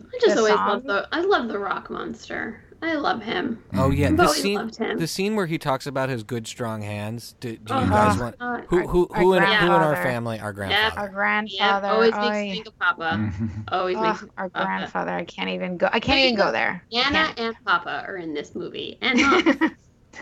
I 0.00 0.18
just 0.20 0.34
The 0.34 0.40
always 0.40 0.54
song? 0.54 0.68
love 0.68 0.82
the. 0.84 1.08
I 1.12 1.20
love 1.20 1.48
the 1.48 1.58
rock 1.58 1.90
monster. 1.90 2.62
I 2.84 2.94
love 2.94 3.22
him. 3.22 3.62
Oh 3.74 3.90
yeah, 3.92 4.08
I've 4.08 4.16
the 4.16 4.26
scene 4.28 4.56
loved 4.58 4.76
him. 4.76 4.98
the 4.98 5.06
scene 5.06 5.36
where 5.36 5.46
he 5.46 5.56
talks 5.56 5.86
about 5.86 6.08
his 6.08 6.24
good 6.24 6.48
strong 6.48 6.82
hands. 6.82 7.36
Do, 7.38 7.56
do 7.56 7.74
you 7.74 7.78
Uh-huh. 7.80 7.90
guys 8.08 8.18
want 8.20 8.34
Uh, 8.40 8.60
who 8.66 8.88
who 8.88 9.08
Our 9.12 9.20
who 9.22 9.34
in, 9.34 9.42
who 9.44 9.56
in 9.66 9.70
our 9.70 9.78
grandfather. 9.78 9.96
family? 10.02 10.40
Our 10.40 10.52
grandfather. 10.52 10.98
Our 11.00 11.08
grandfather. 11.08 11.14
grandfather. 11.14 11.86
yeah, 11.86 11.92
always 11.92 12.12
oh, 12.14 12.20
makes 12.30 12.42
me 12.42 12.52
think 12.54 12.66
of 12.66 12.78
Papa. 12.80 13.32
Always 13.68 13.96
ugh, 13.98 14.04
makes 14.22 14.34
our 14.36 14.48
Papa. 14.48 14.64
grandfather. 14.66 15.12
I 15.12 15.24
can't 15.24 15.50
even 15.50 15.76
go. 15.76 15.88
I 15.92 16.00
can't 16.00 16.18
even 16.18 16.34
go 16.34 16.50
there. 16.50 16.82
I 16.92 16.96
Anna 16.98 17.32
and 17.36 17.54
Papa 17.64 18.04
are 18.08 18.16
in 18.16 18.34
this 18.34 18.56
movie, 18.56 18.98
and 19.00 19.20
Mom. 19.60 19.76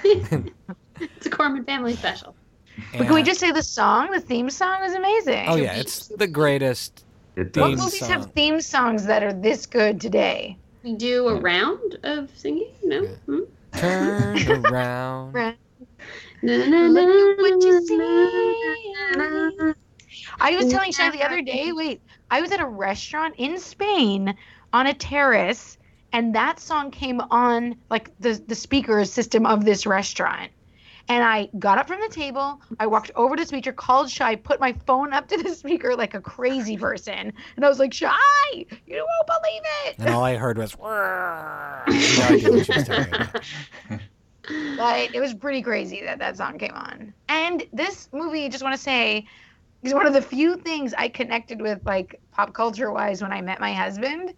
It's 0.05 1.27
a 1.27 1.31
Corman 1.31 1.65
family 1.65 1.95
special. 1.97 2.35
But 2.97 3.07
can 3.07 3.15
we 3.15 3.23
just 3.23 3.41
say 3.41 3.51
the 3.53 3.63
song? 3.63 4.11
The 4.11 4.21
theme 4.21 4.49
song 4.51 4.83
is 4.85 4.95
amazing. 4.95 5.45
Oh 5.49 5.57
yeah, 5.57 5.75
it's 5.75 6.09
the 6.09 6.27
greatest. 6.27 7.05
It 7.37 7.53
Theme 7.53 7.63
What 7.63 7.71
does. 7.73 7.81
movies 7.85 8.01
song. 8.01 8.09
have 8.11 8.33
theme 8.33 8.61
songs 8.61 9.05
that 9.07 9.23
are 9.23 9.33
this 9.33 9.67
good 9.67 10.01
today? 10.01 10.57
We 10.83 10.95
do 10.95 11.29
a 11.29 11.35
round 11.39 11.99
of 12.03 12.31
singing. 12.37 12.73
No. 12.83 13.03
Yeah. 13.03 13.09
Hmm? 13.27 13.41
Turn 13.73 14.67
around. 14.67 15.33
Right. 15.33 15.59
Na, 16.43 16.57
na, 16.67 16.79
Look 16.87 17.07
na, 17.09 17.43
what 17.43 17.63
you 17.63 17.97
na, 19.17 19.17
na, 19.17 19.51
na. 19.67 19.73
I 20.41 20.57
was 20.57 20.73
telling 20.73 20.91
Shay 20.93 21.11
the 21.11 21.23
other 21.23 21.43
day, 21.43 21.71
wait, 21.73 22.01
I 22.31 22.41
was 22.41 22.51
at 22.51 22.61
a 22.61 22.67
restaurant 22.67 23.35
in 23.37 23.59
Spain 23.59 24.35
on 24.73 24.87
a 24.87 24.95
terrace, 24.95 25.77
and 26.13 26.35
that 26.35 26.61
song 26.61 26.91
came 26.91 27.21
on 27.31 27.77
like 27.91 28.11
the, 28.21 28.43
the 28.47 28.55
speaker 28.55 29.05
system 29.05 29.47
of 29.47 29.65
this 29.65 29.87
restaurant. 29.87 30.51
And 31.09 31.25
I 31.25 31.49
got 31.59 31.77
up 31.79 31.89
from 31.89 31.99
the 32.01 32.15
table, 32.15 32.61
I 32.79 32.87
walked 32.87 33.11
over 33.17 33.35
to 33.35 33.43
the 33.43 33.49
speaker, 33.49 33.73
called 33.73 34.09
Shy, 34.09 34.37
put 34.37 34.61
my 34.61 34.73
phone 34.87 35.13
up 35.13 35.27
to 35.29 35.43
the 35.43 35.55
speaker 35.55 35.97
like 35.97 36.15
a 36.15 36.21
crazy 36.21 36.77
person. 36.77 37.33
And 37.57 37.65
I 37.65 37.69
was 37.69 37.81
like, 37.81 37.93
Shy, 37.93 38.11
you 38.55 39.07
won't 39.09 39.27
believe 39.27 39.63
it. 39.87 39.97
And 39.99 40.11
all 40.11 40.23
I 40.23 40.37
heard 40.37 40.57
was. 40.57 40.73
"Whirr." 40.73 41.83
I 41.87 41.93
had 41.93 42.19
no 42.19 42.37
idea 42.37 42.51
what 42.53 42.67
she 42.67 42.73
was 42.73 42.85
talking 42.85 43.15
about. 43.15 43.43
But 44.77 45.15
it 45.15 45.21
was 45.21 45.35
pretty 45.35 45.63
crazy 45.63 46.01
that 46.03 46.19
that 46.19 46.37
song 46.37 46.59
came 46.59 46.75
on. 46.75 47.13
And 47.29 47.65
this 47.73 48.09
movie, 48.13 48.49
just 48.49 48.63
want 48.63 48.75
to 48.77 48.81
say, 48.81 49.27
is 49.83 49.95
one 49.95 50.07
of 50.07 50.13
the 50.13 50.23
few 50.23 50.57
things 50.57 50.95
I 50.97 51.09
connected 51.09 51.61
with, 51.61 51.85
like 51.85 52.21
pop 52.33 52.53
culture 52.53 52.93
wise, 52.93 53.21
when 53.21 53.33
I 53.33 53.41
met 53.43 53.61
my 53.61 53.73
husband. 53.73 54.33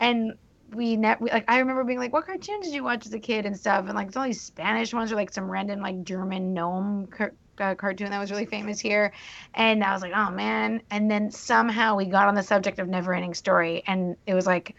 And 0.00 0.34
we 0.74 0.96
net, 0.96 1.20
we, 1.20 1.30
like, 1.30 1.44
I 1.48 1.58
remember 1.58 1.84
being 1.84 1.98
like, 1.98 2.12
"What 2.12 2.26
cartoons 2.26 2.66
did 2.66 2.74
you 2.74 2.84
watch 2.84 3.06
as 3.06 3.14
a 3.14 3.18
kid 3.18 3.46
and 3.46 3.56
stuff?" 3.56 3.86
And 3.86 3.94
like, 3.94 4.08
it's 4.08 4.16
all 4.16 4.24
these 4.24 4.40
Spanish 4.40 4.92
ones 4.92 5.12
or 5.12 5.16
like 5.16 5.32
some 5.32 5.50
random 5.50 5.80
like 5.80 6.02
German 6.04 6.54
gnome 6.54 7.06
car- 7.08 7.34
uh, 7.58 7.74
cartoon 7.74 8.10
that 8.10 8.18
was 8.18 8.30
really 8.30 8.46
famous 8.46 8.78
here, 8.80 9.12
and 9.54 9.82
I 9.82 9.92
was 9.92 10.02
like, 10.02 10.12
oh 10.14 10.30
man. 10.30 10.82
And 10.90 11.10
then 11.10 11.30
somehow 11.30 11.96
we 11.96 12.06
got 12.06 12.28
on 12.28 12.34
the 12.34 12.42
subject 12.42 12.78
of 12.78 12.88
Neverending 12.88 13.34
Story, 13.36 13.82
and 13.86 14.16
it 14.26 14.34
was 14.34 14.46
like, 14.46 14.74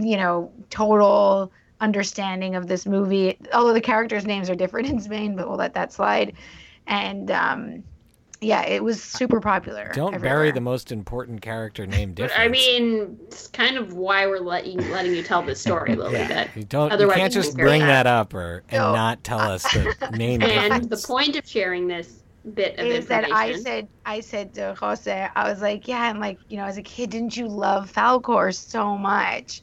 you 0.00 0.16
know, 0.16 0.52
total 0.70 1.52
understanding 1.80 2.54
of 2.56 2.66
this 2.66 2.86
movie. 2.86 3.38
Although 3.52 3.72
the 3.72 3.80
characters' 3.80 4.26
names 4.26 4.50
are 4.50 4.54
different 4.54 4.88
in 4.88 5.00
Spain, 5.00 5.36
but 5.36 5.48
we'll 5.48 5.58
let 5.58 5.74
that 5.74 5.92
slide. 5.92 6.34
And 6.86 7.30
um, 7.30 7.84
yeah, 8.40 8.62
it 8.62 8.82
was 8.82 9.02
super 9.02 9.40
popular. 9.40 9.90
Don't 9.94 10.20
bury 10.20 10.50
the 10.50 10.60
most 10.60 10.92
important 10.92 11.42
character 11.42 11.86
name 11.86 12.14
difference. 12.14 12.38
I 12.38 12.48
mean, 12.48 13.18
it's 13.26 13.46
kind 13.48 13.76
of 13.76 13.92
why 13.94 14.26
we're 14.26 14.38
letting 14.40 14.78
letting 14.90 15.14
you 15.14 15.22
tell 15.22 15.42
this 15.42 15.60
story, 15.60 15.94
Lily. 15.94 16.14
yeah, 16.14 16.28
That 16.28 16.56
you 16.56 16.64
don't. 16.64 16.90
Otherwise, 16.90 17.16
You 17.16 17.20
can't 17.22 17.32
just 17.32 17.56
bring 17.56 17.80
that 17.82 18.06
up 18.06 18.32
or 18.32 18.62
and 18.70 18.82
No. 18.82 18.94
not 18.94 19.22
tell 19.24 19.40
us 19.40 19.62
the 19.72 19.94
name 20.16 20.42
and 20.42 20.88
the 20.88 20.96
point 20.96 21.36
of 21.36 21.46
sharing 21.46 21.86
this 21.86 22.22
bit 22.54 22.78
of 22.78 22.86
is 22.86 23.06
that 23.08 23.30
I 23.30 23.60
said 23.60 23.88
I 24.06 24.20
said 24.20 24.54
to 24.54 24.74
Jose, 24.80 25.28
I 25.34 25.50
was 25.50 25.60
like, 25.60 25.86
yeah, 25.86 26.08
and 26.08 26.18
like 26.20 26.38
you 26.48 26.56
know, 26.56 26.64
as 26.64 26.78
a 26.78 26.82
kid, 26.82 27.10
didn't 27.10 27.36
you 27.36 27.46
love 27.46 27.92
Falkor 27.92 28.54
so 28.54 28.96
much? 28.96 29.62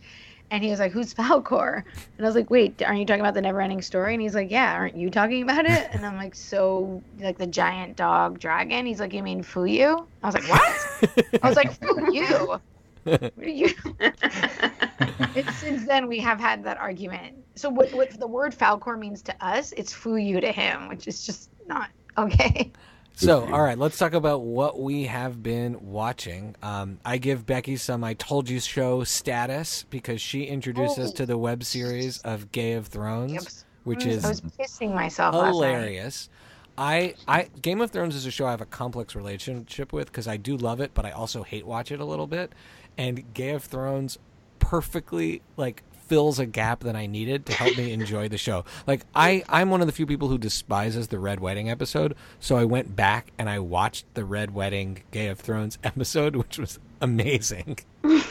And 0.49 0.63
he 0.63 0.69
was 0.69 0.79
like, 0.79 0.91
"Who's 0.91 1.13
Falkor?" 1.13 1.83
And 2.17 2.25
I 2.25 2.29
was 2.29 2.35
like, 2.35 2.49
"Wait, 2.49 2.81
aren't 2.81 2.99
you 2.99 3.05
talking 3.05 3.21
about 3.21 3.33
the 3.33 3.41
Never-Ending 3.41 3.81
Story?" 3.81 4.13
And 4.13 4.21
he's 4.21 4.35
like, 4.35 4.49
"Yeah, 4.49 4.73
aren't 4.73 4.95
you 4.95 5.09
talking 5.09 5.43
about 5.43 5.65
it?" 5.65 5.89
And 5.91 6.05
I'm 6.05 6.15
like, 6.15 6.35
"So, 6.35 7.01
like 7.19 7.37
the 7.37 7.47
giant 7.47 7.97
dog 7.97 8.39
dragon?" 8.39 8.85
He's 8.85 8.99
like, 8.99 9.13
"You 9.13 9.23
mean 9.23 9.43
Fuyu?" 9.43 10.05
I 10.23 10.25
was 10.25 10.35
like, 10.35 10.49
"What?" 10.49 11.43
I 11.43 11.47
was 11.47 11.57
like, 11.57 11.77
"Fuyu." 11.79 12.61
You? 13.37 13.69
Since 15.59 15.85
then, 15.85 16.07
we 16.07 16.19
have 16.19 16.39
had 16.39 16.63
that 16.65 16.77
argument. 16.77 17.37
So, 17.55 17.69
what, 17.69 17.93
what 17.93 18.11
the 18.19 18.27
word 18.27 18.53
Falkor 18.53 18.97
means 18.99 19.21
to 19.23 19.45
us, 19.45 19.71
it's 19.73 19.93
Fuyu 19.93 20.41
to 20.41 20.51
him, 20.51 20.89
which 20.89 21.07
is 21.07 21.25
just 21.25 21.49
not 21.67 21.89
okay. 22.17 22.71
So, 23.19 23.51
all 23.51 23.63
right, 23.63 23.77
let's 23.79 23.97
talk 23.97 24.13
about 24.13 24.41
what 24.41 24.79
we 24.79 25.05
have 25.05 25.41
been 25.41 25.89
watching. 25.91 26.55
Um, 26.61 26.99
I 27.03 27.17
give 27.17 27.47
Becky 27.47 27.75
some 27.75 28.03
I 28.03 28.13
told 28.13 28.47
you 28.47 28.59
show 28.59 29.03
status 29.03 29.85
because 29.89 30.21
she 30.21 30.43
introduced 30.43 30.99
us 30.99 31.09
Oh. 31.09 31.15
to 31.15 31.25
the 31.25 31.37
web 31.37 31.63
series 31.63 32.19
of 32.19 32.51
Gay 32.51 32.73
of 32.73 32.85
Thrones, 32.87 33.65
which 33.85 34.05
is 34.05 34.23
I 34.23 34.29
was 34.29 34.41
pissing 34.41 34.93
myself 34.93 35.33
hilarious. 35.33 36.29
I, 36.77 37.15
I 37.27 37.49
Game 37.59 37.81
of 37.81 37.89
Thrones 37.89 38.13
is 38.13 38.27
a 38.27 38.31
show 38.31 38.45
I 38.45 38.51
have 38.51 38.61
a 38.61 38.65
complex 38.67 39.15
relationship 39.15 39.91
with 39.91 40.07
because 40.11 40.27
I 40.27 40.37
do 40.37 40.55
love 40.55 40.79
it, 40.79 40.91
but 40.93 41.03
I 41.03 41.09
also 41.09 41.41
hate 41.41 41.65
watch 41.65 41.91
it 41.91 41.99
a 41.99 42.05
little 42.05 42.27
bit. 42.27 42.53
And 42.99 43.33
Gay 43.33 43.49
of 43.49 43.63
Thrones 43.63 44.19
perfectly 44.59 45.41
like 45.55 45.81
fills 46.07 46.39
a 46.39 46.45
gap 46.45 46.81
that 46.81 46.95
I 46.95 47.05
needed 47.05 47.45
to 47.47 47.53
help 47.53 47.77
me 47.77 47.91
enjoy 47.93 48.27
the 48.29 48.37
show. 48.37 48.65
Like 48.85 49.05
I, 49.15 49.43
I'm 49.49 49.69
one 49.69 49.81
of 49.81 49.87
the 49.87 49.93
few 49.93 50.05
people 50.05 50.27
who 50.29 50.37
despises 50.37 51.07
the 51.09 51.19
Red 51.19 51.39
Wedding 51.39 51.69
episode, 51.69 52.15
so 52.39 52.55
I 52.57 52.65
went 52.65 52.95
back 52.95 53.31
and 53.37 53.49
I 53.49 53.59
watched 53.59 54.05
the 54.13 54.25
Red 54.25 54.53
Wedding 54.53 55.03
Gay 55.11 55.27
of 55.27 55.39
Thrones 55.39 55.77
episode, 55.83 56.35
which 56.35 56.57
was 56.57 56.79
amazing, 57.01 57.79
and 58.03 58.21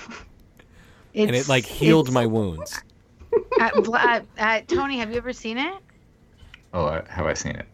it 1.15 1.49
like 1.49 1.65
healed 1.65 2.13
my 2.13 2.27
wounds. 2.27 2.81
Uh, 3.61 3.81
Bla- 3.83 3.99
uh, 3.99 4.21
uh, 4.41 4.61
Tony, 4.67 4.99
have 4.99 5.11
you 5.11 5.17
ever 5.19 5.33
seen 5.33 5.59
it? 5.59 5.75
Oh, 6.73 6.87
uh, 6.87 7.05
have 7.09 7.27
I 7.27 7.35
seen 7.35 7.57
it? 7.57 7.67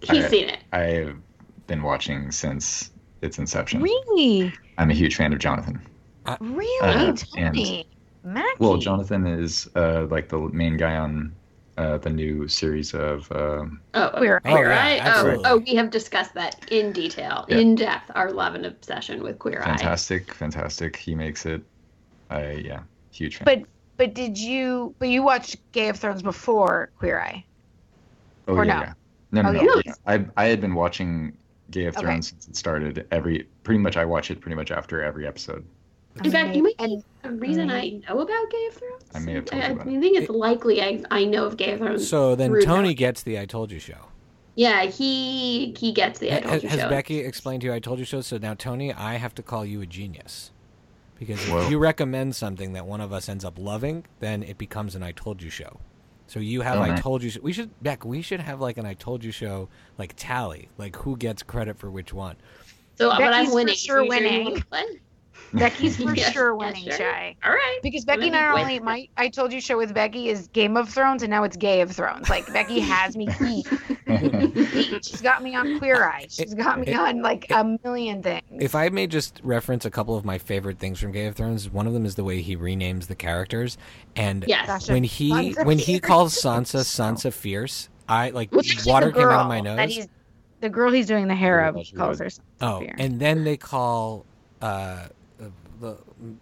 he's 0.00 0.24
I- 0.24 0.28
seen 0.28 0.48
it. 0.48 0.58
I've 0.72 1.16
been 1.66 1.82
watching 1.82 2.30
since 2.30 2.90
its 3.22 3.38
inception. 3.38 3.82
Really? 3.82 4.52
I'm 4.78 4.90
a 4.90 4.94
huge 4.94 5.16
fan 5.16 5.32
of 5.32 5.38
Jonathan. 5.38 5.80
Really, 6.40 6.78
Uh, 6.82 7.12
Tony? 7.16 7.86
Mackie? 8.32 8.56
Well, 8.58 8.76
Jonathan 8.76 9.26
is 9.26 9.68
uh, 9.76 10.06
like 10.10 10.28
the 10.28 10.38
main 10.52 10.76
guy 10.76 10.96
on 10.96 11.34
uh, 11.76 11.98
the 11.98 12.10
new 12.10 12.48
series 12.48 12.92
of. 12.94 13.30
Um, 13.32 13.80
Oh, 13.94 14.10
Queer 14.16 14.40
Oh, 14.44 14.50
Queer 14.50 14.70
yeah, 14.70 14.84
Eye. 14.84 14.96
Oh, 14.98 15.08
absolutely. 15.10 15.44
oh, 15.46 15.56
we 15.58 15.74
have 15.76 15.90
discussed 15.90 16.34
that 16.34 16.70
in 16.72 16.92
detail, 16.92 17.44
Yeah. 17.48 17.58
in 17.58 17.74
depth. 17.74 18.10
Our 18.14 18.30
love 18.32 18.54
and 18.54 18.66
obsession 18.66 19.22
with 19.22 19.38
Queer 19.38 19.60
Eye. 19.62 19.64
fantastic, 19.64 20.34
fantastic. 20.34 20.96
He 20.96 21.14
makes 21.14 21.46
it. 21.46 21.62
I 22.30 22.52
yeah, 22.52 22.80
huge 23.12 23.36
fan. 23.36 23.44
But 23.44 23.62
but 23.96 24.14
did 24.14 24.36
you? 24.38 24.94
But 24.98 25.08
you 25.08 25.22
watched 25.22 25.56
Game 25.72 25.90
of 25.90 25.96
Thrones 25.98 26.22
before 26.22 26.90
Queer 26.98 27.20
Eye? 27.20 27.44
oh 28.48 28.54
or 28.56 28.64
yeah, 28.64 28.74
no? 28.74 28.80
yeah. 28.80 28.92
No, 29.30 29.42
no, 29.42 29.48
Oh, 29.48 29.52
no. 29.52 29.62
yeah. 29.62 29.82
yeah. 29.86 29.94
I 30.06 30.26
I 30.36 30.46
had 30.46 30.60
been 30.60 30.74
watching 30.74 31.36
Gay 31.70 31.84
of 31.86 31.96
Okay. 31.96 32.04
Thrones 32.06 32.30
since 32.30 32.48
it 32.48 32.56
started. 32.56 33.06
Every 33.10 33.46
pretty 33.62 33.78
much, 33.78 33.96
I 33.96 34.04
watch 34.04 34.30
it 34.30 34.40
pretty 34.40 34.56
much 34.56 34.70
after 34.70 35.02
every 35.02 35.26
episode. 35.26 35.64
In 36.24 36.30
fact, 36.30 36.54
you 36.56 36.62
might 36.62 36.74
And 36.78 37.02
be 37.22 37.28
a 37.28 37.32
reason 37.32 37.70
I 37.70 37.90
know 38.08 38.20
about 38.20 38.50
Game 38.50 38.68
of 38.68 38.74
Thrones. 38.74 39.04
I 39.14 39.18
may 39.20 39.32
have 39.34 39.44
told 39.44 39.62
I, 39.62 39.66
you 39.68 39.72
about 39.74 39.86
I 39.88 40.00
think 40.00 40.18
it's 40.18 40.28
likely 40.30 40.82
I, 40.82 41.02
I 41.10 41.24
know 41.24 41.44
of 41.46 41.56
Game 41.56 41.74
of 41.74 41.78
Thrones. 41.80 42.08
So 42.08 42.34
then 42.34 42.50
through 42.50 42.62
Tony 42.62 42.82
knowing. 42.84 42.96
gets 42.96 43.22
the 43.22 43.38
I 43.38 43.46
told 43.46 43.70
you 43.72 43.78
show. 43.78 44.06
Yeah, 44.54 44.84
he 44.86 45.74
he 45.78 45.92
gets 45.92 46.18
the 46.18 46.32
I 46.32 46.40
told 46.40 46.52
has, 46.54 46.62
you 46.64 46.68
has 46.70 46.80
show. 46.80 46.88
Becky 46.88 47.20
explained 47.20 47.60
to 47.62 47.68
you 47.68 47.72
I 47.74 47.78
told 47.78 47.98
you 48.00 48.04
so? 48.04 48.20
So 48.20 48.38
now, 48.38 48.54
Tony, 48.54 48.92
I 48.92 49.14
have 49.14 49.34
to 49.36 49.42
call 49.42 49.64
you 49.64 49.80
a 49.80 49.86
genius. 49.86 50.50
Because 51.18 51.48
if 51.48 51.70
you 51.70 51.78
recommend 51.78 52.36
something 52.36 52.74
that 52.74 52.86
one 52.86 53.00
of 53.00 53.12
us 53.12 53.28
ends 53.28 53.44
up 53.44 53.58
loving, 53.58 54.06
then 54.20 54.42
it 54.44 54.56
becomes 54.56 54.94
an 54.94 55.02
I 55.02 55.10
told 55.12 55.42
you 55.42 55.50
show. 55.50 55.80
So 56.28 56.38
you 56.40 56.60
have 56.60 56.78
Oh, 56.78 56.82
I 56.82 56.88
nice. 56.90 57.00
told 57.00 57.22
you. 57.22 57.30
Show. 57.30 57.40
We 57.42 57.52
should 57.52 57.70
Beck. 57.82 58.04
We 58.04 58.22
should 58.22 58.40
have 58.40 58.60
like 58.60 58.78
an 58.78 58.86
I 58.86 58.94
told 58.94 59.24
you 59.24 59.32
show 59.32 59.68
like 59.96 60.14
tally, 60.16 60.68
like 60.78 60.94
who 60.96 61.16
gets 61.16 61.42
credit 61.42 61.78
for 61.78 61.90
which 61.90 62.12
one. 62.12 62.36
So, 62.96 63.10
but 63.10 63.18
Becky's 63.18 63.36
I'm 63.36 63.46
for 63.46 63.54
winning. 63.54 63.74
sure 63.76 63.98
so 63.98 64.02
you 64.02 64.08
winning. 64.08 64.44
wanna 64.44 64.64
play? 64.64 64.84
Becky's 65.54 65.96
for 65.96 66.14
Yeah, 66.14 66.30
sure 66.30 66.50
yeah, 66.50 66.66
winning, 66.66 66.84
sure. 66.84 66.92
Shy. 66.98 67.34
All 67.44 67.52
right. 67.52 67.78
Because 67.82 68.04
Becky 68.04 68.28
not 68.28 68.52
win. 68.54 68.62
only 68.64 68.80
my 68.80 69.08
I 69.16 69.28
told 69.28 69.52
you 69.52 69.60
show 69.62 69.78
with 69.78 69.94
Becky 69.94 70.28
is 70.28 70.48
Game 70.48 70.76
of 70.76 70.90
Thrones 70.90 71.22
and 71.22 71.30
now 71.30 71.42
it's 71.44 71.56
Gay 71.56 71.80
of 71.80 71.90
Thrones. 71.90 72.28
Like 72.28 72.52
Becky 72.52 72.80
has 72.80 73.16
me 73.16 73.28
beat. 73.40 73.66
beat. 74.06 75.04
She's 75.04 75.22
got 75.22 75.42
me 75.42 75.54
on 75.54 75.78
Queer 75.78 76.04
Eye. 76.04 76.26
She's 76.28 76.52
got 76.54 76.80
me 76.80 76.88
it- 76.88 76.96
on 76.96 77.22
like 77.22 77.46
a 77.50 77.78
million 77.82 78.22
things. 78.22 78.42
If 78.60 78.74
I 78.74 78.88
may 78.90 79.06
just 79.06 79.40
reference 79.42 79.84
a 79.86 79.90
couple 79.90 80.16
of 80.16 80.24
my 80.24 80.36
favorite 80.38 80.78
things 80.78 81.00
from 81.00 81.12
Game 81.12 81.28
of 81.28 81.36
Thrones, 81.36 81.70
one 81.70 81.86
of 81.86 81.92
them 81.94 82.04
is 82.04 82.14
the 82.14 82.24
way 82.24 82.42
he 82.42 82.56
renames 82.56 83.06
the 83.06 83.14
characters, 83.14 83.78
and 84.16 84.44
Yes. 84.46 84.90
When 84.90 85.04
he 85.04 85.30
Sansa 85.30 85.64
when 85.66 85.78
he 85.78 85.98
calls 86.00 86.34
Sansa 86.34 86.80
Sansa 86.80 87.32
Fierce, 87.32 87.88
I 88.08 88.30
like 88.30 88.52
water 88.52 88.66
came 88.76 88.90
out 88.90 89.06
of 89.06 89.12
girl 89.14 89.44
my 89.44 89.62
that 89.62 89.76
nose. 89.76 89.94
he's- 89.94 90.08
the 90.60 90.68
girl 90.68 90.90
he's 90.90 91.06
doing 91.06 91.28
the 91.28 91.34
hair 91.36 91.60
of 91.64 91.76
calls 91.96 92.20
right. 92.20 92.32
her. 92.60 92.66
Oh, 92.66 92.80
Fierce. 92.80 92.96
and 92.98 93.20
then 93.20 93.44
they 93.44 93.56
call 93.56 94.26
uh, 94.60 95.06
the 95.80 95.96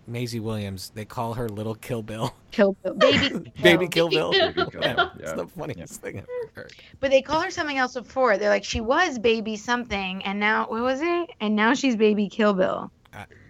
Maisie 0.06 0.40
Williams. 0.40 0.90
They 0.94 1.04
call 1.04 1.34
her 1.34 1.48
Little 1.48 1.74
Kill 1.74 2.02
Bill, 2.02 2.34
Kill 2.50 2.72
Bill, 2.82 2.94
baby, 2.94 3.52
Baby 3.62 3.88
Kill. 3.88 4.08
Kill 4.08 4.30
Bill. 4.32 4.52
Baby 4.52 4.70
Kill 4.70 4.80
Yeah, 4.82 4.94
Bill, 4.94 5.10
it's 5.18 5.28
yeah. 5.30 5.34
the 5.36 5.46
funniest 5.46 6.00
thing 6.02 6.18
I've 6.18 6.24
ever 6.44 6.50
heard. 6.54 6.72
But 7.00 7.10
they 7.10 7.22
call 7.22 7.40
her 7.42 7.50
something 7.50 7.76
else 7.78 7.94
before. 7.94 8.38
They're 8.38 8.48
like, 8.50 8.64
she 8.64 8.80
was 8.80 9.18
baby 9.18 9.56
something, 9.56 10.22
and 10.24 10.38
now 10.40 10.66
what 10.68 10.82
was 10.82 11.00
it? 11.02 11.30
And 11.40 11.54
now 11.56 11.74
she's 11.74 11.96
baby 11.96 12.28
Kill 12.28 12.54
Bill. 12.54 12.90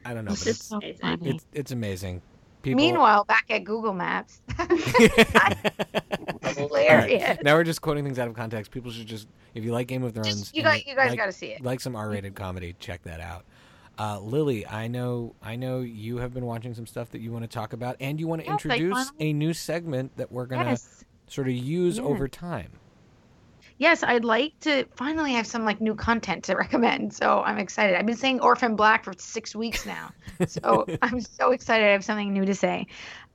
I 0.04 0.14
don't 0.14 0.24
know, 0.24 0.32
It's 0.32 0.44
but 0.44 0.50
it's 0.50 0.58
just 0.60 0.72
amazing. 0.72 1.00
funny. 1.00 1.30
it's, 1.30 1.46
it's 1.52 1.70
amazing. 1.72 2.22
People... 2.62 2.76
Meanwhile, 2.82 3.24
back 3.24 3.46
at 3.50 3.64
Google 3.64 3.92
Maps, 3.92 4.40
hilarious. 6.56 7.38
Now 7.42 7.54
we're 7.54 7.64
just 7.64 7.80
quoting 7.80 8.04
things 8.04 8.18
out 8.18 8.28
of 8.28 8.34
context. 8.34 8.70
People 8.70 8.90
should 8.90 9.06
just, 9.06 9.28
if 9.54 9.64
you 9.64 9.72
like 9.72 9.86
Game 9.88 10.02
of 10.02 10.12
Thrones, 10.14 10.28
Just, 10.40 10.54
you 10.56 10.62
and 10.62 10.70
guys, 10.72 10.86
you 10.86 10.94
guys 10.94 11.10
like, 11.10 11.18
got 11.18 11.26
to 11.26 11.32
see 11.32 11.48
it. 11.48 11.62
like 11.62 11.80
some 11.80 11.96
R-rated 11.96 12.34
comedy, 12.34 12.74
check 12.78 13.02
that 13.04 13.20
out. 13.20 13.44
Uh, 13.98 14.20
Lily, 14.20 14.66
I 14.66 14.88
know, 14.88 15.34
I 15.42 15.56
know 15.56 15.80
you 15.80 16.18
have 16.18 16.34
been 16.34 16.44
watching 16.44 16.74
some 16.74 16.86
stuff 16.86 17.10
that 17.12 17.20
you 17.20 17.32
want 17.32 17.44
to 17.44 17.48
talk 17.48 17.72
about, 17.72 17.96
and 18.00 18.20
you 18.20 18.28
want 18.28 18.42
to 18.42 18.46
Yes, 18.46 18.52
introduce 18.52 19.12
a 19.20 19.32
new 19.32 19.54
segment 19.54 20.16
that 20.16 20.30
we're 20.30 20.46
gonna 20.46 20.64
Yes. 20.70 21.04
sort 21.28 21.48
of 21.48 21.54
use 21.54 21.98
Yeah. 21.98 22.04
over 22.04 22.28
time. 22.28 22.72
Yes, 23.78 24.02
I'd 24.02 24.24
like 24.24 24.52
to 24.60 24.86
finally 24.96 25.32
have 25.32 25.46
some 25.46 25.64
like 25.64 25.80
new 25.80 25.94
content 25.94 26.44
to 26.44 26.56
recommend. 26.56 27.12
So 27.14 27.42
I'm 27.42 27.58
excited. 27.58 27.96
I've 27.96 28.06
been 28.06 28.16
saying 28.16 28.40
Orphan 28.40 28.76
Black 28.76 29.04
for 29.04 29.12
six 29.18 29.54
weeks 29.54 29.84
now. 29.84 30.12
So 30.46 30.88
I'm 31.02 31.20
so 31.20 31.52
excited 31.52 31.86
I 31.86 31.92
have 31.92 32.04
something 32.04 32.32
new 32.32 32.44
to 32.44 32.54
say. 32.54 32.86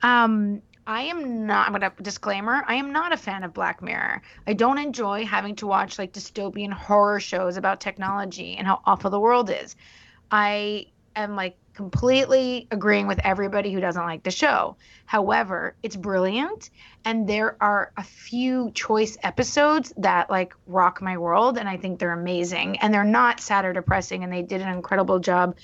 Um, 0.01 0.61
I 0.87 1.03
am 1.03 1.45
not, 1.45 1.69
I'm 1.71 1.79
to 1.79 2.03
disclaimer, 2.03 2.63
I 2.67 2.75
am 2.75 2.91
not 2.91 3.13
a 3.13 3.17
fan 3.17 3.43
of 3.43 3.53
Black 3.53 3.81
Mirror. 3.83 4.21
I 4.47 4.53
don't 4.53 4.79
enjoy 4.79 5.25
having 5.25 5.55
to 5.57 5.67
watch 5.67 5.99
like 5.99 6.11
dystopian 6.11 6.73
horror 6.73 7.19
shows 7.19 7.55
about 7.55 7.79
technology 7.81 8.57
and 8.57 8.65
how 8.67 8.81
awful 8.85 9.11
the 9.11 9.19
world 9.19 9.49
is. 9.51 9.75
I 10.31 10.87
am 11.15 11.35
like 11.35 11.57
completely 11.73 12.67
agreeing 12.71 13.07
with 13.07 13.19
everybody 13.23 13.73
who 13.73 13.79
doesn't 13.79 14.03
like 14.03 14.23
the 14.23 14.31
show. 14.31 14.77
However, 15.05 15.75
it's 15.83 15.95
brilliant 15.95 16.69
and 17.05 17.27
there 17.27 17.57
are 17.61 17.91
a 17.97 18.03
few 18.03 18.71
choice 18.71 19.17
episodes 19.23 19.93
that 19.97 20.29
like 20.29 20.53
rock 20.67 21.01
my 21.01 21.17
world 21.17 21.57
and 21.57 21.67
I 21.67 21.77
think 21.77 21.99
they're 21.99 22.11
amazing 22.11 22.79
and 22.79 22.93
they're 22.93 23.03
not 23.03 23.39
sad 23.39 23.65
or 23.65 23.73
depressing 23.73 24.23
and 24.23 24.31
they 24.31 24.41
did 24.41 24.61
an 24.61 24.69
incredible 24.69 25.19
job 25.19 25.57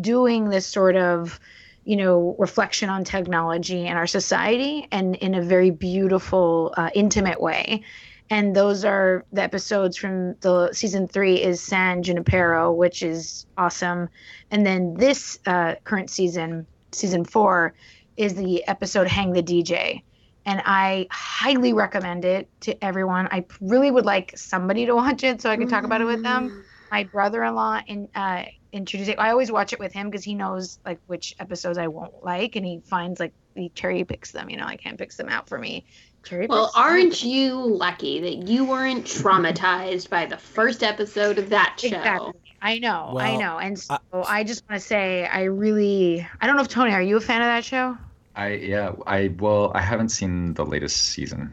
doing 0.00 0.48
this 0.48 0.66
sort 0.66 0.96
of 0.96 1.40
you 1.84 1.96
know 1.96 2.34
reflection 2.38 2.88
on 2.88 3.04
technology 3.04 3.86
and 3.86 3.98
our 3.98 4.06
society 4.06 4.86
and 4.90 5.16
in 5.16 5.34
a 5.34 5.42
very 5.42 5.70
beautiful 5.70 6.72
uh, 6.76 6.90
intimate 6.94 7.40
way 7.40 7.82
and 8.30 8.56
those 8.56 8.84
are 8.84 9.24
the 9.32 9.42
episodes 9.42 9.96
from 9.96 10.34
the 10.40 10.72
season 10.72 11.06
three 11.06 11.42
is 11.42 11.60
san 11.60 12.02
junipero 12.02 12.72
which 12.72 13.02
is 13.02 13.46
awesome 13.58 14.08
and 14.50 14.66
then 14.66 14.94
this 14.94 15.38
uh, 15.46 15.74
current 15.84 16.10
season 16.10 16.66
season 16.92 17.24
four 17.24 17.74
is 18.16 18.34
the 18.34 18.66
episode 18.66 19.06
hang 19.06 19.32
the 19.32 19.42
dj 19.42 20.02
and 20.46 20.62
I 20.64 21.06
highly 21.10 21.72
recommend 21.72 22.24
it 22.24 22.48
to 22.62 22.84
everyone. 22.84 23.28
I 23.30 23.46
really 23.60 23.90
would 23.90 24.04
like 24.04 24.36
somebody 24.36 24.86
to 24.86 24.94
watch 24.96 25.24
it 25.24 25.40
so 25.40 25.50
I 25.50 25.56
can 25.56 25.68
talk 25.68 25.84
about 25.84 26.00
it 26.00 26.04
with 26.04 26.22
them. 26.22 26.64
My 26.90 27.04
brother-in-law 27.04 27.80
in, 27.86 28.08
uh, 28.14 28.44
introduced 28.72 29.10
it. 29.10 29.18
I 29.18 29.30
always 29.30 29.50
watch 29.50 29.72
it 29.72 29.78
with 29.78 29.92
him 29.92 30.10
because 30.10 30.24
he 30.24 30.34
knows 30.34 30.78
like 30.84 31.00
which 31.06 31.34
episodes 31.38 31.78
I 31.78 31.86
won't 31.86 32.22
like, 32.22 32.56
and 32.56 32.66
he 32.66 32.80
finds 32.84 33.20
like 33.20 33.32
he 33.54 33.70
cherry 33.70 34.04
picks 34.04 34.32
them. 34.32 34.50
You 34.50 34.58
know, 34.58 34.66
I 34.66 34.76
can't 34.76 34.98
picks 34.98 35.16
them 35.16 35.28
out 35.28 35.48
for 35.48 35.58
me. 35.58 35.86
Cherry 36.24 36.46
Well, 36.46 36.66
picks 36.66 36.76
aren't 36.76 37.22
you 37.24 37.54
lucky 37.54 38.20
that 38.20 38.48
you 38.48 38.64
weren't 38.64 39.04
traumatized 39.04 40.08
by 40.10 40.26
the 40.26 40.36
first 40.36 40.82
episode 40.82 41.38
of 41.38 41.50
that 41.50 41.76
show? 41.78 41.86
Exactly. 41.88 42.32
I 42.62 42.78
know, 42.78 43.16
I 43.18 43.36
know, 43.36 43.58
and 43.58 43.78
so 43.78 43.98
uh, 44.12 44.24
I 44.26 44.42
just 44.42 44.64
want 44.68 44.80
to 44.80 44.86
say 44.86 45.26
I 45.26 45.42
really 45.44 46.26
I 46.40 46.46
don't 46.46 46.56
know 46.56 46.62
if 46.62 46.68
Tony, 46.68 46.92
are 46.92 47.02
you 47.02 47.16
a 47.18 47.20
fan 47.20 47.42
of 47.42 47.46
that 47.46 47.64
show? 47.64 47.96
I 48.34 48.52
yeah 48.54 48.92
I 49.06 49.34
well 49.38 49.70
I 49.74 49.80
haven't 49.82 50.08
seen 50.08 50.54
the 50.54 50.64
latest 50.64 50.96
season. 50.96 51.52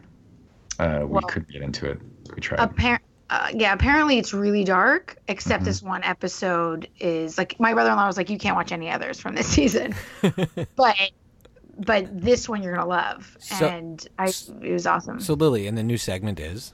Uh, 0.80 1.00
we 1.02 1.08
Well- 1.08 1.22
could 1.24 1.48
get 1.52 1.62
into 1.62 1.90
it. 1.92 2.00
We 2.34 2.40
tried. 2.42 2.60
Appar- 2.60 3.00
uh, 3.30 3.48
yeah, 3.54 3.72
apparently 3.74 4.18
it's 4.20 4.34
really 4.34 4.64
dark. 4.64 5.18
Except 5.28 5.64
Mhm. 5.64 5.66
this 5.66 5.82
one 5.84 6.04
episode 6.04 6.88
is 7.00 7.38
like 7.38 7.60
my 7.60 7.74
brother-in-law 7.74 8.08
was 8.08 8.18
like, 8.18 8.30
you 8.30 8.38
can't 8.38 8.56
watch 8.56 8.72
any 8.72 8.90
others 8.90 9.20
from 9.20 9.36
this 9.36 9.48
season, 9.48 9.94
but 10.76 10.96
but 11.86 12.08
this 12.22 12.48
one 12.50 12.62
you're 12.64 12.76
gonna 12.76 12.88
love, 12.88 13.38
So- 13.40 13.68
and 13.68 14.06
I 14.20 14.28
it 14.28 14.72
was 14.72 14.86
awesome. 14.88 15.20
so 15.20 15.34
Lily, 15.34 15.68
and 15.68 15.78
the 15.78 15.84
new 15.84 15.98
segment 15.98 16.40
is 16.40 16.74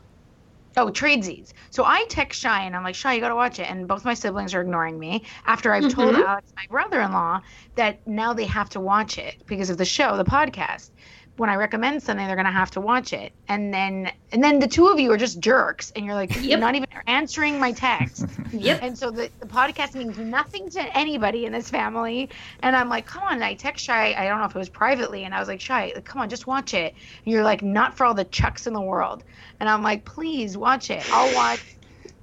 Oh, 0.80 0.92
tradesies. 0.92 1.54
So 1.72 1.86
I 1.86 2.06
text 2.08 2.40
Shy 2.40 2.62
and 2.66 2.76
I'm 2.76 2.84
like, 2.84 2.94
Shy, 2.94 3.14
you 3.14 3.20
gotta 3.20 3.34
watch 3.34 3.58
it. 3.58 3.68
And 3.68 3.88
both 3.88 4.06
my 4.06 4.14
siblings 4.14 4.54
are 4.54 4.62
ignoring 4.62 5.00
me 5.00 5.24
after 5.48 5.74
I've 5.74 5.90
told 5.92 6.14
Mhm. 6.14 6.24
Alex, 6.24 6.54
my 6.56 6.66
brother-in-law, 6.70 7.42
that 7.78 8.06
now 8.08 8.32
they 8.34 8.46
have 8.46 8.70
to 8.70 8.80
watch 8.80 9.18
it 9.18 9.42
because 9.48 9.72
of 9.72 9.78
the 9.80 9.86
show, 9.86 10.16
the 10.18 10.24
podcast. 10.24 10.92
When 11.38 11.50
I 11.50 11.56
recommend 11.56 12.04
something, 12.04 12.26
they're 12.28 12.36
gonna 12.36 12.52
have 12.52 12.72
to 12.72 12.82
watch 12.82 13.14
it. 13.14 13.32
And 13.48 13.74
then 13.74 14.12
and 14.32 14.44
then 14.44 14.60
the 14.60 14.68
two 14.68 14.88
of 14.88 15.00
you 15.00 15.12
are 15.12 15.18
just 15.18 15.40
jerks 15.40 15.92
and 15.96 16.06
you're 16.06 16.16
like, 16.16 16.42
you're 16.42 16.60
not 16.60 16.76
even 16.76 16.88
answering 17.08 17.60
my 17.60 17.72
text. 17.72 18.26
Yep. 18.54 18.80
And 18.82 18.98
so 18.98 19.12
the, 19.12 19.30
the 19.42 19.46
podcast 19.46 19.94
means 19.94 20.18
nothing 20.18 20.70
to 20.70 20.98
anybody 20.98 21.46
in 21.46 21.52
this 21.52 21.70
family. 21.70 22.30
And 22.62 22.76
I'm 22.76 22.88
like, 22.88 23.06
come 23.06 23.24
on. 23.24 23.34
And 23.34 23.44
I 23.44 23.56
text 23.56 23.84
Shy, 23.84 24.14
I 24.18 24.26
don't 24.26 24.40
know 24.40 24.46
if 24.46 24.56
it 24.56 24.58
was 24.58 24.70
privately, 24.70 25.26
and 25.26 25.36
I 25.36 25.40
was 25.40 25.50
like, 25.50 25.60
Shy, 25.60 25.92
like, 25.94 26.06
come 26.06 26.22
on, 26.22 26.30
just 26.30 26.48
watch 26.48 26.74
it. 26.74 26.94
And 27.26 27.34
you're 27.34 27.44
like, 27.44 27.62
not 27.62 27.98
for 27.98 28.06
all 28.06 28.14
the 28.14 28.24
chucks 28.24 28.66
in 28.66 28.74
the 28.74 28.82
world. 28.82 29.24
And 29.60 29.68
I'm 29.68 29.84
like, 29.84 30.06
please 30.06 30.58
watch 30.58 30.90
it. 30.90 31.06
I'll 31.12 31.34
watch. 31.36 31.60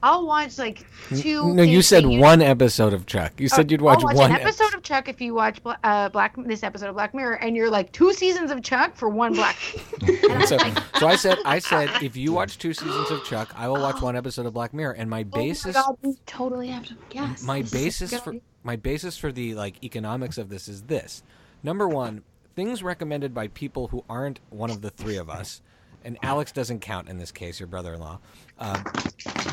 I'll 0.05 0.27
watch 0.27 0.59
like 0.59 0.85
two. 1.09 1.55
no. 1.55 1.63
You 1.63 1.81
said 1.81 2.05
that 2.05 2.11
one 2.11 2.43
episode 2.43 2.93
of 2.93 3.07
Chuck. 3.07 3.41
You 3.41 3.49
said 3.49 3.71
you'd 3.71 3.81
watch, 3.81 4.01
I'll 4.01 4.05
watch 4.05 4.17
one 4.17 4.31
an 4.33 4.37
episode 4.39 4.75
of 4.75 4.83
Chuck 4.83 5.09
if 5.09 5.19
you 5.19 5.33
watch 5.33 5.61
uh, 5.83 6.11
Black 6.11 6.37
this 6.45 6.63
episode 6.63 6.91
of 6.91 6.95
Black 6.95 7.15
Mirror, 7.15 7.37
and 7.37 7.57
you're 7.57 7.71
like 7.71 7.91
two 7.91 8.13
seasons 8.13 8.51
of 8.51 8.63
Chuck 8.63 8.95
for 8.95 9.09
one 9.09 9.33
Black. 9.33 9.57
so, 10.45 10.59
so 10.99 11.07
I 11.07 11.17
said, 11.17 11.39
I 11.47 11.59
said, 11.59 12.03
if 12.03 12.19
you 12.19 12.35
watch 12.35 12.59
two 12.59 12.75
seasons 12.75 13.11
of 13.11 13.25
Chuck, 13.25 13.55
I 13.57 13.67
will 13.67 13.81
watch 13.81 14.03
one 14.03 14.15
episode 14.15 14.45
of 14.45 14.53
Black 14.53 14.75
Mirror. 14.75 14.93
And 14.93 15.09
my 15.09 15.23
basis, 15.23 15.75
Oh 15.75 15.99
my 16.03 16.11
God, 16.11 16.19
Totally 16.27 16.69
have 16.69 16.85
to. 16.85 16.97
Yes. 17.11 17.43
my 17.43 17.63
this 17.63 17.73
basis 17.73 18.21
for 18.21 18.31
idea. 18.31 18.43
my 18.63 18.77
basis 18.77 19.17
for 19.17 19.33
the 19.33 19.55
like 19.55 19.83
economics 19.83 20.37
of 20.37 20.51
this 20.51 20.69
is 20.69 20.83
this. 20.83 21.23
Number 21.63 21.89
one, 21.89 22.25
things 22.55 22.83
recommended 22.83 23.33
by 23.33 23.49
people 23.49 23.89
who 23.89 24.05
aren't 24.11 24.41
one 24.51 24.69
of 24.69 24.83
the 24.83 24.91
three 24.91 25.17
of 25.17 25.31
us, 25.31 25.63
and 26.05 26.19
Alex 26.23 26.53
doesn't 26.53 26.81
count 26.81 27.09
in 27.09 27.17
this 27.17 27.33
case, 27.33 27.59
your 27.59 27.69
brother-in-law. 27.69 28.21
Uh, 28.59 28.83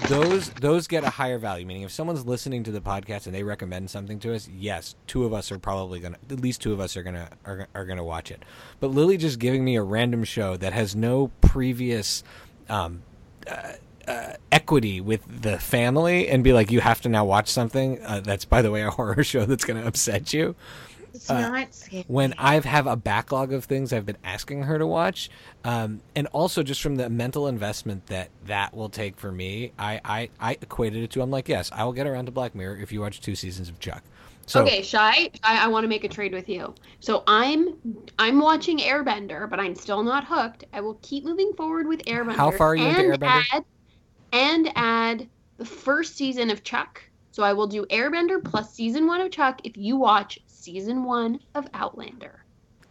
those 0.08 0.50
those 0.52 0.88
get 0.88 1.04
a 1.04 1.10
higher 1.10 1.40
value. 1.40 1.66
Meaning, 1.66 1.84
if 1.84 1.92
someone's 1.92 2.26
listening 2.26 2.64
to 2.64 2.72
the 2.72 2.82
podcast 2.82 3.26
and 3.26 3.34
they 3.34 3.44
recommend 3.44 3.90
something 3.90 4.20
to 4.20 4.36
us, 4.36 4.48
yes, 4.48 4.96
two 5.08 5.26
of 5.26 5.34
us 5.34 5.52
are 5.52 5.60
probably 5.60 6.00
gonna, 6.00 6.18
at 6.30 6.40
least 6.40 6.62
two 6.62 6.74
of 6.74 6.80
us 6.80 6.96
are 6.96 7.04
gonna 7.04 7.30
are, 7.46 7.68
are 7.74 7.86
gonna 7.86 8.04
watch 8.04 8.32
it. 8.32 8.44
But 8.80 8.92
Lily 8.92 9.18
just 9.18 9.40
giving 9.40 9.66
me 9.66 9.76
a 9.76 9.84
random 9.84 10.24
show 10.24 10.58
that 10.58 10.74
has 10.74 10.96
no 10.96 11.32
previous. 11.42 12.24
Um, 12.70 13.04
uh, 14.08 14.34
equity 14.52 15.00
with 15.00 15.42
the 15.42 15.60
family 15.60 16.28
and 16.28 16.44
be 16.44 16.54
like, 16.54 16.72
you 16.72 16.82
have 16.82 17.02
to 17.02 17.10
now 17.10 17.24
watch 17.24 17.48
something 17.48 18.02
uh, 18.04 18.20
that's, 18.20 18.46
by 18.46 18.62
the 18.62 18.72
way, 18.72 18.82
a 18.82 18.90
horror 18.90 19.24
show 19.24 19.46
that's 19.46 19.64
going 19.64 19.80
to 19.80 19.88
upset 19.88 20.34
you. 20.34 20.56
It's 21.14 21.30
Uh, 21.30 21.50
not 21.50 21.74
scary. 21.74 22.06
When 22.08 22.34
I 22.38 22.60
have 22.60 22.88
a 22.88 22.96
backlog 22.96 23.54
of 23.54 23.66
things 23.66 23.92
I've 23.94 24.06
been 24.06 24.18
asking 24.24 24.64
her 24.64 24.78
to 24.78 24.88
watch, 24.88 25.30
um, 25.64 26.02
and 26.16 26.28
also 26.28 26.64
just 26.64 26.82
from 26.82 26.96
the 26.96 27.10
mental 27.10 27.48
investment 27.48 28.08
that 28.08 28.30
that 28.46 28.74
will 28.74 28.90
take 28.90 29.18
for 29.18 29.32
me, 29.32 29.74
I, 29.78 30.00
I, 30.06 30.30
I 30.40 30.52
equated 30.62 31.04
it 31.04 31.12
to, 31.12 31.22
I'm 31.22 31.32
like, 31.32 31.50
yes, 31.50 31.70
I 31.74 31.84
will 31.84 31.94
get 31.94 32.08
around 32.08 32.26
to 32.26 32.32
Black 32.32 32.56
Mirror 32.56 32.78
if 32.78 32.92
you 32.92 33.02
watch 33.02 33.22
two 33.22 33.36
seasons 33.36 33.70
of 33.70 33.80
Chuck. 33.80 34.04
So, 34.48 34.64
okay, 34.64 34.82
Shy, 34.82 35.14
Shy 35.14 35.30
I 35.44 35.68
want 35.68 35.84
to 35.84 35.88
make 35.88 36.04
a 36.04 36.10
trade 36.10 36.34
with 36.34 36.50
you. 36.50 36.74
So 37.00 37.24
I'm 37.28 37.76
I'm 38.20 38.40
watching 38.40 38.80
Airbender, 38.80 39.50
but 39.50 39.60
I'm 39.60 39.76
still 39.76 40.04
not 40.04 40.26
hooked. 40.26 40.66
I 40.74 40.82
will 40.82 40.98
keep 41.02 41.24
moving 41.24 41.54
forward 41.54 41.88
with 41.88 42.04
Airbender. 42.06 42.36
How 42.36 42.52
far 42.52 42.70
are 42.70 42.76
you 42.76 42.88
into 42.88 43.14
and 43.14 43.22
Airbender? 43.22 43.44
Add, 43.54 43.66
and 44.34 44.72
add 44.76 45.30
the 45.58 45.66
first 45.66 46.18
season 46.18 46.50
of 46.50 46.64
Chuck. 46.64 47.02
So 47.32 47.44
I 47.44 47.54
will 47.54 47.68
do 47.68 47.86
Airbender 47.86 48.44
plus 48.44 48.74
season 48.74 49.08
one 49.08 49.22
of 49.22 49.32
Chuck 49.32 49.62
if 49.64 49.78
you 49.78 49.96
watch 49.96 50.40
season 50.62 51.04
one 51.04 51.40
of 51.56 51.68
Outlander. 51.74 52.44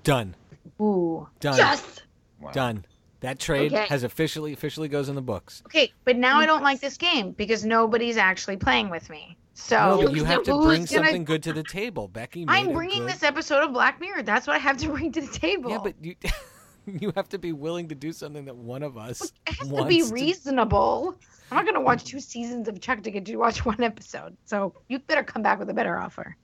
done. 0.03 0.35
Ooh. 0.81 1.29
Done. 1.41 1.57
Yes. 1.59 2.01
Wow. 2.41 2.51
Done. 2.53 2.85
That 3.21 3.39
trade 3.39 3.73
Okay. 3.73 3.87
has 3.89 4.03
officially 4.03 4.53
officially 4.55 4.89
goes 4.89 5.09
in 5.11 5.15
the 5.15 5.21
books. 5.23 5.63
Okay, 5.67 5.93
but 6.05 6.17
now 6.17 6.39
I 6.39 6.47
don't 6.47 6.63
like 6.63 6.81
this 6.81 6.97
game 6.97 7.33
because 7.33 7.65
nobody's 7.67 8.17
actually 8.17 8.57
playing 8.57 8.89
with 8.89 9.11
me. 9.11 9.37
So 9.53 10.01
No, 10.03 10.09
you 10.09 10.25
have 10.25 10.43
to 10.45 10.53
who's 10.55 10.65
bring 10.65 10.85
gonna- 10.87 10.87
something 11.07 11.25
good 11.25 11.43
to 11.43 11.53
the 11.53 11.63
table. 11.63 12.09
Becky 12.09 12.47
I'm 12.49 12.73
bringing 12.73 13.01
good- 13.01 13.11
this 13.11 13.23
episode 13.23 13.63
of 13.63 13.73
Black 13.75 14.01
Mirror. 14.01 14.23
That's 14.23 14.47
what 14.47 14.57
I 14.57 14.59
have 14.59 14.79
to 14.79 14.89
bring 14.93 15.13
to 15.13 15.21
the 15.21 15.39
table. 15.39 15.71
Yeah, 15.71 15.79
but 15.83 15.95
you 16.03 16.15
you 16.87 17.13
have 17.15 17.29
to 17.29 17.39
be 17.39 17.53
willing 17.53 17.89
to 17.89 17.95
do 17.95 18.11
something 18.13 18.47
that 18.47 18.57
one 18.57 18.83
of 18.83 18.97
us 18.97 19.21
it 19.47 19.55
has 19.59 19.69
to 19.69 19.85
be 19.85 20.03
reasonable. 20.11 21.15
I'm 21.51 21.57
not 21.59 21.67
gonna 21.67 21.85
watch 21.85 22.05
two 22.05 22.21
seasons 22.21 22.69
of 22.69 22.81
Chuck 22.81 23.03
to 23.03 23.11
get 23.11 23.27
to 23.27 23.37
watch 23.37 23.67
one 23.67 23.83
episode. 23.83 24.35
So 24.47 24.73
you 24.89 24.99
better 24.99 25.23
come 25.25 25.43
back 25.43 25.59
with 25.59 25.69
a 25.69 25.75
better 25.75 25.99
offer. 25.99 26.37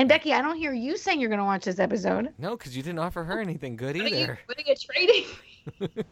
And 0.00 0.08
Becky, 0.08 0.32
I 0.32 0.40
don't 0.40 0.56
hear 0.56 0.72
you 0.72 0.96
saying 0.96 1.20
you're 1.20 1.28
gonna 1.28 1.44
watch 1.44 1.66
this 1.66 1.78
episode. 1.78 2.32
No, 2.38 2.56
because 2.56 2.74
you 2.74 2.82
didn't 2.82 3.00
offer 3.00 3.22
her 3.22 3.38
anything 3.38 3.76
good 3.76 3.96
What 3.98 4.06
are 4.06 4.08
you, 4.08 4.16
either. 4.16 4.38
what 4.46 4.56
are 4.56 4.62
you 4.66 4.74
trading? 4.74 5.26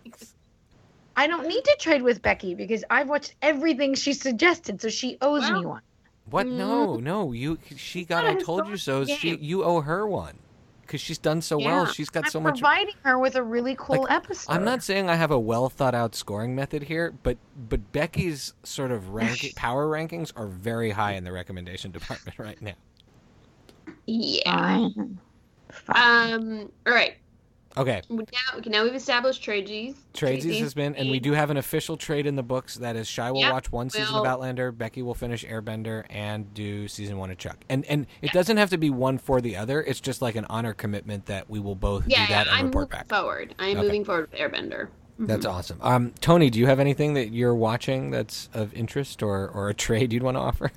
I 1.16 1.26
don't 1.26 1.48
need 1.48 1.64
to 1.64 1.74
trade 1.80 2.02
with 2.02 2.20
Becky 2.20 2.54
because 2.54 2.84
I've 2.90 3.08
watched 3.08 3.34
everything 3.40 3.94
she 3.94 4.12
suggested, 4.12 4.82
so 4.82 4.90
she 4.90 5.16
owes 5.22 5.50
me 5.50 5.64
one. 5.64 5.80
What? 6.28 6.46
Mm. 6.46 6.56
No, 6.58 6.96
no. 6.96 7.32
You. 7.32 7.56
She 7.78 8.04
got. 8.04 8.26
I 8.26 8.34
told 8.34 8.68
you 8.68 8.76
so. 8.76 9.00
historic 9.00 9.20
She. 9.20 9.36
You 9.46 9.64
owe 9.64 9.80
her 9.80 10.06
one, 10.06 10.36
because 10.82 11.00
she's 11.00 11.16
done 11.16 11.40
so 11.40 11.56
well. 11.56 11.86
She's 11.86 12.10
got 12.10 12.26
I'm 12.26 12.30
so 12.30 12.40
much. 12.40 12.60
providing 12.60 12.94
her 13.04 13.18
with 13.18 13.36
a 13.36 13.42
really 13.42 13.74
cool 13.78 14.02
Like, 14.02 14.12
episode. 14.12 14.52
I'm 14.52 14.64
not 14.64 14.82
saying 14.82 15.08
I 15.08 15.14
have 15.14 15.30
a 15.30 15.38
well 15.40 15.70
thought 15.70 15.94
out 15.94 16.14
scoring 16.14 16.54
method 16.54 16.82
here, 16.82 17.14
but 17.22 17.38
but 17.56 17.90
Becky's 17.92 18.52
sort 18.64 18.90
of 18.90 19.08
ranking 19.14 19.52
power 19.56 19.86
rankings 19.86 20.30
are 20.36 20.46
very 20.46 20.90
high 20.90 21.12
in 21.14 21.24
the 21.24 21.32
recommendation 21.32 21.90
department 21.98 22.38
right 22.38 22.60
now. 22.60 22.74
Yeah. 24.06 24.50
Fine. 24.88 25.20
Fine. 25.70 26.32
Um. 26.32 26.72
All 26.86 26.92
right. 26.94 27.14
Okay, 27.76 28.02
Now, 28.08 28.18
okay, 28.56 28.70
now 28.70 28.82
we've 28.82 28.94
established 28.94 29.40
tradesies. 29.44 29.94
Tradesies 30.12 30.58
has 30.58 30.74
been, 30.74 30.96
and 30.96 31.08
we 31.10 31.20
do 31.20 31.30
have 31.32 31.50
an 31.50 31.58
official 31.58 31.96
trade 31.96 32.26
in 32.26 32.34
the 32.34 32.42
books. 32.42 32.74
That 32.74 32.96
is, 32.96 33.06
Shy 33.06 33.30
will 33.30 33.42
Yep, 33.42 33.52
watch 33.52 33.70
one 33.70 33.88
season 33.88 34.16
of 34.16 34.24
Outlander, 34.24 34.72
Becky 34.72 35.00
will 35.00 35.14
finish 35.14 35.44
Airbender, 35.44 36.04
and 36.10 36.52
do 36.54 36.88
season 36.88 37.18
one 37.18 37.30
of 37.30 37.38
Chuck. 37.38 37.56
And 37.68 37.84
and 37.84 38.08
it 38.20 38.32
doesn't 38.32 38.56
have 38.56 38.70
to 38.70 38.78
be 38.78 38.90
one 38.90 39.16
for 39.18 39.40
the 39.40 39.54
other. 39.56 39.80
It's 39.80 40.00
just 40.00 40.20
like 40.20 40.34
an 40.34 40.46
honor 40.50 40.72
commitment 40.74 41.26
that 41.26 41.48
we 41.48 41.60
will 41.60 41.76
both 41.76 42.08
Yeah, 42.08 42.26
do 42.26 42.32
that 42.32 42.46
yeah, 42.46 42.52
and 42.52 42.58
I'm 42.58 42.64
report 42.66 42.88
moving 42.90 42.98
back. 42.98 43.08
forward. 43.08 43.54
I'm 43.60 43.76
Okay. 43.76 43.82
moving 43.86 44.04
forward 44.04 44.28
with 44.32 44.40
Airbender. 44.40 44.88
That's 45.20 45.46
Mhm. 45.46 45.50
awesome. 45.52 45.78
Um, 45.80 46.14
Tony, 46.20 46.50
do 46.50 46.58
you 46.58 46.66
have 46.66 46.80
anything 46.80 47.14
that 47.14 47.28
you're 47.32 47.54
watching 47.54 48.10
that's 48.10 48.48
of 48.54 48.74
interest 48.74 49.22
or, 49.22 49.48
or 49.48 49.68
a 49.68 49.74
trade 49.74 50.12
you'd 50.12 50.24
want 50.24 50.36
to 50.36 50.40
offer? 50.40 50.72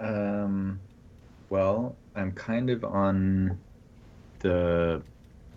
Um, 0.00 0.80
well, 1.50 1.96
I'm 2.14 2.32
kind 2.32 2.70
of 2.70 2.84
on 2.84 3.58
the 4.40 5.02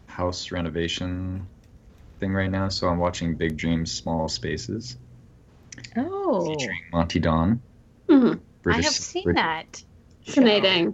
house 0.08 0.52
renovation 0.52 1.48
thing 2.20 2.34
right 2.34 2.52
now, 2.52 2.70
so 2.70 2.88
I'm 2.88 2.98
watching 2.98 3.36
Big 3.36 3.58
Dreams, 3.58 3.92
Small 3.92 4.28
Spaces, 4.28 4.98
oh, 5.96 6.46
featuring 6.46 6.80
Monty 6.92 7.20
Don. 7.20 7.62
Mhm. 8.10 8.40
I 8.68 8.82
have 8.82 8.86
seen 8.86 9.24
Brit- 9.24 9.36
that. 9.38 9.84
Fascinating. 10.26 10.92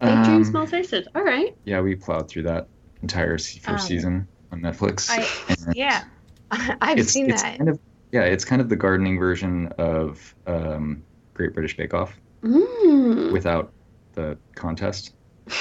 Big 0.00 0.08
Um, 0.10 0.22
dreams, 0.24 0.48
small 0.48 0.66
Spaces. 0.66 1.08
All 1.14 1.24
right. 1.24 1.54
Yeah, 1.64 1.80
we 1.80 1.96
plowed 1.96 2.28
through 2.28 2.44
that 2.44 2.68
entire 3.02 3.36
first 3.36 3.66
Um, 3.66 3.78
season 3.78 4.28
on 4.52 4.60
Netflix. 4.60 5.08
I 5.10 5.26
yeah, 5.74 6.04
I've 6.80 6.98
it's, 6.98 7.12
seen 7.12 7.30
it's 7.30 7.42
that. 7.42 7.58
Kind 7.58 7.68
of, 7.70 7.80
yeah, 8.12 8.22
it's 8.22 8.44
kind 8.44 8.62
of 8.62 8.68
the 8.68 8.76
gardening 8.76 9.18
version 9.18 9.66
of 9.78 10.34
um, 10.46 11.02
Great 11.34 11.52
British 11.52 11.76
Bake 11.76 11.94
Off 11.94 12.14
Mm. 12.44 13.32
without 13.32 13.72
the 14.18 14.36
contest. 14.54 15.14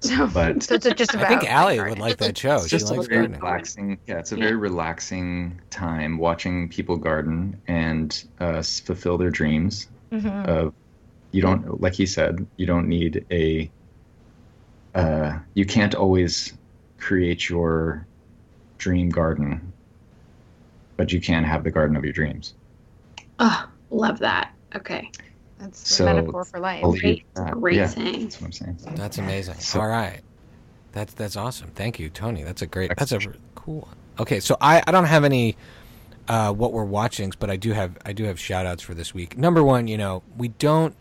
So, 0.00 0.28
but- 0.28 0.62
so 0.62 0.76
it's 0.76 0.86
just 0.94 1.12
I 1.16 1.18
about. 1.18 1.28
think 1.28 1.50
Allie 1.50 1.74
gardening. 1.78 1.98
would 2.00 2.08
like 2.08 2.18
that 2.18 2.38
show. 2.38 2.54
It's 2.54 2.68
She 2.68 2.78
just 2.78 2.92
a 2.92 3.02
very 3.02 3.06
gardening. 3.26 3.40
relaxing. 3.40 3.98
Yeah, 4.06 4.18
it's 4.20 4.30
a 4.30 4.36
Yeah. 4.36 4.44
very 4.44 4.54
relaxing 4.56 5.60
time 5.70 6.18
watching 6.18 6.68
people 6.68 6.96
garden 6.98 7.60
and 7.66 8.24
uh, 8.38 8.62
fulfill 8.62 9.18
their 9.18 9.30
dreams. 9.30 9.88
Mhm. 10.12 10.46
Of 10.46 10.72
you 11.32 11.42
don't, 11.42 11.80
like 11.80 11.94
he 11.94 12.06
said, 12.06 12.46
you 12.56 12.64
don't 12.64 12.86
need 12.86 13.26
a. 13.32 13.68
Uh, 14.94 15.38
you 15.54 15.66
can't 15.66 15.96
always 15.96 16.52
create 16.98 17.48
your 17.48 18.06
dream 18.78 19.08
garden, 19.08 19.72
but 20.96 21.12
you 21.12 21.20
can 21.20 21.42
have 21.42 21.64
the 21.64 21.72
garden 21.72 21.96
of 21.96 22.04
your 22.04 22.12
dreams. 22.12 22.54
Oh, 23.40 23.68
love 23.90 24.20
that. 24.20 24.52
Okay. 24.76 25.10
That's 25.58 25.94
So, 25.94 26.06
a 26.06 26.14
metaphor 26.14 26.44
for 26.44 26.60
life. 26.60 26.84
I'll 26.84 26.90
leave 26.90 27.02
you 27.04 27.08
Great, 27.14 27.34
that. 27.34 27.52
great 27.60 27.76
yeah, 27.76 27.86
saying. 27.86 28.22
That's 28.24 28.40
what 28.40 28.46
I'm 28.46 28.52
saying. 28.52 28.78
That's 28.94 29.18
amazing. 29.18 29.56
So- 29.56 29.80
All 29.80 29.88
right. 29.88 30.20
That's 30.92 31.12
that's 31.14 31.36
awesome. 31.36 31.68
Thank 31.74 31.98
you, 31.98 32.08
Tony. 32.08 32.42
That's 32.42 32.62
a 32.62 32.66
great. 32.66 32.90
That's 32.96 33.12
a 33.12 33.20
cool. 33.54 33.80
one. 33.80 33.94
Okay, 34.20 34.40
so 34.40 34.56
I, 34.60 34.82
I 34.86 34.90
don't 34.90 35.04
have 35.04 35.22
any 35.22 35.56
uh, 36.28 36.52
what 36.52 36.72
we're 36.72 36.84
watching, 36.84 37.32
but 37.38 37.50
I 37.50 37.56
do 37.56 37.72
have 37.72 37.98
I 38.06 38.12
do 38.14 38.24
have 38.24 38.40
shout 38.40 38.64
outs 38.66 38.82
for 38.82 38.94
this 38.94 39.12
week. 39.14 39.36
Number 39.36 39.62
one, 39.62 39.86
you 39.86 39.98
know, 39.98 40.22
we 40.36 40.48
don't 40.48 40.96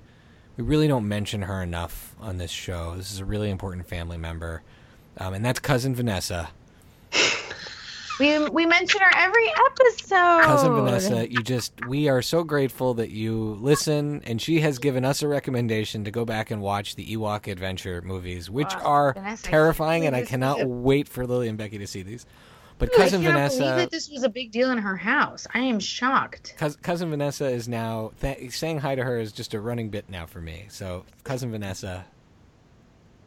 we 0.57 0.63
really 0.65 0.88
don't 0.88 1.07
mention 1.07 1.43
her 1.43 1.63
enough 1.63 2.15
on 2.19 2.38
this 2.38 2.51
show. 2.51 2.95
This 2.97 3.11
is 3.11 3.19
a 3.19 3.25
really 3.25 3.49
important 3.49 3.88
family 3.88 4.17
member, 4.17 4.61
um, 5.17 5.34
and 5.34 5.43
that's 5.45 5.59
cousin 5.59 5.95
Vanessa. 5.95 6.49
We 8.19 8.49
we 8.49 8.65
mention 8.65 9.02
her 9.02 9.11
every 9.15 9.48
episode. 9.49 10.44
Cousin 10.44 10.73
Vanessa, 10.73 11.31
you 11.31 11.44
just 11.44 11.73
we 11.88 12.10
are 12.10 12.22
so 12.22 12.44
grateful 12.44 12.95
that 12.95 13.11
you 13.11 13.57
listen, 13.61 14.22
and 14.26 14.41
she 14.41 14.61
has 14.61 14.80
given 14.80 15.06
us 15.06 15.22
a 15.22 15.27
recommendation 15.27 16.03
to 16.03 16.11
go 16.11 16.26
back 16.26 16.49
and 16.49 16.61
watch 16.61 16.95
the 16.95 17.06
Ewok 17.15 17.52
Adventure 17.52 18.02
movies, 18.02 18.49
which 18.49 18.73
Wow, 18.76 18.81
are 18.84 19.14
Vanessa, 19.14 19.44
terrifying, 19.44 20.03
can't 20.03 20.15
and 20.15 20.26
I 20.26 20.27
cannot 20.27 20.65
wait 20.68 21.07
for 21.07 21.27
Lily 21.27 21.48
and 21.48 21.57
Becky 21.57 21.77
to 21.77 21.88
see 21.88 22.02
these. 22.02 22.26
But 22.80 22.91
Dude, 22.91 22.98
cousin 22.98 23.22
I 23.22 23.31
Vanessa, 23.31 23.60
believe 23.60 23.76
that 23.77 23.91
this 23.91 24.10
was 24.10 24.23
a 24.23 24.30
big 24.30 24.52
deal 24.52 24.72
in 24.72 24.77
her 24.77 24.95
house. 24.95 25.48
I 25.53 25.60
am 25.60 25.80
shocked. 25.80 26.56
Cous- 26.57 26.76
cousin 26.76 27.10
Vanessa 27.10 27.45
is 27.48 27.68
now 27.68 28.11
th- 28.22 28.52
saying 28.52 28.80
hi 28.80 28.95
to 28.95 29.03
her 29.03 29.19
is 29.19 29.31
just 29.31 29.53
a 29.53 29.60
running 29.60 29.89
bit 29.89 30.10
now 30.10 30.26
for 30.27 30.41
me. 30.41 30.65
So, 30.69 31.06
cousin 31.23 31.52
Vanessa, 31.52 32.06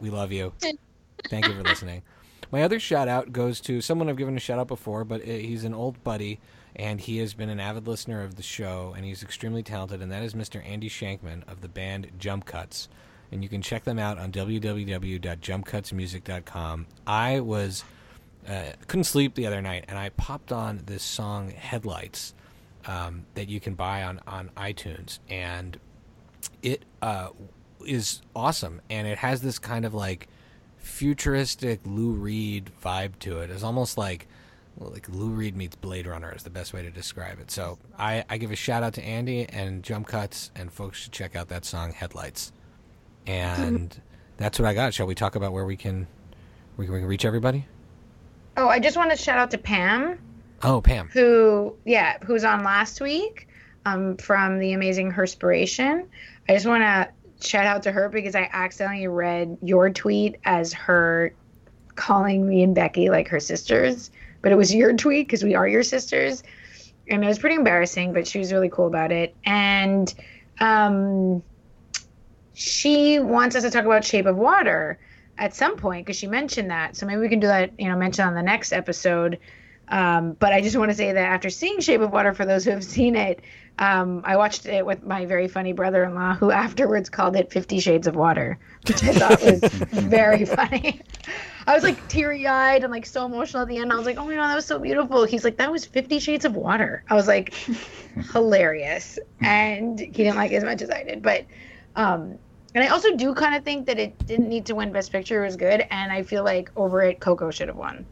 we 0.00 0.10
love 0.10 0.30
you. 0.32 0.52
Thank 1.30 1.46
you 1.48 1.54
for 1.54 1.62
listening. 1.62 2.02
My 2.50 2.62
other 2.62 2.80
shout 2.80 3.08
out 3.08 3.32
goes 3.32 3.60
to 3.62 3.80
someone 3.80 4.08
I've 4.08 4.16
given 4.16 4.36
a 4.36 4.40
shout 4.40 4.58
out 4.58 4.68
before, 4.68 5.04
but 5.04 5.22
uh, 5.22 5.26
he's 5.26 5.64
an 5.64 5.74
old 5.74 6.02
buddy 6.02 6.40
and 6.74 7.00
he 7.00 7.18
has 7.18 7.34
been 7.34 7.48
an 7.48 7.60
avid 7.60 7.86
listener 7.86 8.22
of 8.22 8.34
the 8.36 8.42
show 8.42 8.94
and 8.96 9.04
he's 9.04 9.22
extremely 9.22 9.62
talented, 9.62 10.02
and 10.02 10.10
that 10.10 10.22
is 10.22 10.34
Mr. 10.34 10.66
Andy 10.66 10.88
Shankman 10.88 11.46
of 11.48 11.60
the 11.60 11.68
band 11.68 12.10
Jump 12.18 12.46
Cuts. 12.46 12.88
And 13.32 13.44
you 13.44 13.48
can 13.48 13.62
check 13.62 13.84
them 13.84 14.00
out 14.00 14.18
on 14.18 14.32
www.jumpcutsmusic.com. 14.32 16.86
I 17.06 17.38
was 17.40 17.84
uh, 18.48 18.72
couldn't 18.86 19.04
sleep 19.04 19.34
the 19.34 19.46
other 19.46 19.60
night 19.60 19.84
and 19.88 19.98
I 19.98 20.08
popped 20.10 20.50
on 20.50 20.82
this 20.86 21.02
song 21.02 21.50
Headlights 21.50 22.34
um, 22.86 23.26
that 23.34 23.48
you 23.48 23.60
can 23.60 23.74
buy 23.74 24.02
on, 24.02 24.20
on 24.26 24.50
iTunes 24.56 25.18
and 25.28 25.78
it 26.62 26.84
uh, 27.02 27.28
is 27.86 28.22
awesome 28.34 28.80
and 28.88 29.06
it 29.06 29.18
has 29.18 29.42
this 29.42 29.58
kind 29.58 29.84
of 29.84 29.94
like 29.94 30.28
futuristic 30.80 31.80
Lou 31.84 32.12
Reed 32.12 32.70
vibe 32.82 33.18
to 33.20 33.38
it. 33.40 33.50
It's 33.50 33.62
almost 33.62 33.96
like 33.96 34.26
like 34.78 35.08
Lou 35.10 35.28
Reed 35.28 35.56
meets 35.56 35.76
Blade 35.76 36.06
Runner 36.06 36.32
is 36.34 36.42
the 36.42 36.50
best 36.50 36.72
way 36.72 36.82
to 36.82 36.90
describe 36.90 37.38
it. 37.38 37.50
So 37.50 37.78
I, 37.98 38.24
I 38.30 38.38
give 38.38 38.50
a 38.50 38.56
shout 38.56 38.82
out 38.82 38.94
to 38.94 39.04
Andy 39.04 39.46
and 39.46 39.82
Jump 39.82 40.06
Cuts 40.06 40.50
and 40.56 40.72
folks 40.72 40.98
should 40.98 41.12
check 41.12 41.36
out 41.36 41.48
that 41.48 41.66
song 41.66 41.92
Headlights. 41.92 42.52
And 43.26 44.00
that's 44.38 44.58
what 44.58 44.66
I 44.66 44.72
got. 44.74 44.94
Shall 44.94 45.06
we 45.06 45.14
talk 45.14 45.34
about 45.36 45.52
where 45.52 45.66
we 45.66 45.76
can 45.76 46.06
we 46.76 46.86
can, 46.86 46.94
we 46.94 47.00
can 47.00 47.08
reach 47.08 47.24
everybody? 47.26 47.66
Oh, 48.56 48.68
I 48.68 48.78
just 48.78 48.96
want 48.96 49.10
to 49.10 49.16
shout 49.16 49.38
out 49.38 49.50
to 49.52 49.58
Pam, 49.58 50.18
Oh, 50.62 50.80
Pam. 50.80 51.08
who 51.12 51.76
yeah, 51.84 52.16
who's 52.24 52.44
on 52.44 52.64
last 52.64 53.00
week, 53.00 53.48
um, 53.84 54.16
from 54.16 54.58
the 54.58 54.72
amazing 54.72 55.12
Herspiration. 55.12 56.06
I 56.48 56.54
just 56.54 56.66
want 56.66 56.82
to 56.82 57.08
shout 57.40 57.66
out 57.66 57.82
to 57.84 57.92
her 57.92 58.08
because 58.08 58.34
I 58.34 58.48
accidentally 58.52 59.06
read 59.08 59.58
your 59.62 59.90
tweet 59.90 60.36
as 60.44 60.72
her 60.72 61.34
calling 61.94 62.48
me 62.48 62.62
and 62.62 62.74
Becky 62.74 63.10
like 63.10 63.28
her 63.28 63.40
sisters, 63.40 64.10
but 64.42 64.52
it 64.52 64.56
was 64.56 64.74
your 64.74 64.92
tweet 64.94 65.26
because 65.26 65.42
we 65.42 65.54
are 65.54 65.68
your 65.68 65.82
sisters, 65.82 66.42
and 67.08 67.22
it 67.24 67.26
was 67.26 67.38
pretty 67.38 67.56
embarrassing. 67.56 68.12
But 68.12 68.26
she 68.26 68.38
was 68.38 68.52
really 68.52 68.68
cool 68.68 68.86
about 68.86 69.12
it, 69.12 69.34
and 69.44 70.12
um, 70.60 71.42
she 72.54 73.18
wants 73.18 73.56
us 73.56 73.62
to 73.62 73.70
talk 73.70 73.84
about 73.84 74.04
Shape 74.04 74.26
of 74.26 74.36
Water 74.36 74.98
at 75.38 75.54
some 75.54 75.76
point 75.76 76.06
because 76.06 76.18
she 76.18 76.26
mentioned 76.26 76.70
that. 76.70 76.96
So 76.96 77.06
maybe 77.06 77.20
we 77.20 77.28
can 77.28 77.40
do 77.40 77.46
that, 77.46 77.72
you 77.78 77.88
know, 77.88 77.96
mention 77.96 78.26
on 78.26 78.34
the 78.34 78.42
next 78.42 78.72
episode. 78.72 79.38
Um, 79.90 80.32
but 80.32 80.52
I 80.52 80.60
just 80.60 80.76
want 80.76 80.90
to 80.90 80.96
say 80.96 81.12
that 81.12 81.24
after 81.24 81.50
seeing 81.50 81.80
Shape 81.80 82.00
of 82.00 82.12
Water, 82.12 82.32
for 82.32 82.46
those 82.46 82.64
who 82.64 82.70
have 82.70 82.84
seen 82.84 83.16
it, 83.16 83.40
um, 83.78 84.22
I 84.24 84.36
watched 84.36 84.66
it 84.66 84.86
with 84.86 85.04
my 85.04 85.26
very 85.26 85.48
funny 85.48 85.72
brother-in-law, 85.72 86.34
who 86.34 86.50
afterwards 86.50 87.08
called 87.08 87.34
it 87.34 87.50
Fifty 87.50 87.80
Shades 87.80 88.06
of 88.06 88.14
Water, 88.14 88.58
which 88.86 89.02
I 89.02 89.12
thought 89.12 89.42
was 89.42 89.60
very 89.90 90.44
funny. 90.44 91.00
I 91.66 91.74
was 91.74 91.82
like 91.82 92.08
teary-eyed 92.08 92.84
and 92.84 92.92
like 92.92 93.06
so 93.06 93.24
emotional 93.24 93.62
at 93.62 93.68
the 93.68 93.78
end. 93.78 93.92
I 93.92 93.96
was 93.96 94.06
like, 94.06 94.18
"Oh 94.18 94.26
my 94.26 94.34
god, 94.34 94.48
that 94.48 94.54
was 94.54 94.66
so 94.66 94.78
beautiful." 94.78 95.24
He's 95.24 95.44
like, 95.44 95.56
"That 95.56 95.72
was 95.72 95.84
Fifty 95.84 96.18
Shades 96.18 96.44
of 96.44 96.54
Water." 96.54 97.02
I 97.08 97.14
was 97.14 97.26
like, 97.26 97.54
hilarious, 98.32 99.18
and 99.40 99.98
he 99.98 100.06
didn't 100.10 100.36
like 100.36 100.52
it 100.52 100.56
as 100.56 100.64
much 100.64 100.82
as 100.82 100.90
I 100.90 101.02
did. 101.02 101.22
But 101.22 101.46
um, 101.96 102.38
and 102.74 102.84
I 102.84 102.88
also 102.88 103.16
do 103.16 103.34
kind 103.34 103.54
of 103.54 103.64
think 103.64 103.86
that 103.86 103.98
it 103.98 104.26
didn't 104.26 104.48
need 104.48 104.66
to 104.66 104.74
win 104.74 104.92
Best 104.92 105.10
Picture. 105.10 105.42
It 105.42 105.46
was 105.46 105.56
good, 105.56 105.86
and 105.90 106.12
I 106.12 106.22
feel 106.22 106.44
like 106.44 106.70
over 106.76 107.02
it, 107.02 107.18
Coco 107.18 107.50
should 107.50 107.68
have 107.68 107.76
won. 107.76 108.06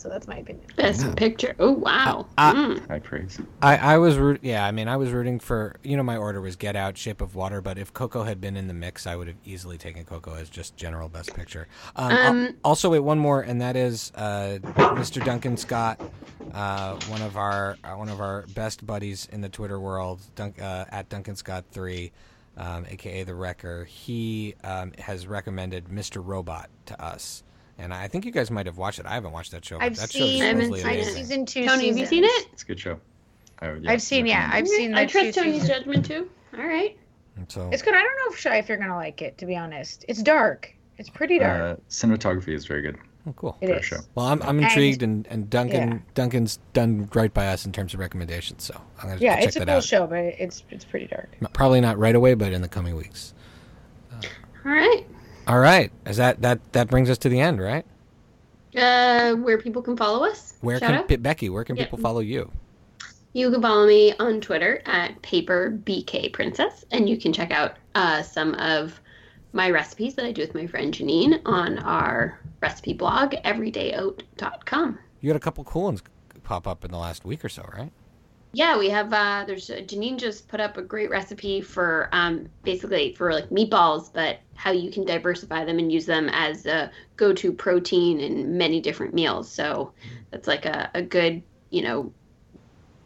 So 0.00 0.08
that's 0.08 0.26
my 0.26 0.36
opinion. 0.38 0.64
Best 0.76 1.14
picture. 1.16 1.54
Oh 1.58 1.72
wow. 1.72 2.26
Uh, 2.38 2.54
Mm. 2.54 2.88
High 2.88 2.98
praise. 2.98 3.38
I, 3.62 3.76
I 3.76 3.98
was 3.98 4.16
root 4.18 4.40
yeah 4.42 4.66
I 4.66 4.70
mean 4.72 4.88
I 4.88 4.96
was 4.96 5.10
rooting 5.12 5.38
for 5.38 5.76
you 5.82 5.96
know 5.96 6.02
my 6.02 6.16
order 6.16 6.40
was 6.40 6.56
Get 6.56 6.74
Out 6.74 6.96
Shape 6.98 7.20
of 7.20 7.34
Water 7.34 7.60
but 7.60 7.78
if 7.78 7.92
Coco 7.92 8.24
had 8.24 8.40
been 8.40 8.56
in 8.56 8.66
the 8.66 8.74
mix 8.74 9.06
I 9.06 9.14
would 9.16 9.28
have 9.28 9.36
easily 9.44 9.78
taken 9.78 10.04
Coco 10.04 10.34
as 10.34 10.48
just 10.50 10.76
general 10.76 11.08
best 11.08 11.34
picture 11.34 11.68
um, 11.96 12.12
Um, 12.12 12.56
also 12.64 12.90
wait 12.90 13.00
one 13.00 13.18
more 13.18 13.42
and 13.42 13.60
that 13.60 13.76
is 13.76 14.10
uh, 14.14 14.58
Mr. 14.62 15.24
Duncan 15.24 15.56
Scott 15.56 16.00
uh, 16.54 16.96
one 17.08 17.22
of 17.22 17.36
our 17.36 17.76
uh, 17.84 17.94
one 17.94 18.08
of 18.08 18.20
our 18.20 18.46
best 18.54 18.84
buddies 18.86 19.28
in 19.32 19.40
the 19.42 19.48
Twitter 19.48 19.78
world 19.78 20.20
Dunk, 20.34 20.60
uh, 20.60 20.86
at 20.90 21.08
Duncan 21.08 21.36
Scott 21.36 21.64
three 21.70 22.10
um, 22.56 22.84
aka 22.88 23.22
the 23.22 23.34
Wrecker 23.34 23.84
he 23.84 24.54
um, 24.64 24.92
has 24.98 25.26
recommended 25.26 25.86
Mr. 25.86 26.22
Robot 26.24 26.68
to 26.86 27.02
us 27.02 27.42
and 27.80 27.92
I 27.94 28.06
think 28.08 28.24
you 28.24 28.30
guys 28.32 28.50
might 28.50 28.66
have 28.66 28.78
watched 28.78 28.98
it 28.98 29.06
I 29.06 29.14
haven't 29.14 29.32
watched 29.32 29.50
that 29.52 29.64
show 29.64 29.78
but 29.78 29.84
I've 29.86 29.96
that 29.96 30.12
show 30.12 30.18
is 30.24 30.30
seen, 30.30 30.42
I 30.42 30.46
haven't 30.46 30.74
seen 30.74 30.86
I've 30.86 30.92
it. 30.98 31.02
amazing. 31.02 31.14
season 31.14 31.46
two. 31.46 31.66
Tony, 31.66 31.88
have 31.88 31.98
you 31.98 32.06
seen 32.06 32.24
it? 32.24 32.48
It's 32.52 32.62
a 32.62 32.66
good 32.66 32.78
show. 32.80 33.00
I 33.60 33.72
would- 33.72 33.84
yeah, 33.84 33.90
I've 33.92 34.02
seen, 34.02 34.26
yeah, 34.26 34.48
I've 34.52 34.68
seen. 34.68 34.94
I 34.94 35.04
trust 35.06 35.34
Tony's 35.34 35.62
seasons. 35.62 35.68
judgment 35.68 36.06
too. 36.06 36.30
All 36.56 36.64
right. 36.66 36.96
So 37.48 37.68
It's 37.72 37.82
good. 37.82 37.94
I 37.94 37.98
don't 38.02 38.16
know 38.16 38.32
if 38.34 38.38
Shy 38.38 38.56
if 38.58 38.68
you're 38.68 38.76
gonna 38.78 38.96
like 38.96 39.22
it. 39.22 39.38
To 39.38 39.46
be 39.46 39.56
honest, 39.56 40.04
it's 40.08 40.22
dark. 40.22 40.72
It's 40.98 41.08
pretty 41.08 41.38
dark. 41.38 41.78
Uh, 41.78 41.80
cinematography 41.88 42.48
is 42.54 42.66
very 42.66 42.82
good 42.82 42.98
oh, 43.26 43.32
cool 43.32 43.56
It 43.62 43.70
is. 43.70 43.78
a 43.78 43.82
show. 43.82 43.96
Well, 44.14 44.26
I'm, 44.26 44.42
I'm 44.42 44.58
intrigued, 44.60 45.02
and, 45.02 45.26
and 45.28 45.48
Duncan 45.48 45.90
Yeah. 45.92 45.98
Duncan's 46.14 46.58
done 46.74 47.08
right 47.14 47.32
by 47.32 47.46
us 47.48 47.64
in 47.64 47.72
terms 47.72 47.94
of 47.94 48.00
recommendations, 48.00 48.64
so 48.64 48.78
I'm 48.98 49.08
gonna 49.08 49.20
Yeah, 49.20 49.36
check 49.36 49.44
it's 49.46 49.56
a 49.56 49.60
that 49.60 49.68
cool 49.68 49.76
out. 49.76 49.84
show, 49.84 50.06
but 50.06 50.18
it's 50.18 50.64
it's 50.70 50.84
pretty 50.84 51.06
dark. 51.06 51.30
Probably 51.54 51.80
not 51.80 51.96
right 51.98 52.14
away, 52.14 52.34
but 52.34 52.52
in 52.52 52.60
the 52.60 52.68
coming 52.68 52.94
weeks. 52.96 53.32
All 54.12 54.20
right. 54.72 55.06
All 55.50 55.58
right, 55.58 55.90
is 56.06 56.18
that 56.18 56.40
that 56.42 56.60
that 56.74 56.86
brings 56.86 57.10
us 57.10 57.18
to 57.18 57.28
the 57.28 57.40
end, 57.40 57.60
right? 57.60 57.84
Uh, 58.76 59.34
where 59.34 59.58
people 59.58 59.82
can 59.82 59.96
follow 59.96 60.24
us? 60.24 60.54
Where 60.60 60.78
Shout 60.78 60.90
can 61.08 61.16
out? 61.16 61.22
Becky? 61.24 61.48
Where 61.48 61.64
can 61.64 61.74
Yeah. 61.74 61.86
people 61.86 61.98
follow 61.98 62.20
you? 62.20 62.52
You 63.32 63.50
can 63.50 63.60
follow 63.60 63.84
me 63.88 64.14
on 64.20 64.40
Twitter 64.40 64.80
at 64.86 65.20
paperbkprincess, 65.22 66.84
and 66.92 67.08
you 67.08 67.18
can 67.18 67.32
check 67.32 67.50
out 67.50 67.78
uh, 67.96 68.22
some 68.22 68.54
of 68.54 69.00
my 69.52 69.72
recipes 69.72 70.14
that 70.14 70.24
I 70.24 70.30
do 70.30 70.42
with 70.42 70.54
my 70.54 70.68
friend 70.68 70.94
Janine 70.94 71.40
on 71.44 71.80
our 71.80 72.38
recipe 72.62 72.92
blog, 72.92 73.32
everydayoat.com. 73.44 75.00
You 75.20 75.30
had 75.30 75.36
a 75.36 75.40
couple 75.40 75.64
cool 75.64 75.82
ones 75.82 76.00
pop 76.44 76.68
up 76.68 76.84
in 76.84 76.92
the 76.92 76.98
last 76.98 77.24
week 77.24 77.44
or 77.44 77.48
so, 77.48 77.68
right? 77.76 77.90
Yeah, 78.52 78.78
we 78.78 78.90
have. 78.90 79.12
Uh, 79.12 79.44
there's 79.46 79.70
uh, 79.70 79.76
Janine 79.76 80.18
just 80.18 80.48
put 80.48 80.58
up 80.58 80.76
a 80.76 80.82
great 80.82 81.08
recipe 81.08 81.60
for 81.60 82.08
um, 82.12 82.48
basically 82.64 83.14
for 83.14 83.32
like 83.32 83.48
meatballs, 83.50 84.12
but 84.12 84.40
how 84.54 84.72
you 84.72 84.90
can 84.90 85.04
diversify 85.04 85.64
them 85.64 85.78
and 85.78 85.92
use 85.92 86.04
them 86.04 86.28
as 86.30 86.66
a 86.66 86.90
go-to 87.16 87.52
protein 87.52 88.18
in 88.18 88.58
many 88.58 88.80
different 88.80 89.14
meals. 89.14 89.50
So 89.50 89.92
that's 90.30 90.48
like 90.48 90.66
a, 90.66 90.90
a 90.94 91.02
good, 91.02 91.42
you 91.70 91.82
know, 91.82 92.12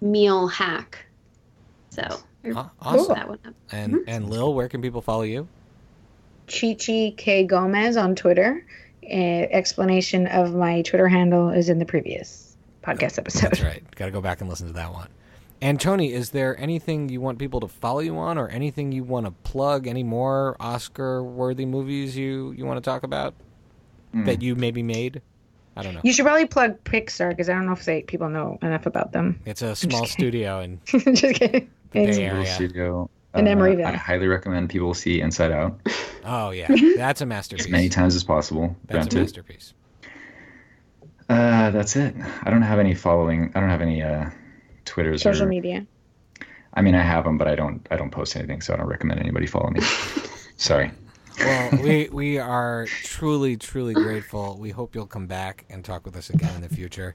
meal 0.00 0.48
hack. 0.48 1.04
So 1.90 2.02
I 2.44 2.70
awesome. 2.80 3.14
that 3.14 3.28
one 3.28 3.38
up. 3.46 3.54
And 3.70 4.04
and 4.06 4.30
Lil, 4.30 4.54
where 4.54 4.68
can 4.68 4.80
people 4.80 5.02
follow 5.02 5.22
you? 5.22 5.46
Chichi 6.46 7.10
K 7.12 7.44
Gomez 7.44 7.96
on 7.96 8.14
Twitter. 8.14 8.64
Uh, 9.04 9.46
explanation 9.50 10.26
of 10.26 10.54
my 10.54 10.80
Twitter 10.80 11.08
handle 11.08 11.50
is 11.50 11.68
in 11.68 11.78
the 11.78 11.84
previous 11.84 12.56
podcast 12.82 13.18
episode. 13.18 13.50
That's 13.50 13.60
right. 13.60 13.82
Got 13.96 14.06
to 14.06 14.10
go 14.10 14.22
back 14.22 14.40
and 14.40 14.48
listen 14.48 14.66
to 14.68 14.72
that 14.72 14.90
one. 14.90 15.08
And 15.64 15.80
Tony, 15.80 16.12
is 16.12 16.30
there 16.30 16.60
anything 16.60 17.08
you 17.08 17.20
want 17.22 17.38
people 17.38 17.58
to 17.60 17.68
follow 17.68 18.00
you 18.00 18.16
on, 18.18 18.36
or 18.36 18.48
anything 18.48 18.92
you 18.92 19.02
want 19.02 19.24
to 19.24 19.32
plug? 19.32 19.86
Any 19.86 20.02
more 20.04 20.56
Oscar-worthy 20.60 21.64
movies 21.64 22.14
you 22.16 22.52
you 22.56 22.66
want 22.66 22.76
to 22.76 22.88
talk 22.88 23.02
about 23.02 23.34
Mm. 24.14 24.26
that 24.26 24.42
you 24.42 24.54
maybe 24.54 24.82
made? 24.82 25.22
I 25.74 25.82
don't 25.82 25.94
know. 25.94 26.00
You 26.04 26.12
should 26.12 26.24
probably 26.24 26.46
plug 26.46 26.84
Pixar 26.84 27.30
because 27.30 27.48
I 27.48 27.54
don't 27.54 27.66
know 27.66 27.72
if 27.72 27.84
they, 27.84 28.02
people 28.02 28.28
know 28.28 28.58
enough 28.62 28.86
about 28.86 29.10
them. 29.10 29.40
It's 29.44 29.60
a 29.62 29.74
small 29.74 30.02
kidding. 30.02 30.12
studio 30.12 30.60
and 30.60 30.78
Just 31.16 31.34
kidding. 31.34 31.68
The 31.90 32.06
Bay 32.06 32.22
Area. 32.22 32.32
Little 32.34 32.46
studio. 32.54 33.10
In 33.34 33.48
Uh, 33.48 33.50
Emeryville. 33.50 33.86
I 33.86 33.92
highly 33.96 34.28
recommend 34.28 34.68
people 34.70 34.94
see 34.94 35.20
Inside 35.20 35.50
Out 35.50 35.80
oh 36.24 36.50
yeah, 36.50 36.68
that's 36.96 37.22
a 37.22 37.26
masterpiece. 37.26 37.66
as 37.66 37.72
many 37.72 37.88
times 37.88 38.14
as 38.14 38.22
possible. 38.22 38.76
That's 38.86 38.98
Rent 38.98 39.14
a 39.14 39.16
it. 39.16 39.20
masterpiece. 39.22 39.72
Uh, 41.28 41.70
that's 41.70 41.96
it. 41.96 42.14
I 42.44 42.50
don't 42.50 42.62
have 42.62 42.78
any 42.78 42.94
following. 42.94 43.50
I 43.56 43.60
don't 43.60 43.70
have 43.70 43.80
any 43.80 44.02
uh, 44.02 44.30
Twitters 44.84 45.22
Social 45.22 45.44
or. 45.44 45.48
media. 45.48 45.86
I 46.74 46.82
mean, 46.82 46.94
I 46.94 47.02
have 47.02 47.24
them, 47.24 47.38
but 47.38 47.46
I 47.48 47.54
don't. 47.54 47.86
I 47.90 47.96
don't 47.96 48.10
post 48.10 48.36
anything, 48.36 48.60
so 48.60 48.74
I 48.74 48.76
don't 48.76 48.86
recommend 48.86 49.20
anybody 49.20 49.46
follow 49.46 49.70
me. 49.70 49.80
Sorry. 50.56 50.90
Well, 51.38 51.70
we 51.82 52.08
we 52.12 52.38
are 52.38 52.86
truly 53.04 53.56
truly 53.56 53.94
grateful. 53.94 54.56
We 54.58 54.70
hope 54.70 54.94
you'll 54.94 55.06
come 55.06 55.26
back 55.26 55.64
and 55.70 55.84
talk 55.84 56.04
with 56.04 56.16
us 56.16 56.30
again 56.30 56.54
in 56.56 56.62
the 56.62 56.68
future. 56.68 57.14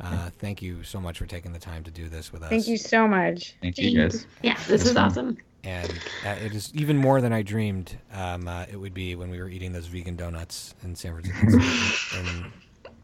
Uh, 0.00 0.30
thank 0.38 0.62
you 0.62 0.82
so 0.82 1.00
much 1.00 1.18
for 1.18 1.26
taking 1.26 1.52
the 1.52 1.58
time 1.58 1.84
to 1.84 1.90
do 1.90 2.08
this 2.08 2.32
with 2.32 2.42
us. 2.42 2.50
Thank 2.50 2.66
you 2.66 2.76
so 2.76 3.06
much. 3.06 3.54
Thank 3.62 3.78
you 3.78 3.96
guys. 3.96 4.26
Yeah, 4.42 4.58
this 4.66 4.84
was 4.84 4.96
awesome. 4.96 5.36
And 5.64 5.90
uh, 6.26 6.30
it 6.30 6.54
is 6.54 6.72
even 6.74 6.96
more 6.96 7.20
than 7.20 7.32
I 7.32 7.42
dreamed 7.42 7.96
um, 8.12 8.48
uh, 8.48 8.66
it 8.70 8.76
would 8.76 8.94
be 8.94 9.14
when 9.14 9.30
we 9.30 9.38
were 9.38 9.48
eating 9.48 9.72
those 9.72 9.86
vegan 9.86 10.16
donuts 10.16 10.74
in 10.82 10.96
San 10.96 11.12
Francisco, 11.12 12.18
in 12.18 12.52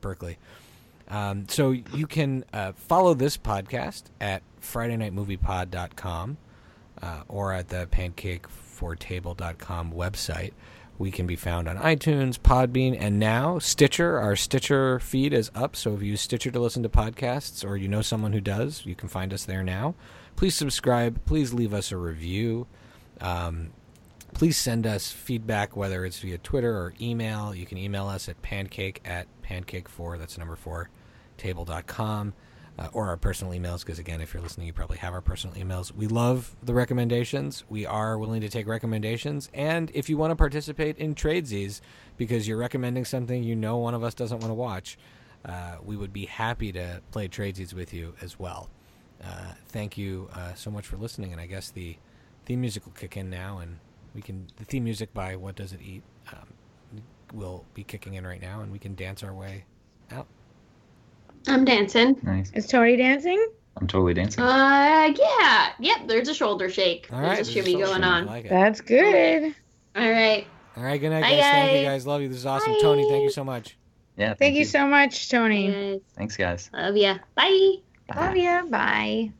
Berkeley. 0.01 0.39
Um, 1.09 1.49
so 1.49 1.71
you 1.71 2.07
can 2.07 2.45
uh, 2.53 2.73
follow 2.73 3.15
this 3.15 3.39
podcast 3.39 4.05
at 4.21 4.43
FridayNightMoviePod.com 4.61 6.37
uh, 7.03 7.23
or 7.29 7.53
at 7.53 7.69
the 7.69 7.89
PancakeForTable.com 7.91 9.93
website. 9.93 10.53
We 10.99 11.11
can 11.13 11.27
be 11.27 11.37
found 11.37 11.69
on 11.69 11.79
iTunes, 11.79 12.39
Podbean, 12.39 12.97
and 12.99 13.21
now 13.21 13.61
Stitcher. 13.61 14.19
Our 14.19 14.35
Stitcher 14.35 14.99
feed 14.99 15.33
is 15.33 15.51
up, 15.55 15.77
so 15.77 15.95
if 15.95 16.03
you 16.03 16.09
use 16.09 16.21
Stitcher 16.21 16.51
to 16.51 16.59
listen 16.59 16.83
to 16.83 16.89
podcasts 16.89 17.65
or 17.65 17.77
you 17.77 17.87
know 17.87 18.03
someone 18.03 18.33
who 18.33 18.41
does, 18.41 18.85
you 18.85 18.97
can 18.97 19.09
find 19.09 19.33
us 19.33 19.45
there 19.45 19.63
now. 19.63 19.95
Please 20.35 20.57
subscribe. 20.57 21.25
Please 21.25 21.55
leave 21.55 21.73
us 21.73 21.93
a 21.93 21.97
review. 21.97 22.67
Um, 23.21 23.71
please 24.35 24.57
send 24.57 24.87
us 24.87 25.11
feedback, 25.11 25.77
whether 25.77 26.05
it's 26.05 26.19
via 26.19 26.39
Twitter 26.39 26.77
or 26.77 26.95
email. 27.01 27.55
You 27.55 27.67
can 27.67 27.79
email 27.79 28.09
us 28.09 28.29
at 28.29 28.43
pancake 28.43 29.01
at 29.05 29.29
pancake4, 29.49 30.19
that's 30.19 30.37
number 30.37 30.57
four, 30.57 30.91
table.com, 31.39 32.35
uh, 32.78 32.89
or 32.93 33.09
our 33.09 33.16
personal 33.16 33.52
emails, 33.52 33.81
because 33.81 33.98
again, 33.98 34.20
if 34.20 34.32
you're 34.32 34.43
listening, 34.43 34.66
you 34.66 34.73
probably 34.73 34.98
have 34.98 35.12
our 35.12 35.20
personal 35.20 35.56
emails. 35.56 35.93
We 35.93 36.06
love 36.06 36.55
the 36.62 36.74
recommendations. 36.74 37.65
We 37.69 37.86
are 37.86 38.16
willing 38.19 38.40
to 38.43 38.48
take 38.48 38.69
recommendations. 38.69 39.51
And 39.52 39.90
if 39.94 40.09
you 40.09 40.16
want 40.16 40.31
to 40.31 40.36
participate 40.36 40.97
in 40.98 41.15
Tradesies, 41.15 41.81
because 42.16 42.47
you're 42.47 42.59
recommending 42.59 43.05
something 43.05 43.43
you 43.43 43.56
know 43.56 43.78
one 43.78 43.94
of 43.94 44.05
us 44.05 44.15
doesn't 44.15 44.39
want 44.39 44.51
to 44.51 44.55
watch, 44.55 44.97
uh, 45.44 45.77
we 45.82 45.97
would 45.97 46.12
be 46.12 46.27
happy 46.27 46.70
to 46.73 47.02
play 47.10 47.27
Tradesies 47.27 47.74
with 47.74 47.93
you 47.93 48.15
as 48.20 48.39
well. 48.39 48.70
Uh, 49.24 49.52
thank 49.69 49.98
you 49.98 50.28
uh, 50.35 50.55
so 50.55 50.70
much 50.70 50.86
for 50.86 50.97
listening, 50.97 51.32
and 51.32 51.40
I 51.40 51.47
guess 51.47 51.70
the 51.70 51.97
theme 52.44 52.60
music 52.60 52.85
will 52.85 52.93
kick 52.93 53.16
in 53.16 53.28
now, 53.28 53.59
and 53.59 53.78
we 54.15 54.23
can 54.23 54.47
the 54.56 54.65
theme 54.65 54.85
music 54.85 55.12
by 55.12 55.35
What 55.35 55.56
Does 55.56 55.73
It 55.73 55.81
Eat 55.82 56.02
um, 56.32 57.02
will 57.32 57.65
be 57.74 57.82
kicking 57.82 58.15
in 58.15 58.24
right 58.24 58.40
now, 58.40 58.60
and 58.60 58.70
we 58.70 58.78
can 58.78 58.94
dance 58.94 59.24
our 59.24 59.35
way 59.35 59.65
out. 60.12 60.28
I'm 61.47 61.65
dancing. 61.65 62.19
Nice. 62.23 62.51
Is 62.52 62.66
Tony 62.66 62.97
dancing? 62.97 63.47
I'm 63.81 63.86
totally 63.86 64.15
dancing. 64.15 64.43
Uh, 64.43 65.12
yeah. 65.16 65.73
Yep, 65.78 66.09
there's 66.09 66.28
a 66.28 66.35
shoulder 66.35 66.69
shake. 66.69 67.09
All 67.12 67.20
there's 67.20 67.39
right, 67.39 67.47
a 67.47 67.51
shimmy 67.51 67.74
going 67.74 67.86
social, 67.86 68.05
on. 68.05 68.27
like. 68.27 68.48
That's 68.48 68.81
good. 68.81 69.55
All 69.94 70.10
right. 70.10 70.47
All 70.77 70.82
right, 70.82 71.01
good 71.01 71.10
night, 71.10 71.23
Bye, 71.23 71.31
guys. 71.31 71.40
Thank 71.43 71.73
you, 71.73 71.78
guys. 71.78 71.86
guys. 71.86 72.06
Love 72.06 72.23
you. 72.23 72.28
This 72.28 72.39
is 72.39 72.47
awesome, 72.47 72.73
Bye. 72.73 72.78
Tony. 72.81 73.09
Thank 73.09 73.24
you 73.24 73.31
so 73.31 73.44
much. 73.44 73.77
Yeah. 74.16 74.35
Thank 74.35 74.56
you 74.56 74.65
so 74.65 74.86
much, 74.86 75.31
Tony. 75.31 75.70
Guys, 75.70 76.01
Thanks, 76.16 76.36
guys. 76.36 76.70
Love 76.73 76.97
ya. 76.97 77.19
Bye. 77.35 77.77
Love 78.15 78.36
ya. 78.36 78.65
Bye. 78.66 79.32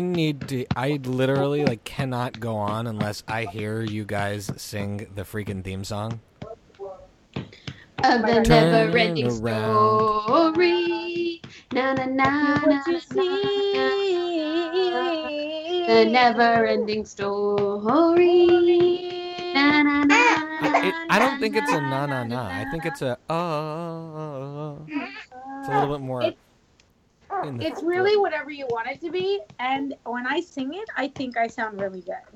I 0.00 0.02
need 0.02 0.48
to. 0.48 0.64
I 0.74 0.98
literally 1.04 1.62
like 1.66 1.84
cannot 1.84 2.40
go 2.40 2.56
on 2.56 2.86
unless 2.86 3.22
I 3.28 3.44
hear 3.44 3.82
you 3.82 4.06
guys 4.06 4.50
sing 4.56 5.06
the 5.14 5.24
freaking 5.28 5.62
theme 5.62 5.84
song. 5.84 6.20
Of 7.36 8.22
the 8.24 8.40
Turn 8.48 8.72
never 8.72 8.96
ending 8.96 9.26
around. 9.28 10.24
story. 10.24 11.42
Na 11.76 11.92
na 11.92 12.06
na 12.08 12.64
na. 12.64 12.80
Na, 12.80 13.00
na. 13.12 13.28
The 15.84 16.08
never 16.08 16.64
ending 16.64 17.04
story. 17.04 18.48
Na 19.52 19.82
na 19.84 20.04
na. 20.08 20.16
I, 20.16 20.80
it, 20.88 20.94
I 21.10 21.18
don't 21.18 21.38
think 21.38 21.56
it's 21.56 21.70
a 21.70 21.80
na 21.82 22.06
na 22.06 22.24
na. 22.24 22.48
I 22.48 22.64
think 22.72 22.86
it's 22.86 23.02
a 23.02 23.18
uh. 23.28 23.34
uh, 23.36 24.16
uh, 24.16 24.72
uh. 24.72 24.76
It's 25.60 25.68
a 25.68 25.72
little 25.76 25.92
bit 25.92 26.00
more. 26.00 26.22
It- 26.22 26.28
in 26.28 26.32
the 26.32 26.49
It's 27.60 27.82
really 27.82 28.16
whatever 28.16 28.50
you 28.50 28.66
want 28.70 28.88
it 28.88 29.00
to 29.02 29.10
be. 29.10 29.40
And 29.58 29.94
when 30.04 30.26
I 30.26 30.40
sing 30.40 30.74
it, 30.74 30.88
I 30.96 31.08
think 31.08 31.36
I 31.36 31.46
sound 31.46 31.80
really 31.80 32.02
good. 32.02 32.24